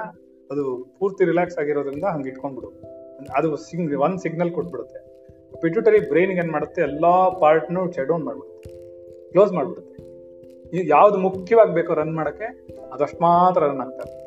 ಅದು 0.51 0.95
ಪೂರ್ತಿ 0.99 1.25
ರಿಲ್ಯಾಕ್ಸ್ 1.25 1.57
ಆಗಿರೋದ್ರಿಂದ 1.57 2.03
ಹಂಗೆ 2.03 2.29
ಇಟ್ಕೊಂಡ್ಬಿಡು. 2.29 3.02
ಅದು 3.35 3.55
ಸಿಂಗ್ 3.55 3.95
ಒಂದು 3.95 4.17
ಸಿಗ್ನಲ್ 4.17 4.51
ಕೊಟ್ಬಿಡುತ್ತೆ. 4.51 5.13
ಪಿಟ್ಯೂಟರಿ 5.61 6.09
ಬ್ರೈನ್ಗೆ 6.09 6.37
ಏನು 6.37 6.51
ಮಾಡುತ್ತೆ? 6.51 6.81
ಎಲ್ಲ 6.81 7.29
ಪಾರ್ಟ್ನು 7.39 7.91
ಶಟ್ 7.91 8.07
ಡೌನ್ 8.07 8.23
ಮಾಡ್ಬಿಡುತ್ತೆ. 8.23 8.69
ಕ್ಲೋಸ್ 9.31 9.53
ಮಾಡ್ಬಿಡುತ್ತೆ. 9.53 9.93
ಯಾವುದು 10.87 11.17
ಮುಖ್ಯವಾಗಿ 11.17 11.73
ಬೇಕೋ 11.73 11.93
ರನ್ 11.93 12.15
ಮಾಡೋಕ್ಕೆ 12.15 12.67
ಅದಷ್ಟು 12.93 13.21
ಮಾತ್ರ 13.21 13.63
ರನ್ 13.63 13.79
ಆಗ್ತದೆ. 13.79 14.23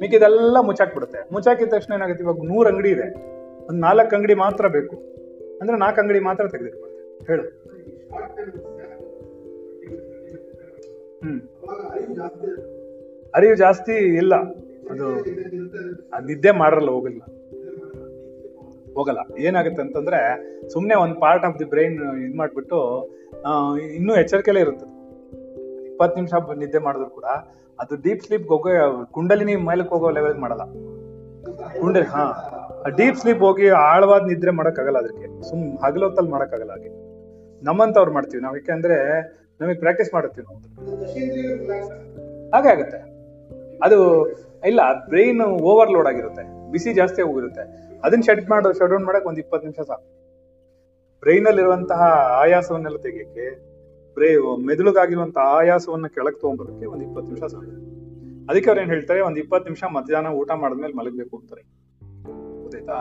ಮಿಕ್ಕಿದೆಲ್ಲ 0.00 0.60
ಮುಚ್ಚಾಕ್ಬಿಡುತ್ತೆ. 0.60 1.18
ಮುಚ್ಚಾಕಿದ 1.32 1.68
ತಕ್ಷಣ 1.68 1.94
ಏನಾಗುತ್ತೆ? 1.94 2.24
ಇವಾಗ 2.24 2.36
ನೂರು 2.36 2.68
ಅಂಗಡಿ 2.68 2.90
ಇದೆ. 2.90 3.34
ಒಂದು 3.64 3.80
ನಾಲ್ಕು 3.80 4.16
ಅಂಗಡಿ 4.16 4.34
ಮಾತ್ರ 4.34 4.68
ಬೇಕು. 4.68 4.96
ಅಂದ್ರೆ 5.60 5.78
ನಾಲ್ಕು 5.78 6.00
ಅಂಗಡಿ 6.00 6.20
ಮಾತ್ರ 6.20 6.48
ತೆಗೆದಿಟ್ಬಿಡುತ್ತೆ 6.48 7.32
ಹೇಳು. 7.32 7.64
ಹ್ಮ್. 11.22 11.40
ಅರಿವು 13.34 13.56
ಜಾಸ್ತಿ 13.56 13.92
ಇಲ್ಲ. 13.92 14.34
ಅದು, 14.90 15.20
ಅದ್ 16.12 16.26
ನಿದ್ದೆ 16.26 16.50
ಮಾಡಲ್ಲ 16.50 16.90
ಹೋಗಲ್ಲ. 16.90 17.22
ಹೋಗಲ್ಲ. 18.94 19.38
ಏನಾಗುತ್ತೆ 19.38 19.82
ಅಂತಂದ್ರೆ 19.82 20.18
ಸುಮ್ನೆ 20.68 20.94
ಒಂದ್ 20.94 21.20
ಪಾರ್ಟ್ 21.20 21.46
ಆಫ್ 21.46 21.58
ದಿ 21.58 21.64
ಬ್ರೈನ್ 21.64 22.18
ಇದ್ 22.18 22.36
ಮಾಡ್ಬಿಟ್ಟು 22.36 23.04
ಇನ್ನೂ 23.78 24.14
ಎಚ್ಚರಿಕೆಲೇ 24.14 24.60
ಇರುತ್ತೆ. 24.60 24.86
ಇಪ್ಪತ್ತು 25.84 26.14
ನಿಮಿಷ 26.14 26.58
ನಿದ್ದೆ 26.58 26.78
ಮಾಡಿದ್ರು 26.78 27.10
ಕೂಡ 27.10 27.24
ಅದು 27.80 28.02
ಡೀಪ್ 28.02 28.22
ಸ್ಲೀಪ್ 28.22 28.48
ಹೋಗೋ, 28.48 29.06
ಕುಂಡಲಿನಿ 29.10 29.56
ಮೇಲಕ್ಕೆ 29.56 29.94
ಹೋಗೋ 29.94 30.10
ಲೆವೆಲ್ 30.10 30.34
ಮಾಡಲ್ಲ. 30.34 30.62
ಕುಂಡಲಿ, 31.80 32.04
ಹಾ. 32.04 32.50
ಡೀಪ್ 32.96 33.16
ಸ್ಲೀಪ್ 33.16 33.38
ಹೋಗಿ 33.38 33.68
ಆಳವಾದ 33.68 34.26
ನಿದ್ರೆ 34.26 34.50
ಮಾಡೋಕ್ಕಾಗಲ್ಲ 34.50 34.98
ಅದಕ್ಕೆ 34.98 35.42
ಸುಮ್ 35.50 35.78
ಹಗಲೊತ್ತಲ್ಲಿ 35.78 36.30
ಮಾಡೋಕ್ಕಾಗಲ್ಲ 36.30 36.70
ಹಾಗೆ. 36.70 36.88
ನಮ್ಮಂತವ್ರು 37.64 38.12
ಮಾಡ್ತೀವಿ 38.12 38.42
ನಾವು. 38.42 38.56
ಯಾಕೆಂದ್ರೆ 38.56 39.22
ನಮಗೆ 39.60 39.74
ಪ್ರಾಕ್ಟೀಸ್ 39.74 40.14
ಮಾಡುತ್ತೀವಿ 40.14 40.46
ನಾವು. 40.46 40.90
ಹಾಗೆ 42.50 42.68
ಆಗುತ್ತೆ. 42.68 42.96
ಅದು, 43.82 44.28
ಇಲ್ಲ 44.66 44.80
ಬ್ರೈನ್ 45.08 45.40
ಓವರ್ಲೋಡ್ 45.42 46.08
ಆಗಿರುತ್ತೆ. 46.08 46.72
ಬಿಸಿ 46.72 46.92
ಜಾಸ್ತಿ 46.92 47.22
ಹೋಗಿರುತ್ತೆ. 47.22 47.93
ಅದನ್ನ 48.04 48.22
ಶಟ್ 48.22 48.48
ಮಾಡೋ 48.50 48.72
ಶಟ್ 48.72 48.90
ಡೌನ್ 48.92 49.06
ಮಾಡಕ್ 49.08 49.26
ಒಂದ್ 49.26 49.40
ಇಪ್ಪತ್ತು 49.44 49.66
ನಿಮಿಷ 49.66 49.80
ಸಾಕು. 49.90 50.06
ಬ್ರೈನ್ 51.22 51.46
ಅಲ್ಲಿರುವಂತಹ 51.46 52.00
ಆಯಾಸವನ್ನೆಲ್ಲ 52.42 52.98
ತೆಗಿಯಕ್ಕೆ 52.98 53.46
ಬ್ರೇ 54.16 54.28
ಮೆದುಳುಗಾಗಿರುವಂತಹ 54.66 55.44
ಆಯಾಸವನ್ನ 55.60 56.06
ಕೆಳಗೆ 56.06 56.38
ತಗೊಂಡ್ಬರೋಕೆ 56.40 56.86
ಒಂದ್ 56.86 57.02
ಇಪ್ಪತ್ತು 57.02 57.28
ನಿಮಿಷ 57.32 57.44
ಸಾಕು. 57.52 57.70
ಅದಕ್ಕೆ 58.50 58.68
ಅವ್ರು 58.70 58.80
ಏನ್ 58.82 58.90
ಹೇಳ್ತಾರೆ, 58.90 59.20
ಒಂದ್ 59.20 59.38
ಇಪ್ಪತ್ತು 59.38 59.66
ನಿಮಿಷ 59.68 59.84
ಮಧ್ಯಾಹ್ನ 59.96 60.30
ಊಟ 60.40 60.50
ಮಾಡಿದ್ಮೇಲೆ 60.62 60.94
ಮಲಗಬೇಕು 60.94 61.34
ಅಂತಾರೆ. 61.38 61.62
ಗೊತ್ತಾಯ್ತಾ? 62.62 62.98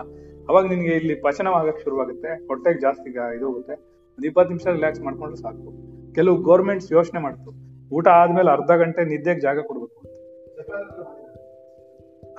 ಅವಾಗ 0.50 0.64
ನಿನ್ಗೆ 0.68 0.94
ಇಲ್ಲಿ 1.00 1.16
ಪಚನವಾಗಕ್ 1.16 1.82
ಶುರುವಾಗುತ್ತೆ, 1.84 2.48
ಹೊಟ್ಟೆಗೆ 2.48 2.80
ಜಾಸ್ತಿ 2.80 3.10
ಇದು 3.10 3.46
ಹೋಗುತ್ತೆ. 3.48 3.76
ಒಂದ್ 4.18 4.26
ಇಪ್ಪತ್ತು 4.26 4.52
ನಿಮಿಷ 4.54 4.68
ರಿಲ್ಯಾಕ್ಸ್ 4.68 5.02
ಮಾಡ್ಕೊಂಡ್ರೆ 5.02 5.42
ಸಾಕು. 5.42 5.70
ಕೆಲವು 6.16 6.38
ಗೌರ್ಮೆಂಟ್ಸ್ 6.50 6.92
ಯೋಚನೆ 6.92 7.22
ಮಾಡ್ತು. 7.22 7.52
ಊಟ 7.96 8.08
ಆದ್ಮೇಲೆ 8.08 8.52
ಅರ್ಧ 8.52 8.72
ಗಂಟೆ 8.72 9.04
ನಿದ್ದೆಗೆ 9.06 9.40
ಜಾಗ 9.40 9.60
ಕೊಡ್ಬೇಕು 9.60 9.98
ಅಂತ. 10.00 11.23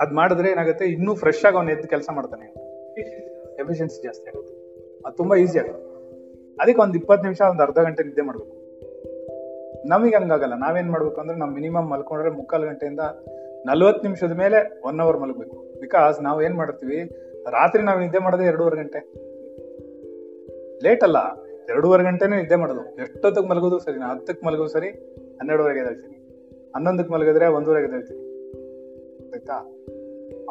ಅದ್ 0.01 0.13
ಮಾಡಿದ್ರೆ 0.13 0.51
ಏನಾಗುತ್ತೆ? 0.51 0.85
ಇನ್ನೂ 0.85 1.15
ಫ್ರೆಶ್ 1.15 1.45
ಆಗಿ 1.45 1.55
ಅವ್ನು 1.55 1.71
ಎದ್ದು 1.71 1.87
ಕೆಲಸ 1.87 2.09
ಮಾಡ್ತಾನೆ. 2.11 2.45
ಎಫಿಷಿಯನ್ಸಿ 3.61 4.03
ಜಾಸ್ತಿ 4.03 4.29
ಆಗುತ್ತೆ. 4.29 4.53
ಅದು 5.05 5.15
ತುಂಬಾ 5.15 5.35
ಈಸಿ 5.35 5.59
ಆಗುತ್ತೆ. 5.59 5.95
ಅದಕ್ಕೆ 6.61 6.81
ಒಂದು 6.81 6.97
ಇಪ್ಪತ್ತು 6.97 7.23
ನಿಮಿಷ, 7.23 7.41
ಒಂದು 7.41 7.63
ಅರ್ಧ 7.63 7.79
ಗಂಟೆ 7.79 8.03
ನಿದ್ದೆ 8.03 8.21
ಮಾಡ್ಬೇಕು. 8.21 8.55
ನಮಗೆ 9.89 10.15
ಹಂಗಾಗಲ್ಲ. 10.15 10.55
ನಾವೇನ್ 10.55 10.91
ಮಾಡ್ಬೇಕು 10.91 11.21
ಅಂದ್ರೆ 11.21 11.37
ನಾವು 11.37 11.51
ಮಿನಿಮಮ್ 11.51 11.91
ಮಲ್ಕೊಂಡ್ರೆ 11.91 12.29
ಮುಕ್ಕಾಲು 12.29 12.65
ಗಂಟೆಯಿಂದ 12.65 12.99
ನಲ್ವತ್ತು 13.65 14.03
ನಿಮಿಷದ 14.03 14.31
ಮೇಲೆ 14.31 14.81
ಒನ್ 14.85 14.99
ಅವರ್ 14.99 15.17
ಮಲಗಬೇಕು. 15.17 15.79
ಬಿಕಾಸ್ 15.79 16.21
ನಾವು 16.21 16.41
ಏನ್ 16.41 16.55
ಮಾಡ್ತೀವಿ? 16.55 17.03
ರಾತ್ರಿ 17.49 17.83
ನಾವು 17.83 17.99
ನಿದ್ದೆ 17.99 18.17
ಮಾಡೋದೇ 18.17 18.43
ಎರಡೂವರೆ 18.43 18.75
ಗಂಟೆ. 18.75 19.13
ಲೇಟ್ 20.83 21.03
ಅಲ್ಲ. 21.03 21.17
ಎರಡೂವರೆ 21.69 22.03
ಗಂಟೆನೇ 22.03 22.37
ನಿದ್ದೆ 22.37 22.55
ಮಾಡೋದು 22.55 22.95
ಎಷ್ಟೊತ್ತಿಗೆ 22.95 23.47
ಮಲಗೋದು 23.47 23.79
ಸರಿ, 23.79 23.99
ನಾ 23.99 24.07
ಹತ್ತಕ್ಕೆ 24.07 24.47
ಮಲಗೋದು 24.47 24.69
ಸರಿ, 24.69 24.89
ಹನ್ನೆರಡುವರೆಗೆ 25.39 25.79
ಎದ್ದೇಳ್ತೀನಿ. 25.79 26.15
ಹನ್ನೊಂದಕ್ಕೆ 26.75 27.13
ಮಲಗಿದ್ರೆ 27.13 27.45
ಒಂದೂವರೆಗೆ 27.45 27.87
ಎದ್ದೇಳ್ತೀನಿ. 27.87 28.25
ಆಯ್ತಾ? 29.33 29.74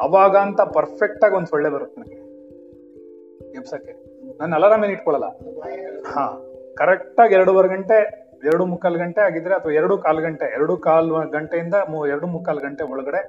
ಅವಾಗ 0.01 0.35
ಅಂತ 0.37 0.61
ಪರ್ಫೆಕ್ಟ್ 0.61 1.23
ಆಗಿ 1.23 1.35
ಒಂದ್ 1.35 1.47
ಸೊಳ್ಳೆ 1.47 1.69
ಬರುತ್ತೆ 1.69 2.01
ನನಗೆ. 2.01 2.21
ಎಬ್ಸಕ್ಕೆ. 3.57 3.93
ನಾನು 4.39 4.55
ಅಲಾರಾಮ್ 4.55 4.83
ಏನು 4.83 4.93
ಇಟ್ಕೊಳ್ಳಲ್ಲ 4.93 5.27
ಹಾ 6.07 6.41
ಕರೆಕ್ಟ್ 6.75 7.19
ಆಗಿ 7.19 7.33
ಎರಡೂವರೆ 7.33 7.67
ಗಂಟೆ, 7.67 8.25
ಎರಡು 8.43 8.65
ಮುಕ್ಕಾಲು 8.65 8.99
ಗಂಟೆ 8.99 9.21
ಆಗಿದ್ರೆ 9.21 9.55
ಅಥವಾ 9.55 9.71
ಎರಡು 9.71 9.97
ಕಾಲು 9.97 10.21
ಗಂಟೆ, 10.21 10.53
ಎರಡು 10.53 10.77
ಕಾಲು 10.77 11.13
ಗಂಟೆಯಿಂದ 11.29 11.73
ಎರಡು 12.07 12.27
ಮುಕ್ಕಾಲು 12.27 12.59
ಗಂಟೆ 12.59 12.83
ಒಳಗಡೆ 12.83 13.21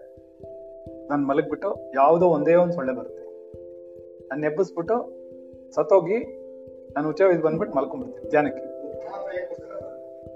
ನಾನು 1.09 1.27
ಮಲಗ್ಬಿಟ್ಟು 1.27 1.91
ಯಾವುದೋ 1.95 2.27
ಒಂದೇ 2.27 2.55
ಒಂದು 2.55 2.73
ಸೊಳ್ಳೆ 2.73 2.93
ಬರುತ್ತೆ. 2.93 3.23
ನಾನು 4.29 4.47
ಎಬ್ಬಿಸ್ಬಿಟ್ಟು 4.47 4.97
ಸತ್ತೋಗಿ 5.75 6.19
ನಾನು 6.95 7.09
ಉಚ್ಚ 7.09 7.23
ಬಂದ್ಬಿಟ್ಟು 7.23 7.77
ಮಲ್ಕೊಂಡ್ಬಿಡ್ತೀನಿ, 7.77 8.31
ಧ್ಯಾನಕ್ಕೆ. 8.31 8.63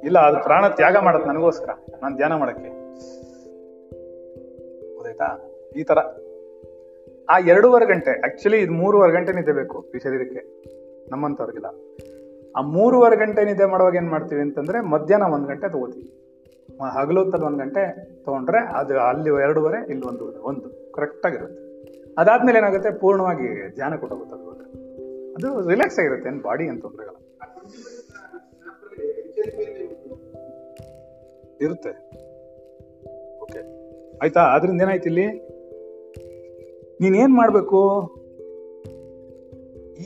ಇಲ್ಲ, 0.06 0.18
ಅದು 0.18 0.42
ಪ್ರಾಣ 0.42 0.68
ತ್ಯಾಗ 0.68 0.96
ಮಾಡತ್ 0.96 1.26
ನನಗೋಸ್ಕರ, 1.26 1.70
ನಾನು 2.02 2.16
ಧ್ಯಾನ 2.16 2.34
ಮಾಡಕ್ಕೆ. 2.34 2.70
ಗೊತ್ತಾಯ್ತಾ? 4.94 5.28
ಈ 5.76 5.82
ತರ. 5.82 5.98
ಆ 7.30 7.34
ಎರಡೂವರೆ 7.38 7.86
ಗಂಟೆ 7.86 8.12
ಆಕ್ಚುಲಿ 8.26 8.58
ಇದು 8.64 8.72
ಮೂರುವರೆ 8.72 9.12
ಗಂಟೆ 9.12 9.32
ನಿದ್ದೆ 9.32 9.52
ಬೇಕು 9.52 9.78
ಈ 9.96 9.98
ಶರೀರಕ್ಕೆ, 9.98 10.42
ನಮ್ಮಂಥವ್ರಿಗೆಲ್ಲ. 11.10 11.70
ಆ 12.56 12.60
ಮೂರುವರೆ 12.76 13.16
ಗಂಟೆ 13.16 13.44
ನಿದ್ದೆ 13.44 13.64
ಮಾಡುವಾಗ 13.64 13.94
ಏನು 13.94 14.10
ಮಾಡ್ತೀವಿ 14.10 14.40
ಅಂತಂದ್ರೆ 14.40 14.78
ಮಧ್ಯಾಹ್ನ 14.92 15.26
ಒಂದು 15.34 15.48
ಗಂಟೆ 15.48 15.68
ತಗೋತೀವಿ 15.72 16.08
ಹಗಲು 16.80 16.90
ಹಗಲೊತ್ತಲ್ಲಿ 16.96 17.46
ಒಂದು 17.46 17.58
ಗಂಟೆ 17.58 17.82
ತಗೊಂಡ್ರೆ 18.24 18.60
ಅದು 18.78 18.94
ಅಲ್ಲಿ 19.00 19.30
ಎರಡೂವರೆ, 19.42 19.78
ಇಲ್ಲಿ 19.90 20.04
ಒಂದು 20.06 20.24
ಒಂದು 20.42 20.92
ಕರೆಕ್ಟ್ 20.92 21.26
ಆಗಿರುತ್ತೆ. 21.26 21.62
ಅದಾದ್ಮೇಲೆ 22.18 22.58
ಏನಾಗುತ್ತೆ? 22.58 22.90
ಪೂರ್ಣವಾಗಿ 22.98 23.48
ಧ್ಯಾನ 23.74 23.96
ಕೊಟ್ಟೋಗುತ್ತೆ 23.96 24.36
ಅದು. 24.36 24.48
ಅದು 25.34 25.68
ರಿಲ್ಯಾಕ್ಸ್ 25.68 25.98
ಆಗಿರುತ್ತೆ, 25.98 26.28
ಏನು 26.28 26.42
ಬಾಡಿ 26.42 26.66
ಅಂತ 26.68 26.86
ಅಂದ್ರೆ 26.86 27.06
ಇರುತ್ತೆ. 31.64 31.92
ಓಕೆ 33.42 33.60
ಆಯ್ತಾ? 34.18 34.42
ಅದರಿಂದ 34.56 34.80
ಏನಾಯ್ತು 34.82 35.08
ಇಲ್ಲಿ? 35.08 35.26
ನೀನ್ 37.00 37.36
ಮಾಡಬೇಕು? 37.36 37.80
ಮಾಡ್ಬೇಕು 37.90 38.20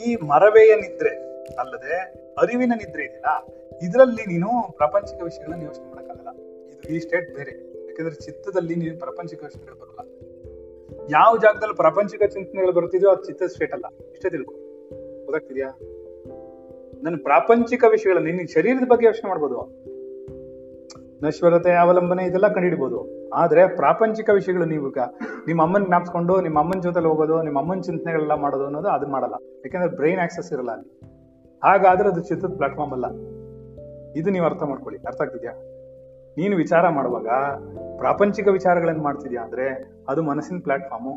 ಈ 0.05 0.17
ಮರವೆಯ 0.17 0.77
ನಿದ್ರೆ 0.77 1.11
ಅಲ್ಲದೆ 1.55 1.97
ಅರಿವಿನ 2.39 2.73
ನಿದ್ರೆ 2.77 3.05
ಇದೆಯಲ್ಲ, 3.05 3.53
ಇದರಲ್ಲಿ 3.83 4.23
ನೀನು 4.27 4.73
ಪ್ರಾಪಂಚಿಕ 4.77 5.23
ವಿಷಯಗಳನ್ನ 5.23 5.63
ಯೋಚನೆ 5.63 5.85
ಮಾಡೋಕ್ಕಾಗಲ್ಲ. 5.85 6.29
ಇದು 6.73 6.95
ಈ 6.95 6.99
ಸ್ಟೇಟ್ 6.99 7.35
ಬೇರೆ. 7.35 7.51
ಯಾಕಂದ್ರೆ 7.87 8.15
ಚಿತ್ತದಲ್ಲಿ 8.15 8.75
ನೀನು 8.75 8.99
ಪ್ರಾಪಂಚಿಕ 8.99 9.45
ವಿಷಯಗಳು 9.45 9.75
ಬರಲ್ಲ. 9.75 10.01
ಯಾವ 11.11 11.37
ಜಾಗದಲ್ಲಿ 11.37 11.75
ಪ್ರಾಪಂಚಿಕ 11.75 12.23
ಚಿಂತನೆಗಳು 12.23 12.73
ಬರ್ತಿದೆಯೋ 12.73 13.13
ಅದು 13.13 13.25
ಚಿತ್ತದ 13.25 13.47
ಸ್ಟೇಟ್ 13.47 13.73
ಅಲ್ಲ. 13.73 13.85
ಇಷ್ಟೇ 14.11 14.31
ತಿಳ್ಕೊ. 14.31 14.53
ಗೊತ್ತಾಗ್ತಿದ್ಯಾ? 15.25 15.69
ನನ್ನ 17.03 17.17
ಪ್ರಾಪಂಚಿಕ 17.23 17.85
ವಿಷಯಗಳನ್ನ 17.91 18.27
ನಿನ್ನ 18.27 18.41
ಶರೀರದ 18.55 18.89
ಬಗ್ಗೆ 18.89 19.07
ಯೋಚನೆ 19.07 19.29
ಮಾಡ್ಬೋದು? 19.29 19.84
ನಶ್ವರತೆ 21.23 21.73
ಅವಲಂಬನೆ 21.73 22.25
ಇದೆಲ್ಲ 22.25 22.49
ಕಂಡುಹಿಡ್ಬೋದು. 22.49 23.31
ಆದ್ರೆ 23.31 23.67
ಪ್ರಾಪಂಚಿಕ 23.67 24.31
ವಿಷಯಗಳು 24.31 24.65
ನೀವು 24.65 24.91
ನಿಮ್ಮ 25.47 25.63
ಅಮ್ಮನ 25.63 25.85
ಜ್ಞಾಪಿಸ್ಕೊಂಡು, 25.85 26.41
ನಿಮ್ಮ 26.41 26.59
ಅಮ್ಮನ 26.59 26.81
ಜೊತೆಲಿ 26.81 27.07
ಹೋಗೋದು, 27.07 27.43
ನಿಮ್ಮ 27.43 27.59
ಅಮ್ಮನ 27.59 27.81
ಚಿಂತನೆಗಳೆಲ್ಲ 27.81 28.35
ಮಾಡೋದು 28.35 28.65
ಅನ್ನೋದು 28.65 28.89
ಅದು 28.89 29.07
ಮಾಡಲ್ಲ. 29.07 29.35
ಯಾಕಂದ್ರೆ 29.59 29.97
ಬ್ರೈನ್ 29.97 30.21
ಆಕ್ಸೆಸ್ 30.21 30.53
ಇರಲ್ಲ 30.53 30.71
ಅಲ್ಲಿ. 30.71 31.01
ಹಾಗಾದ್ರೆ 31.65 32.09
ಅದು 32.09 32.23
ಚಿತ್ರದ 32.23 32.55
ಪ್ಲಾಟ್ಫಾರ್ಮ್ 32.57 32.93
ಅಲ್ಲ. 32.93 33.07
ಇದು 34.19 34.31
ನೀವು 34.31 34.45
ಅರ್ಥ 34.45 34.63
ಮಾಡ್ಕೊಳ್ಳಿ. 34.63 35.07
ಅರ್ಥ 35.07 35.23
ಆಗ್ತಿದ್ಯಾ? 35.23 35.53
ನೀನು 36.37 36.57
ವಿಚಾರ 36.57 36.89
ಮಾಡುವಾಗ 36.89 37.29
ಪ್ರಾಪಂಚಿಕ 37.99 38.49
ವಿಚಾರಗಳನ್ನ 38.49 39.03
ಮಾಡ್ತಿದ್ಯಾ 39.03 39.43
ಅಂದ್ರೆ 39.43 39.93
ಅದು 40.09 40.23
ಮನಸ್ಸಿನ 40.23 40.59
ಪ್ಲಾಟ್ಫಾರ್ಮು 40.63 41.17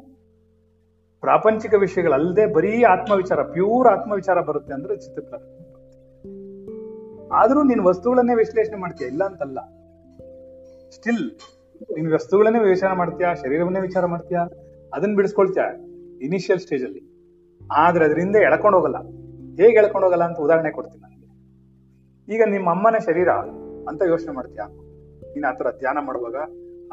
ಪ್ರಾಪಂಚಿಕ 1.21 1.73
ವಿಷಯಗಳಲ್ಲದೆ 1.73 2.45
ಬರೀ 2.45 2.83
ಆತ್ಮವಿಚಾರ 2.83 3.41
ಪ್ಯೂರ್ 3.41 3.87
ಆತ್ಮವಿಚಾರ 3.87 4.41
ಬರುತ್ತೆ 4.41 4.73
ಅಂದ್ರೆ 4.73 4.95
ಚಿತ್ರ 4.95 5.21
ಪ್ಲಾಟ್ಫಾರ್ಮ್ 5.21 5.67
ಆದ್ರೂ 7.31 7.63
ನೀನು 7.63 7.83
ವಸ್ತುಗಳನ್ನೇ 7.83 8.35
ವಿಶ್ಲೇಷಣೆ 8.35 8.77
ಮಾಡ್ತೀಯ? 8.77 9.07
ಇಲ್ಲ 9.07 9.23
ಅಂತಲ್ಲ. 9.23 9.59
ಸ್ಟಿಲ್ 10.91 11.31
ನೀನು 11.95 12.13
ವಸ್ತುಗಳನ್ನೇ 12.13 12.59
ವಿಚಾರ 12.59 12.93
ಮಾಡ್ತೀಯಾ? 12.93 13.33
ಶರೀರವನ್ನೇ 13.33 13.79
ವಿಚಾರ 13.79 14.05
ಮಾಡ್ತೀಯಾ? 14.05 14.41
ಅದನ್ನ 14.93 15.15
ಬಿಡಿಸ್ಕೊಳ್ತೀಯ? 15.15 15.63
ಇನಿಷಿಯಲ್ 16.25 16.59
ಸ್ಟೇಜ್ 16.59 16.85
ಅಲ್ಲಿ. 16.85 17.01
ಆದ್ರೆ 17.73 18.05
ಅದರಿಂದ 18.05 18.35
ಎಳ್ಕೊಂಡು 18.35 18.77
ಹೋಗಲ್ಲ. 18.77 18.97
ಹೇಗೆ 19.61 19.77
ಎಳ್ಕೊಂಡು 19.77 20.07
ಹೋಗಲ್ಲ 20.07 20.23
ಅಂತ 20.23 20.37
ಉದಾಹರಣೆ 20.37 20.71
ಕೊಡ್ತೀನಿ 20.71 21.01
ನನಗೆ 21.01 21.27
ಈಗ 22.35 22.41
ನಿಮ್ಮ 22.47 22.69
ಅಮ್ಮನ 22.69 22.95
ಶರೀರ 23.05 23.29
ಅಂತ 23.89 24.01
ಯೋಚನೆ 24.09 24.31
ಮಾಡ್ತೀಯಾ? 24.31 24.67
ನೀನ್ 25.33 25.43
ಆತರ 25.43 25.71
ಧ್ಯಾನ 25.71 25.97
ಮಾಡುವಾಗ 26.01 26.35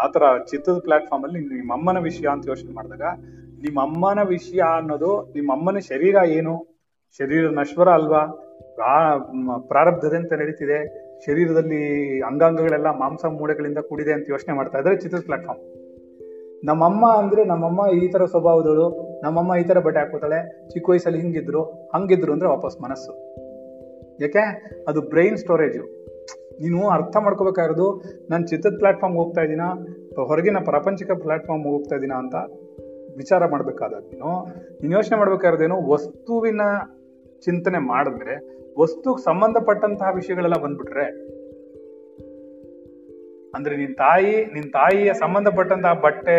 ಆತರ 0.00 0.22
ಚಿತ್ತದ 0.50 0.78
ಪ್ಲಾಟ್ಫಾರ್ಮ್ 0.78 1.26
ಅಲ್ಲಿ 1.26 1.40
ನಿಮ್ಮ 1.40 1.72
ಅಮ್ಮನ 1.72 1.98
ವಿಷಯ 1.98 2.28
ಅಂತ 2.28 2.48
ಯೋಚನೆ 2.48 2.72
ಮಾಡಿದಾಗ, 2.72 3.18
ನಿಮ್ಮ 3.62 3.82
ಅಮ್ಮನ 3.82 4.18
ವಿಷಯ 4.22 4.60
ಅನ್ನೋದು 4.60 5.32
ನಿಮ್ಮ 5.32 5.52
ಅಮ್ಮನ 5.52 5.78
ಶರೀರ 5.78 6.16
ಏನು? 6.26 6.66
ಶರೀರ 7.18 7.50
ನಶ್ವರ 7.50 7.88
ಅಲ್ವಾ? 7.88 8.26
ಪ್ರಾರಬ್ಧದಂತೆ 9.58 10.36
ನಡೀತಿದೆ. 10.36 11.03
ಶರೀರದಲ್ಲಿ 11.26 11.80
ಅಂಗಾಂಗಗಳೆಲ್ಲ 12.20 12.86
ಮಾಂಸ 12.86 13.24
ಮೂಳೆಗಳಿಂದ 13.24 13.78
ಕೂಡಿದೆ 13.78 14.12
ಅಂತ 14.12 14.26
ಯೋಚನೆ 14.30 14.54
ಮಾಡ್ತಾ 14.54 14.78
ಇದ್ರೆ 14.78 14.96
ಚಿತ್ರದ 14.96 15.20
ಪ್ಲಾಟ್ಫಾರ್ಮ್ 15.20 15.62
ನಮ್ಮಮ್ಮ 16.64 17.06
ಅಂದ್ರೆ 17.12 17.44
ನಮ್ಮಮ್ಮ 17.44 17.80
ಈ 17.92 18.08
ತರ 18.08 18.24
ಸ್ವಭಾವದಳು, 18.24 18.86
ನಮ್ಮಮ್ಮ 19.22 19.54
ಈ 19.54 19.64
ತರ 19.64 19.78
ಬಟ್ಟೆ 19.78 20.00
ಹಾಕೋತಾಳೆ 20.00 20.68
ಚಿಕ್ಕ 20.70 20.90
ವಯಸ್ಸಲ್ಲಿ 20.90 21.20
ಹಿಂಗಿದ್ರು, 21.20 21.62
ಹಂಗಿದ್ರು 21.94 22.32
ಅಂದ್ರೆ 22.32 22.48
ವಾಪಸ್ 22.48 22.80
ಮನಸ್ಸು. 22.80 23.12
ಯಾಕೆ? 24.20 24.44
ಅದು 24.88 25.00
ಬ್ರೈನ್ 25.00 25.36
ಸ್ಟೋರೇಜು 25.36 25.84
ನೀನು 26.60 26.88
ಅರ್ಥ 26.88 27.16
ಮಾಡ್ಕೋಬೇಕಾಗಿರೋದು, 27.16 28.02
ನಾನು 28.30 28.46
ಚಿತ್ರದ 28.46 28.76
ಪ್ಲಾಟ್ಫಾರ್ಮ್ 28.78 29.16
ಹೋಗ್ತಾ 29.16 29.40
ಇದ್ದೀನ 29.40 29.60
ಹೊರಗಿನ 30.24 30.56
ಪ್ರಾಪಂಚಿಕ 30.64 31.10
ಪ್ಲಾಟ್ಫಾರ್ಮ್ 31.10 31.64
ಹೋಗ್ತಾ 31.64 31.94
ಇದ್ದೀನ 31.94 32.12
ಅಂತ 32.12 32.34
ವಿಚಾರ 33.16 33.46
ಮಾಡಬೇಕಾದಾಗ 33.46 34.02
ನೀನು 34.02 34.30
ನೀನು 34.82 34.92
ಯೋಚನೆ 34.96 35.64
ಏನು 35.64 35.90
ವಸ್ತುವಿನ 35.90 36.60
ಚಿಂತನೆ 37.44 37.78
ಮಾಡಿದ್ರೆ 37.78 38.34
ವಸ್ತುಗೆ 38.78 39.22
ಸಂಬಂಧಪಟ್ಟಂತಹ 39.24 40.10
ವಿಷಯಗಳೆಲ್ಲ 40.14 40.58
ಬಂದ್ಬಿಟ್ರೆ, 40.62 41.06
ಅಂದ್ರೆ 43.54 43.76
ನಿನ್ 43.76 43.94
ತಾಯಿ, 43.96 44.44
ನಿನ್ 44.44 44.72
ತಾಯಿಯ 44.72 45.12
ಸಂಬಂಧಪಟ್ಟಂತಹ 45.12 45.92
ಬಟ್ಟೆ, 45.92 46.38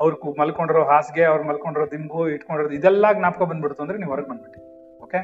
ಅವ್ರ 0.00 0.12
ಮಲ್ಕೊಂಡಿರೋ 0.38 0.82
ಹಾಸಿಗೆ, 0.84 1.24
ಅವ್ರು 1.24 1.44
ಮಲ್ಕೊಂಡಿರೋ 1.44 1.86
ದಿಂಬು, 1.90 2.28
ಇಟ್ಕೊಂಡಿರೋದು, 2.28 2.74
ಇದೆಲ್ಲ 2.74 3.06
ಜ್ಞಾಪಕ 3.12 3.42
ಬಂದ್ಬಿಡ್ತು 3.42 3.82
ಅಂದ್ರೆ 3.82 3.98
ನೀವು 3.98 4.10
ಹೊರಗೆ 4.10 4.28
ಬಂದ್ಬಿಟ್ಟು 4.28 4.60
ಓಕೆ? 5.02 5.20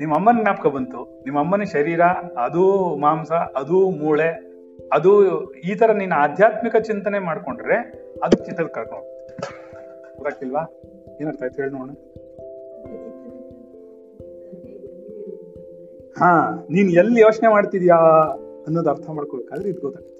ನಿಮ್ಮ 0.00 0.14
ಅಮ್ಮನ 0.14 0.42
ಜ್ಞಾಪಕ 0.42 0.66
ಬಂತು 0.66 1.00
ನಿಮ್ಮ 1.24 1.38
ಅಮ್ಮನ 1.38 1.62
ಶರೀರ, 1.62 2.02
ಅದು 2.38 2.64
ಮಾಂಸ, 2.96 3.32
ಅದು 3.32 3.90
ಮೂಳೆ, 3.90 4.30
ಅದು 4.92 5.10
ಈ 5.58 5.74
ತರ 5.74 5.92
ನೀನು 5.92 6.14
ಆಧ್ಯಾತ್ಮಿಕ 6.14 6.76
ಚಿಂತನೆ 6.76 7.18
ಮಾಡ್ಕೊಂಡ್ರೆ 7.18 7.76
ಅದು 8.22 8.36
ಚಿತ್ರದ 8.44 8.66
ಕರ್ಕೊಂಡು 8.66 9.06
ಗೊತ್ತಾಗ್ತಿಲ್ವಾ? 10.16 10.62
ಏನರ್ಥ 11.20 11.42
ಆಯ್ತು 11.42 11.62
ಹೇಳಿ 11.62 11.72
ನೋಡೋಣ. 11.72 11.94
ಹಾ, 16.18 16.66
ನೀನ್ 16.70 16.90
ಎಲ್ಲಿ 16.90 17.20
ಯೋಚನೆ 17.20 17.48
ಮಾಡ್ತಿದ್ಯಾ 17.48 17.96
ಅನ್ನೋದು 18.66 18.90
ಅರ್ಥ 18.90 19.10
ಮಾಡ್ಕೋಬೇಕಾದ್ರೆ 19.10 19.68
ಇದು 19.68 19.80
ಗೊತ್ತಾಗ್ತದೆ. 19.80 20.14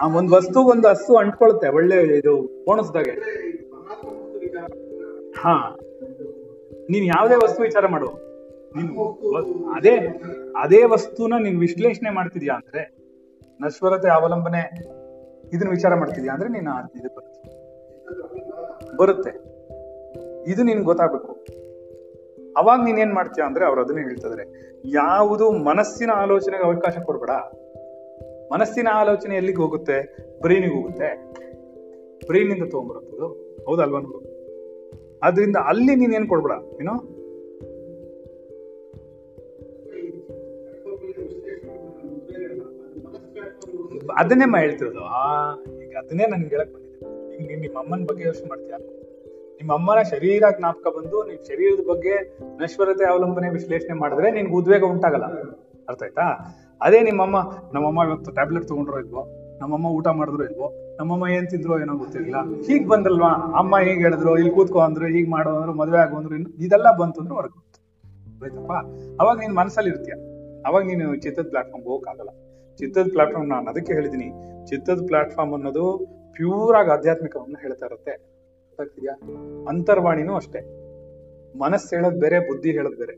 ಆ 0.00 0.16
ಒಂದ್ 0.16 0.30
ವಸ್ತು 0.30 0.60
ಒಂದು 0.60 0.88
ಹಸು 0.88 1.16
ಅಂಟ್ಕೊಳುತ್ತೆ, 1.16 1.68
ಒಳ್ಳೆ 1.68 2.18
ಇದು 2.18 2.62
ಕೋಣಸ್ದಾಗೆ 2.64 3.10
ಹಾ. 5.30 5.76
ನೀನ್ 6.90 7.06
ಯಾವ್ದೇ 7.06 7.34
ವಸ್ತು 7.34 7.62
ವಿಚಾರ 7.62 7.86
ಮಾಡು. 7.86 8.06
ನೀನು 8.76 9.12
ಅದೇ 9.70 9.96
ಅದೇ 10.60 10.84
ವಸ್ತುನ 10.84 11.34
ನೀನ್ 11.42 11.60
ವಿಶ್ಲೇಷಣೆ 11.60 12.10
ಮಾಡ್ತಿದ್ಯಾ 12.10 12.54
ಅಂದ್ರೆ, 12.54 12.96
ನಶ್ವರತೆ 13.60 14.08
ಅವಲಂಬನೆ, 14.08 14.60
ಇದನ್ನ 15.52 15.70
ವಿಚಾರ 15.70 15.94
ಮಾಡ್ತಿದ್ಯಾ 15.94 16.34
ಅಂದ್ರೆ 16.34 16.48
ನೀನು 16.48 16.98
ಇದು 16.98 17.08
ಬರುತ್ತೆ. 17.16 18.96
ಬರುತ್ತೆ. 18.96 19.47
ಇದು 20.46 20.62
ನಿನ್ಗೆ 20.62 20.84
ಗೊತ್ತಾಗ್ಬೇಕು. 20.84 21.46
ಅವಾಗ 22.56 22.84
ನೀನ್ 22.84 22.98
ಏನ್ 22.98 23.12
ಮಾಡ್ತೀಯ 23.12 23.44
ಅಂದ್ರೆ 23.44 23.64
ಅವ್ರು 23.64 23.80
ಅದನ್ನೇ 23.80 24.02
ಹೇಳ್ತಿದಾರೆ. 24.02 24.72
ಯಾವುದು 24.84 25.52
ಮನಸ್ಸಿನ 25.52 26.10
ಆಲೋಚನೆಗೆ 26.10 26.64
ಅವಕಾಶ 26.64 26.98
ಕೊಡ್ಬೇಡ. 27.04 27.30
ಮನಸ್ಸಿನ 28.52 28.88
ಆಲೋಚನೆ 28.92 29.36
ಎಲ್ಲಿಗೆ 29.36 29.58
ಹೋಗುತ್ತೆ? 29.58 30.16
ಬ್ರೈನಿಗೆ 30.40 30.74
ಹೋಗುತ್ತೆ. 30.74 31.32
ಬ್ರೈನಿಂದ 32.26 32.62
ತಗೊಂಡ್ಬರುತ್ತದು 32.70 33.26
ಹೌದಲ್ವಾ 33.66 34.00
ಅದರಿಂದ 35.22 35.56
ಅಲ್ಲಿ 35.56 35.94
ನೀನ್ 35.94 36.14
ಏನ್ 36.14 36.28
ಕೊಡ್ಬೇಡ? 36.28 36.80
ಏನೋ? 36.80 36.92
ಅದನ್ನೇ 44.16 44.44
ಮಾ 44.44 44.58
ಹೇಳ್ತಿರೋದು. 44.58 45.00
ಆ, 45.00 45.54
ಈಗ 45.84 45.96
ಅದನ್ನೇ 45.96 46.26
ನನ್ಗೆ 46.26 46.48
ಹೇಳಕ್ 46.48 46.74
ಬಂದಿದ್ದೀನಿ 46.74 47.36
ಈಗ 47.36 47.48
ನೀನ್ 47.48 47.60
ನಿಮ್ಮ 47.60 47.78
ಅಮ್ಮನ 47.78 48.04
ಬಗ್ಗೆ 48.04 48.24
ಯೋಚನೆ 48.24 48.48
ಮಾಡ್ತೀಯ? 48.48 48.97
ನಿಮ್ಮ 49.58 49.72
ಅಮ್ಮನ 49.72 50.02
ಶರೀರ 50.02 50.42
ಜ್ಞಾಪಕ 50.58 50.86
ಬಂದು 50.88 51.24
ನಿಮ್ 51.24 51.46
ಶರೀರದ 51.46 51.88
ಬಗ್ಗೆ 51.88 52.38
ನಶ್ವರತೆ 52.56 53.04
ಅವಲಂಬನೆ 53.04 53.48
ವಿಶ್ಲೇಷಣೆ 53.48 53.98
ಮಾಡಿದ್ರೆ 53.98 54.30
ನಿನ್ಗೆ 54.30 54.54
ಉದ್ವೇಗ 54.54 54.84
ಉಂಟಾಗಲ್ಲ. 54.84 55.24
ಅರ್ಥ 55.88 56.02
ಆಯ್ತಾ? 56.02 56.22
ಅದೇ 56.80 57.00
ನಿಮ್ಮಮ್ಮ 57.00 57.36
ನಮ್ಮಮ್ಮ 57.74 58.00
ಇವತ್ತು 58.08 58.30
ಟ್ಯಾಬ್ಲೆಟ್ 58.30 58.68
ತಗೊಂಡ್ರೋ 58.68 58.98
ಇಲ್ವೋ 58.98 59.26
ನಮ್ಮಮ್ಮ 59.60 59.86
ಊಟ 59.86 60.08
ಮಾಡಿದ್ರು 60.08 60.44
ಇಲ್ವೋ 60.44 60.96
ನಮ್ಮಮ್ಮ 60.98 61.26
ಏನ್ 61.26 61.50
ತಿಂದ್ರು 61.50 61.80
ಏನೋ 61.80 61.96
ಗೊತ್ತಿರಲಿಲ್ಲ. 61.96 62.36
ಹೀಗ್ 62.66 62.88
ಬಂದಲ್ವಾ 62.88 63.28
ಅಮ್ಮ 63.58 63.78
ಹೀಗ್ 63.78 64.00
ಹೇಳಿದ್ರು, 64.00 64.38
ಇಲ್ಲಿ 64.38 64.54
ಕೂತ್ಕೋ 64.54 64.78
ಅಂದ್ರು, 64.78 65.06
ಹೀಗ್ 65.06 65.30
ಮಾಡೋ 65.30 65.50
ಅಂದ್ರು, 65.50 65.74
ಮದ್ವೆ 65.74 65.98
ಆಗೋ 65.98 66.16
ಅಂದ್ರು 66.16 66.36
ಇದೆಲ್ಲ 66.36 66.96
ಬಂತು 66.96 67.20
ಅಂದ್ರೆ 67.20 67.34
ಹೊರಗೆ 67.34 67.68
ಆಯ್ತಪ್ಪ? 68.42 68.72
ಅವಾಗ 69.20 69.38
ನೀನ್ 69.38 69.56
ಮನಸ್ಸಲ್ಲಿ 69.56 69.90
ಇರ್ತೀಯ. 69.90 70.14
ಅವಾಗ 70.66 70.82
ನೀನು 70.84 71.16
ಚಿತ್ತದ 71.16 71.46
ಪ್ಲಾಟ್ಫಾರ್ಮ್ 71.48 71.86
ಹೋಗಕ್ಕಾಗಲ್ಲ. 71.86 72.30
ಚಿತ್ತದ 72.76 73.06
ಪ್ಲಾಟ್ಫಾರ್ಮ್ 73.12 73.50
ನಾನು 73.50 73.70
ಅದಕ್ಕೆ 73.70 73.92
ಹೇಳಿದೀನಿ. 73.92 74.32
ಚಿತ್ತದ 74.66 75.00
ಪ್ಲಾಟ್ಫಾರ್ಮ್ 75.06 75.54
ಅನ್ನೋದು 75.54 76.06
ಪ್ಯೂರ್ 76.32 76.76
ಆಗಿ 76.76 76.90
ಆಧ್ಯಾತ್ಮಿಕವನ್ನ 76.90 77.54
ಹೇಳ್ತಾ 77.60 77.86
ಇರುತ್ತೆ. 77.86 78.37
ಗೊತ್ತಾಗ್ತಿದ್ಯಾ? 78.78 79.14
ಅಂತರ್ವಾಣಿನೂ 79.68 80.34
ಅಷ್ಟೇ. 80.34 80.60
ಮನಸ್ಸು 81.58 81.96
ಹೇಳೋದ್ 81.96 82.20
ಬೇರೆ, 82.20 82.38
ಬುದ್ಧಿ 82.38 82.72
ಹೇಳೋದ್ 82.72 82.96
ಬೇರೆ. 82.96 83.14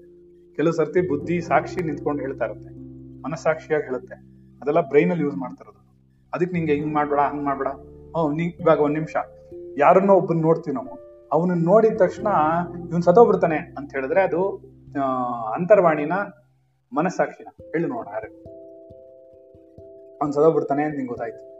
ಕೆಲವು 0.57 0.73
ಸರ್ತಿ 0.73 1.01
ಬುದ್ಧಿ 1.09 1.41
ಸಾಕ್ಷಿ 1.41 1.82
ನಿಂತ್ಕೊಂಡು 1.82 2.23
ಹೇಳ್ತಾ 2.23 2.45
ಇರುತ್ತೆ. 2.45 2.70
ಮನಸ್ಸಾಕ್ಷಿಯಾಗಿ 3.23 3.87
ಹೇಳುತ್ತೆ. 3.87 4.15
ಅದೆಲ್ಲ 4.62 4.81
ಬ್ರೈನ್ 4.81 5.11
ಅಲ್ಲಿ 5.11 5.24
ಯೂಸ್ 5.24 5.37
ಮಾಡ್ತಾ 5.37 5.65
ಇರೋದು. 5.66 5.81
ಅದಕ್ಕೆ 6.35 6.53
ನಿಂಗೆ 6.53 6.74
ಹಿಂಗ್ 6.74 6.95
ಮಾಡ್ಬೇಡ, 6.95 7.19
ಹಂಗ್ 7.20 7.45
ಮಾಡ್ಬೇಡ. 7.45 7.69
ಹ್ಞೂ 7.69 8.32
ನೀ 8.32 8.43
ಇವಾಗ 8.43 8.81
ಒಂದ್ 8.81 8.95
ನಿಮಿಷ. 8.95 9.16
ಯಾರನ್ನೋ 9.78 10.15
ಒಬ್ಬನ್ 10.15 10.43
ನೋಡ್ತೀವಿ 10.43 10.74
ನಾವು. 10.74 11.27
ಅವನನ್ನ 11.32 11.65
ನೋಡಿದ 11.65 11.97
ತಕ್ಷಣ 11.97 12.27
ಇವನ್ 12.91 13.03
ಸತ್ತೋಗ್ಬಿಡ್ತಾನೆ 13.03 13.57
ಅಂತ 13.57 13.93
ಹೇಳಿದ್ರೆ 13.93 14.23
ಅದು 14.23 14.49
ಅಂತರ್ವಾಣಿನ 15.55 16.12
ಮನಸ್ಸಾಕ್ಷಿನ. 16.93 17.47
ಹೇಳಿ 17.49 17.87
ನೋಡ 17.87 18.07
ಯಾರು. 18.12 18.31
ಅವ್ನ್ 20.23 20.53
ಬಿಡ್ತಾನೆ 20.53 20.82
ಅಂತ 20.82 20.95
ನಿಂಗೆ 20.95 21.09
ಗೊತ್ತಾಯ್ತು. 21.09 21.60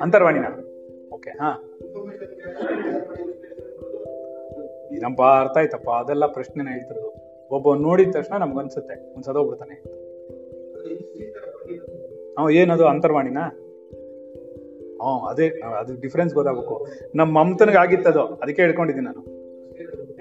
ಅಂತರ್ವಾಣಿನ? 0.00 0.44
ಓಕೆ 1.12 1.30
ಹಾ. 1.30 1.70
ಏನಪ್ಪ 4.92 5.22
ಅರ್ಥ 5.22 5.56
ಆಯ್ತಪ್ಪ 5.56 5.90
ಅದೆಲ್ಲ 5.90 6.26
ಪ್ರಶ್ನೆನ 6.26 6.68
ಹೇಳ್ತಿರೋದು. 6.68 7.14
ಒಬ್ಬ 7.50 7.74
ನೋಡಿದ 7.74 8.10
ತಕ್ಷಣ 8.10 8.36
ನಮ್ಗೆ 8.36 8.58
ಅನ್ಸುತ್ತೆ 8.58 9.14
ಒಂದ್ 9.14 9.24
ಸದೋಗ್ಬಿಡ್ತಾನೆ. 9.24 9.74
ಅವ 12.38 12.50
ಏನದು 12.50 12.86
ಅಂತರ್ವಾಣಿನ? 12.86 13.38
ಹ್ಞೂ 13.38 15.26
ಅದೇ 15.26 15.48
ಅದು 15.78 16.00
ಡಿಫ್ರೆನ್ಸ್ 16.00 16.34
ಗೊತ್ತಾಗಬೇಕು. 16.34 16.86
ನಮ್ಮ 17.14 17.38
ಮಮತನಿಗೆ 17.38 17.78
ಆಗಿತ್ತದು 17.78 18.20
ಅದಕ್ಕೆ 18.20 18.62
ಹೇಳ್ಕೊಂಡಿದ್ದೀನಿ 18.62 19.06
ನಾನು. 19.06 19.26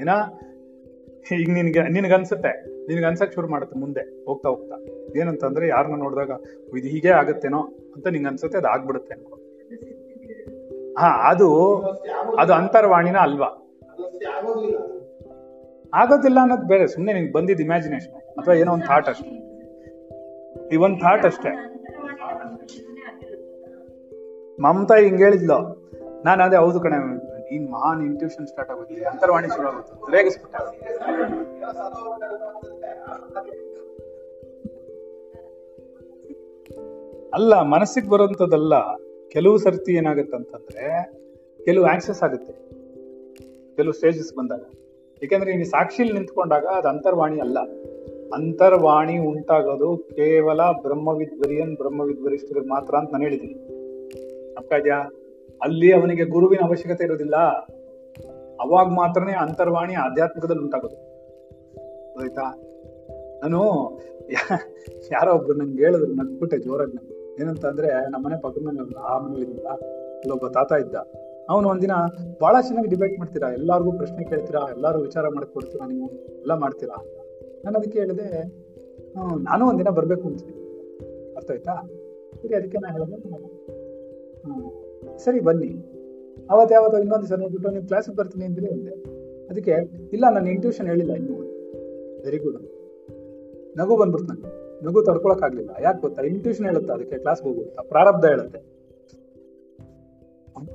ಏನಾ? 0.02 0.40
ಈಗ 1.40 1.52
ನಿನ್ಗೆ 1.54 1.90
ನಿನಗೆ 1.90 2.14
ಅನ್ಸುತ್ತೆ 2.14 2.66
ನಿನಗೆ 2.88 3.06
ಅನ್ಸಕ್ 3.06 3.34
ಶುರು 3.34 3.48
ಮಾಡುತ್ತೆ 3.48 3.80
ಮುಂದೆ 3.80 4.26
ಹೋಗ್ತಾ 4.26 4.50
ಹೋಗ್ತಾ. 4.50 4.76
ಏನಂತಂದ್ರೆ 5.20 5.66
ಯಾರನ್ನ 5.68 5.96
ನೋಡಿದಾಗ 5.96 6.32
ಇದು 6.78 6.88
ಹೀಗೆ 6.88 7.12
ಆಗುತ್ತೇನೋ? 7.12 7.62
ಅಂತ 7.96 8.06
ನಿಂಗೆ 8.08 8.30
ಅನ್ಸುತ್ತೆ, 8.30 8.58
ಅದು 8.58 8.68
ಆಗ್ಬಿಡುತ್ತೆ. 8.68 9.14
ಅನ್ಕೋ 9.14 9.36
ಹಾ, 10.98 11.10
ಅದು 11.30 11.48
ಅದು 12.40 12.52
ಅಂತರ್ವಾಣಿನ 12.54 13.18
ಅಲ್ವಾ? 13.18 13.50
ಆಗೋದಿಲ್ಲ 15.94 16.38
ಅನ್ನೋದು 16.42 16.66
ಬೇರೆ 16.68 16.86
ಸುಮ್ಮನೆ 16.88 17.14
ನಿಂಗೆ 17.14 17.34
ಬಂದಿದ್ದು 17.34 17.64
ಇಮ್ಯಾಜಿನೇಷನ್ 17.64 18.14
ಅಥವಾ 18.38 18.54
ಏನೋ 18.54 18.72
ಒಂದು 18.74 18.86
ಥಾಟ್ 18.86 19.10
ಅಷ್ಟೇ. 19.10 19.34
ಈ 20.74 20.78
ಒಂದು 20.86 20.98
ಥಾಟ್ 21.00 21.26
ಅಷ್ಟೇ. 21.26 21.52
ಮಮತಾ 24.60 24.96
ಹಿಂಗೆ 24.96 25.24
ಹೇಳಿದ್ಲು, 25.24 25.58
ನಾನು 26.26 26.42
ಅದೇ, 26.44 26.58
ಹೌದು 26.64 26.80
ಕಣೆ, 26.80 26.98
ನೀನ್ 27.50 27.66
ಮಹಾನ್ 27.72 28.02
ಇಂಟ್ಯೂಷನ್ 28.04 28.48
ಸ್ಟಾರ್ಟ್ 28.48 28.72
ಆಗುತ್ತೆ 28.72 29.04
ಅಂತರ್ವಾಣಿ 29.04 29.48
ಶುರು 29.48 29.68
ಆಗುತ್ತೆ, 29.68 29.94
ರೇಗಿಸ್ಬಿಟ್ಟ. 30.16 30.56
ಅಲ್ಲ, 37.34 37.62
ಮನಸ್ಸಿಗೆ 37.62 38.10
ಬರೋಂಥದ್ದಲ್ಲ 38.10 38.74
ಕೆಲವು 39.30 39.58
ಸರ್ತಿ 39.58 39.94
ಏನಾಗುತ್ತೆ 39.94 40.38
ಅಂತಂದ್ರೆ 40.38 41.12
ಕೆಲವು 41.66 41.86
ಆಕ್ಸೆಸ್ 41.86 42.24
ಆಗುತ್ತೆ. 42.24 42.54
ಕೆಲವು 43.76 43.94
ಸ್ಟೇಜಸ್ 43.94 44.36
ಬಂದಾಗ. 44.36 44.62
ಏಕೆಂದ್ರೆ 45.24 45.52
ಇನ್ನು 45.52 45.66
ಸಾಕ್ಷಿಲಿ 45.66 46.14
ನಿಂತ್ಕೊಂಡಾಗ 46.14 46.66
ಅದು 46.66 46.88
ಅಂತರ್ವಾಣಿ 46.88 47.40
ಅಲ್ಲ. 47.40 47.60
ಅಂತರ್ವಾಣಿ 48.34 49.18
ಉಂಟಾಗೋದು 49.18 49.98
ಕೇವಲ 50.16 50.60
ಬ್ರಹ್ಮವಿದ್ವರಿಯನ್ 50.82 51.76
ಬ್ರಹ್ಮವಿದ್ವರಿಷ್ಠರಿಗೆ 51.76 52.68
ಮಾತ್ರ 52.68 52.96
ಅಂತ 52.96 53.10
ನಾನು 53.12 53.24
ಹೇಳಿದ್ದೀನಿ. 53.24 53.54
ಅರ್ಥ 54.54 54.74
ಅಲ್ಲಿ 55.62 55.94
ಅವನಿಗೆ 55.94 56.26
ಗುರುವಿನ 56.26 56.60
ಅವಶ್ಯಕತೆ 56.60 57.04
ಇರೋದಿಲ್ಲ. 57.04 57.36
ಅವಾಗ 58.62 58.88
ಮಾತ್ರನೇ 58.88 59.34
ಅಂತರ್ವಾಣಿ 59.34 59.94
ಆಧ್ಯಾತ್ಮಿಕದಲ್ಲಿ 59.94 60.62
ಉಂಟಾಗೋದು. 60.62 60.96
ಆಯ್ತಾ 62.22 62.42
ನಾನು 63.44 63.62
ಯಾರೋ 65.12 65.36
ಒಬ್ರು 65.36 65.54
ನಂಗೆ 65.54 65.84
ಹೇಳಿದ್ರು, 65.84 66.14
ನಗ್ಬಿಟ್ಟೆ 66.14 66.58
ಜೋರಾಗಿ 66.58 66.92
ನಂಗೆ. 66.92 67.23
ಏನಂತ 67.42 67.66
ಅಂದ್ರೆ 67.66 67.90
ನಮ್ಮನೆ 68.10 68.36
ಪಕ್ಕದ 68.42 68.64
ಮನೆ 68.66 68.80
ಆ 69.12 69.18
ಮನೇಲಿದ್ದ 69.18 69.66
ಅಲ್ಲೊಬ್ಬ 69.66 70.48
ತಾತ 70.48 70.72
ಇದ್ದ. 70.72 70.96
ಅವನು 71.50 71.70
ಒಂದಿನ 71.70 71.94
ಬಹಳ 72.42 72.56
ಚೆನ್ನಾಗಿ 72.62 72.90
ಡಿಬೇಟ್ 72.90 73.16
ಮಾಡ್ತೀರಾ, 73.20 73.48
ಎಲ್ಲಾರ್ಗೂ 73.50 73.92
ಪ್ರಶ್ನೆ 73.92 74.24
ಕೇಳ್ತೀರಾ 74.24 74.62
ಎಲ್ಲಾರು 74.72 75.00
ವಿಚಾರ 75.02 75.28
ಮಾಡಕ್ 75.28 75.52
ಕೊಡ್ತೀರಾ 75.54 75.88
ನೀವು, 75.88 76.08
ಎಲ್ಲ 76.42 76.54
ಮಾಡ್ತೀರಾ? 76.54 76.98
ನಾನು 77.66 77.76
ಅದಕ್ಕೆ 77.80 78.00
ಹೇಳಿದೆ 78.00 78.28
ನಾನು 79.50 79.64
ಒಂದಿನ 79.70 79.90
ಬರ್ಬೇಕು 79.90 80.26
ಅಂತೀನಿ 80.28 80.54
ಅರ್ಥ 81.36 81.52
ಆಯ್ತಾ? 81.52 81.76
ಸರಿ, 82.42 82.56
ಅದಕ್ಕೆ 82.56 82.78
ನಾನು 82.78 82.94
ಹೇಳಿದೆ 82.98 83.18
ಸರಿ, 85.18 85.40
ಬನ್ನಿ. 85.40 85.72
ಅವತ್ತು 86.50 86.74
ಯಾವತ್ತೋ 86.76 86.98
ಇನ್ನೊಂದು 87.00 87.28
ಸರ್ 87.28 87.40
ನೋಡ್ಬಿಟ್ಟು 87.40 87.70
ನೀವು 87.70 87.88
ಕ್ಲಾಸಿಗೆ 87.88 88.18
ಬರ್ತೀನಿ 88.18 88.46
ಅಂದ್ರೆ 88.46 88.68
ಅಂದೆ. 88.68 88.96
ಅದಕ್ಕೆ, 89.52 89.76
ಇಲ್ಲ, 90.14 90.26
ನಾನು 90.30 90.50
ಇಂಟ್ಯೂಷನ್ 90.50 90.88
ಹೇಳಿಲ್ಲ 90.88 91.14
ಇನ್ನು. 91.14 91.38
ವೆರಿ 92.26 92.38
ಗುಡ್ 92.38 92.60
ನಗು 93.78 93.96
ಬಂದ್ಬಿಡ್ತು 93.98 94.34
ನಂಗೆ. 94.34 94.63
ನಗು 94.86 95.02
ತಡ್ಕೊಳಕ್ 95.08 95.44
ಆಗ್ಲಿಲ್ಲ 95.48 95.72
ಯಾಕೆ 95.86 96.00
ಗೊತ್ತಾ? 96.06 96.22
ಇಂಟ್ಯೂಷನ್ 96.34 96.66
ಹೇಳುತ್ತೆ, 96.70 96.92
ಅದಕ್ಕೆ 96.94 97.18
ಕ್ಲಾಸ್ಗೆ 97.24 97.48
ಹೋಗುತ್ತಾ 97.50 97.84
ಪ್ರಾರಬ್ಧ 97.94 98.26
ಹೇಳುತ್ತೆ. 98.34 98.60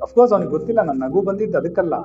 ಅಫ್ಕೋರ್ಸ್ 0.04 0.32
ಅವ್ನಿಗೆ 0.34 0.52
ಗೊತ್ತಿಲ್ಲ 0.56 0.80
ನನ್ನ 0.88 1.00
ನಗು 1.06 1.20
ಬಂದಿದ್ದು 1.28 1.58
ಅದಕ್ಕಲ್ಲ. 1.58 1.96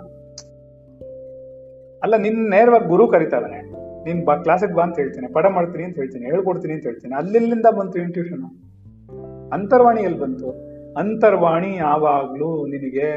ಅಲ್ಲ, 2.04 2.16
ನಿನ್ 2.26 2.40
ನೇರವಾಗಿ 2.56 2.88
ಗುರು 2.94 3.06
ಕರಿತಾರೆ 3.14 3.62
ನೀನ್ 4.06 4.20
ಬಾ 4.28 4.34
ಕ್ಲಾಸಿಗೆ 4.46 4.76
ಬಾ 4.78 4.84
ಅಂತ 4.84 4.98
ಹೇಳ್ತೀನಿ 5.02 5.28
ಪಡ 5.36 5.46
ಮಾಡ್ತೀನಿ 5.58 5.84
ಅಂತ 5.88 5.98
ಹೇಳ್ತೀನಿ, 6.02 6.26
ಹೇಳ್ಕೊಡ್ತೀನಿ 6.32 6.74
ಅಂತ 6.78 6.86
ಹೇಳ್ತೀನಿ. 6.90 7.14
ಅಲ್ಲಿಂದ 7.22 7.68
ಬಂತು 7.80 7.98
ಇಂಟ್ಯೂಷನ್ 8.06 8.44
ಅಂತರ್ವಾಣಿ 9.58 10.02
ಎಲ್ಲಿ 10.08 10.20
ಬಂತು. 10.20 10.50
ಅಂತರ್ವಾಣಿ 11.02 11.70
ಯಾವಾಗ್ಲೂ 11.78 12.50
ನಿನಗೆ 12.74 13.08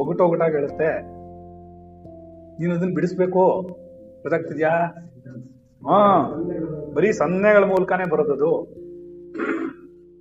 ಒಗಟೋಗಟಾಗಿ 0.00 0.54
ಹೇಳುತ್ತೆ. 0.58 0.90
ನೀನು 2.58 2.72
ಅದನ್ನ 2.76 2.92
ಬಿಡಿಸ್ಬೇಕು? 2.94 3.44
ಗೊತ್ತಾಗ್ತಿದ್ಯಾ? 4.22 4.72
ಹಾ, 5.88 6.32
ಬರೀ 6.94 7.12
ಸನ್ನೆಗಳ 7.12 7.64
ಮೂಲಕನೇ 7.64 8.08
ಬರೋದದು. 8.08 8.56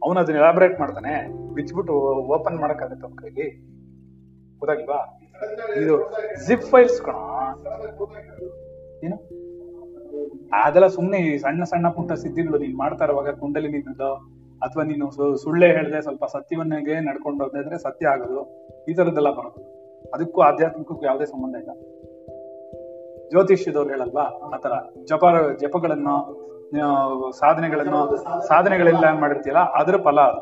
ಅವನು 0.04 0.20
ಅದನ್ನ 0.20 0.38
ಎಲಾಬ್ರೇಟ್ 0.38 0.80
ಮಾಡ್ತಾನೆ. 0.80 1.28
ಬಿಚ್ಬಿಟ್ಟು 1.54 1.94
ಓಪನ್ 2.34 2.58
ಮಾಡಕ್ಕಾಗತ್ತೆ 2.58 3.08
ಅವ್ನ 3.08 3.16
ಕೈಲಿ. 3.16 3.76
ಗೊತ್ತಾಗಿಲ್ವಾ 4.60 5.20
ಇದು 5.82 6.12
ಜಿಪ್ 6.48 6.62
ಫೈಲ್ಸ್ 6.62 7.02
ಕಣ. 7.02 7.14
ಏನು? 9.04 9.16
ಅದೆಲ್ಲ 10.64 10.88
ಸುಮ್ಮನೆ 10.88 11.38
ಸಣ್ಣ 11.38 11.64
ಸಣ್ಣ 11.64 11.90
ಪುಟ್ಟ 11.90 12.14
ಸಿದ್ಧಿಗಳು 12.14 12.58
ನೀನ್ 12.58 12.78
ಮಾಡ್ತಾ 12.78 13.06
ಇರುವಾಗ 13.06 13.30
ಕುಂಡಲಿ 13.30 13.68
ನಿನ್ನದು 13.68 14.14
ಅಥವಾ 14.62 14.84
ನೀನು 14.84 15.12
ಸುಳ್ಳೆ 15.36 15.68
ಹೇಳದೆ 15.68 16.02
ಸ್ವಲ್ಪ 16.02 16.26
ಸತ್ಯವನ್ನೇ 16.26 17.00
ನಡ್ಕೊಂಡು 17.00 17.44
ಹೋದ್ರೆ 17.44 17.78
ಸತ್ಯ 17.78 18.08
ಆಗೋದು. 18.08 18.68
ಈ 18.86 18.94
ತರದ್ದೆಲ್ಲ 18.94 19.32
ಬರೋದು. 19.32 19.76
ಅದಕ್ಕೂ 20.14 20.42
ಆಧ್ಯಾತ್ಮಿಕಕ್ಕೂ 20.42 21.06
ಯಾವುದೇ 21.06 21.26
ಸಂಬಂಧ 21.26 21.56
ಇಲ್ಲ. 21.56 21.95
ಜ್ಯೋತಿಷ್ಯದವ್ರು 23.30 23.90
ಹೇಳಲ್ವಾ 23.90 24.26
ಆತರ 24.56 24.74
ಜಪ 25.10 25.24
ಜಪಗಳನ್ನು 25.62 26.16
ಸಾಧನೆಗಳನ್ನು, 27.40 28.00
ಸಾಧನೆಗಳೆಲ್ಲ 28.48 29.04
ಏನ್ 29.12 29.20
ಮಾಡಿರ್ತೀಯಲ್ಲ, 29.22 29.62
ಅದ್ರ 29.80 29.98
ಫಲ 29.98 30.20
ಅದು. 30.22 30.42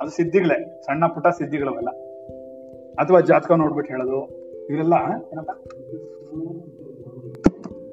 ಅದು 0.00 0.10
ಸಿದ್ಧಿಗಳೇ, 0.16 0.58
ಸಣ್ಣ 0.86 1.06
ಪುಟ್ಟ 1.06 1.28
ಸಿದ್ಧಿಗಳವೆಲ್ಲ. 1.38 1.90
ಅಥವಾ 3.02 3.20
ಜಾತಕ 3.20 3.52
ನೋಡ್ಬಿಟ್ಟು 3.62 3.92
ಹೇಳೋದು 3.94 4.20
ಇವರೆಲ್ಲ 4.68 4.96
ಏನಪ್ಪ? 5.32 5.52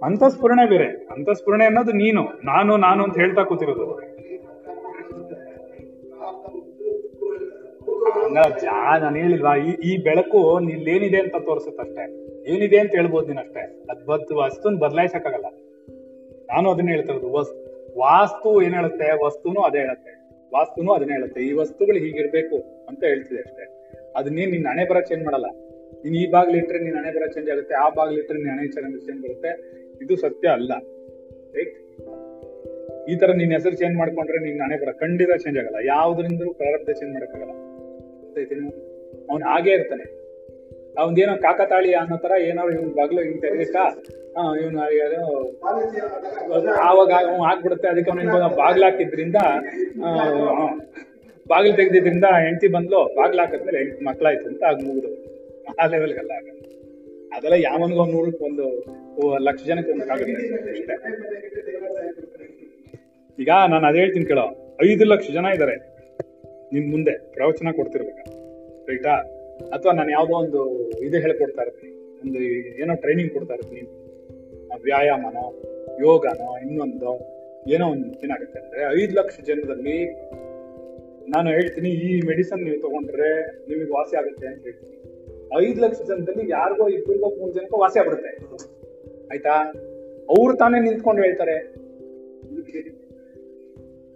ಅಂತಸ್ಫುರಣೆ 0.06 0.66
ಬೇರೆ. 0.70 0.88
ಅಂತಸ್ಫುರಣೆ 1.14 1.66
ಅನ್ನೋದು 1.66 1.92
ನೀನು, 1.92 2.24
ನಾನು 2.44 2.78
ನಾನು 2.78 3.04
ಅಂತ 3.04 3.16
ಹೇಳ್ತಾ 3.18 3.44
ಕೂತಿರೋದು. 3.44 3.86
ಹಂಗ 8.26 8.40
ಜಾ, 8.62 8.98
ನಾನು 8.98 9.16
ಹೇಳಿಲ್ವಾ, 9.16 9.56
ಈ 9.90 9.92
ಬೆಳಕು 10.04 10.60
ನಿಲ್ಲೇನಿದೆ 10.60 11.20
ಅಂತ 11.22 11.36
ತೋರಿಸುತ್ತೆ 11.46 11.84
ಅಷ್ಟೇ 11.84 12.25
ಏನಿದೆ 12.48 12.80
ಅಂತ 12.80 12.92
ಹೇಳ್ಬೋದು 12.92 13.28
ನೀನು 13.28 13.40
ಅಷ್ಟೇ. 13.40 13.60
ಅದ್ 13.90 14.06
ಬದ್ 14.06 14.34
ವಸ್ತುನ್ 14.34 14.78
ಬದಲಾಯಿಸಕ್ಕಾಗಲ್ಲ. 14.78 15.46
ನಾನು 16.50 16.72
ಅದನ್ನ 16.72 16.90
ಹೇಳ್ತಾ 16.90 17.14
ಇರೋದು, 17.14 17.32
ವಸ್, 17.32 17.52
ವಾಸ್ತು 17.98 18.62
ಏನ್ 18.62 18.74
ಹೇಳುತ್ತೆ? 18.74 19.26
ವಸ್ತುನು 19.26 19.62
ಅದೇ 19.62 19.78
ಹೇಳುತ್ತೆ. 19.78 20.26
ವಾಸ್ತುನು 20.54 20.94
ಅದನ್ನ 20.94 21.12
ಹೇಳುತ್ತೆ. 21.12 21.42
ಈ 21.42 21.52
ವಸ್ತುಗಳು 21.52 21.96
ಹೀಗಿರ್ಬೇಕು 21.96 22.86
ಅಂತ 22.88 23.04
ಹೇಳ್ತಿದೆ 23.04 23.40
ಅಷ್ಟೇ. 23.40 23.94
ಅದ್ 24.16 24.34
ನೀನ್ 24.34 24.52
ನಿನ್ 24.52 24.66
ಹಣೆ 24.66 24.90
ಬರ 24.90 25.00
ಚೇಂಜ್ 25.00 25.24
ಮಾಡಲ್ಲ. 25.24 25.46
ನೀನ್ 26.04 26.16
ಈ 26.16 26.32
ಬಾಗ್ಲಿಟ್ರೆ 26.32 26.80
ನಿನ್ 26.80 26.96
ಹಣೆ 26.96 27.12
ಬರ 27.12 27.28
ಚೇಂಜ್ 27.28 27.50
ಆಗುತ್ತೆ, 27.50 27.76
ಆ 27.76 27.90
ಬಾಗ್ಲಿಟ್ರೆ 27.90 28.38
ನಿನ್ 28.38 28.50
ಹಣೆ 28.50 28.68
ಚೇಂಜ್ 28.68 29.22
ಬರುತ್ತೆ. 29.22 29.82
ಇದು 30.02 30.16
ಸತ್ಯ 30.16 30.48
ಅಲ್ಲ. 30.48 30.72
ರೈಟ್ 31.56 31.86
ಈ 33.10 33.16
ತರ 33.16 33.32
ನಿನ್ 33.32 33.52
ಹೆಸರು 33.52 33.76
ಚೇಂಜ್ 33.76 33.98
ಮಾಡ್ಕೊಂಡ್ರೆ 33.98 34.40
ನಿನ್ 34.40 34.62
ಹಣೆ 34.62 34.86
ಬರ 34.86 34.92
ಖಂಡಿತ 34.92 35.30
ಚೇಂಜ್ 35.30 35.58
ಆಗಲ್ಲ. 35.58 35.88
ಯಾವ್ದ್ರಿಂದಲೂ 35.88 36.54
ಪ್ರಾರಬ್ಧ 36.54 36.90
ಚೇಂಜ್ 36.90 37.14
ಮಾಡಕ್ಕಾಗಲ್ಲ. 37.14 37.52
ಅವ್ನು 39.32 39.46
ಹಾಗೇ 39.46 39.72
ಇರ್ತಾನೆ. 39.72 40.25
ಅವನ್ದೇನೋ 41.02 41.34
ಕಾಕತಾಳಿ 41.46 41.90
ಅನ್ನೋ 42.02 42.18
ತರ 42.24 42.34
ಏನೋ 42.50 42.64
ಇವ್ನ 42.76 42.92
ಬಗ್ಲು 43.00 43.20
ಹಿಂಗ್ 43.26 43.40
ತೆಗೆದಿಟ್ಟ 43.46 43.78
ಇವನು 44.62 44.80
ಆವಾಗ 46.90 47.12
ಅವ್ನು 47.32 47.44
ಆಗ್ಬಿಡುತ್ತೆ, 47.52 47.88
ಅದಕ್ಕೆ 47.92 48.12
ಅವ್ನ 48.14 48.48
ಬಾಗ್ಲ 48.62 48.84
ಹಾಕಿದ್ರಿಂದ 48.90 49.40
ಬಾಗಿಲು 51.52 51.76
ತೆಗ್ದಿದ್ರಿಂದ 51.80 52.28
ಹೆಂಡತಿ 52.46 52.68
ಬಂದ್ಲು 52.76 53.00
ಬಾಗ್ಲ 53.18 53.40
ಹಾಕಿದ್ಮೇಲೆ 53.44 53.78
ಹೆಂಡತಿ 53.82 54.04
ಮಕ್ಳಾಯ್ತು 54.10 54.46
ಅಂತ 54.52 54.64
ಆಗ 54.70 54.78
ಮುಗಿದು. 54.88 55.12
ಆ 55.80 55.86
ಲೆವೆಲ್ಗೆಲ್ಲ 55.94 56.32
ಆಗಲ್ಲ 56.40 56.60
ಅದೆಲ್ಲ 57.36 57.58
ಯಾವನಿಗೂ 57.68 58.06
ನೂರಕ್ಕೆ 58.14 58.44
ಒಂದು 58.50 58.66
ಲಕ್ಷ 59.48 59.62
ಜನಕ್ಕೆ 59.70 59.92
ಒಂದು 59.94 60.06
ಅಷ್ಟೇ. 60.16 60.96
ಈಗ 63.44 63.52
ನಾನು 63.74 63.86
ಅದೇ 63.90 64.00
ಹೇಳ್ತೀನಿ 64.04 64.28
ಕೇಳೋ, 64.32 64.46
ಐದು 64.88 65.06
ಲಕ್ಷ 65.14 65.28
ಜನ 65.38 65.46
ಇದ್ದಾರೆ 65.56 65.76
ನಿಮ್ಮ 66.74 66.86
ಮುಂದೆ 66.94 67.14
ಪ್ರವಚನ 67.36 67.72
ಕೊಡ್ತಿರ್ಬೇಕು, 67.80 68.24
ರೈಟಾ? 68.90 69.16
ಅಥವಾ 69.64 69.92
ನಾನು 69.92 70.12
ಯಾವುದೋ 70.12 70.34
ಒಂದು 70.34 70.90
ಇದು 71.00 71.18
ಹೇಳ್ಕೊಡ್ತಾ 71.18 71.62
ಇರ್ತೀನಿ. 71.62 71.96
ಒಂದು 71.96 72.40
ಏನೋ 72.82 72.96
ಟ್ರೈನಿಂಗ್ 72.96 73.34
ಕೊಡ್ತಾ 73.34 73.54
ಇರ್ತೀನಿ. 73.54 73.82
ವ್ಯಾಯಾಮನೋ, 74.84 75.46
ಯೋಗನೋ, 76.02 76.58
ಇನ್ನೊಂದು, 76.58 77.36
ಏನೋ 77.68 77.88
ಒಂದು 77.88 78.20
ಏನಾಗುತ್ತೆ 78.24 78.60
ಅಂದ್ರೆ 78.60 79.04
ಐದು 79.04 79.14
ಲಕ್ಷ 79.14 79.40
ಜನದಲ್ಲಿ 79.40 80.06
ನಾನು 81.30 81.50
ಹೇಳ್ತೀನಿ 81.50 81.90
ಈ 81.90 82.22
ಮೆಡಿಸನ್ 82.22 82.64
ನೀವು 82.64 82.82
ತಗೊಂಡ್ರೆ 82.82 83.42
ನಿಮಗೆ 83.70 83.92
ವಾಸಿ 83.92 84.18
ಆಗುತ್ತೆ 84.18 84.48
ಅಂತ 84.48 84.64
ಹೇಳ್ತೀನಿ. 84.64 84.96
ಐದು 85.66 85.82
ಲಕ್ಷ 85.82 86.02
ಜನದಲ್ಲಿ 86.08 86.52
ಯಾರಿಗೋ 86.52 86.88
ಇಬ್ಬರಿಗೋ 86.88 87.30
ಮೂರು 87.30 87.54
ಜನಕ್ಕೋ 87.54 87.78
ವಾಸಿ 87.78 88.00
ಆಗ್ಬಿಡುತ್ತೆ. 88.00 88.32
ಆಯ್ತಾ? 89.32 89.74
ಅವ್ರು 90.30 90.58
ತಾನೇ 90.58 90.80
ನಿಂತ್ಕೊಂಡು 90.80 91.22
ಹೇಳ್ತಾರೆ. 91.22 91.86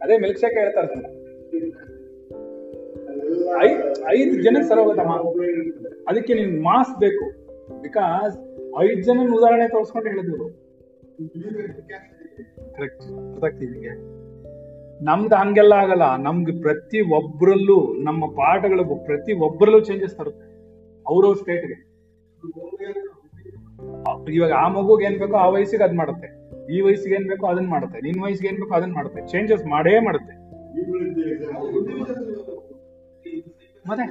ಅದೇ 0.01 0.17
ಮಿಲ್ಕ್ 0.17 0.39
ಶೇಕ್ 0.39 0.53
ಹೇಳ್ತಾರೆ 0.53 1.19
ಐದು 4.11 4.43
ಜನಕ್ಕೆ 4.43 4.69
ಸರೋಗತ್ತಮ್ಮ 4.69 5.13
ಅದಕ್ಕೆ 6.07 6.33
ನಿನ್ 6.33 6.63
ಮಾಸ್ 6.63 6.99
ಬೇಕು. 6.99 7.25
ಬಿಕಾಸ್ 7.81 8.37
ಐದು 8.81 9.01
ಜನ 9.01 9.19
ಉದಾಹರಣೆ 9.35 9.67
ತೋರಿಸ್ಕೊಂಡು 9.67 10.09
ಹೇಳಿದ್ರು. 10.09 10.47
ನಮ್ದು 15.03 15.35
ಹಂಗೆಲ್ಲ 15.35 15.73
ಆಗಲ್ಲ. 15.73 16.15
ನಮ್ಗೆ 16.15 16.61
ಪ್ರತಿ 16.61 17.01
ಒಬ್ರಲ್ಲೂ, 17.15 17.93
ನಮ್ಮ 18.03 18.25
ಪಾಠಗಳ 18.25 18.79
ಪ್ರತಿ 19.05 19.33
ಒಬ್ರಲ್ಲೂ 19.33 19.79
ಚೇಂಜಸ್ 19.79 20.15
ತರುತ್ತೆ. 20.15 20.49
ಅವ್ರವ್ರ 21.07 21.35
ಸ್ಟೇಟ್ಗೆ 21.35 21.89
ಇವಾಗ 24.33 24.51
ಆ 24.51 24.67
ಮಗುಗೆ 24.67 25.05
ಏನ್ 25.05 25.19
ಬೇಕೋ 25.19 25.35
ಆ 25.35 25.49
ವಯಸ್ಸಿಗೆ 25.49 25.83
ಅದ್ 25.83 25.95
ಮಾಡುತ್ತೆ. 25.95 26.39
ಈ 26.77 26.81
ವಯಸ್ಸಿಗೆ 26.81 27.15
ಏನ್ 27.15 27.29
ಬೇಕೋ 27.29 27.47
ಅದನ್ನ 27.47 27.67
ಮಾಡುತ್ತೆ. 27.67 27.99
ನಿನ್ 27.99 28.23
ವಯಸ್ಸಿಗೆ 28.23 28.47
ಏನ್ 28.47 28.57
ಬೇಕೋ 28.57 28.75
ಅದನ್ನ 28.75 28.93
ಮಾಡುತ್ತೆ. 28.93 29.27
ಚೇಂಜಸ್ 29.27 29.65
ಮಾಡೇ 29.65 29.99
ಮಾಡುತ್ತೆ. 29.99 30.39
ಮತ್ತೆ 33.91 34.05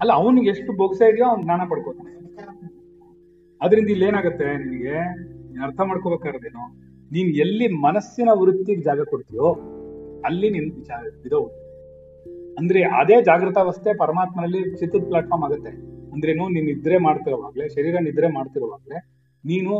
ಅಲ್ಲ, 0.00 0.10
ಅವನಿಗೆ 0.20 0.48
ಎಷ್ಟು 0.52 0.70
ಬೊಗ್ಸ 0.80 1.00
ಇದೆಯೋ 1.10 1.26
ಅವ್ನು 1.30 1.44
ಜ್ಞಾನ 1.46 1.62
ಪಡ್ಕೋತಾನೆ. 1.70 2.12
ಅದರಿಂದ 3.60 3.88
ಇಲ್ಲಿ 3.94 4.06
ಏನಾಗುತ್ತೆ 4.08 4.46
ನಿನಗೆ? 4.62 4.96
ನೀನ್ 5.50 5.62
ಅರ್ಥ 5.66 5.80
ಮಾಡ್ಕೋಬೇಕಾರದೇನು 5.90 6.64
ನೀನ್ 7.10 7.30
ಎಲ್ಲಿ 7.44 7.66
ಮನಸ್ಸಿನ 7.84 8.30
ವೃತ್ತಿಗೆ 8.40 8.82
ಜಾಗ 8.88 9.00
ಕೊಡ್ತೀಯೋ, 9.12 9.48
ಅಲ್ಲಿ 10.28 10.48
ನಿನ್ 10.56 10.68
ವಿಚಾರ 10.80 11.00
ಇದೋ. 11.28 11.40
ಅಂದ್ರೆ 12.60 12.80
ಅದೇ 13.00 13.16
ಜಾಗೃತಾವಸ್ಥೆ 13.22 13.90
ಪರಮಾತ್ಮನಲ್ಲಿ 14.02 14.60
ಚಿತ್ರದ 14.80 15.04
ಪ್ಲಾಟ್ಫಾರ್ಮ್ 15.10 15.44
ಆಗುತ್ತೆ. 15.46 15.72
ಅಂದ್ರೇನು 16.12 16.44
ನೀನ್ 16.54 16.66
ನಿದ್ರೆ 16.70 16.98
ಮಾಡ್ತಿರೋವಾಗ್ಲೆ, 17.06 17.64
ಶರೀರ 17.74 17.96
ನಿದ್ರೆ 18.06 18.28
ಮಾಡ್ತಿರೋವಾಗ್ಲೆ, 18.36 18.98
ನೀನು 19.44 19.72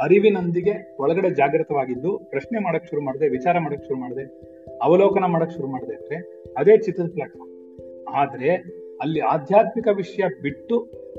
ಅರಿವಿನೊಂದಿಗೆ 0.00 0.74
ಒಳಗಡೆ 1.02 1.30
ಜಾಗೃತವಾಗಿದ್ದು, 1.30 2.10
ಪ್ರಶ್ನೆ 2.30 2.58
ಮಾಡಕ್ 2.66 2.88
ಶುರು 2.90 3.02
ಮಾಡಿದೆ, 3.06 3.28
ವಿಚಾರ 3.28 3.56
ಮಾಡಕ್ 3.58 3.84
ಶುರು 3.88 3.98
ಮಾಡಿದೆ, 4.00 4.24
ಅವಲೋಕನ 4.82 5.26
ಮಾಡಕ್ 5.34 5.54
ಶುರು 5.56 5.68
ಮಾಡಿದೆ 5.74 5.94
ಅಂದ್ರೆ 6.00 6.18
ಅದೇ 6.58 6.76
ಚಿತ್ರದ 6.86 7.10
ಪ್ಲಾಟ್ಫಾರ್ಮ್ 7.16 7.49
ಆದ್ರೆ 8.18 8.50
ಅಲ್ಲಿ 9.00 9.20
ಆಧ್ಯಾತ್ಮಿಕ 9.20 9.88
ವಿಷಯ 9.92 10.24
ಬಿಟ್ಟು 10.42 10.76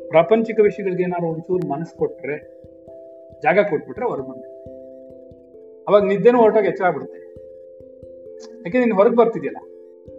ಪ್ರಾಪಂಚಿಕ 0.09 0.59
ವಿಷಯಗಳಿಗೆ 0.59 1.03
ಏನಾದ್ರು 1.03 1.27
ಒಂಚೂರು 1.27 1.67
ಮನಸ್ಸು 1.67 1.95
ಕೊಟ್ರೆ, 1.97 2.37
ಜಾಗ 3.43 3.59
ಕೊಟ್ಬಿಟ್ರೆ 3.69 4.05
ಹೊರಗೆ 4.05 4.27
ಬಂದೆ 4.31 4.47
ಅವಾಗ 5.87 6.01
ನಿದ್ದೆನೂ 6.03 6.39
ಹೊರಟೋಗಿ 6.39 6.67
ಎಚ್ಚರ 6.67 6.85
ಆಗ್ಬಿಡುತ್ತೆ. 6.85 7.19
ಯಾಕೆ 8.65 8.79
ನೀನು 8.79 8.95
ಹೊರಗೆ 8.95 9.15
ಬರ್ತಿದ್ಯಲ್ಲ, 9.15 9.59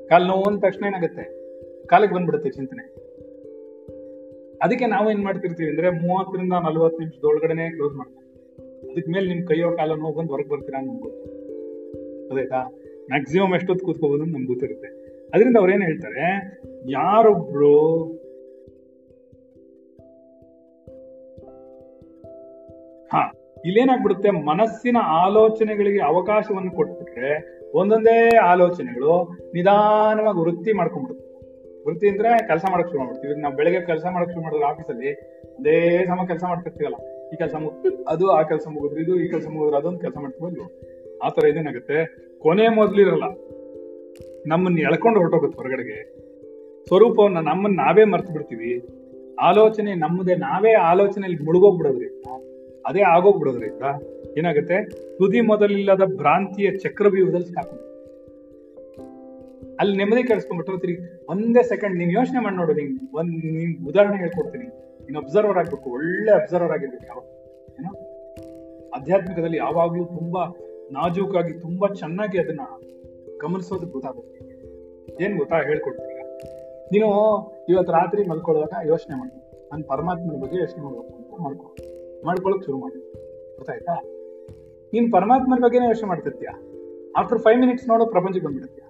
ಕಾಲು 0.09 0.27
ನೋವು 0.27 0.43
ಅಂದ 0.43 0.59
ತಕ್ಷಣ 0.61 0.85
ಏನಾಗುತ್ತೆ? 0.85 1.25
ಕಾಲಿಗೆ 1.87 2.15
ಬಂದ್ಬಿಡುತ್ತೆ 2.15 2.51
ಚಿಂತನೆ. 2.51 2.85
ಅದಕ್ಕೆ 4.63 4.87
ನಾವು 4.87 5.07
ಏನ್ 5.11 5.23
ಮಾಡ್ತಿರ್ತೀವಿ 5.25 5.71
ಅಂದ್ರೆ 5.71 5.91
ಮೂವತ್ತರಿಂದ 5.91 6.55
ನಲ್ವತ್ತು 6.67 6.99
ನಿಮಿಷದ 6.99 7.25
ಒಳಗಡೆನೆ 7.25 7.65
ಕ್ಲೋಸ್ 7.77 7.95
ಮಾಡ್ತೀವಿ. 7.95 8.19
ಅದಕ್ಕೆ 8.91 9.11
ಮೇಲೆ 9.13 9.27
ನಿಮ್ 9.35 9.47
ಕೈಯೋ 9.47 9.69
ಕಾಲೋ 9.77 9.97
ನೋವು 9.97 10.15
ಬಂದು 10.19 10.33
ಹೊರಗೆ 10.35 10.49
ಬರ್ತೀರಾ 10.49 10.81
ನಮ್ಗೆ 10.81 11.03
ಗೊತ್ತು 11.07 11.29
ಅದಾಯ್ತಾ 12.33 12.61
ಮ್ಯಾಕ್ಸಿಮಮ್ 13.11 13.55
ಎಷ್ಟೊತ್ತು 13.55 13.85
ಕೂತ್ಕೋಬಹುದು 13.87 14.25
ನಮ್ಗೆ 14.25 14.47
ಗೊತ್ತಿರುತ್ತೆ. 14.47 14.91
ಅದರಿಂದ 15.33 15.57
ಅವ್ರು 15.61 15.73
ಏನ್ 15.73 15.83
ಹೇಳ್ತಾರೆ? 15.83 16.27
ಯಾರೊಬ್ರು 16.91 17.77
ಹಾ, 23.13 23.23
ಇಲ್ಲೇನಾಗ್ಬಿಡುತ್ತೆ? 23.65 24.31
ಮನಸ್ಸಿನ 24.51 24.99
ಆಲೋಚನೆಗಳಿಗೆ 25.23 26.01
ಅವಕಾಶವನ್ನು 26.11 26.71
ಕೊಟ್ಬಿಟ್ರೆ 26.71 27.33
ಒಂದೊಂದೇ 27.81 28.17
ಆಲೋಚನೆಗಳು 28.53 29.13
ನಿಧಾನವಾಗಿ 29.55 30.41
ವೃತ್ತಿ 30.45 30.73
ಮಾಡ್ಕೊಂಡ್ಬಿಡುತ್ತೆ. 30.73 31.29
ವೃತ್ತಿ 31.87 32.07
ಅಂದ್ರೆ 32.09 32.31
ಕೆಲಸ 32.47 32.65
ಮಾಡಕ್ 32.71 32.89
ಶುರು 32.89 32.99
ಮಾಡ್ಬಿಡ್ತೀವಿ. 32.99 33.35
ನಾವು 33.45 33.55
ಬೆಳಗ್ಗೆ 33.57 33.81
ಕೆಲಸ 33.87 34.05
ಮಾಡಕ್ 34.15 34.31
ಶುರು 34.31 34.43
ಮಾಡಿದ್ರೆ 34.43 34.67
ಆಫೀಸಲ್ಲಿ 34.71 35.13
ಅದೇ 35.59 35.77
ಸಮ 36.07 36.25
ಕೆಲಸ 36.27 36.45
ಮಾಡ್ತಿರ್ತೀವಲ್ಲ, 36.49 36.99
ಈ 37.33 37.37
ಕೆಲಸ 37.37 37.55
ಮುಗಿದು, 37.63 37.91
ಅದು 38.05 38.27
ಆ 38.31 38.41
ಕೆಲಸ 38.43 38.67
ಮುಗಿದ್ರು, 38.75 39.01
ಇದು 39.05 39.15
ಈ 39.25 39.27
ಕೆಲಸ 39.31 39.47
ಮುಗಿದ್ರೆ, 39.55 39.79
ಅದೊಂದು 39.81 40.01
ಕೆಲಸ 40.01 40.17
ಮಾಡ್ತೀವಲ್ವ 40.21 40.67
ಆ 41.25 41.29
ತರ 41.29 41.45
ಇದೇನಾಗುತ್ತೆ? 41.47 41.99
ಕೊನೆ 42.45 42.67
ಮೊದ್ಲಿರಲ್ಲ 42.79 43.27
ನಮ್ಮನ್ನ 44.47 44.79
ಎಳ್ಕೊಂಡು 44.79 45.19
ಹೊರಟೋಗುತ್ತೆ 45.21 45.57
ಹೊರಗಡೆಗೆ. 45.57 45.99
ಸ್ವರೂಪವನ್ನ 46.87 47.39
ನಮ್ಮನ್ನ 47.39 47.77
ನಾವೇ 47.77 48.05
ಮರ್ತು 48.05 48.33
ಬಿಡ್ತೀವಿ. 48.33 48.73
ಆಲೋಚನೆ 49.41 49.95
ನಮ್ಮದೇ, 49.95 50.35
ನಾವೇ 50.35 50.73
ಆಲೋಚನೆಯಲ್ಲಿ 50.73 51.45
ಮುಳುಗೋಗ್ಬಿಡೋದ್ರಿಂದ 51.45 52.27
ಅದೇ 52.87 53.01
ಆಗೋಗ್ಬಿಡೋದ್ರಿಂದ 53.01 53.85
ಏನಾಗುತ್ತೆ? 54.39 54.77
ತುದಿ 55.19 55.41
ಮೊದಲಿಲ್ಲದ 55.41 56.05
ಭ್ರಾಂತಿಯ 56.17 56.71
ಚಕ್ರವ್ಯೂಹದಲ್ಲಿ 56.79 57.47
ಸ್ಟಾಪ್ 57.47 57.73
ಅಲ್ಲಿ 59.81 59.97
ನೆಮ್ಮದಿ 59.97 60.23
ಕೆಡಿಸ್ಕೊಂಡ್ಬಿಟ್ಟು 60.23 60.79
ತಿರುಗಿ 60.79 61.27
ಒಂದೇ 61.29 61.63
ಸೆಕೆಂಡ್ 61.63 61.99
ನೀನ್ 61.99 62.13
ಯೋಚನೆ 62.13 62.41
ಮಾಡಿ 62.43 62.57
ನೋಡು 62.57 62.73
ನೀನ್ 62.73 62.99
ಒಂದ್ 63.15 63.31
ನಿಮ್ಗೆ 63.31 63.89
ಉದಾಹರಣೆ 63.89 64.17
ಹೇಳ್ಕೊಡ್ತೀನಿ. 64.17 64.65
ನೀನ್ 65.05 65.17
ಅಬ್ಸರ್ವರ್ 65.17 65.59
ಆಗ್ಬೇಕು, 65.59 65.91
ಒಳ್ಳೆ 65.91 66.33
ಅಬ್ಸರ್ವರ್ 66.33 66.73
ಆಗಿರ್ಬೇಕು 66.73 67.07
ಯಾವ 67.07 67.21
ಏನೋ? 67.81 67.93
ಆಧ್ಯಾತ್ಮಿಕದಲ್ಲಿ 68.91 69.57
ಯಾವಾಗ್ಲೂ 69.57 70.05
ತುಂಬಾ 70.05 70.43
ನಾಜೂಕಾಗಿ, 70.93 71.53
ತುಂಬಾ 71.61 71.89
ಚೆನ್ನಾಗಿ 71.95 72.39
ಅದನ್ನ 72.39 72.61
ಗಮನಿಸೋದು 73.43 73.87
ಗೊತ್ತಾಗುತ್ತೆ. 73.87 74.39
ಏನ್ 75.25 75.39
ಗೊತ್ತಾ 75.39 75.57
ಹೇಳ್ಕೊಡ್ತೀನಿ. 75.57 76.13
ನೀನು 76.93 77.09
ಇವತ್ತು 77.69 77.93
ರಾತ್ರಿ 77.93 78.29
ಮಲ್ಕೊಳ್ಳುವಾಗ 78.29 78.87
ಯೋಚನೆ 78.87 79.17
ಮಾಡಿ. 79.17 79.43
ನಾನು 79.71 79.85
ಪರಮಾತ್ಮನ 79.85 80.41
ಬಗ್ಗೆ 80.41 80.59
ಯೋಚನೆ 80.59 80.85
ಮಾಡ್ಬೇಕು 80.85 81.15
ಅಂತ 81.15 81.41
ಮಾಡ್ಕೊ 81.41 81.77
ಮಾಡ್ಕೊಳಕ್ 82.25 82.65
ಶುರು 82.65 82.79
ಮಾಡಿ. 82.79 83.13
ಗೊತ್ತಾಯ್ತಾ? 83.57 83.95
ನೀನ್ 84.93 85.13
ಪರಮಾತ್ಮನ 85.13 85.59
ಬಗ್ಗೆನೇ 85.63 85.87
ಯೋಚನೆ 85.87 86.09
ಮಾಡ್ತಿರ್ತೀಯ? 86.09 86.49
ಆಫ್ಟರ್ 87.17 87.39
ಫೈವ್ 87.39 87.61
ಮಿನಿಟ್ಸ್ 87.61 87.89
ನೋಡೋ 87.89 88.07
ಪ್ರಪಂಚಕ್ಕೆ 88.07 88.47
ಬಂದ್ಬಿಡುತ್ತೀಯ? 88.47 88.85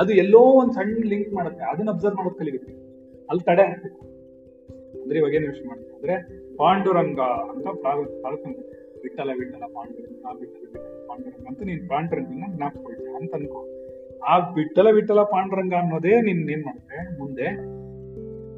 ಅದು 0.00 0.12
ಎಲ್ಲೋ 0.12 0.38
ಒಂದು 0.38 0.72
ಸಣ್ಣ 0.72 1.04
ಲಿಂಕ್ 1.04 1.32
ಮಾಡುತ್ತೆ. 1.32 1.64
ಅದನ್ನ 1.64 1.90
ಅಬ್ಸರ್ವ್ 1.90 2.16
ಮಾಡೋದು 2.16 2.34
ಕಲಿಬೇಕು. 2.34 2.86
ಅಲ್ಲಿ 3.28 3.44
ತಡೆ 3.44 3.62
ಹಾಕ್ಬೇಕು 3.62 4.00
ಅಂದ್ರೆ 5.02 5.18
ಇವಾಗ 5.18 5.34
ಏನು 5.34 5.44
ಯೋಚನೆ 5.44 5.68
ಮಾಡ್ತೀವಿ 5.68 5.94
ಅಂದ್ರೆ 5.94 6.46
ಪಾಂಡುರಂಗ 6.56 7.20
ಅಂತ 7.20 7.66
ಪ್ರಾರಂಭ 7.66 8.56
ವಿಠಲ 9.02 9.30
ವಿಠಲ 9.38 9.62
ಪಾಂಡುರಂಗ 9.74 10.95
ಅಂತ 11.48 11.62
ನೀನ್ 11.62 11.88
ಪಾಂಡುರಂಗನ 11.88 12.56
ಜ್ಞಾಪಿಸ್ಕೊಳ್ತೀಯ 12.56 13.16
ಅಂತ 13.16 13.34
ಅನ್ಕೋ 13.34 13.66
ಆ 14.28 14.38
ಬಿಟ್ಟಲ 14.38 14.90
ಬಿಟ್ಟಲ 14.90 15.22
ಪಾಂಡುರಂಗ 15.22 15.74
ಅನ್ನೋದೇ 15.80 16.20
ನೀನ್ 16.20 16.50
ಏನ್ 16.50 16.64
ಮಾಡುತ್ತೆ 16.64 17.18
ಮುಂದೆ 17.18 17.76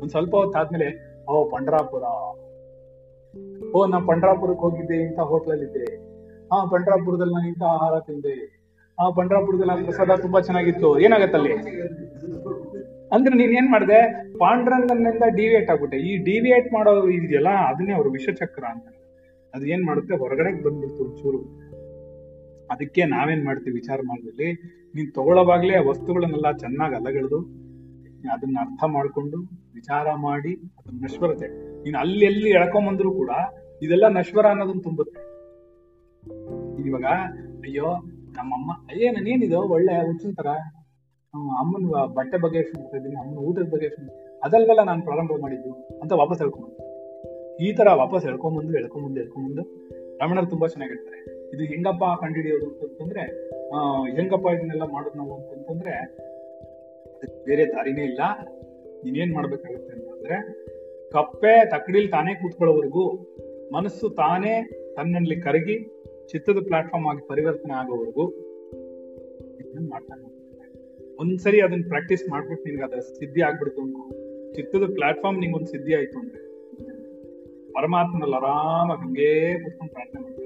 ಒಂದ್ 0.00 0.10
ಸ್ವಲ್ಪ 0.10 0.36
ಹೊತ್ತಾದ್ಮೇಲೆ 0.36 1.08
ಓ, 1.30 1.48
ಪಂಡ್ರಾಪುರ. 1.48 2.02
ಓ, 3.76 3.86
ನಾ 3.86 3.98
ಪಂಡ್ರಾಪುರಕ್ಕೆ 3.98 4.60
ಹೋಗಿದ್ದೆ, 4.60 4.96
ಇಂಥ 4.96 5.18
ಹೋಟ್ಲಲ್ಲಿ 5.20 5.64
ಇದ್ದೆ. 5.64 5.96
ಹಾ 6.46 6.64
ಪಂಡ್ರಾಪುರದಲ್ಲಿ 6.64 7.34
ನಾನು 7.34 7.48
ಇಂಥ 7.48 7.62
ಆಹಾರ 7.62 8.00
ತಿಂದೆ. 8.00 8.58
ಆ, 9.00 9.10
ಪಂಡ್ರಾಪುರದಲ್ಲಿ 9.10 9.72
ಆ 9.72 9.84
ಪ್ರಸಾದ 9.84 10.20
ತುಂಬಾ 10.20 10.40
ಚೆನ್ನಾಗಿತ್ತು. 10.40 10.98
ಏನಾಗತ್ತಲ್ಲಿ? 10.98 11.52
ಅಂದ್ರೆ 13.14 13.36
ನೀನ್ 13.36 13.52
ಏನ್ 13.52 13.72
ಮಾಡಿದೆ? 13.72 14.32
ಪಾಂಡುರಂಗನಿಂದ 14.38 15.22
ಡಿವಿಯೇಟ್ 15.28 15.70
ಆಗ್ಬಿಟ್ಟೆ. 15.70 15.96
ಈ 15.96 16.16
ಡಿವಿಯೇಟ್ 16.16 16.72
ಮಾಡೋ 16.72 17.08
ಇದೆಯಲ್ಲ, 17.08 17.48
ಅದನ್ನೇ 17.48 17.92
ಅವರು 17.92 18.10
ವಿಷಚಕ್ರ 18.10 18.64
ಅಂತ. 18.64 18.86
ಅದು 19.54 19.66
ಏನ್ 19.66 19.86
ಮಾಡುತ್ತೆ? 19.86 20.16
ಹೊರಗಡೆ 20.16 20.62
ಬಂದ್ಬಿಡ್ತು 20.62 21.04
ಒಂಚೂರು. 21.04 21.67
ಅದಕ್ಕೆ 22.70 23.04
ನಾವೇನ್ 23.04 23.44
ಮಾಡ್ತೀವಿ 23.44 23.74
ವಿಚಾರ 23.74 24.00
ಮಾಡಿದಲ್ಲಿ 24.08 24.52
ನೀನ್ 24.94 25.12
ತಗೊಳ್ಳೋವಾಗ್ಲೇ 25.12 25.74
ಆ 25.74 25.88
ವಸ್ತುಗಳನ್ನೆಲ್ಲ 25.88 26.56
ಚೆನ್ನಾಗಿ 26.56 26.94
ಅಲಗಳೆದು, 26.94 27.38
ಅದನ್ನ 28.32 28.58
ಅರ್ಥ 28.60 28.84
ಮಾಡ್ಕೊಂಡು 28.84 29.38
ವಿಚಾರ 29.74 30.14
ಮಾಡಿ 30.14 30.54
ಅದನ್ನ 30.78 31.04
ನಶ್ವರತೆ. 31.04 31.48
ನೀನ್ 31.82 31.94
ಅಲ್ಲಿ 31.94 32.24
ಎಲ್ಲಿ 32.24 32.50
ಎಳ್ಕೊಂಬಂದ್ರು 32.50 33.14
ಕೂಡ 33.14 33.30
ಇದೆಲ್ಲ 33.82 34.08
ನಶ್ವರ 34.08 34.46
ಅನ್ನೋದನ್ನ 34.46 34.80
ತುಂಬುತ್ತೆ. 34.80 35.20
ಇವಾಗ, 36.88 37.04
ಅಯ್ಯೋ, 37.66 37.84
ನಮ್ಮಮ್ಮ, 38.36 38.72
ಅಯ್ಯೇ, 38.72 39.10
ನಾನೇನಿದು, 39.10 39.60
ಒಳ್ಳೆ 39.60 39.92
ತರ 40.34 40.46
ಅಮ್ಮನ 41.34 42.12
ಬಟ್ಟೆ 42.14 42.38
ಬಗ್ಗೆ 42.38 42.60
ಮಾಡ್ತಾ 42.60 43.20
ಅಮ್ಮನ 43.20 43.38
ಊಟದ 43.38 43.62
ಬಗ್ಗೆ 43.62 43.88
ಅದಲ್ವಲ್ಲ 44.44 44.82
ನಾನು 44.82 45.02
ಪ್ರಾರಂಭ 45.02 45.30
ಮಾಡಿದ್ದು 45.40 45.72
ಅಂತ 46.02 46.12
ವಾಪಸ್ 46.12 46.38
ಹೇಳ್ಕೊಂಬಂದು. 46.38 46.88
ಈ 47.56 47.72
ತರ 47.72 47.88
ವಾಪಸ್ 47.94 48.26
ಎಳ್ಕೊಂಬಂದು 48.26 48.78
ಎಳ್ಕೊಂಬಂದು 48.78 49.20
ಎಳ್ಕೊಂಬಂದು, 49.20 49.62
ರಮಣರು 50.18 50.46
ತುಂಬಾ 50.46 50.66
ಚೆನ್ನಾಗಿ 50.66 50.92
ಇದು 51.54 51.64
ಹೆಂಗಪ್ಪ 51.64 52.04
ಕಂಡುಹಿಡಿಯೋದು 52.04 52.66
ಅಂತಂದ್ರೆ, 52.66 53.20
ಆ, 53.70 54.04
ಹೆಂಗಪ್ಪ 54.04 54.46
ಇದನ್ನೆಲ್ಲ 54.46 54.82
ಮಾಡೋದು 54.92 55.18
ನಾವು 55.18 55.48
ಅಂತಂದ್ರೆ 55.48 55.90
ಅದಕ್ಕೆ 55.90 57.44
ಬೇರೆ 57.44 57.66
ದಾರಿನೇ 57.66 58.04
ಇಲ್ಲ. 58.04 58.20
ನೀನೇನ್ 59.04 59.34
ಮಾಡ್ಬೇಕಾಗತ್ತೆ 59.34 59.92
ಅಂತಂದ್ರೆ, 59.92 60.42
ಕಪ್ಪೆ 61.10 61.70
ತಕ್ಕಡಿಲ್ 61.70 62.10
ತಾನೇ 62.10 62.34
ಕೂತ್ಕೊಳ್ಳೋವರೆಗೂ 62.34 63.12
ಮನಸ್ಸು 63.72 64.08
ತಾನೇ 64.08 64.68
ತನ್ನಲ್ಲಿ 64.96 65.40
ಕರಗಿ 65.40 65.84
ಚಿತ್ತದ 66.26 66.58
ಪ್ಲಾಟ್ಫಾರ್ಮ್ 66.64 67.08
ಆಗಿ 67.08 67.28
ಪರಿವರ್ತನೆ 67.28 67.72
ಆಗೋವರೆಗೂ 67.72 68.44
ಮಾಡ್ತಾನೆ. 69.88 70.28
ಒಂದ್ಸರಿ 71.20 71.60
ಅದನ್ನ 71.60 71.84
ಪ್ರಾಕ್ಟೀಸ್ 71.88 72.28
ಮಾಡ್ಬಿಟ್ಟು 72.28 72.64
ನಿನ್ಗೆ 72.64 72.84
ಅದ 72.84 72.98
ಸಿದ್ಧಿ 72.98 73.42
ಆಗ್ಬಿಡ್ತು 73.42 73.82
ಅನ್ಕೋ 73.82 74.10
ಚಿತ್ತದ 74.54 74.82
ಪ್ಲಾಟ್ಫಾರ್ಮ್ 74.94 75.40
ನಿಂಗೊಂದು 75.40 75.66
ಸಿದ್ಧಿ 75.66 75.94
ಆಯ್ತು 75.94 76.18
ಅಂದ್ರೆ, 76.18 76.48
ಪರಮಾತ್ಮನಲ್ಲಿ 77.72 78.36
ಆರಾಮಾಗಿ 78.36 79.08
ಹಂಗೇ 79.08 79.58
ಕೂತ್ಕೊಂಡು 79.62 79.92
ಪ್ರಾರ್ಥನೆ 79.92 80.37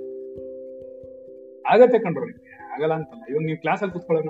ಆಗತ್ತೆ 1.71 1.99
ನಿಮ್ಗೆ 1.99 2.59
ಆಗಲ್ಲ 2.75 2.95
ಅಂತಲ್ಲ. 2.95 3.23
ಇವಾಗ 3.31 3.43
ನೀವು 3.43 3.61
ಕ್ಲಾಸಲ್ಲಿ 3.61 3.93
ಕೂತ್ಕೊಳ್ಳೋಣ. 3.93 4.29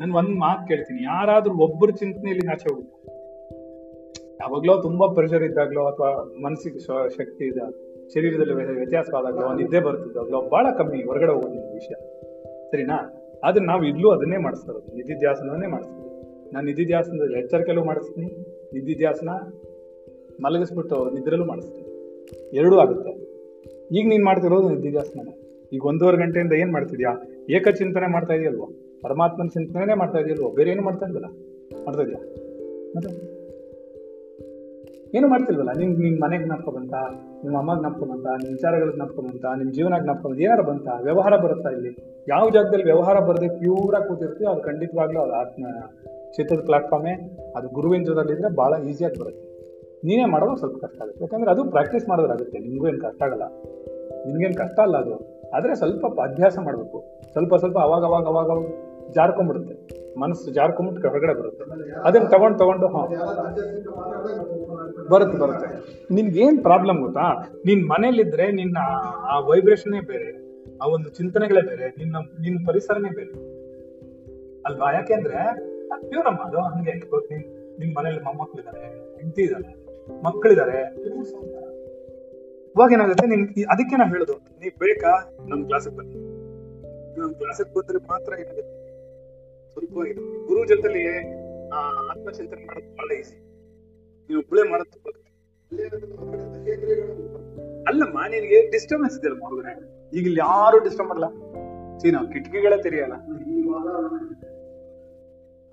ನಾನು 0.00 0.16
ಒಂದ್ 0.16 0.30
ಮಾತು 0.30 0.68
ಕೇಳ್ತೀನಿ. 0.68 1.02
ಯಾರಾದ್ರೂ 1.02 1.54
ಒಬ್ಬರ 1.54 1.90
ಚಿಂತನೆಯಲ್ಲಿ 1.90 2.50
ಆಚೆ 2.50 2.74
ಹೋಗುತ್ತೆ? 2.74 3.00
ಯಾವಾಗ್ಲೋ 4.34 4.82
ತುಂಬಾ 4.82 5.06
ಪ್ರೆಷರ್ 5.06 5.42
ಇದ್ದಾಗ್ಲೋ 5.42 5.84
ಅಥವಾ 5.84 6.24
ಮನಸ್ಸಿಗೆ 6.42 6.78
ಶಕ್ತಿ 7.16 7.44
ಇದೆ 7.44 7.90
ಶರೀರದಲ್ಲಿ 8.14 8.54
ವ್ಯ- 8.54 8.76
ವ್ಯತ್ಯಾಸವಾದಾಗ್ಲೋ 8.76 9.54
ನಿದ್ದೆ 9.54 9.80
ಬರ್ತಿದ್ದಾಗ್ಲೋ 9.80 10.48
ಬಹಳ 10.48 10.66
ಕಮ್ಮಿ 10.78 11.02
ಹೊರಗಡೆ 11.02 11.32
ಹೋಗೋದು 11.32 11.74
ವಿಷಯ. 11.74 11.94
ಸರಿನಾ? 12.70 13.16
ಆದ್ರೆ 13.44 13.64
ನಾವು 13.64 13.84
ಇಲ್ಲೂ 13.84 14.10
ಅದನ್ನೇ 14.10 14.36
ಮಾಡಿಸ್ತಾ 14.36 14.72
ಇರೋದು 14.72 14.94
ನಿಧಿಧ್ಯಾಸನವನ್ನೇ 14.96 15.66
ಮಾಡಿಸ್ತೀವಿ 15.66 16.10
ನಾನು 16.52 16.66
ನಿಧಿಧ್ಯಾಸನದಲ್ಲಿ 16.66 17.38
ಎಚ್ಚರಿಕೆಲ್ಲೂ 17.38 17.84
ಮಾಡಿಸ್ತೀನಿ. 17.84 18.26
ನಿಧಿಧ್ಯಾಸನ 18.72 19.28
ಮಲಗಿಸ್ಬಿಟ್ಟು 20.44 21.10
ನಿದ್ರಲ್ಲೂ 21.10 21.44
ಮಾಡಿಸ್ತೀನಿ. 21.44 21.90
ಎರಡೂ 22.56 22.78
ಆಗುತ್ತೆ. 22.78 23.10
ಈಗ 23.96 24.08
ನೀನ್ 24.08 24.24
ಮಾಡ್ತಿರೋದು 24.24 24.68
ನಿಧಿಧ್ಯಾಸನ 24.68 25.28
ಈಗ 25.72 25.86
ಒಂದೂವರೆ 25.86 26.16
ಗಂಟೆಯಿಂದ 26.16 26.52
ಏನು 26.52 26.72
ಮಾಡ್ತಿದ್ಯಾ? 26.72 27.22
ಏಕಚಿಂತನೆ 27.50 28.06
ಮಾಡ್ತಾ 28.06 28.34
ಇದೆಯಲ್ವೋ? 28.34 28.68
ಪರಮಾತ್ಮನ 29.02 29.46
ಚಿಂತನೆ 29.46 29.94
ಮಾಡ್ತಾ 29.94 30.18
ಇದೆಯಲ್ವೋ? 30.18 30.50
ಬೇರೆ 30.50 30.70
ಏನು 30.70 30.82
ಮಾಡ್ತಾ 30.82 31.06
ಇಲ್ವಲ್ಲ? 31.06 31.26
ಮಾಡ್ತಾ 31.84 32.02
ಇದೆಯಾ? 32.02 32.20
ಏನು 35.14 35.28
ಮಾಡ್ತಿಲ್ವಲ್ಲ? 35.28 35.70
ನಿಮ್ 35.78 36.00
ನಿನ್ನ 36.00 36.24
ಮನೆಗೆ 36.24 36.44
ನಪ್ಪ 36.44 36.70
ಬಂತ? 36.70 36.94
ನಿಮ್ಮ 37.44 37.58
ಅಮ್ಮಗೆ 37.58 37.82
ನಪ್ಪ 37.82 38.04
ಬಂತ? 38.04 38.26
ನಿಮ್ಮ 38.26 38.52
ವಿಚಾರಗಳಿಗೆ 38.52 38.98
ನಪ್ಪ 38.98 39.20
ಬಂತ? 39.20 39.44
ನಿಮ್ಮ 39.58 39.72
ಜೀವನಕ್ಕೆ 39.72 40.08
ನಪ್ಪ 40.08 40.26
ಬಂತ? 40.26 40.40
ಏನಾರ 40.40 40.60
ಬಂತ? 40.60 40.88
ವ್ಯವಹಾರ 41.02 41.36
ಬರುತ್ತಾ 41.36 41.70
ಇಲ್ಲಿ? 41.70 42.22
ಯಾವ 42.28 42.50
ಜಾಗದಲ್ಲಿ 42.50 42.84
ವ್ಯವಹಾರ 42.84 43.20
ಬರದೆ 43.20 43.48
ಪ್ಯೂರ್ 43.48 43.94
ಆಗಿ 43.94 44.08
ಕೂತಿರ್ತೀವಿ 44.08 44.50
ಅದು 44.50 44.62
ಖಂಡಿತವಾಗ್ಲೂ 44.62 45.20
ಅದು 45.20 45.32
ಆತ್ಮ 45.32 45.66
ಚಿತ್ರದ 46.36 46.60
ಪ್ಲಾಟ್ಫಾರ್ಮೇ 46.64 47.12
ಅದು 47.56 47.68
ಗುರುವಿನ 47.68 48.02
ಜೊತೆಲಿದ್ರೆ 48.02 48.56
ಭಾಳ 48.56 48.74
ಈಸಿಯಾಗಿ 48.88 49.20
ಬರುತ್ತೆ. 49.20 49.50
ನೀನೇ 50.04 50.24
ಮಾಡೋದು 50.24 50.56
ಸ್ವಲ್ಪ 50.56 50.84
ಕಷ್ಟ 50.84 51.02
ಆಗುತ್ತೆ. 51.02 51.24
ಯಾಕಂದ್ರೆ 51.24 51.50
ಅದು 51.50 51.64
ಪ್ರಾಕ್ಟೀಸ್ 51.64 52.08
ಮಾಡೋದಾಗುತ್ತೆ 52.08 52.58
ನಿಮ್ಗೂ 52.58 52.88
ಏನು 52.88 53.00
ಕಷ್ಟ 53.00 53.22
ಆಗಲ್ಲ. 53.22 53.42
ನಿಮ್ಗೇನು 54.26 54.54
ಕಷ್ಟ 54.54 54.80
ಅಲ್ಲ 54.80 54.96
ಅದು. 54.96 55.39
ಆದ್ರೆ 55.54 55.74
ಸ್ವಲ್ಪ 55.74 56.06
ಅಭ್ಯಾಸ 56.06 56.58
ಮಾಡಬೇಕು. 56.58 57.04
ಸ್ವಲ್ಪ 57.32 57.54
ಸ್ವಲ್ಪ 57.54 57.78
ಅವಾಗ 57.78 58.04
ಅವಾಗ 58.04 58.26
ಅವಾಗ 58.26 58.64
ಜಾರ್ಕೊಂಡ್ಬಿಡುತ್ತೆ. 59.12 60.00
ಮನಸ್ಸು 60.20 60.50
ಜಾರ್ಕೊಂಡ್ಬಿಟ್ಟು 60.50 61.08
ಹೊರಗಡೆ 61.08 61.34
ಬರುತ್ತೆ. 61.34 61.64
ಅದನ್ನ 62.00 62.28
ತಗೊಂಡು 62.28 62.58
ತಗೊಂಡು, 62.58 62.86
ಹಾ. 62.86 63.06
ಬರುತ್ತೆ 65.10 65.38
ಬರುತ್ತೆ. 65.38 65.96
ನಿನ್ಗೇನ್ 66.14 66.62
ಪ್ರಾಬ್ಲಮ್ 66.62 66.98
ಗೊತ್ತಾ? 66.98 67.52
ನಿನ್ 67.66 67.88
ಮನೇಲಿದ್ರೆ 67.88 68.52
ನಿನ್ನ 68.52 68.78
ಆ 69.30 69.38
ವೈಬ್ರೇಷನ್ನೇ 69.38 70.00
ಬೇರೆ, 70.00 70.62
ಆ 70.82 70.86
ಒಂದು 70.86 71.08
ಚಿಂತನೆಗಳೇ 71.08 71.60
ಬೇರೆ, 71.60 71.88
ನಿನ್ನ 71.88 72.16
ನಿನ್ನ 72.40 72.66
ಪರಿಸರನೇ 72.66 73.10
ಬೇರೆ. 73.10 73.30
ಅಲ್ವಾ? 74.66 74.92
ಯಾಕೆಂದ್ರೆ 74.92 75.70
ಪ್ಯೂರ್ 76.08 76.26
ಅಮ್ಮ 76.26 76.38
ಅದು 76.38 76.60
ಹಂಗೆ. 76.60 76.92
ನಿನ್ 77.78 77.94
ಮನೇಲಿ 77.94 78.20
ಮೊಮ್ಮಕ್ಕಳಿದ್ದಾರೆ 78.20 78.80
ಹೆಂಡತಿ 79.16 79.42
ಇದ್ದಾರೆ 79.42 79.80
ಮಕ್ಕಳಿದಾರೆ 80.24 80.96
ಇವಾಗ 82.74 82.92
ಏನಾಗುತ್ತೆ 82.92 83.26
ನಿನ್ 83.26 83.44
ಅದಕ್ಕೆ 83.70 83.96
ನಾ 84.00 84.04
ಹೇಳುದು. 84.04 84.34
ನೀವ್ 84.60 84.74
ಬೇಕಾ 84.78 85.12
ನಮ್ 85.48 85.60
ಕ್ಲಾಸಿಗೆ 85.68 85.96
ಬನ್ನಿ. 85.96 86.18
ನಮ್ 87.20 87.32
ಕ್ಲಾಸಿಗೆ 87.34 87.72
ಬಂದ್ರೆ 87.74 87.98
ಮಾತ್ರ 88.10 88.32
ಏನಾಗುತ್ತೆ. 88.42 88.76
ಗುರು 90.48 90.60
ಜೊತೆಲಿ 90.68 91.04
ಆತ್ಮಚಿಂತನೆ 92.12 92.62
ಮಾಡೋದು 92.66 92.90
ಬಹಳ 92.96 93.10
ಈಸಿ 93.20 93.36
ನೀವು 94.28 94.40
ಒಬ್ಬಳೇ 94.40 94.62
ಮಾಡೋದು. 94.70 94.96
ಅಲ್ಲಮ್ಮ 97.88 98.18
ನಿನ್ಗೆ 98.30 98.58
ಡಿಸ್ಟರ್ಬೆನ್ಸ್ 98.70 99.16
ಇದೆ 99.18 99.28
ಮಗುನೇ 99.44 99.72
ಈಗ 100.18 100.24
ಇಲ್ಲಿ 100.26 100.40
ಯಾರು 100.40 100.76
ಡಿಸ್ಟರ್ಬ್ 100.84 101.08
ಮಾಡಲ್ಲ 101.10 101.28
ಸೀನಾ 101.98 102.20
ಕಿಟಕಿಗಳೇ 102.32 102.78
ತೆರೆಯಲ್ಲ. 102.82 103.16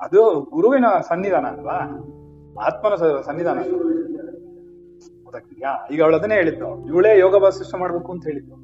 ಅದು 0.06 0.22
ಗುರುವಿನ 0.56 0.88
ಸನ್ನಿಧಾನ 1.10 1.45
ಅಲ್ವಾ? 1.45 1.78
ಆತ್ಮನ 2.65 2.95
ಸನ್ನಿಧಾನ. 3.22 3.60
ಗೊತ್ತಾಗ್ತಿದ್ಯಾ? 5.27 5.87
ಈಗ 5.91 6.01
ಅವಳು 6.01 6.15
ಅದನ್ನೇ 6.15 6.35
ಹೇಳಿದ್ದು. 6.35 6.87
ಇವಳೇ 6.87 7.19
ಯೋಗ 7.19 7.33
ವಾಸಿಷ್ಠ 7.33 7.75
ಮಾಡ್ಬೇಕು 7.75 8.11
ಅಂತ 8.11 8.23
ಹೇಳಿದ್ದು. 8.23 8.55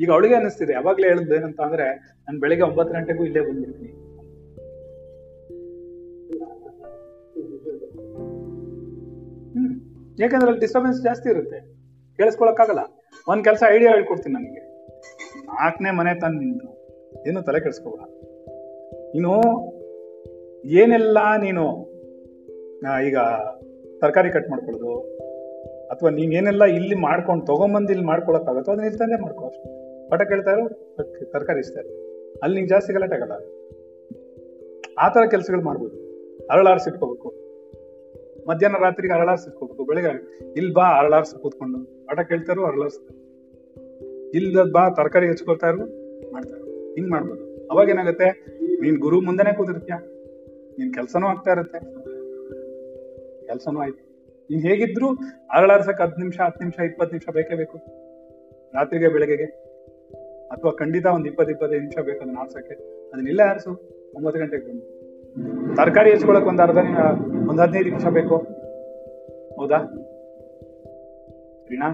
ಈಗ 0.00 0.10
ಅವಳಿಗೆ 0.10 0.34
ಅನಿಸ್ತಿದೆ 0.34 0.72
ಯಾವಾಗ್ಲೇ 0.72 1.08
ಹೇಳಿದ್ದು 1.08 1.34
ಏನಂತ 1.34 1.60
ಅಂದ್ರೆ, 1.60 1.84
ನಾನು 1.94 2.40
ಬೆಳಿಗ್ಗೆ 2.40 2.66
ಒಂಬತ್ತು 2.66 2.94
ಗಂಟೆಗೂ 2.94 3.24
ಇಲ್ಲೇ 3.24 3.40
ಬಂದಿರ್ತೀನಿ. 3.40 3.90
ಹ್ಮ್. 9.52 9.80
ಯಾಕಂದ್ರೆ 10.20 10.46
ಅಲ್ಲಿ 10.46 10.60
ಡಿಸ್ಟರ್ಬೆನ್ಸ್ 10.60 11.02
ಜಾಸ್ತಿ 11.02 11.30
ಇರುತ್ತೆ. 11.30 11.60
ಕೇಳಿಸ್ಕೊಳಕ್ಕಾಗಲ್ಲ. 12.16 12.78
ಒಂದ್ 13.28 13.44
ಕೆಲಸ 13.44 13.62
ಐಡಿಯಾ 13.68 13.92
ಹೇಳ್ಕೊಡ್ತೀನಿ 13.92 14.34
ನನಗೆ. 14.34 14.72
ನಾಲ್ಕನೇ 15.46 15.90
ಮನೆ 15.90 16.20
ತಂದು 16.20 16.40
ನಿಂತು 16.40 16.82
ಏನು 17.28 17.42
ತಲೆ 17.42 17.60
ಕೆಡಿಸ್ಕೋಬೇಡ. 17.60 18.00
ನೀನು 19.14 19.40
ಏನೆಲ್ಲ 20.64 21.18
ನೀನು 21.40 21.92
ಈಗ 23.06 23.18
ತರಕಾರಿ 24.00 24.30
ಕಟ್ 24.30 24.50
ಮಾಡ್ಕೊಳ್ಳೋದು 24.50 25.21
ಅಥವಾ 25.92 26.10
ನೀನ್ 26.10 26.32
ಏನೆಲ್ಲ 26.32 26.64
ಇಲ್ಲಿ 26.64 26.94
ಮಾಡ್ಕೊಂಡು 26.94 27.46
ತಗೊಂಬಂದು 27.46 27.90
ಇಲ್ಲಿ 27.92 28.06
ಮಾಡ್ಕೊಳಕ್ಕಾಗತ್ತೋ 28.06 28.72
ಅದನ್ನ 28.72 28.84
ಇಲ್ಲಿ 28.84 28.98
ತಂದೆ 28.98 29.22
ಮಾಡ್ಕೋ 29.22 29.48
ಕೇಳ್ತಾ 30.28 30.50
ಇರೋ 30.50 30.68
ತರಕಾರಿ 31.32 31.58
ಇಷ್ಟ 31.58 31.76
ಅಲ್ಲಿ 32.42 32.54
ನಿಂಗೆ 32.54 32.68
ಜಾಸ್ತಿ 32.68 32.92
ಗಲಾಟೆ 32.92 33.14
ಆಗಲ್ಲ. 33.14 33.32
ಆ 34.98 35.08
ತರ 35.08 35.20
ಕೆಲಸಗಳು 35.30 35.62
ಮಾಡ್ಬೋದು. 35.62 35.96
ಅರಳಾರ್ಸಿಟ್ಕೋಬೇಕು 36.50 37.28
ಮಧ್ಯಾಹ್ನ 38.48 38.78
ರಾತ್ರಿಗೆ 38.84 39.12
ಅರಳಾರ್ಸಿಟ್ಕೋಬೇಕು 39.12 39.84
ಬೆಳಿಗ್ಗೆ 39.84 40.38
ಇಲ್ಲಿ 40.56 40.72
ಬಾ 40.72 40.86
ಅರಳಾರ್ಸಿ 40.98 41.42
ಕೂತ್ಕೊಂಡು. 41.42 42.06
ಪಾಠ 42.06 42.20
ಕೇಳ್ತಾರೋ 42.20 42.64
ಅರಳಾರ್ಸ್ತಾರೆ 42.64 43.22
ಇಲ್ದ 44.36 44.56
ಬಾ, 44.72 44.90
ತರಕಾರಿ 44.90 45.26
ಹೆಚ್ಕೊಳ್ತಾ 45.26 45.68
ಇರು 45.68 45.78
ಮಾಡ್ತಾರೆ 46.32 46.94
ಹಿಂಗ್ 46.94 47.10
ಮಾಡ್ಬೋದು. 47.10 47.68
ಅವಾಗ 47.70 47.88
ಏನಾಗುತ್ತೆ? 47.88 48.28
ನೀನ್ 48.80 48.98
ಗುರು 48.98 49.20
ಮುಂದೆನೆ 49.20 49.56
ಕೂತಿರ್ತೀಯ. 49.56 49.94
ನಿನ್ 50.78 50.94
ಕೆಲ್ಸನೂ 50.94 51.26
ಆಗ್ತಾ 51.26 51.50
ಇರುತ್ತೆ. 51.50 51.78
ಕೆಲ್ಸನೂ 53.46 53.80
ಆಯ್ತು. 53.80 54.11
ನೀನ್ 54.52 54.62
ಹೇಗಿದ್ರು 54.62 55.08
ಅರಳಾರ್ಸಕ್ 55.52 56.00
ಹತ್ತು 56.00 56.20
ನಿಮಿಷ 56.20 56.40
ಹತ್ತು 56.40 56.64
ನಿಮಿಷ, 56.64 56.80
ಇಪ್ಪತ್ತು 56.80 57.16
ನಿಮಿಷ 57.16 57.34
ಬೇಕೇ 57.34 57.54
ಬೇಕು. 57.54 57.78
ರಾತ್ರಿಗೆ, 58.74 59.08
ಬೆಳಗ್ಗೆಗೆ. 59.08 59.44
ಅಥವಾ 60.48 60.72
ಖಂಡಿತ 60.72 61.06
ಒಂದ್ 61.06 61.26
ಇಪ್ಪತ್ 61.26 61.50
ಇಪ್ಪತ್ತೈದು 61.50 61.80
ನಿಮಿಷ 61.80 61.98
ಬೇಕು 61.98 62.20
ಅದನ್ನ 62.22 62.38
ಆರ್ಸಕ್ಕೆ 62.38 62.74
ಅದನ್ನ 63.12 63.28
ಇಲ್ಲೇ 63.28 63.42
ಆರಿಸು. 63.42 63.70
ಒಂಬತ್ತು 64.16 64.40
ಗಂಟೆಗೆ 64.40 64.68
ಬಂದು. 64.68 65.02
ತರಕಾರಿ 65.76 66.10
ಹೆಚ್ಕೊಳಕ್ 66.10 66.44
ಒಂದ್ 66.44 66.60
ಅರ್ಧ 66.60 66.78
ಒಂದ್ 67.48 67.60
ಹದಿನೈದು 67.60 67.88
ನಿಮಿಷ 67.88 68.06
ಬೇಕು. 68.06 68.36
ಹೌದಾ? 69.60 69.78
ಸರಿನಾ? 71.64 71.88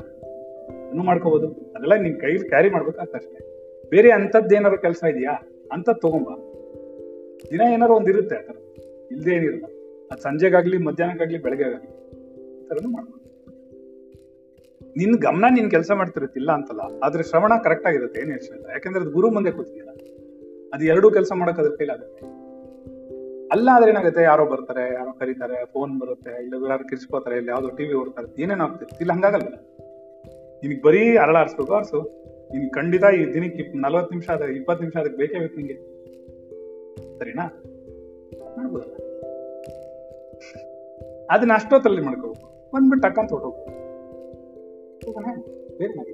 ಇನ್ನೂ 0.90 1.02
ಮಾಡ್ಕೋಬಹುದು 1.02 1.46
ಅದೆಲ್ಲ 1.46 1.94
ನಿನ್ 1.94 2.20
ಕೈಲಿ 2.20 2.48
ಕ್ಯಾರಿ 2.48 2.70
ಮಾಡ್ಬೇಕಾಗ್ತಷ್ಟೇ 2.70 3.38
ಬೇರೆ 3.90 4.10
ಅಂತದ್ದು 4.10 4.56
ಏನಾದ್ರು 4.56 4.80
ಕೆಲಸ 4.80 5.04
ಇದೆಯಾ? 5.10 5.42
ಅಂತ 5.72 5.90
ತಗೊಂಬ. 5.90 6.28
ದಿನ 7.50 7.60
ಏನಾರು 7.60 7.94
ಒಂದಿರುತ್ತೆ 7.94 8.36
ಆ 8.36 8.40
ಥರ. 8.40 8.54
ಅದು 10.10 10.22
ಸಂಜೆಗಾಗ್ಲಿ, 10.22 10.78
ಮಧ್ಯಾಹ್ನಕ್ಕಾಗ್ಲಿ 10.78 11.38
ಬೆಳಗ್ಗೆ 11.38 11.64
ಆಗಲಿ 11.64 11.98
ಥರನೂ 12.68 12.90
ಮಾಡ್ಬೋದು 12.90 13.28
ನಿನ್ 14.96 15.14
ಗಮನ 15.14 15.44
ನೀನ್ 15.54 15.70
ಕೆಲಸ 15.70 15.90
ಮಾಡ್ತಿರುತ್ತಿಲ್ಲ 15.90 16.52
ಅಂತಲ್ಲ, 16.52 16.80
ಆದ್ರೆ 17.02 17.22
ಶ್ರವಣ 17.22 17.52
ಕರೆಕ್ಟ್ 17.64 17.86
ಆಗಿರುತ್ತೆ, 17.86 18.20
ಏನ್ 18.20 18.30
ಯೋಚನೆ 18.30 18.72
ಯಾಕಂದ್ರೆ 18.72 19.00
ಅದು 19.00 19.10
ಗುರು 19.10 19.30
ಮುಂದೆ 19.30 19.50
ಕೂತಿಲ್ಲ 19.50 19.90
ಅದು 20.74 20.84
ಎರಡೂ 20.84 21.10
ಕೆಲಸ 21.10 21.32
ಮಾಡಕ್ 21.32 21.58
ಅದ್ರ 21.58 21.70
ಕೈಲಾಗುತ್ತೆ. 21.70 22.26
ಅಲ್ಲ 23.52 23.68
ಆದ್ರೆ 23.72 23.90
ಏನಾಗುತ್ತೆ, 23.90 24.22
ಯಾರೋ 24.22 24.46
ಬರ್ತಾರೆ, 24.46 24.94
ಯಾರೋ 24.94 25.12
ಕರೀತಾರೆ 25.12 25.66
ಫೋನ್ 25.66 26.00
ಬರುತ್ತೆ, 26.00 26.42
ಇಲ್ಲ 26.42 26.70
ಯಾರು 26.70 26.88
ಕಿರ್ಚ್ಕೋತಾರೆ, 26.88 27.36
ಇಲ್ಲ 27.36 27.48
ಯಾವ್ದೋ 27.48 27.68
ಟಿವಿ 27.68 27.94
ಓಡ್ತಾರೆ 27.94 28.42
ಏನೇನೋ 28.42 28.64
ಆಗ್ತಿರುತ್ತೆ. 28.64 28.96
ಇಲ್ಲ, 29.00 29.12
ಹಂಗಾಗಲ್ಲ. 29.12 29.48
ನಿನಗೆ 30.62 30.82
ಬರೀ 30.82 31.16
ಅರಳ 31.16 31.36
ಆರಿಸ್ಬೇಕು, 31.36 31.72
ಆರಿಸು. 31.72 32.00
ನಿನ್ 32.52 32.70
ಖಂಡಿತ 32.70 33.04
ಈ 33.16 33.34
ದಿನಕ್ಕೆ 33.34 33.78
ನಲ್ವತ್ತು 33.78 34.10
ನಿಮಿಷ 34.10 34.30
ಆದ್ರೆ, 34.30 34.52
ಇಪ್ಪತ್ತು 34.52 34.84
ನಿಮಿಷ 34.84 34.96
ಅದಕ್ಕೆ 34.96 35.16
ಬೇಕೇ 35.16 35.38
ಬೇಕು 35.38 35.56
ನಿಂಗೆ. 35.56 35.76
ಸರಿನಾ? 37.18 37.46
ಮಾಡ್ಬೋದಲ್ಲ? 38.56 38.92
ಅದನ್ನ 41.30 41.52
ಅಷ್ಟೊತ್ತಲ್ಲಿ 41.54 42.00
ಮಾಡ್ಕೋಬೇಕು. 42.00 42.57
ಬಂದ್ಬಿಟ್ಟು 42.74 43.08
ಟಕ್ಕಂತ 43.08 43.32
ಬೇರೆ 45.78 45.94
ಮಾಡಿ. 45.94 46.12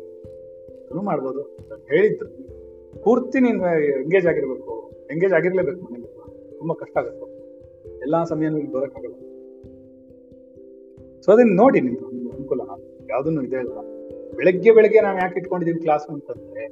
ಅದನ್ನು 0.84 1.02
ಮಾಡ್ಬೋದು. 1.02 1.40
ಹೇಳಿದ್ರು. 1.88 2.28
ಪೂರ್ತಿ 3.02 3.40
ನೀನು 3.40 3.62
ಎಂಗೇಜ್ 4.02 4.26
ಆಗಿರ್ಬೇಕು. 4.26 4.90
ಎಂಗೇಜ್ 5.10 5.32
ಆಗಿರ್ಲೇಬೇಕು 5.32 5.80
ಮನೇಲಿ 5.80 6.06
ತುಂಬ 6.58 6.72
ಕಷ್ಟ 6.72 6.98
ಆಗುತ್ತೆ. 6.98 7.34
ಎಲ್ಲ 8.00 8.24
ಸಮಯನೂ 8.24 8.58
ಇಲ್ಲಿ 8.58 8.72
ಬರೋಕ್ಕಾಗಲ್ಲ 8.72 9.14
ಸೊ 11.20 11.32
ಅದನ್ನ 11.32 11.56
ನೋಡಿ 11.56 11.80
ನಿಮ್ಗೆ 11.80 12.30
ಅನುಕೂಲ 12.34 12.60
ಯಾವುದನ್ನು 13.10 13.42
ಇದೇ 13.42 13.56
ಇಲ್ಲ 13.56 13.78
ಬೆಳಗ್ಗೆ 14.36 14.72
ಬೆಳಗ್ಗೆ 14.72 15.00
ನಾವು 15.00 15.18
ಯಾಕೆ 15.18 15.38
ಇಟ್ಕೊಂಡಿದ್ದೀವಿ 15.38 15.80
ಕ್ಲಾಸ್ 15.80 16.08
ಅಂತಂದ್ರೆ, 16.08 16.66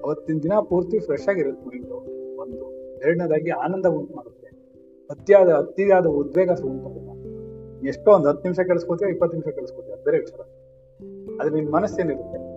ಅವತ್ತಿನ 0.00 0.38
ದಿನ 0.42 0.52
ಪೂರ್ತಿ 0.68 0.98
ಫ್ರೆಶ್ 0.98 1.28
ಆಗಿರುತ್ತೆ 1.28 1.66
ಮೈಂಡು 1.66 1.94
ಒಂದು. 2.42 2.72
ಎರಡನೇದಾಗಿ 3.00 3.50
ಆನಂದ 3.50 3.86
ಉಂಟು 3.86 4.16
ಮಾಡುತ್ತೆ. 4.16 4.46
ಅತಿಯಾದ 5.10 5.48
ಅತಿಯಾದ 5.48 6.06
ಉದ್ವೇಗ 6.06 6.50
ಉಂಟಾಗಲ್ಲ 6.50 7.15
ಎಷ್ಟೋ 7.84 8.12
ಒಂದು 8.12 8.28
ಹತ್ತು 8.28 8.42
ನಿಮಿಷ 8.42 8.60
ಕೆಲ್ಸ್ಕೊತೀಯ 8.60 9.08
ಇಪ್ಪತ್ತು 9.08 9.38
ನಿಮಿಷ 9.38 9.54
ಕೆಲ್ಸ್ಕೊತೀಯ 9.54 9.92
ಅದು 9.94 10.04
ಬೇರೆ 10.04 10.18
ವಿಚಾರ. 10.18 10.40
ಆದ್ರೆ 11.40 11.54
ನಿನ್ 11.54 11.72
ಮನಸ್ಸೇನಿರುತ್ತೆ 11.72 12.56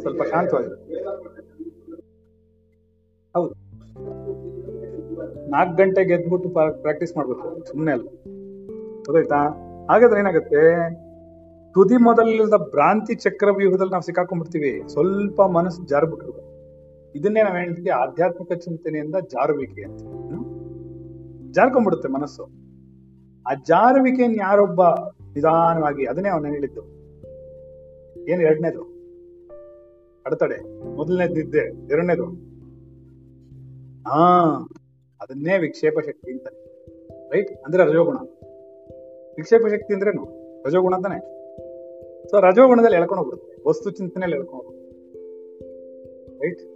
ಸ್ವಲ್ಪ 0.00 0.22
ಶಾಂತವಾಗಿರುತ್ತೆ 0.22 0.94
ಹೌದು. 3.34 3.54
ನಾಲ್ಕು 5.50 5.76
ಗಂಟೆಗೆ 5.76 6.12
ಎದ್ಬಿಟ್ಟು 6.12 6.48
ಪ್ರಾಕ್ಟೀಸ್ 6.48 7.16
ಮಾಡ್ಬೇಕು. 7.16 7.64
ಸುಮ್ಮನೆ 7.64 7.92
ಅಲ್ಲ. 7.92 8.04
ಗೊತ್ತಾಯ್ತಾ? 8.96 9.36
ಹಾಗಾದ್ರೆ 9.90 10.20
ಏನಾಗುತ್ತೆ? 10.20 10.90
ತುದಿ 11.74 11.96
ಮೊದಲಿಲ್ಲದ 11.96 12.56
ಭ್ರಾಂತಿ 12.56 13.14
ಚಕ್ರವ್ಯೂಹದಲ್ಲಿ 13.14 13.90
ನಾವು 13.90 14.02
ಸಿಕ್ಕಾಕೊಂಡ್ಬಿಡ್ತೀವಿ. 14.02 14.88
ಸ್ವಲ್ಪ 14.88 15.42
ಮನಸ್ಸು 15.42 15.82
ಜಾರ್ಬಿಟ್ಟಿರ್ಬೇಕು 15.82 16.54
ಇದನ್ನೇ 17.14 17.42
ನಾವ್ 17.42 17.56
ಹೇಳ್ತೀವಿ 17.56 17.90
ಆಧ್ಯಾತ್ಮಿಕ 17.90 18.52
ಚಿಂತನೆಯಿಂದ 18.52 19.14
ಜಾರುವಿಕೆ 19.14 19.82
ಅಂತ? 19.82 20.02
ಜಾರ್ಕೊಂಡ್ಬಿಡುತ್ತೆ 21.50 22.08
ಮನಸ್ಸು. 22.08 22.63
ಆ 23.46 23.54
ಜಾರುವಿಕೆಯನ್ನು 23.54 24.38
ಯಾರೊಬ್ಬ 24.38 24.82
ನಿಧಾನವಾಗಿ, 25.34 26.06
ಅದನ್ನೇ 26.06 26.28
ಅವನ 26.28 26.46
ಹೇಳಿದ್ದು. 26.46 26.82
ಏನು 28.28 28.42
ಎರಡನೇದು? 28.42 28.94
ಅಡತಡೆ. 30.26 30.86
ಮೊದಲನೇದು 30.96 31.34
ನಿದ್ದೆ 31.34 31.92
ಎರಡನೇದು. 31.92 32.24
ಹಾ, 34.08 34.44
ಅದನ್ನೇ 35.22 35.58
ವಿಕ್ಷೇಪ 35.58 35.94
ಶಕ್ತಿ 36.06 36.32
ಅಂತಾನೆ. 36.32 36.64
ರೈಟ್? 37.30 37.62
ಅಂದ್ರೆ 37.64 37.84
ರಜೋಗುಣ. 37.84 38.16
ವಿಕ್ಷೇಪ 39.36 39.62
ಶಕ್ತಿ 39.70 39.94
ಅಂದ್ರೇನು? 39.94 40.44
ರಜೋಗುಣ 40.66 40.94
ಅಂತಾನೆ. 40.94 41.20
ಸೊ 42.30 42.40
ರಜೋಗುಣದಲ್ಲಿ 42.40 42.96
ಎಳ್ಕೊಂಡು 42.96 43.24
ಹೋಗ್ಬಿಡುತ್ತೆ. 43.24 43.68
ವಸ್ತು 43.68 43.90
ಚಿಂತನೆಯಲ್ಲಿ 43.90 44.36
ಎಳ್ಕೊಂಡು 44.36 44.74
ರೈಟ್? 46.40 46.74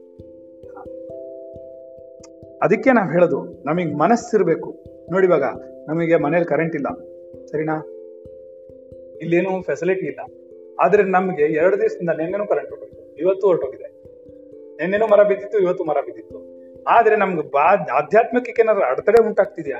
ಅದಕ್ಕೆ 2.62 2.92
ನಾವು 2.92 3.10
ಹೇಳೋದು, 3.10 3.62
ನಮಗ್ 3.66 3.98
ಮನಸ್ಸಿರ್ಬೇಕು. 3.98 4.97
ನೋಡಿ 5.12 5.26
ಇವಾಗ 5.26 5.42
ನಮಗೆ 5.88 6.16
ಮನೇಲಿ 6.16 6.44
ಕರೆಂಟ್ 6.44 6.74
ಇಲ್ಲ. 6.74 6.86
ಸರಿನಾ? 7.46 7.86
ಇಲ್ಲೇನು 9.22 9.62
ಫೆಸಿಲಿಟಿ 9.62 10.06
ಇಲ್ಲ. 10.06 10.20
ಆದ್ರೆ 10.80 11.02
ನಮ್ಗೆ 11.02 11.42
ಎರಡು 11.42 11.80
ದಿವಸದಿಂದ 11.80 12.10
ನಿನ್ನೆನೂ 12.10 12.46
ಕರೆಂಟ್ 12.46 12.70
ಹೊರಟೋಗಿದೆ 12.70 13.20
ಇವತ್ತು 13.20 13.46
ಹೊರಟೋಗಿದೆ. 13.46 13.88
ನಿನ್ನೆನೂ 14.76 15.06
ಮರ 15.06 15.22
ಬಿದ್ದಿತ್ತು, 15.22 15.58
ಇವತ್ತು 15.58 15.84
ಮರ 15.84 15.96
ಬಿದ್ದಿತ್ತು. 16.06 16.58
ಆದ್ರೆ 16.88 17.16
ನಮ್ಗೆ 17.16 17.50
ಬಾ, 17.50 17.64
ಆಧ್ಯಾತ್ಮಿಕಕ್ಕೆ 17.74 18.62
ಏನಾದ್ರು 18.62 18.84
ಅಡೆತಡೆ 18.84 19.26
ಉಂಟಾಗ್ತಿದ್ಯಾ? 19.26 19.76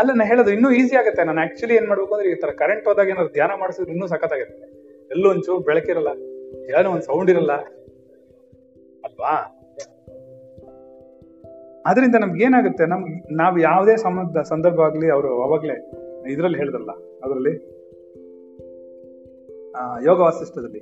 ಅಲ್ಲ, 0.00 0.10
ನಾ 0.14 0.24
ಹೇಳೋದು 0.24 0.50
ಇನ್ನೂ 0.50 0.70
ಈಸಿ 0.70 0.96
ಆಗುತ್ತೆ. 0.96 1.24
ನಾನು 1.24 1.40
ಆಕ್ಚುಲಿ 1.40 1.74
ಏನ್ 1.74 1.88
ಮಾಡ್ಬೇಕು 1.88 2.14
ಅಂದ್ರೆ 2.14 2.30
ಈ 2.30 2.34
ತರ 2.34 2.50
ಕರೆಂಟ್ 2.50 2.88
ಹೋದಾಗ 2.88 3.08
ಏನಾದ್ರು 3.08 3.32
ಧ್ಯಾನ 3.32 3.50
ಮಾಡಿಸಿದ್ರೆ 3.60 3.92
ಇನ್ನೂ 3.92 4.06
ಸಖತ್ತಾಗುತ್ತೆ 4.06 4.80
ಎಲ್ಲೂ 5.10 5.30
ಒಂಚೂರು 5.30 5.58
ಬೆಳಕಿರಲ್ಲ. 5.58 6.08
ಏನೋ 6.78 6.90
ಒಂದ್ 6.90 7.02
ಸೌಂಡ್ 7.02 7.30
ಇರಲ್ಲ. 7.30 7.52
ಅಲ್ವಾ? 9.04 9.56
ಅದರಿಂದ 11.84 12.14
ನಮ್ಗೆ 12.14 12.42
ಏನಾಗುತ್ತೆ 12.44 12.84
ನಮ್ಗೆ 12.86 13.12
ನಾವು 13.34 13.56
ಯಾವುದೇ 13.58 13.94
ಸಂಬಂಧ, 13.96 14.38
ಸಂದರ್ಭ 14.52 14.80
ಆಗ್ಲಿ, 14.80 15.06
ಅವರು 15.10 15.28
ಅವಾಗಲೇ 15.44 15.76
ಇದರಲ್ಲಿ 16.32 16.58
ಹೇಳಿದ್ರಲ್ಲ 16.58 16.92
ಅದರಲ್ಲಿ 17.24 17.54
ಯೋಗ 20.08 20.18
ವಾಸಿಷ್ಠದಲ್ಲಿ 20.20 20.80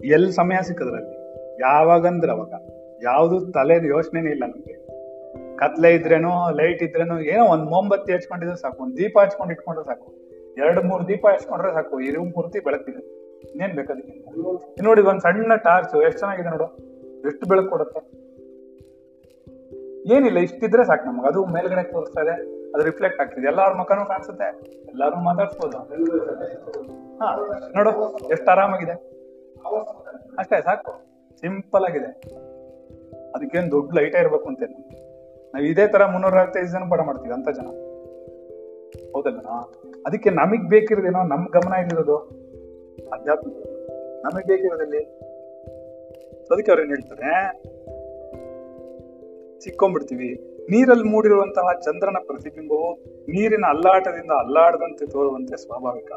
ಎಲ್ಲಿ 0.00 0.32
ಸಮಯ 0.32 0.58
ಸಿಕ್ಕದ್ರಲ್ಲಿ, 0.68 1.14
ಯಾವಾಗಂದ್ರೆ 1.60 2.32
ಅವಾಗ, 2.32 2.52
ಯಾವುದು 3.02 3.36
ತಲೆ 3.52 3.76
ಯೋಚನೆನೇ 3.94 4.30
ಇಲ್ಲ 4.30 4.44
ನಮ್ಗೆ. 4.46 4.76
ಕತ್ಲೆ 5.56 5.90
ಇದ್ರೇನು, 5.94 6.32
ಲೈಟ್ 6.60 6.82
ಇದ್ರೇನು, 6.82 7.16
ಏನೋ 7.32 7.42
ಒಂದ್ 7.44 7.66
ಮೊಂಬತ್ತಿ 7.74 8.10
ಹಚ್ಕೊಂಡಿದ್ರೆ 8.12 8.56
ಸಾಕು, 8.56 8.78
ಒಂದ್ 8.82 8.94
ದೀಪ 8.96 9.16
ಹಚ್ಕೊಂಡು 9.24 9.52
ಇಟ್ಕೊಂಡ್ರೆ 9.52 9.84
ಸಾಕು, 9.84 10.08
ಎರಡು, 10.56 10.82
ಮೂರು 10.82 11.02
ದೀಪ 11.08 11.24
ಹಚ್ಕೊಂಡ್ರೆ 11.34 11.72
ಸಾಕು, 11.72 12.00
ಈ 12.00 12.10
ರೂಮ್ 12.10 12.32
ಪೂರ್ತಿ 12.32 12.60
ಬೆಳಕಿದೆ 12.60 13.02
ಇನ್ನೇನ್ 13.50 13.72
ಬೇಕದಕ್ಕೆ 13.72 14.82
ನೋಡಿ, 14.88 15.02
ಒಂದ್ 15.02 15.22
ಸಣ್ಣ 15.26 15.56
ಟಾರ್ಚ್ 15.66 15.94
ಎಷ್ಟು 16.08 16.18
ಚೆನ್ನಾಗಿದೆ 16.18 16.50
ನೋಡು, 16.56 16.68
ಎಷ್ಟು 17.26 17.46
ಬೆಳಕು 17.52 17.70
ಕೊಡುತ್ತೆ? 17.70 18.00
ಏನಿಲ್ಲ, 20.06 20.38
ಇಷ್ಟಿದ್ರೆ 20.38 20.84
ಸಾಕು 20.84 21.04
ನಮ್ಗೆ. 21.04 21.26
ಅದು 21.26 21.44
ಮೇಲ್ಗಡೆ 21.44 21.82
ತೋರಿಸ್ತಾ 21.82 22.20
ಇದೆ 22.20 22.30
ಅದು 22.70 22.82
ರಿಫ್ಲೆಕ್ಟ್ 22.84 23.20
ಆಗ್ತಿದೆ. 23.20 23.46
ಎಲ್ಲಾರ 23.46 23.72
ಮುಖನೂ 23.72 24.04
ಕಾಣಿಸುತ್ತೆ. 24.04 24.60
ಎಲ್ಲಾರು 24.88 25.16
ಮಾತಾಡ್ಸ್ಬೋದು. 25.16 25.78
ಹಾ, 27.18 27.36
ನೋಡು, 27.76 28.18
ಎಷ್ಟು 28.28 28.50
ಆರಾಮಾಗಿದೆ? 28.50 28.92
ಅಷ್ಟೇ, 30.38 30.62
ಸಾಕು. 30.62 30.92
ಸಿಂಪಲ್ 31.40 31.84
ಆಗಿದೆ. 31.84 32.06
ಅದಕ್ಕೇನು 33.34 33.70
ದೊಡ್ಡ 33.70 33.98
ಲೈಟೇ 33.98 34.18
ಇರಬೇಕು 34.18 34.48
ಅಂತೇನು 34.48 34.88
ನಾವು 35.54 35.64
ಇದೇ 35.64 35.86
ತರ 35.86 36.06
ಮುನ್ನೂರ 36.06 36.34
ಅರವತ್ತೈದು 36.34 36.66
ಜನ 36.66 36.82
ಪಾಠ 36.90 37.00
ಮಾಡ್ತೀವಿ, 37.00 37.34
ಅಂತ 37.34 37.48
ಜನ. 37.48 37.66
ಹೌದಲ್ಲ? 39.14 39.38
ಅದಕ್ಕೆ 40.06 40.30
ನಮಗ್ 40.30 40.68
ಬೇಕಿರೋದೇನೋ 40.68 41.22
ನಮ್ 41.22 41.46
ಗಮನ 41.46 41.72
ಇಲ್ಲಿರೋದು 41.74 42.16
ಅಧ್ಯಾತ್ಮ. 43.12 43.50
ನಮಗ್ 44.24 44.46
ಬೇಕಿರೋದಲ್ಲಿ. 44.46 45.02
ಅದಕ್ಕೆ 46.52 46.72
ಅವ್ರೇನ್ 46.72 46.88
ಹೇಳ್ತಾರೆ? 46.88 47.62
ಸಿಕ್ಕೊಂಡ್ಬಿಡ್ತೀವಿ. 49.62 50.28
ನೀರಲ್ಲಿ 50.70 51.08
ಮೂಡಿರುವಂತಹ 51.08 51.72
ಚಂದ್ರನ 51.72 52.16
ಪ್ರತಿಬಿಂಬವು 52.26 52.88
ನೀರಿನ 53.28 53.64
ಅಲ್ಲಾಟದಿಂದ 53.68 54.30
ಅಲ್ಲಾಡದಂತೆ 54.30 55.06
ತೋರುವಂತೆ 55.06 55.56
ಸ್ವಾಭಾವಿಕ. 55.56 56.12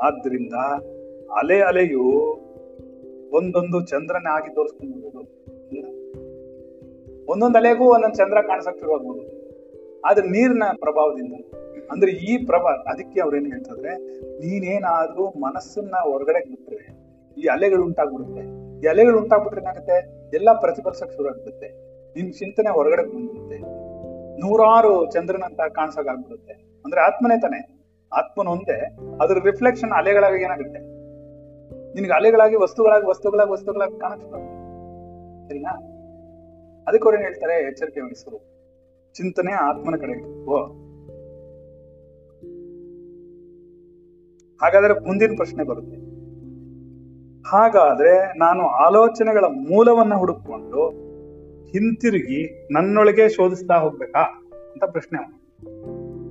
ಆದ್ರಿಂದ 0.00 0.54
ಅಲೆ 1.38 1.60
ಅಲೆಯು 1.60 2.02
ಒಂದೊಂದು 3.32 3.86
ಚಂದ್ರನೇ 3.86 4.30
ಆಗಿ 4.30 4.54
ತೋರಿಸ್ಕೊಂಡ್ಬಿಡ್ಬೋದು. 4.54 5.30
ಒಂದೊಂದು 7.32 7.58
ಅಲೆಗೂ 7.58 7.84
ಒಂದೊಂದು 7.84 8.14
ಚಂದ್ರ 8.14 8.38
ಕಾಣಿಸಕ್ 8.42 8.78
ಶುರುವಾಗ್ಬೋದು 8.78 9.22
ಆದ್ರೆ 10.04 10.28
ನೀರಿನ 10.28 10.62
ಪ್ರಭಾವದಿಂದ. 10.80 11.32
ಅಂದ್ರೆ 11.90 12.12
ಈ 12.12 12.46
ಪ್ರಭಾ, 12.46 12.70
ಅದಕ್ಕೆ 12.92 13.20
ಅವ್ರೇನ್ 13.20 13.46
ಹೇಳ್ತಾರೆ 13.46 13.96
ನೀನೇನಾದ್ರೂ 14.38 15.24
ಮನಸ್ಸನ್ನ 15.40 15.94
ಹೊರಗಡೆ 16.02 16.40
ಬಿಟ್ರೆ, 16.50 16.80
ಈ 17.40 17.46
ಅಲೆಗಳು 17.46 17.84
ಉಂಟಾಗ್ಬಿಡುತ್ತೆ. 17.84 18.42
ಈ 18.82 18.86
ಅಲೆಗಳು 18.86 19.18
ಉಂಟಾಗ್ಬಿಟ್ರೆ 19.18 19.60
ಏನಾಗುತ್ತೆ? 19.60 19.96
ಎಲ್ಲ 20.34 20.52
ಪ್ರತಿಫಲಿಸಕ್ 20.52 21.12
ಶುರು 21.12 21.28
ಆಗ್ಬಿಡುತ್ತೆ 21.28 21.81
ನಿನ್ 22.16 22.32
ಚಿಂತನೆ 22.32 22.70
ಹೊರಗಡೆ 22.70 23.02
ಬಂದ್ಬಿಡುತ್ತೆ. 23.02 23.58
ನೂರಾರು 24.40 25.10
ಚಂದ್ರನಂತ 25.10 25.60
ಕಾಣಿಸಕ್ 25.74 26.08
ಆಗ್ಬಿಡುತ್ತೆ 26.08 26.52
ಅಂದ್ರೆ 26.84 27.00
ಆತ್ಮನೇ 27.00 27.40
ತಾನೆ. 27.40 27.82
ಆತ್ಮನ 28.12 28.48
ಒಂದೇ. 28.48 28.96
ಅದ್ರ 29.20 29.34
ರಿಫ್ಲೆಕ್ಷನ್ 29.44 29.90
ಅಲೆಗಳಾಗಿ 29.90 30.42
ಏನಾಗುತ್ತೆ? 30.42 30.78
ನಿನ್ಗೆ 31.94 32.12
ಅಲೆಗಳಾಗಿ, 32.12 32.56
ವಸ್ತುಗಳಾಗಿ 32.56 33.06
ವಸ್ತುಗಳಾಗಿ 33.06 33.50
ವಸ್ತುಗಳಾಗಿ 33.50 34.04
ಆಗುತ್ತೆ 34.04 34.28
ಸರಿನಾ? 35.48 35.70
ಅದಕ್ಕೆ 36.88 37.14
ಏನ್ 37.14 37.22
ಹೇಳ್ತಾರೆ? 37.22 37.66
ಎಚ್ಚರಿಕೆ 37.66 38.00
ವಹಿಸು. 38.00 38.52
ಚಿಂತನೆ 39.14 39.52
ಆತ್ಮನ 39.52 39.96
ಕಡೆ 39.96 40.12
ಇಟ್ಕೋ 40.12 40.78
ಹಾಗಾದ್ರೆ 44.62 45.06
ಮುಂದಿನ 45.06 45.32
ಪ್ರಶ್ನೆ 45.36 45.64
ಬರುತ್ತೆ. 45.64 45.96
ಹಾಗಾದ್ರೆ 47.50 48.38
ನಾನು 48.38 48.66
ಆಲೋಚನೆಗಳ 48.66 49.44
ಮೂಲವನ್ನ 49.44 50.14
ಹುಡುಕೊಂಡು 50.14 51.11
ಹಿಂತಿರುಗಿ 51.72 52.68
ನನ್ನೊಳಗೆ 52.72 53.28
ಶೋಧಿಸ್ತಾ 53.28 53.74
ಹೋಗ್ಬೇಕಾ 53.74 54.20
ಅಂತ 54.72 54.84
ಪ್ರಶ್ನೆ 54.84 55.18
ಅವನು. 55.18 55.42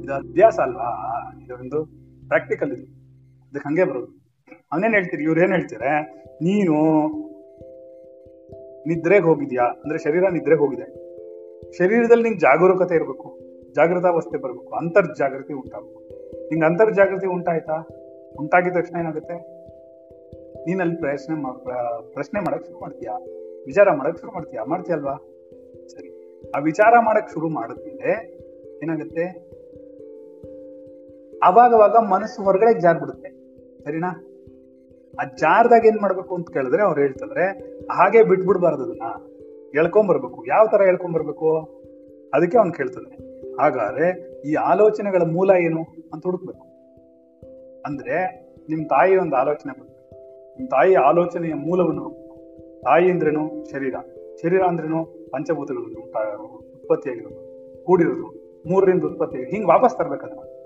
ಇದು 0.03 0.13
ಅಭ್ಯಾಸ 0.13 0.59
ಅಲ್ವಾ? 0.59 1.31
ಇದೊಂದು 1.45 1.85
ಪ್ರಾಕ್ಟಿಕಲ್ 2.27 2.72
ಇದು. 2.72 2.85
ಅದಕ್ಕೆ 3.49 3.69
ಹಂಗೆ 3.69 3.84
ಬರೋದು. 3.84 4.22
ಅವನೇನ್ 4.72 4.93
ಹೇಳ್ತೀರಿ? 4.93 5.23
ಇವ್ರು 5.23 5.43
ಏನ್ 5.43 5.51
ಹೇಳ್ತಾರೆ? 5.51 6.01
ನೀನು 6.34 6.73
ನಿದ್ರೆಗೆ 8.88 9.26
ಹೋಗಿದ್ಯಾ? 9.26 9.63
ಅಂದ್ರೆ 9.63 9.99
ಶರೀರ 9.99 10.23
ನಿದ್ರೆಗೆ 10.31 10.59
ಹೋಗಿದೆ. 10.59 11.01
ಶರೀರದಲ್ಲಿ 11.77 12.23
ನಿಂಗೆ 12.23 12.39
ಜಾಗರೂಕತೆ 12.39 12.95
ಇರಬೇಕು. 12.95 13.39
ಜಾಗೃತಾವಸ್ಥೆ 13.76 14.38
ಬರಬೇಕು. 14.38 14.73
ಅಂತರ್ಜಾಗೃತಿ 14.76 15.53
ಉಂಟಾಗಬೇಕು. 15.53 15.99
ನಿಂಗೆ 16.49 16.65
ಅಂತರ್ಜಾಗೃತಿ 16.65 17.27
ಉಂಟಾಯ್ತಾ? 17.27 17.88
ಉಂಟಾಗಿದ 18.39 18.73
ತಕ್ಷಣ 18.73 18.97
ಏನಾಗುತ್ತೆ? 18.99 19.34
ನೀನಲ್ಲಿ 20.65 20.95
ಪ್ರಶ್ನೆ 20.95 21.35
ಮಾಡ 21.35 21.53
ಪ್ರಶ್ನೆ 22.13 22.39
ಮಾಡಕ್ 22.39 22.65
ಶುರು 22.65 22.80
ಮಾಡ್ತೀಯಾ? 22.80 23.13
ವಿಚಾರ 23.65 23.91
ಮಾಡಕ್ 23.91 24.18
ಶುರು 24.18 24.31
ಮಾಡ್ತೀಯಾ? 24.31 24.63
ಮಾಡ್ತೀಯಲ್ವಾ? 24.63 25.31
ಸರಿ. 25.88 26.41
ಆ 26.56 26.60
ವಿಚಾರ 26.60 26.94
ಮಾಡಕ್ 26.99 27.30
ಶುರು 27.30 27.49
ಮಾಡಿದ್ಮೇಲೆ 27.49 28.41
ಏನಾಗುತ್ತೆ? 28.84 29.52
ಅವಾಗವಾಗ 31.44 31.95
ಮನಸ್ಸು 31.95 32.44
ಹೊರಗಡೆ 32.44 32.80
ಜಾರ್ಬಿಡುತ್ತೆ. 32.80 33.30
ಸರಿನಾ? 33.84 34.28
ಆ 35.20 35.24
ಜಾರ್ದಾಗ 35.24 35.86
ಏನ್ 35.86 36.02
ಮಾಡ್ಬೇಕು 36.02 36.36
ಅಂತ 36.36 36.49
ಕೇಳಿದ್ರೆ 36.49 36.84
ಅವ್ರು 36.84 37.02
ಹೇಳ್ತಾರೆ 37.02 37.45
ಹಾಗೆ 37.91 38.24
ಬಿಟ್ಬಿಡ್ಬಾರ್ದು 38.24 38.84
ಅದನ್ನ. 38.84 39.32
ಎಳ್ಕೊಂಬರ್ಬೇಕು. 39.80 40.45
ಯಾವ 40.48 40.68
ತರ 40.72 40.82
ಎಳ್ಕೊಂಬರ್ಬೇಕು? 40.82 41.58
ಅದಕ್ಕೆ 42.34 42.58
ಅವ್ನು 42.58 42.74
ಕೇಳ್ತಾನೆ 42.74 43.32
ಹಾಗಾದ್ರೆ 43.62 44.32
ಈ 44.41 44.53
ಆಲೋಚನೆಗಳ 44.53 45.22
ಮೂಲ 45.22 45.52
ಏನು 45.60 45.82
ಅಂತ 46.14 46.24
ಹುಡುಕ್ಬೇಕು. 46.24 46.62
ಅಂದ್ರೆ 47.86 48.41
ನಿಮ್ 48.70 48.86
ತಾಯಿ 48.86 49.16
ಒಂದು 49.16 49.36
ಆಲೋಚನೆ 49.36 49.74
ಬರ್ಬೇಕು 49.74 50.02
ನಿಮ್ 50.58 50.68
ತಾಯಿ 50.68 50.95
ಆಲೋಚನೆಯ 50.95 51.53
ಮೂಲವನ್ನು 51.53 52.10
ತಾಯಿ 52.82 53.12
ಅಂದ್ರೇನು? 53.12 53.72
ಶರೀರ. 53.72 53.95
ಶರೀರ 54.41 54.62
ಅಂದ್ರೇನು? 54.62 55.20
ಪಂಚಭೂತಗಳು 55.32 55.84
ಉತ್ಪತ್ತಿ 55.84 56.82
ಉತ್ಪತ್ತಿಯಾಗಿರೋದು, 56.82 57.40
ಕೂಡಿರೋದು, 57.86 58.28
ಮೂರರಿಂದ 58.70 59.03
ಉತ್ಪತ್ತಿ 59.03 59.52
ಹಿಂಗ್ 59.52 59.68
ವಾಪಸ್ 59.68 59.98
ತರ್ಬೇಕು 59.98 60.62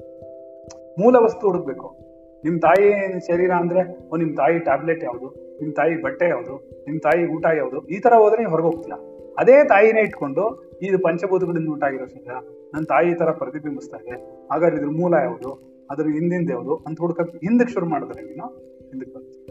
ಮೂಲ 0.99 1.15
ವಸ್ತು 1.15 1.47
ಹುಡುಕ್ಬೇಕು. 1.47 1.95
ನಿಮ್ 2.43 2.61
ತಾಯಿ 2.61 3.19
ಶರೀರ 3.19 3.51
ಅಂದ್ರೆ, 3.51 4.09
ಓ, 4.09 4.17
ನಿಮ್ 4.17 4.35
ತಾಯಿ 4.35 4.59
ಟ್ಯಾಬ್ಲೆಟ್ 4.59 5.03
ಯಾವುದು, 5.03 5.57
ನಿಮ್ 5.61 5.73
ತಾಯಿ 5.73 6.01
ಬಟ್ಟೆ 6.01 6.29
ಯಾವುದು, 6.29 6.55
ನಿಮ್ 6.87 6.99
ತಾಯಿ 6.99 7.35
ಊಟ 7.35 7.45
ಯಾವುದು, 7.57 7.87
ಈ 7.87 7.99
ತರ 7.99 8.13
ಹೋದ್ರೆ 8.13 8.37
ನೀವು 8.37 8.51
ಹೊರಗೆ 8.51 8.65
ಹೋಗ್ತೀರಾ? 8.65 8.97
ಅದೇ 9.37 9.63
ತಾಯಿನೇ 9.63 10.01
ಇಟ್ಕೊಂಡು 10.01 10.73
ಇದು 10.81 10.99
ಪಂಚಭೂತಗಳಿಂದ 10.99 11.69
ಉಂಟಾಗಿರೋ 11.69 12.05
ಶರೀರ 12.05 12.31
ನನ್ನ 12.73 12.85
ತಾಯಿ 12.85 13.11
ಈ 13.11 13.13
ತರ 13.13 13.31
ಪ್ರತಿಬಿಂಬಿಸ್ತಾ 13.31 13.97
ಇದೆ. 13.97 14.45
ಹಾಗಾದ್ರೆ 14.51 14.77
ಇದ್ರ 14.77 14.89
ಮೂಲ 14.89 15.13
ಯಾವುದು, 15.13 15.75
ಅದ್ರ 15.91 16.03
ಹಿಂದಿಂದ 16.03 16.49
ಯಾವುದು 16.49 16.75
ಅಂತ 16.75 16.99
ಹುಡುಕಕ್ 16.99 17.35
ಹಿಂದಕ್ಕೆ 17.35 17.73
ಶುರು 17.73 17.85
ಮಾಡಿದ್ರೆ 17.85 18.23
ನೀನು 18.23 18.45
ಹಿಂದಕ್ಕೆ 18.91 19.15
ಬರ್ತೀವಿ 19.15 19.45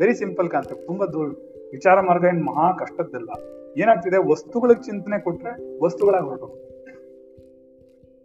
ವೆರಿ 0.00 0.14
ಸಿಂಪಲ್ 0.14 0.48
ಕಾನ್ಸೆಪ್ಟ್ 0.48 0.86
ತುಂಬಾ 0.86 1.06
ದೂರ 1.06 1.26
ವಿಚಾರ 1.70 2.00
ಮಾರ್ಗ 2.00 2.24
ಏನು 2.24 2.44
ಮಹಾ 2.44 2.72
ಕಷ್ಟದ್ದಲ್ಲ. 2.72 3.57
ಏನಾಗ್ತಿದೆ? 3.78 4.30
ವಸ್ತುಗಳಿಗೆ 4.30 4.82
ಚಿಂತನೆ 4.82 5.20
ಕೊಟ್ರೆ 5.20 5.78
ವಸ್ತುಗಳಾಗಿ 5.84 6.68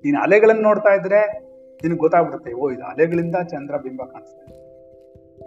ನೀನು 0.05 0.21
ಅಲೆಗಳನ್ನು 0.21 0.61
ನೋಡ್ತಾ 0.61 0.89
ಇದ್ರೆ 0.89 1.53
ನಿನಗೆ 1.83 1.97
ಗೊತ್ತಾಗ್ಬಿಡುತ್ತೆ, 1.97 2.53
ಓ, 2.53 2.71
ಇದು 2.71 2.83
ಅಲೆಗಳಿಂದ 2.83 3.35
ಚಂದ್ರ 3.49 3.77
ಬಿಂಬ 3.77 4.03
ಕಾಣಿಸ್ತದೆ. 4.03 4.53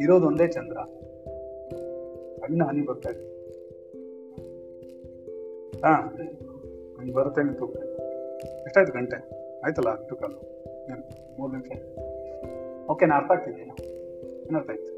ಇರೋದು 0.05 0.27
ಒಂದೇ 0.27 0.47
ಚಂದ್ರ. 0.47 0.77
ಸಣ್ಣ 2.37 2.65
ಹನಿ 2.65 2.87
ಬರ್ತಾ 2.87 3.11
ಇದೆ. 3.11 3.37
ಹಾ, 5.81 5.93
ಹಂಗ್ 6.99 7.15
ಬರುತ್ತೆ 7.15 7.43
ನಿಂತು 7.43 7.73
ಎಷ್ಟಾಯ್ತು 8.65 8.93
ಗಂಟೆ? 8.93 9.17
ಆಯ್ತಲ್ಲ 9.65 9.89
ಅಷ್ಟು 9.89 10.17
ಕಾಲು. 10.17 10.37
ಮೂರು 11.39 11.53
ನಿಮಿಷ? 11.53 11.73
ಓಕೆ, 12.91 13.07
ನಾ 13.07 13.17
ಅರ್ಥ 13.17 13.31
ಆಗ್ತಿದೆಯಾ 13.31 13.77
ಏನರ್ಥ 14.51 14.71
ಆಯ್ತು. 14.71 14.97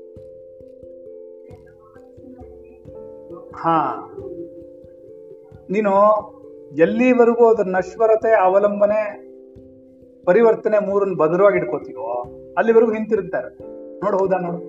ಹಾ. 3.56 4.09
ನೀನು 5.74 5.93
ಎಲ್ಲಿವರೆಗೂ 6.85 7.45
ಅದ್ರ 7.53 7.66
ನಶ್ವರತೆ, 7.77 8.31
ಅವಲಂಬನೆ, 8.47 9.01
ಪರಿವರ್ತನೆ 10.28 10.78
ಮೂರನ್ನ 10.86 11.15
ಭದ್ರವಾಗಿ 11.23 11.59
ಇಟ್ಕೋತೀವೋ 11.61 12.09
ಅಲ್ಲಿವರೆಗೂ 12.59 12.93
ನಿಂತಿರ್ತಾರೆ 12.97 13.51
ನೋಡು, 14.03 14.16
ಹೌದಾ 14.20 14.39
ನೋಡು? 14.47 14.61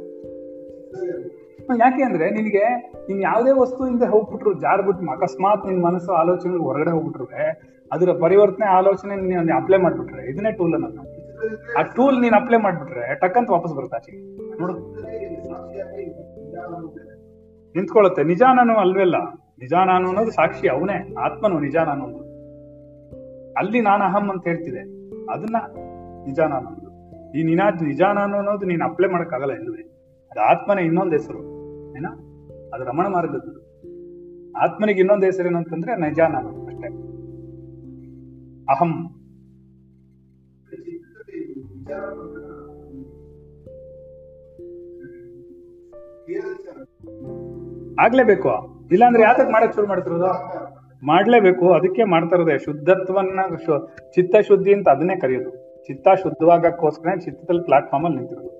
ಯಾಕೆ 1.82 2.02
ಅಂದ್ರೆ 2.08 2.28
ನಿನಗೆ 2.36 2.64
ನೀನ್ 3.08 3.20
ಯಾವುದೇ 3.30 3.52
ವಸ್ತುವಿಂದ 3.62 4.06
ಹೋಗ್ಬಿಟ್ರು 4.14 4.52
ಜಾರ್ಬಿಟ್ಟು 4.64 5.12
ಅಕಸ್ಮಾತ್ 5.16 5.66
ನಿನ್ 5.70 5.82
ಮನಸ್ಸು 5.88 6.12
ಆಲೋಚನೆ 6.22 6.62
ಹೊರಗಡೆ 6.68 6.92
ಹೋಗ್ಬಿಟ್ರೆ 6.96 7.44
ಅದರ 7.92 8.10
ಪರಿವರ್ತನೆ, 8.24 8.66
ಆಲೋಚನೆ 8.78 9.14
ನೀನು 9.22 9.54
ಅಪ್ಲೈ 9.58 9.80
ಮಾಡ್ಬಿಟ್ರೆ, 9.86 10.24
ಇದನ್ನೇ 10.32 10.52
ಟೂಲ್ 10.60 10.74
ಅನ್ನೋದು 10.78 11.04
ಆ 11.80 11.82
ಟೂಲ್ 11.98 12.18
ನೀನ್ 12.24 12.36
ಅಪ್ಲೈ 12.40 12.60
ಮಾಡ್ಬಿಟ್ರೆ 12.66 13.06
ಟಕ್ಕಂತ 13.22 13.50
ವಾಪಸ್ 13.56 13.74
ಬರುತ್ತೆ 13.78 14.16
ನೋಡು. 14.62 14.74
ನಿಂತ್ಕೊಳ್ಳುತ್ತೆ 17.76 18.24
ನಿಜ 18.32 18.42
ನಾನು 18.60 18.74
ಅಲ್ವೆಲ್ಲ 18.86 19.18
ನಿಜ 19.60 19.74
ನಾನು 19.74 20.08
ಅನ್ನೋದು 20.08 20.32
ಸಾಕ್ಷಿ 20.32 20.68
ಅವನೇ, 20.68 21.14
ಆತ್ಮನು 21.14 21.60
ನಿಜ 21.60 21.76
ನಾನು 21.76 22.04
ಅನ್ನೋದು 22.04 22.30
ಅಲ್ಲಿ 23.54 23.82
ನಾನು 23.82 24.04
ಅಹಂ 24.04 24.30
ಅಂತ 24.30 24.48
ಹೇಳ್ತಿದೆ, 24.48 24.82
ಅದನ್ನ 25.32 25.56
ನಿಜ 26.26 26.40
ನಾನು 26.40 26.68
ಅನ್ನೋದು 26.68 26.90
ಈ 27.40 27.44
ನಿನಾ 27.44 27.70
ನಿಜ 27.70 28.02
ನಾನು 28.02 28.38
ಅನ್ನೋದು 28.38 28.66
ನೀನು 28.66 28.92
ಅಪ್ಲೈ 28.92 29.10
ಮಾಡೋಕ್ಕಾಗಲ್ಲ 29.10 29.54
ಇಲ್ಲವೇ 29.54 29.84
ಅದು 30.32 30.42
ಆತ್ಮನೇ 30.42 30.82
ಇನ್ನೊಂದು 30.82 31.12
ಹೆಸರು, 31.12 31.40
ಏನ? 31.98 32.06
ಅದು 32.74 32.84
ರಮಣ 32.84 33.08
ಮಾರ್ಗದ್ದು. 33.08 33.60
ಆತ್ಮನಿಗೆ 34.52 35.00
ಇನ್ನೊಂದು 35.00 35.26
ಹೆಸರು 35.26 35.48
ಏನಂತಂದ್ರೆ 35.48 35.96
ನಿಜ 35.96 36.20
ನಾನು 36.20 36.66
ಅಷ್ಟೇ. 36.66 36.88
ಅಹಂ. 38.72 39.16
ಆಗ್ಲೇಬೇಕು. 48.00 48.79
ಇಲ್ಲಾಂದ್ರೆ 48.92 49.24
ಯಾತಕ್ಕೆ 49.24 49.52
ಮಾಡಕ್ 49.52 49.74
ಶುರು 49.74 49.88
ಮಾಡ್ತಿರೋದು? 49.88 50.26
ಮಾಡ್ಲೇಬೇಕು, 51.06 51.74
ಅದಕ್ಕೆ 51.74 52.04
ಮಾಡ್ತಾ 52.04 52.36
ಇರೋದೇ. 52.36 52.58
ಶುದ್ಧತ್ವನ್ನ 52.58 53.40
ಚಿತ್ತ 54.12 54.36
ಶುದ್ಧಿ 54.36 54.74
ಅಂತ 54.74 54.90
ಅದನ್ನೇ 54.90 55.16
ಕರೆಯೋದು. 55.16 55.50
ಚಿತ್ತ 55.88 56.08
ಶುದ್ಧವಾಗಕ್ಕೋಸ್ಕರ 56.24 57.10
ಚಿತ್ತದಲ್ಲಿ 57.20 57.64
ಪ್ಲಾಟ್ಫಾರ್ಮ್ 57.64 58.06
ಅಲ್ಲಿ 58.06 58.20
ನಿಂತಿರೋದು. 58.20 58.60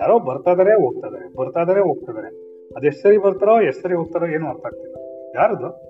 ಯಾರೋ 0.00 0.18
ಬರ್ತಾ 0.18 0.50
ಇದಾರೆ, 0.50 0.74
ಹೋಗ್ತಾ 0.74 1.08
ಇದಾರೆ. 1.08 1.36
ಬರ್ತಾ 1.36 1.62
ಇದಾರೆ, 1.62 1.80
ಹೋಗ್ತಾ 1.80 2.12
ಇದಾರೆ. 2.12 2.90
ಸರಿ 2.90 3.18
ಬರ್ತಾರೋ, 3.18 3.60
ಎಷ್ಟು 3.60 3.82
ಸರಿ 3.82 3.94
ಹೋಗ್ತಾರೋ 3.94 4.26
ಏನು 4.26 4.48
ಅರ್ಥ 4.48 4.66
ಆಗ್ತಿಲ್ಲ. 4.66 4.96
ಯಾರದು? 5.36 5.86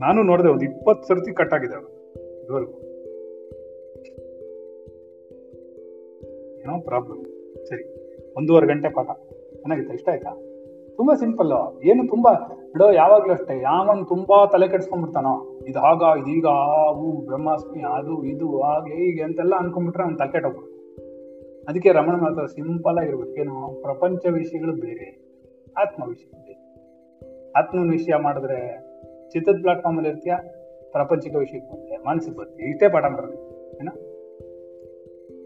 ನಾನು 0.00 0.22
ನೋಡಿದೆ 0.22 0.48
ಒಂದು 0.48 0.64
ಇಪ್ಪತ್ತು 0.64 1.08
ಸರ್ತಿ 1.08 1.32
ಕಟ್ 1.32 1.54
ಆಗಿದೆ 1.54 1.96
ಇದುವರೆಗೂ. 2.44 2.78
ಏನೋ 6.58 6.80
ಪ್ರಾಬ್ಲಮ್ 6.80 7.24
ಸರಿ. 7.64 7.84
ಒಂದೂವರೆ 8.36 8.66
ಗಂಟೆ 8.66 8.88
ಪಾಠ. 8.88 9.06
ಚೆನ್ನಾಗಿತ್ತು? 9.54 9.94
ಇಷ್ಟ 9.94 10.08
ಆಯ್ತಾ? 10.08 10.45
ತುಂಬಾ 10.96 11.14
ಸಿಂಪಲ್ 11.14 11.80
ಏನು 11.82 12.08
ತುಂಬಾ, 12.08 12.32
ಬಿಡೋ, 12.72 12.90
ಯಾವಾಗ್ಲೂ 12.90 13.32
ಅಷ್ಟೇ. 13.32 13.60
ಯಾವನ್ 13.60 14.06
ತುಂಬಾ 14.08 14.46
ತಲೆ 14.46 14.68
ಕೆಡ್ಸ್ಕೊಂಡ್ಬಿಡ್ತಾನೋ, 14.68 15.60
ಇದು 15.68 15.78
ಆಗ 15.78 16.18
ಇದೀಗ 16.18 16.46
ಹೂ 16.94 17.26
ಬ್ರಹ್ಮಾಸ್ಮಿ, 17.26 17.82
ಅದು, 17.82 18.24
ಇದು, 18.24 18.60
ಹಾಗೆ, 18.60 18.94
ಹೀಗೆ 18.94 19.22
ಅಂತೆಲ್ಲ 19.22 19.54
ಅನ್ಕೊಂಡ್ಬಿಟ್ರೆ 19.56 20.02
ಅವ್ನು 20.02 20.18
ತಲೆ 20.18 20.32
ಕೆಟ್ಟೋಗ್ಬಿಡ್ತಾನೆ 20.32 20.76
ಅದಕ್ಕೆ 21.68 21.92
ರಮಣ 21.92 22.20
ಮಾತ್ರ 22.20 22.46
ಸಿಂಪಲ್ 22.46 22.98
ಆಗಿರ್ಬೇಕು. 22.98 23.40
ಏನು, 23.40 23.82
ಪ್ರಪಂಚ 23.82 24.26
ವಿಷಯಗಳು 24.26 24.72
ಬೇರೆ, 24.72 25.26
ಆತ್ಮ 25.78 26.04
ವಿಷಯ 26.08 26.30
ಬೇರೆ. 26.46 26.56
ಆತ್ಮನ 27.58 27.90
ವಿಷಯ 27.90 28.16
ಮಾಡಿದ್ರೆ 28.16 28.80
ಚಿತ್ತದ 29.30 29.56
ಪ್ಲಾಟ್ಫಾರ್ಮ್ 29.60 29.98
ಅಲ್ಲಿ 29.98 30.12
ಇರ್ತೀಯ? 30.12 30.34
ಪ್ರಪಂಚಿಕ 30.92 31.36
ವಿಷಯಕ್ಕೆ 31.36 31.72
ಬಂದ್ರೆ, 31.72 31.96
ಮನಸ್ಸಿಗೆ 31.96 32.36
ಬರ್ತೀಯ 32.36 32.66
ಇಷ್ಟೇ 32.66 32.88
ಪಾಠ 32.88 33.04
ಮಾಡಿ 33.04 33.32
ಏನ? 33.76 33.88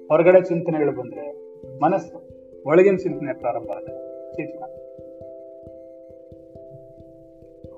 ಹೊರಗಡೆ 0.08 0.40
ಚಿಂತನೆಗಳು 0.40 0.92
ಬಂದ್ರೆ, 0.92 1.32
ಮನಸ್ಸು, 1.82 2.28
ಒಳಗಿನ 2.66 2.96
ಚಿಂತನೆ 2.96 3.32
ಪ್ರಾರಂಭ 3.38 3.70
ಚಿಂತನೆ 4.32 4.79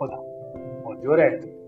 ಹೌದಾ 0.02 1.02
ಜೋರೇ 1.02 1.22
ಆಯ್ತು 1.22 1.62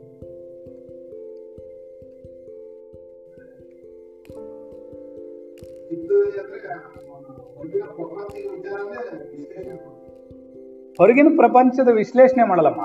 ಹೊರಗಿನ 10.98 11.26
ಪ್ರಪಂಚದ 11.36 11.88
ವಿಶ್ಲೇಷಣೆ 11.88 12.48
ಮಾಡಲ್ಲಮ್ಮ 12.48 12.82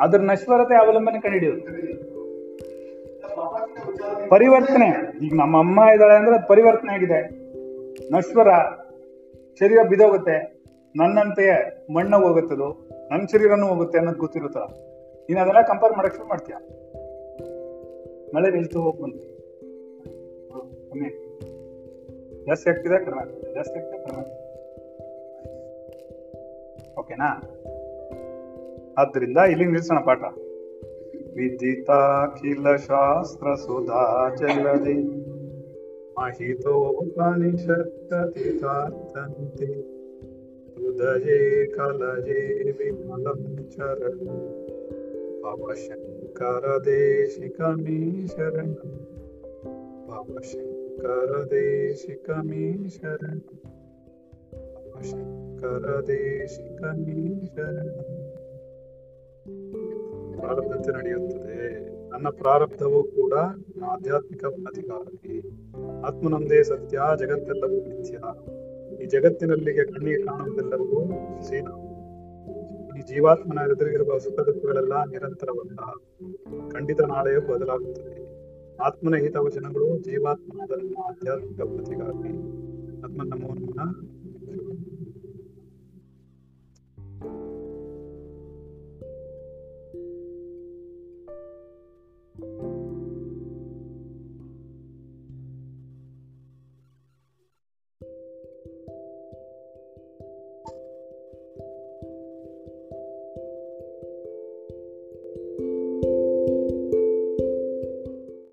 ಅದ್ರ 0.00 0.20
ನಶ್ವರತೆ 0.20 0.74
ಅವಲಂಬನೆ 0.74 1.20
ಕಂಡಿಡಿಯೋದು 1.20 1.60
ಪರಿವರ್ತನೆ. 4.28 5.18
ಈಗ 5.26 5.34
ನಮ್ಮ 5.34 5.58
ಅಮ್ಮ 5.58 5.80
ಇದ್ದಾಳೆ 5.94 6.14
ಅಂದ್ರೆ 6.14 6.36
ಅದು 6.36 6.48
ಪರಿವರ್ತನೆ 6.48 6.92
ಆಗಿದೆ. 6.92 7.20
ನಶ್ವರ, 8.12 8.48
ಶರೀರ 9.60 9.78
ಬಿದೋಗುತ್ತೆ. 9.88 10.60
ನನ್ನಂತೆಯೇ 10.96 11.86
ಮಣ್ಣಾಗ 11.94 12.22
ಹೋಗುತ್ತದು? 12.22 12.89
ನನ್ನ 13.10 13.24
ಶರೀರನು 13.26 13.66
ಹೋಗುತ್ತೆ 13.66 13.98
ಅನ್ನೋದು 13.98 14.18
ಗೊತ್ತಿರುತ್ತಲ್ಲ. 14.18 14.68
ನೀನು 15.28 15.40
ಅದೆಲ್ಲ 15.40 15.62
ಕಂಪೇರ್ 15.62 15.96
ಮಾಡಕ್ 15.96 16.14
ಶುರು 16.14 16.28
ಮಾಡ್ತೀಯ? 16.28 16.56
ಮಳೆ 18.34 18.50
ನಿಲ್ತು 18.50 18.78
ಹೋಗಿ 18.80 19.02
ಬಂತು 19.02 19.26
ಕಮ್ಮಿ 20.90 21.10
ಜಾಸ್ತಿ 22.46 22.70
ಆಗ್ತಿದೆ, 22.70 22.98
ಕಡಿಮೆ 23.04 23.20
ಆಗ್ತಿದೆ, 23.20 23.54
ಜಾಸ್ತಿ 23.54 23.78
ಆಗ್ತಿದೆ, 23.78 23.98
ಕಡಿಮೆ 24.04 24.24
ಓಕೆನಾ 27.00 27.30
ಆದ್ದರಿಂದ 28.98 29.38
ಇಲ್ಲಿ 29.50 29.66
ನಿಲ್ಸೋಣ 29.66 29.98
ಪಾಠ. 29.98 30.22
ವಿದಿತಾಖಿಲ 31.34 32.76
ಶಾಸ್ತ್ರ 32.76 33.54
ಸುಧಾ 33.54 34.04
ಜಲದಿ 34.36 34.98
ಮಹಿತೋಪನಿಷತ್ತಂತೆ 36.18 37.30
ಹೃದಯೇ 40.80 41.60
कलये 41.70 42.50
ಭವಶಂಕರ 45.42 46.84
ದೇಶಿಕಮೀ 46.84 48.26
ಶರಣ. 48.26 48.72
ಭವಶಂಕರ 50.06 51.44
ದೇಶಿಕಮೀ 51.50 52.88
शरणं 52.88 53.40
ದೇಶಿಕಮೀ 56.06 57.46
ಶರಣ. 57.46 57.88
ಪ್ರಾರಬ್ಧತೆ 60.36 60.92
ನಡೆಯುತ್ತದೆ. 60.92 61.90
ನನ್ನ 62.10 62.28
ಪ್ರಾರಬ್ಧವೂ 62.28 63.02
ಕೂಡ 63.02 63.32
ಆಧ್ಯಾತ್ಮಿಕ 63.84 64.44
ಉನ್ನತಿಗಾಗಿ 64.44 65.38
ಆತ್ಮನೊಂದೇ 66.04 66.62
ಸತ್ಯ, 66.62 67.00
ಜಗತ್ತೆಲ್ಲವೂ 67.18 67.88
ಮಿಥ್ಯ. 67.88 68.18
ಈ 69.02 69.06
ಜಗತ್ತಿನಲ್ಲಿ 69.06 69.74
ಕಣ್ಣಿಗೆ 69.74 70.22
ಕಾಣುವುದೆಲ್ಲವೂ 70.22 71.04
ಈ 72.96 73.00
ಜೀವಾತ್ಮನ 73.00 73.58
ಎದುರಿಗಿರುವ 73.58 74.18
ಸುಖ 74.18 74.40
ದುಃಖಗಳೆಲ್ಲ 74.40 75.04
ನಿರಂತರವಲ್ಲ. 75.04 75.76
ಖಂಡಿತ 76.68 77.00
ನಾಳೆಯೂ 77.00 77.40
ಬದಲಾಗುತ್ತದೆ. 77.40 78.30
ಆತ್ಮನ 78.76 79.14
ಹಿತವಚನಗಳು 79.14 79.98
ಜೀವಾತ್ಮದ 79.98 80.70
ಆಧ್ಯಾತ್ಮಿಕ 81.06 81.60
ಪ್ರತಿಗಾಗಿ. 81.60 82.32
ಆತ್ಮ 83.02 83.22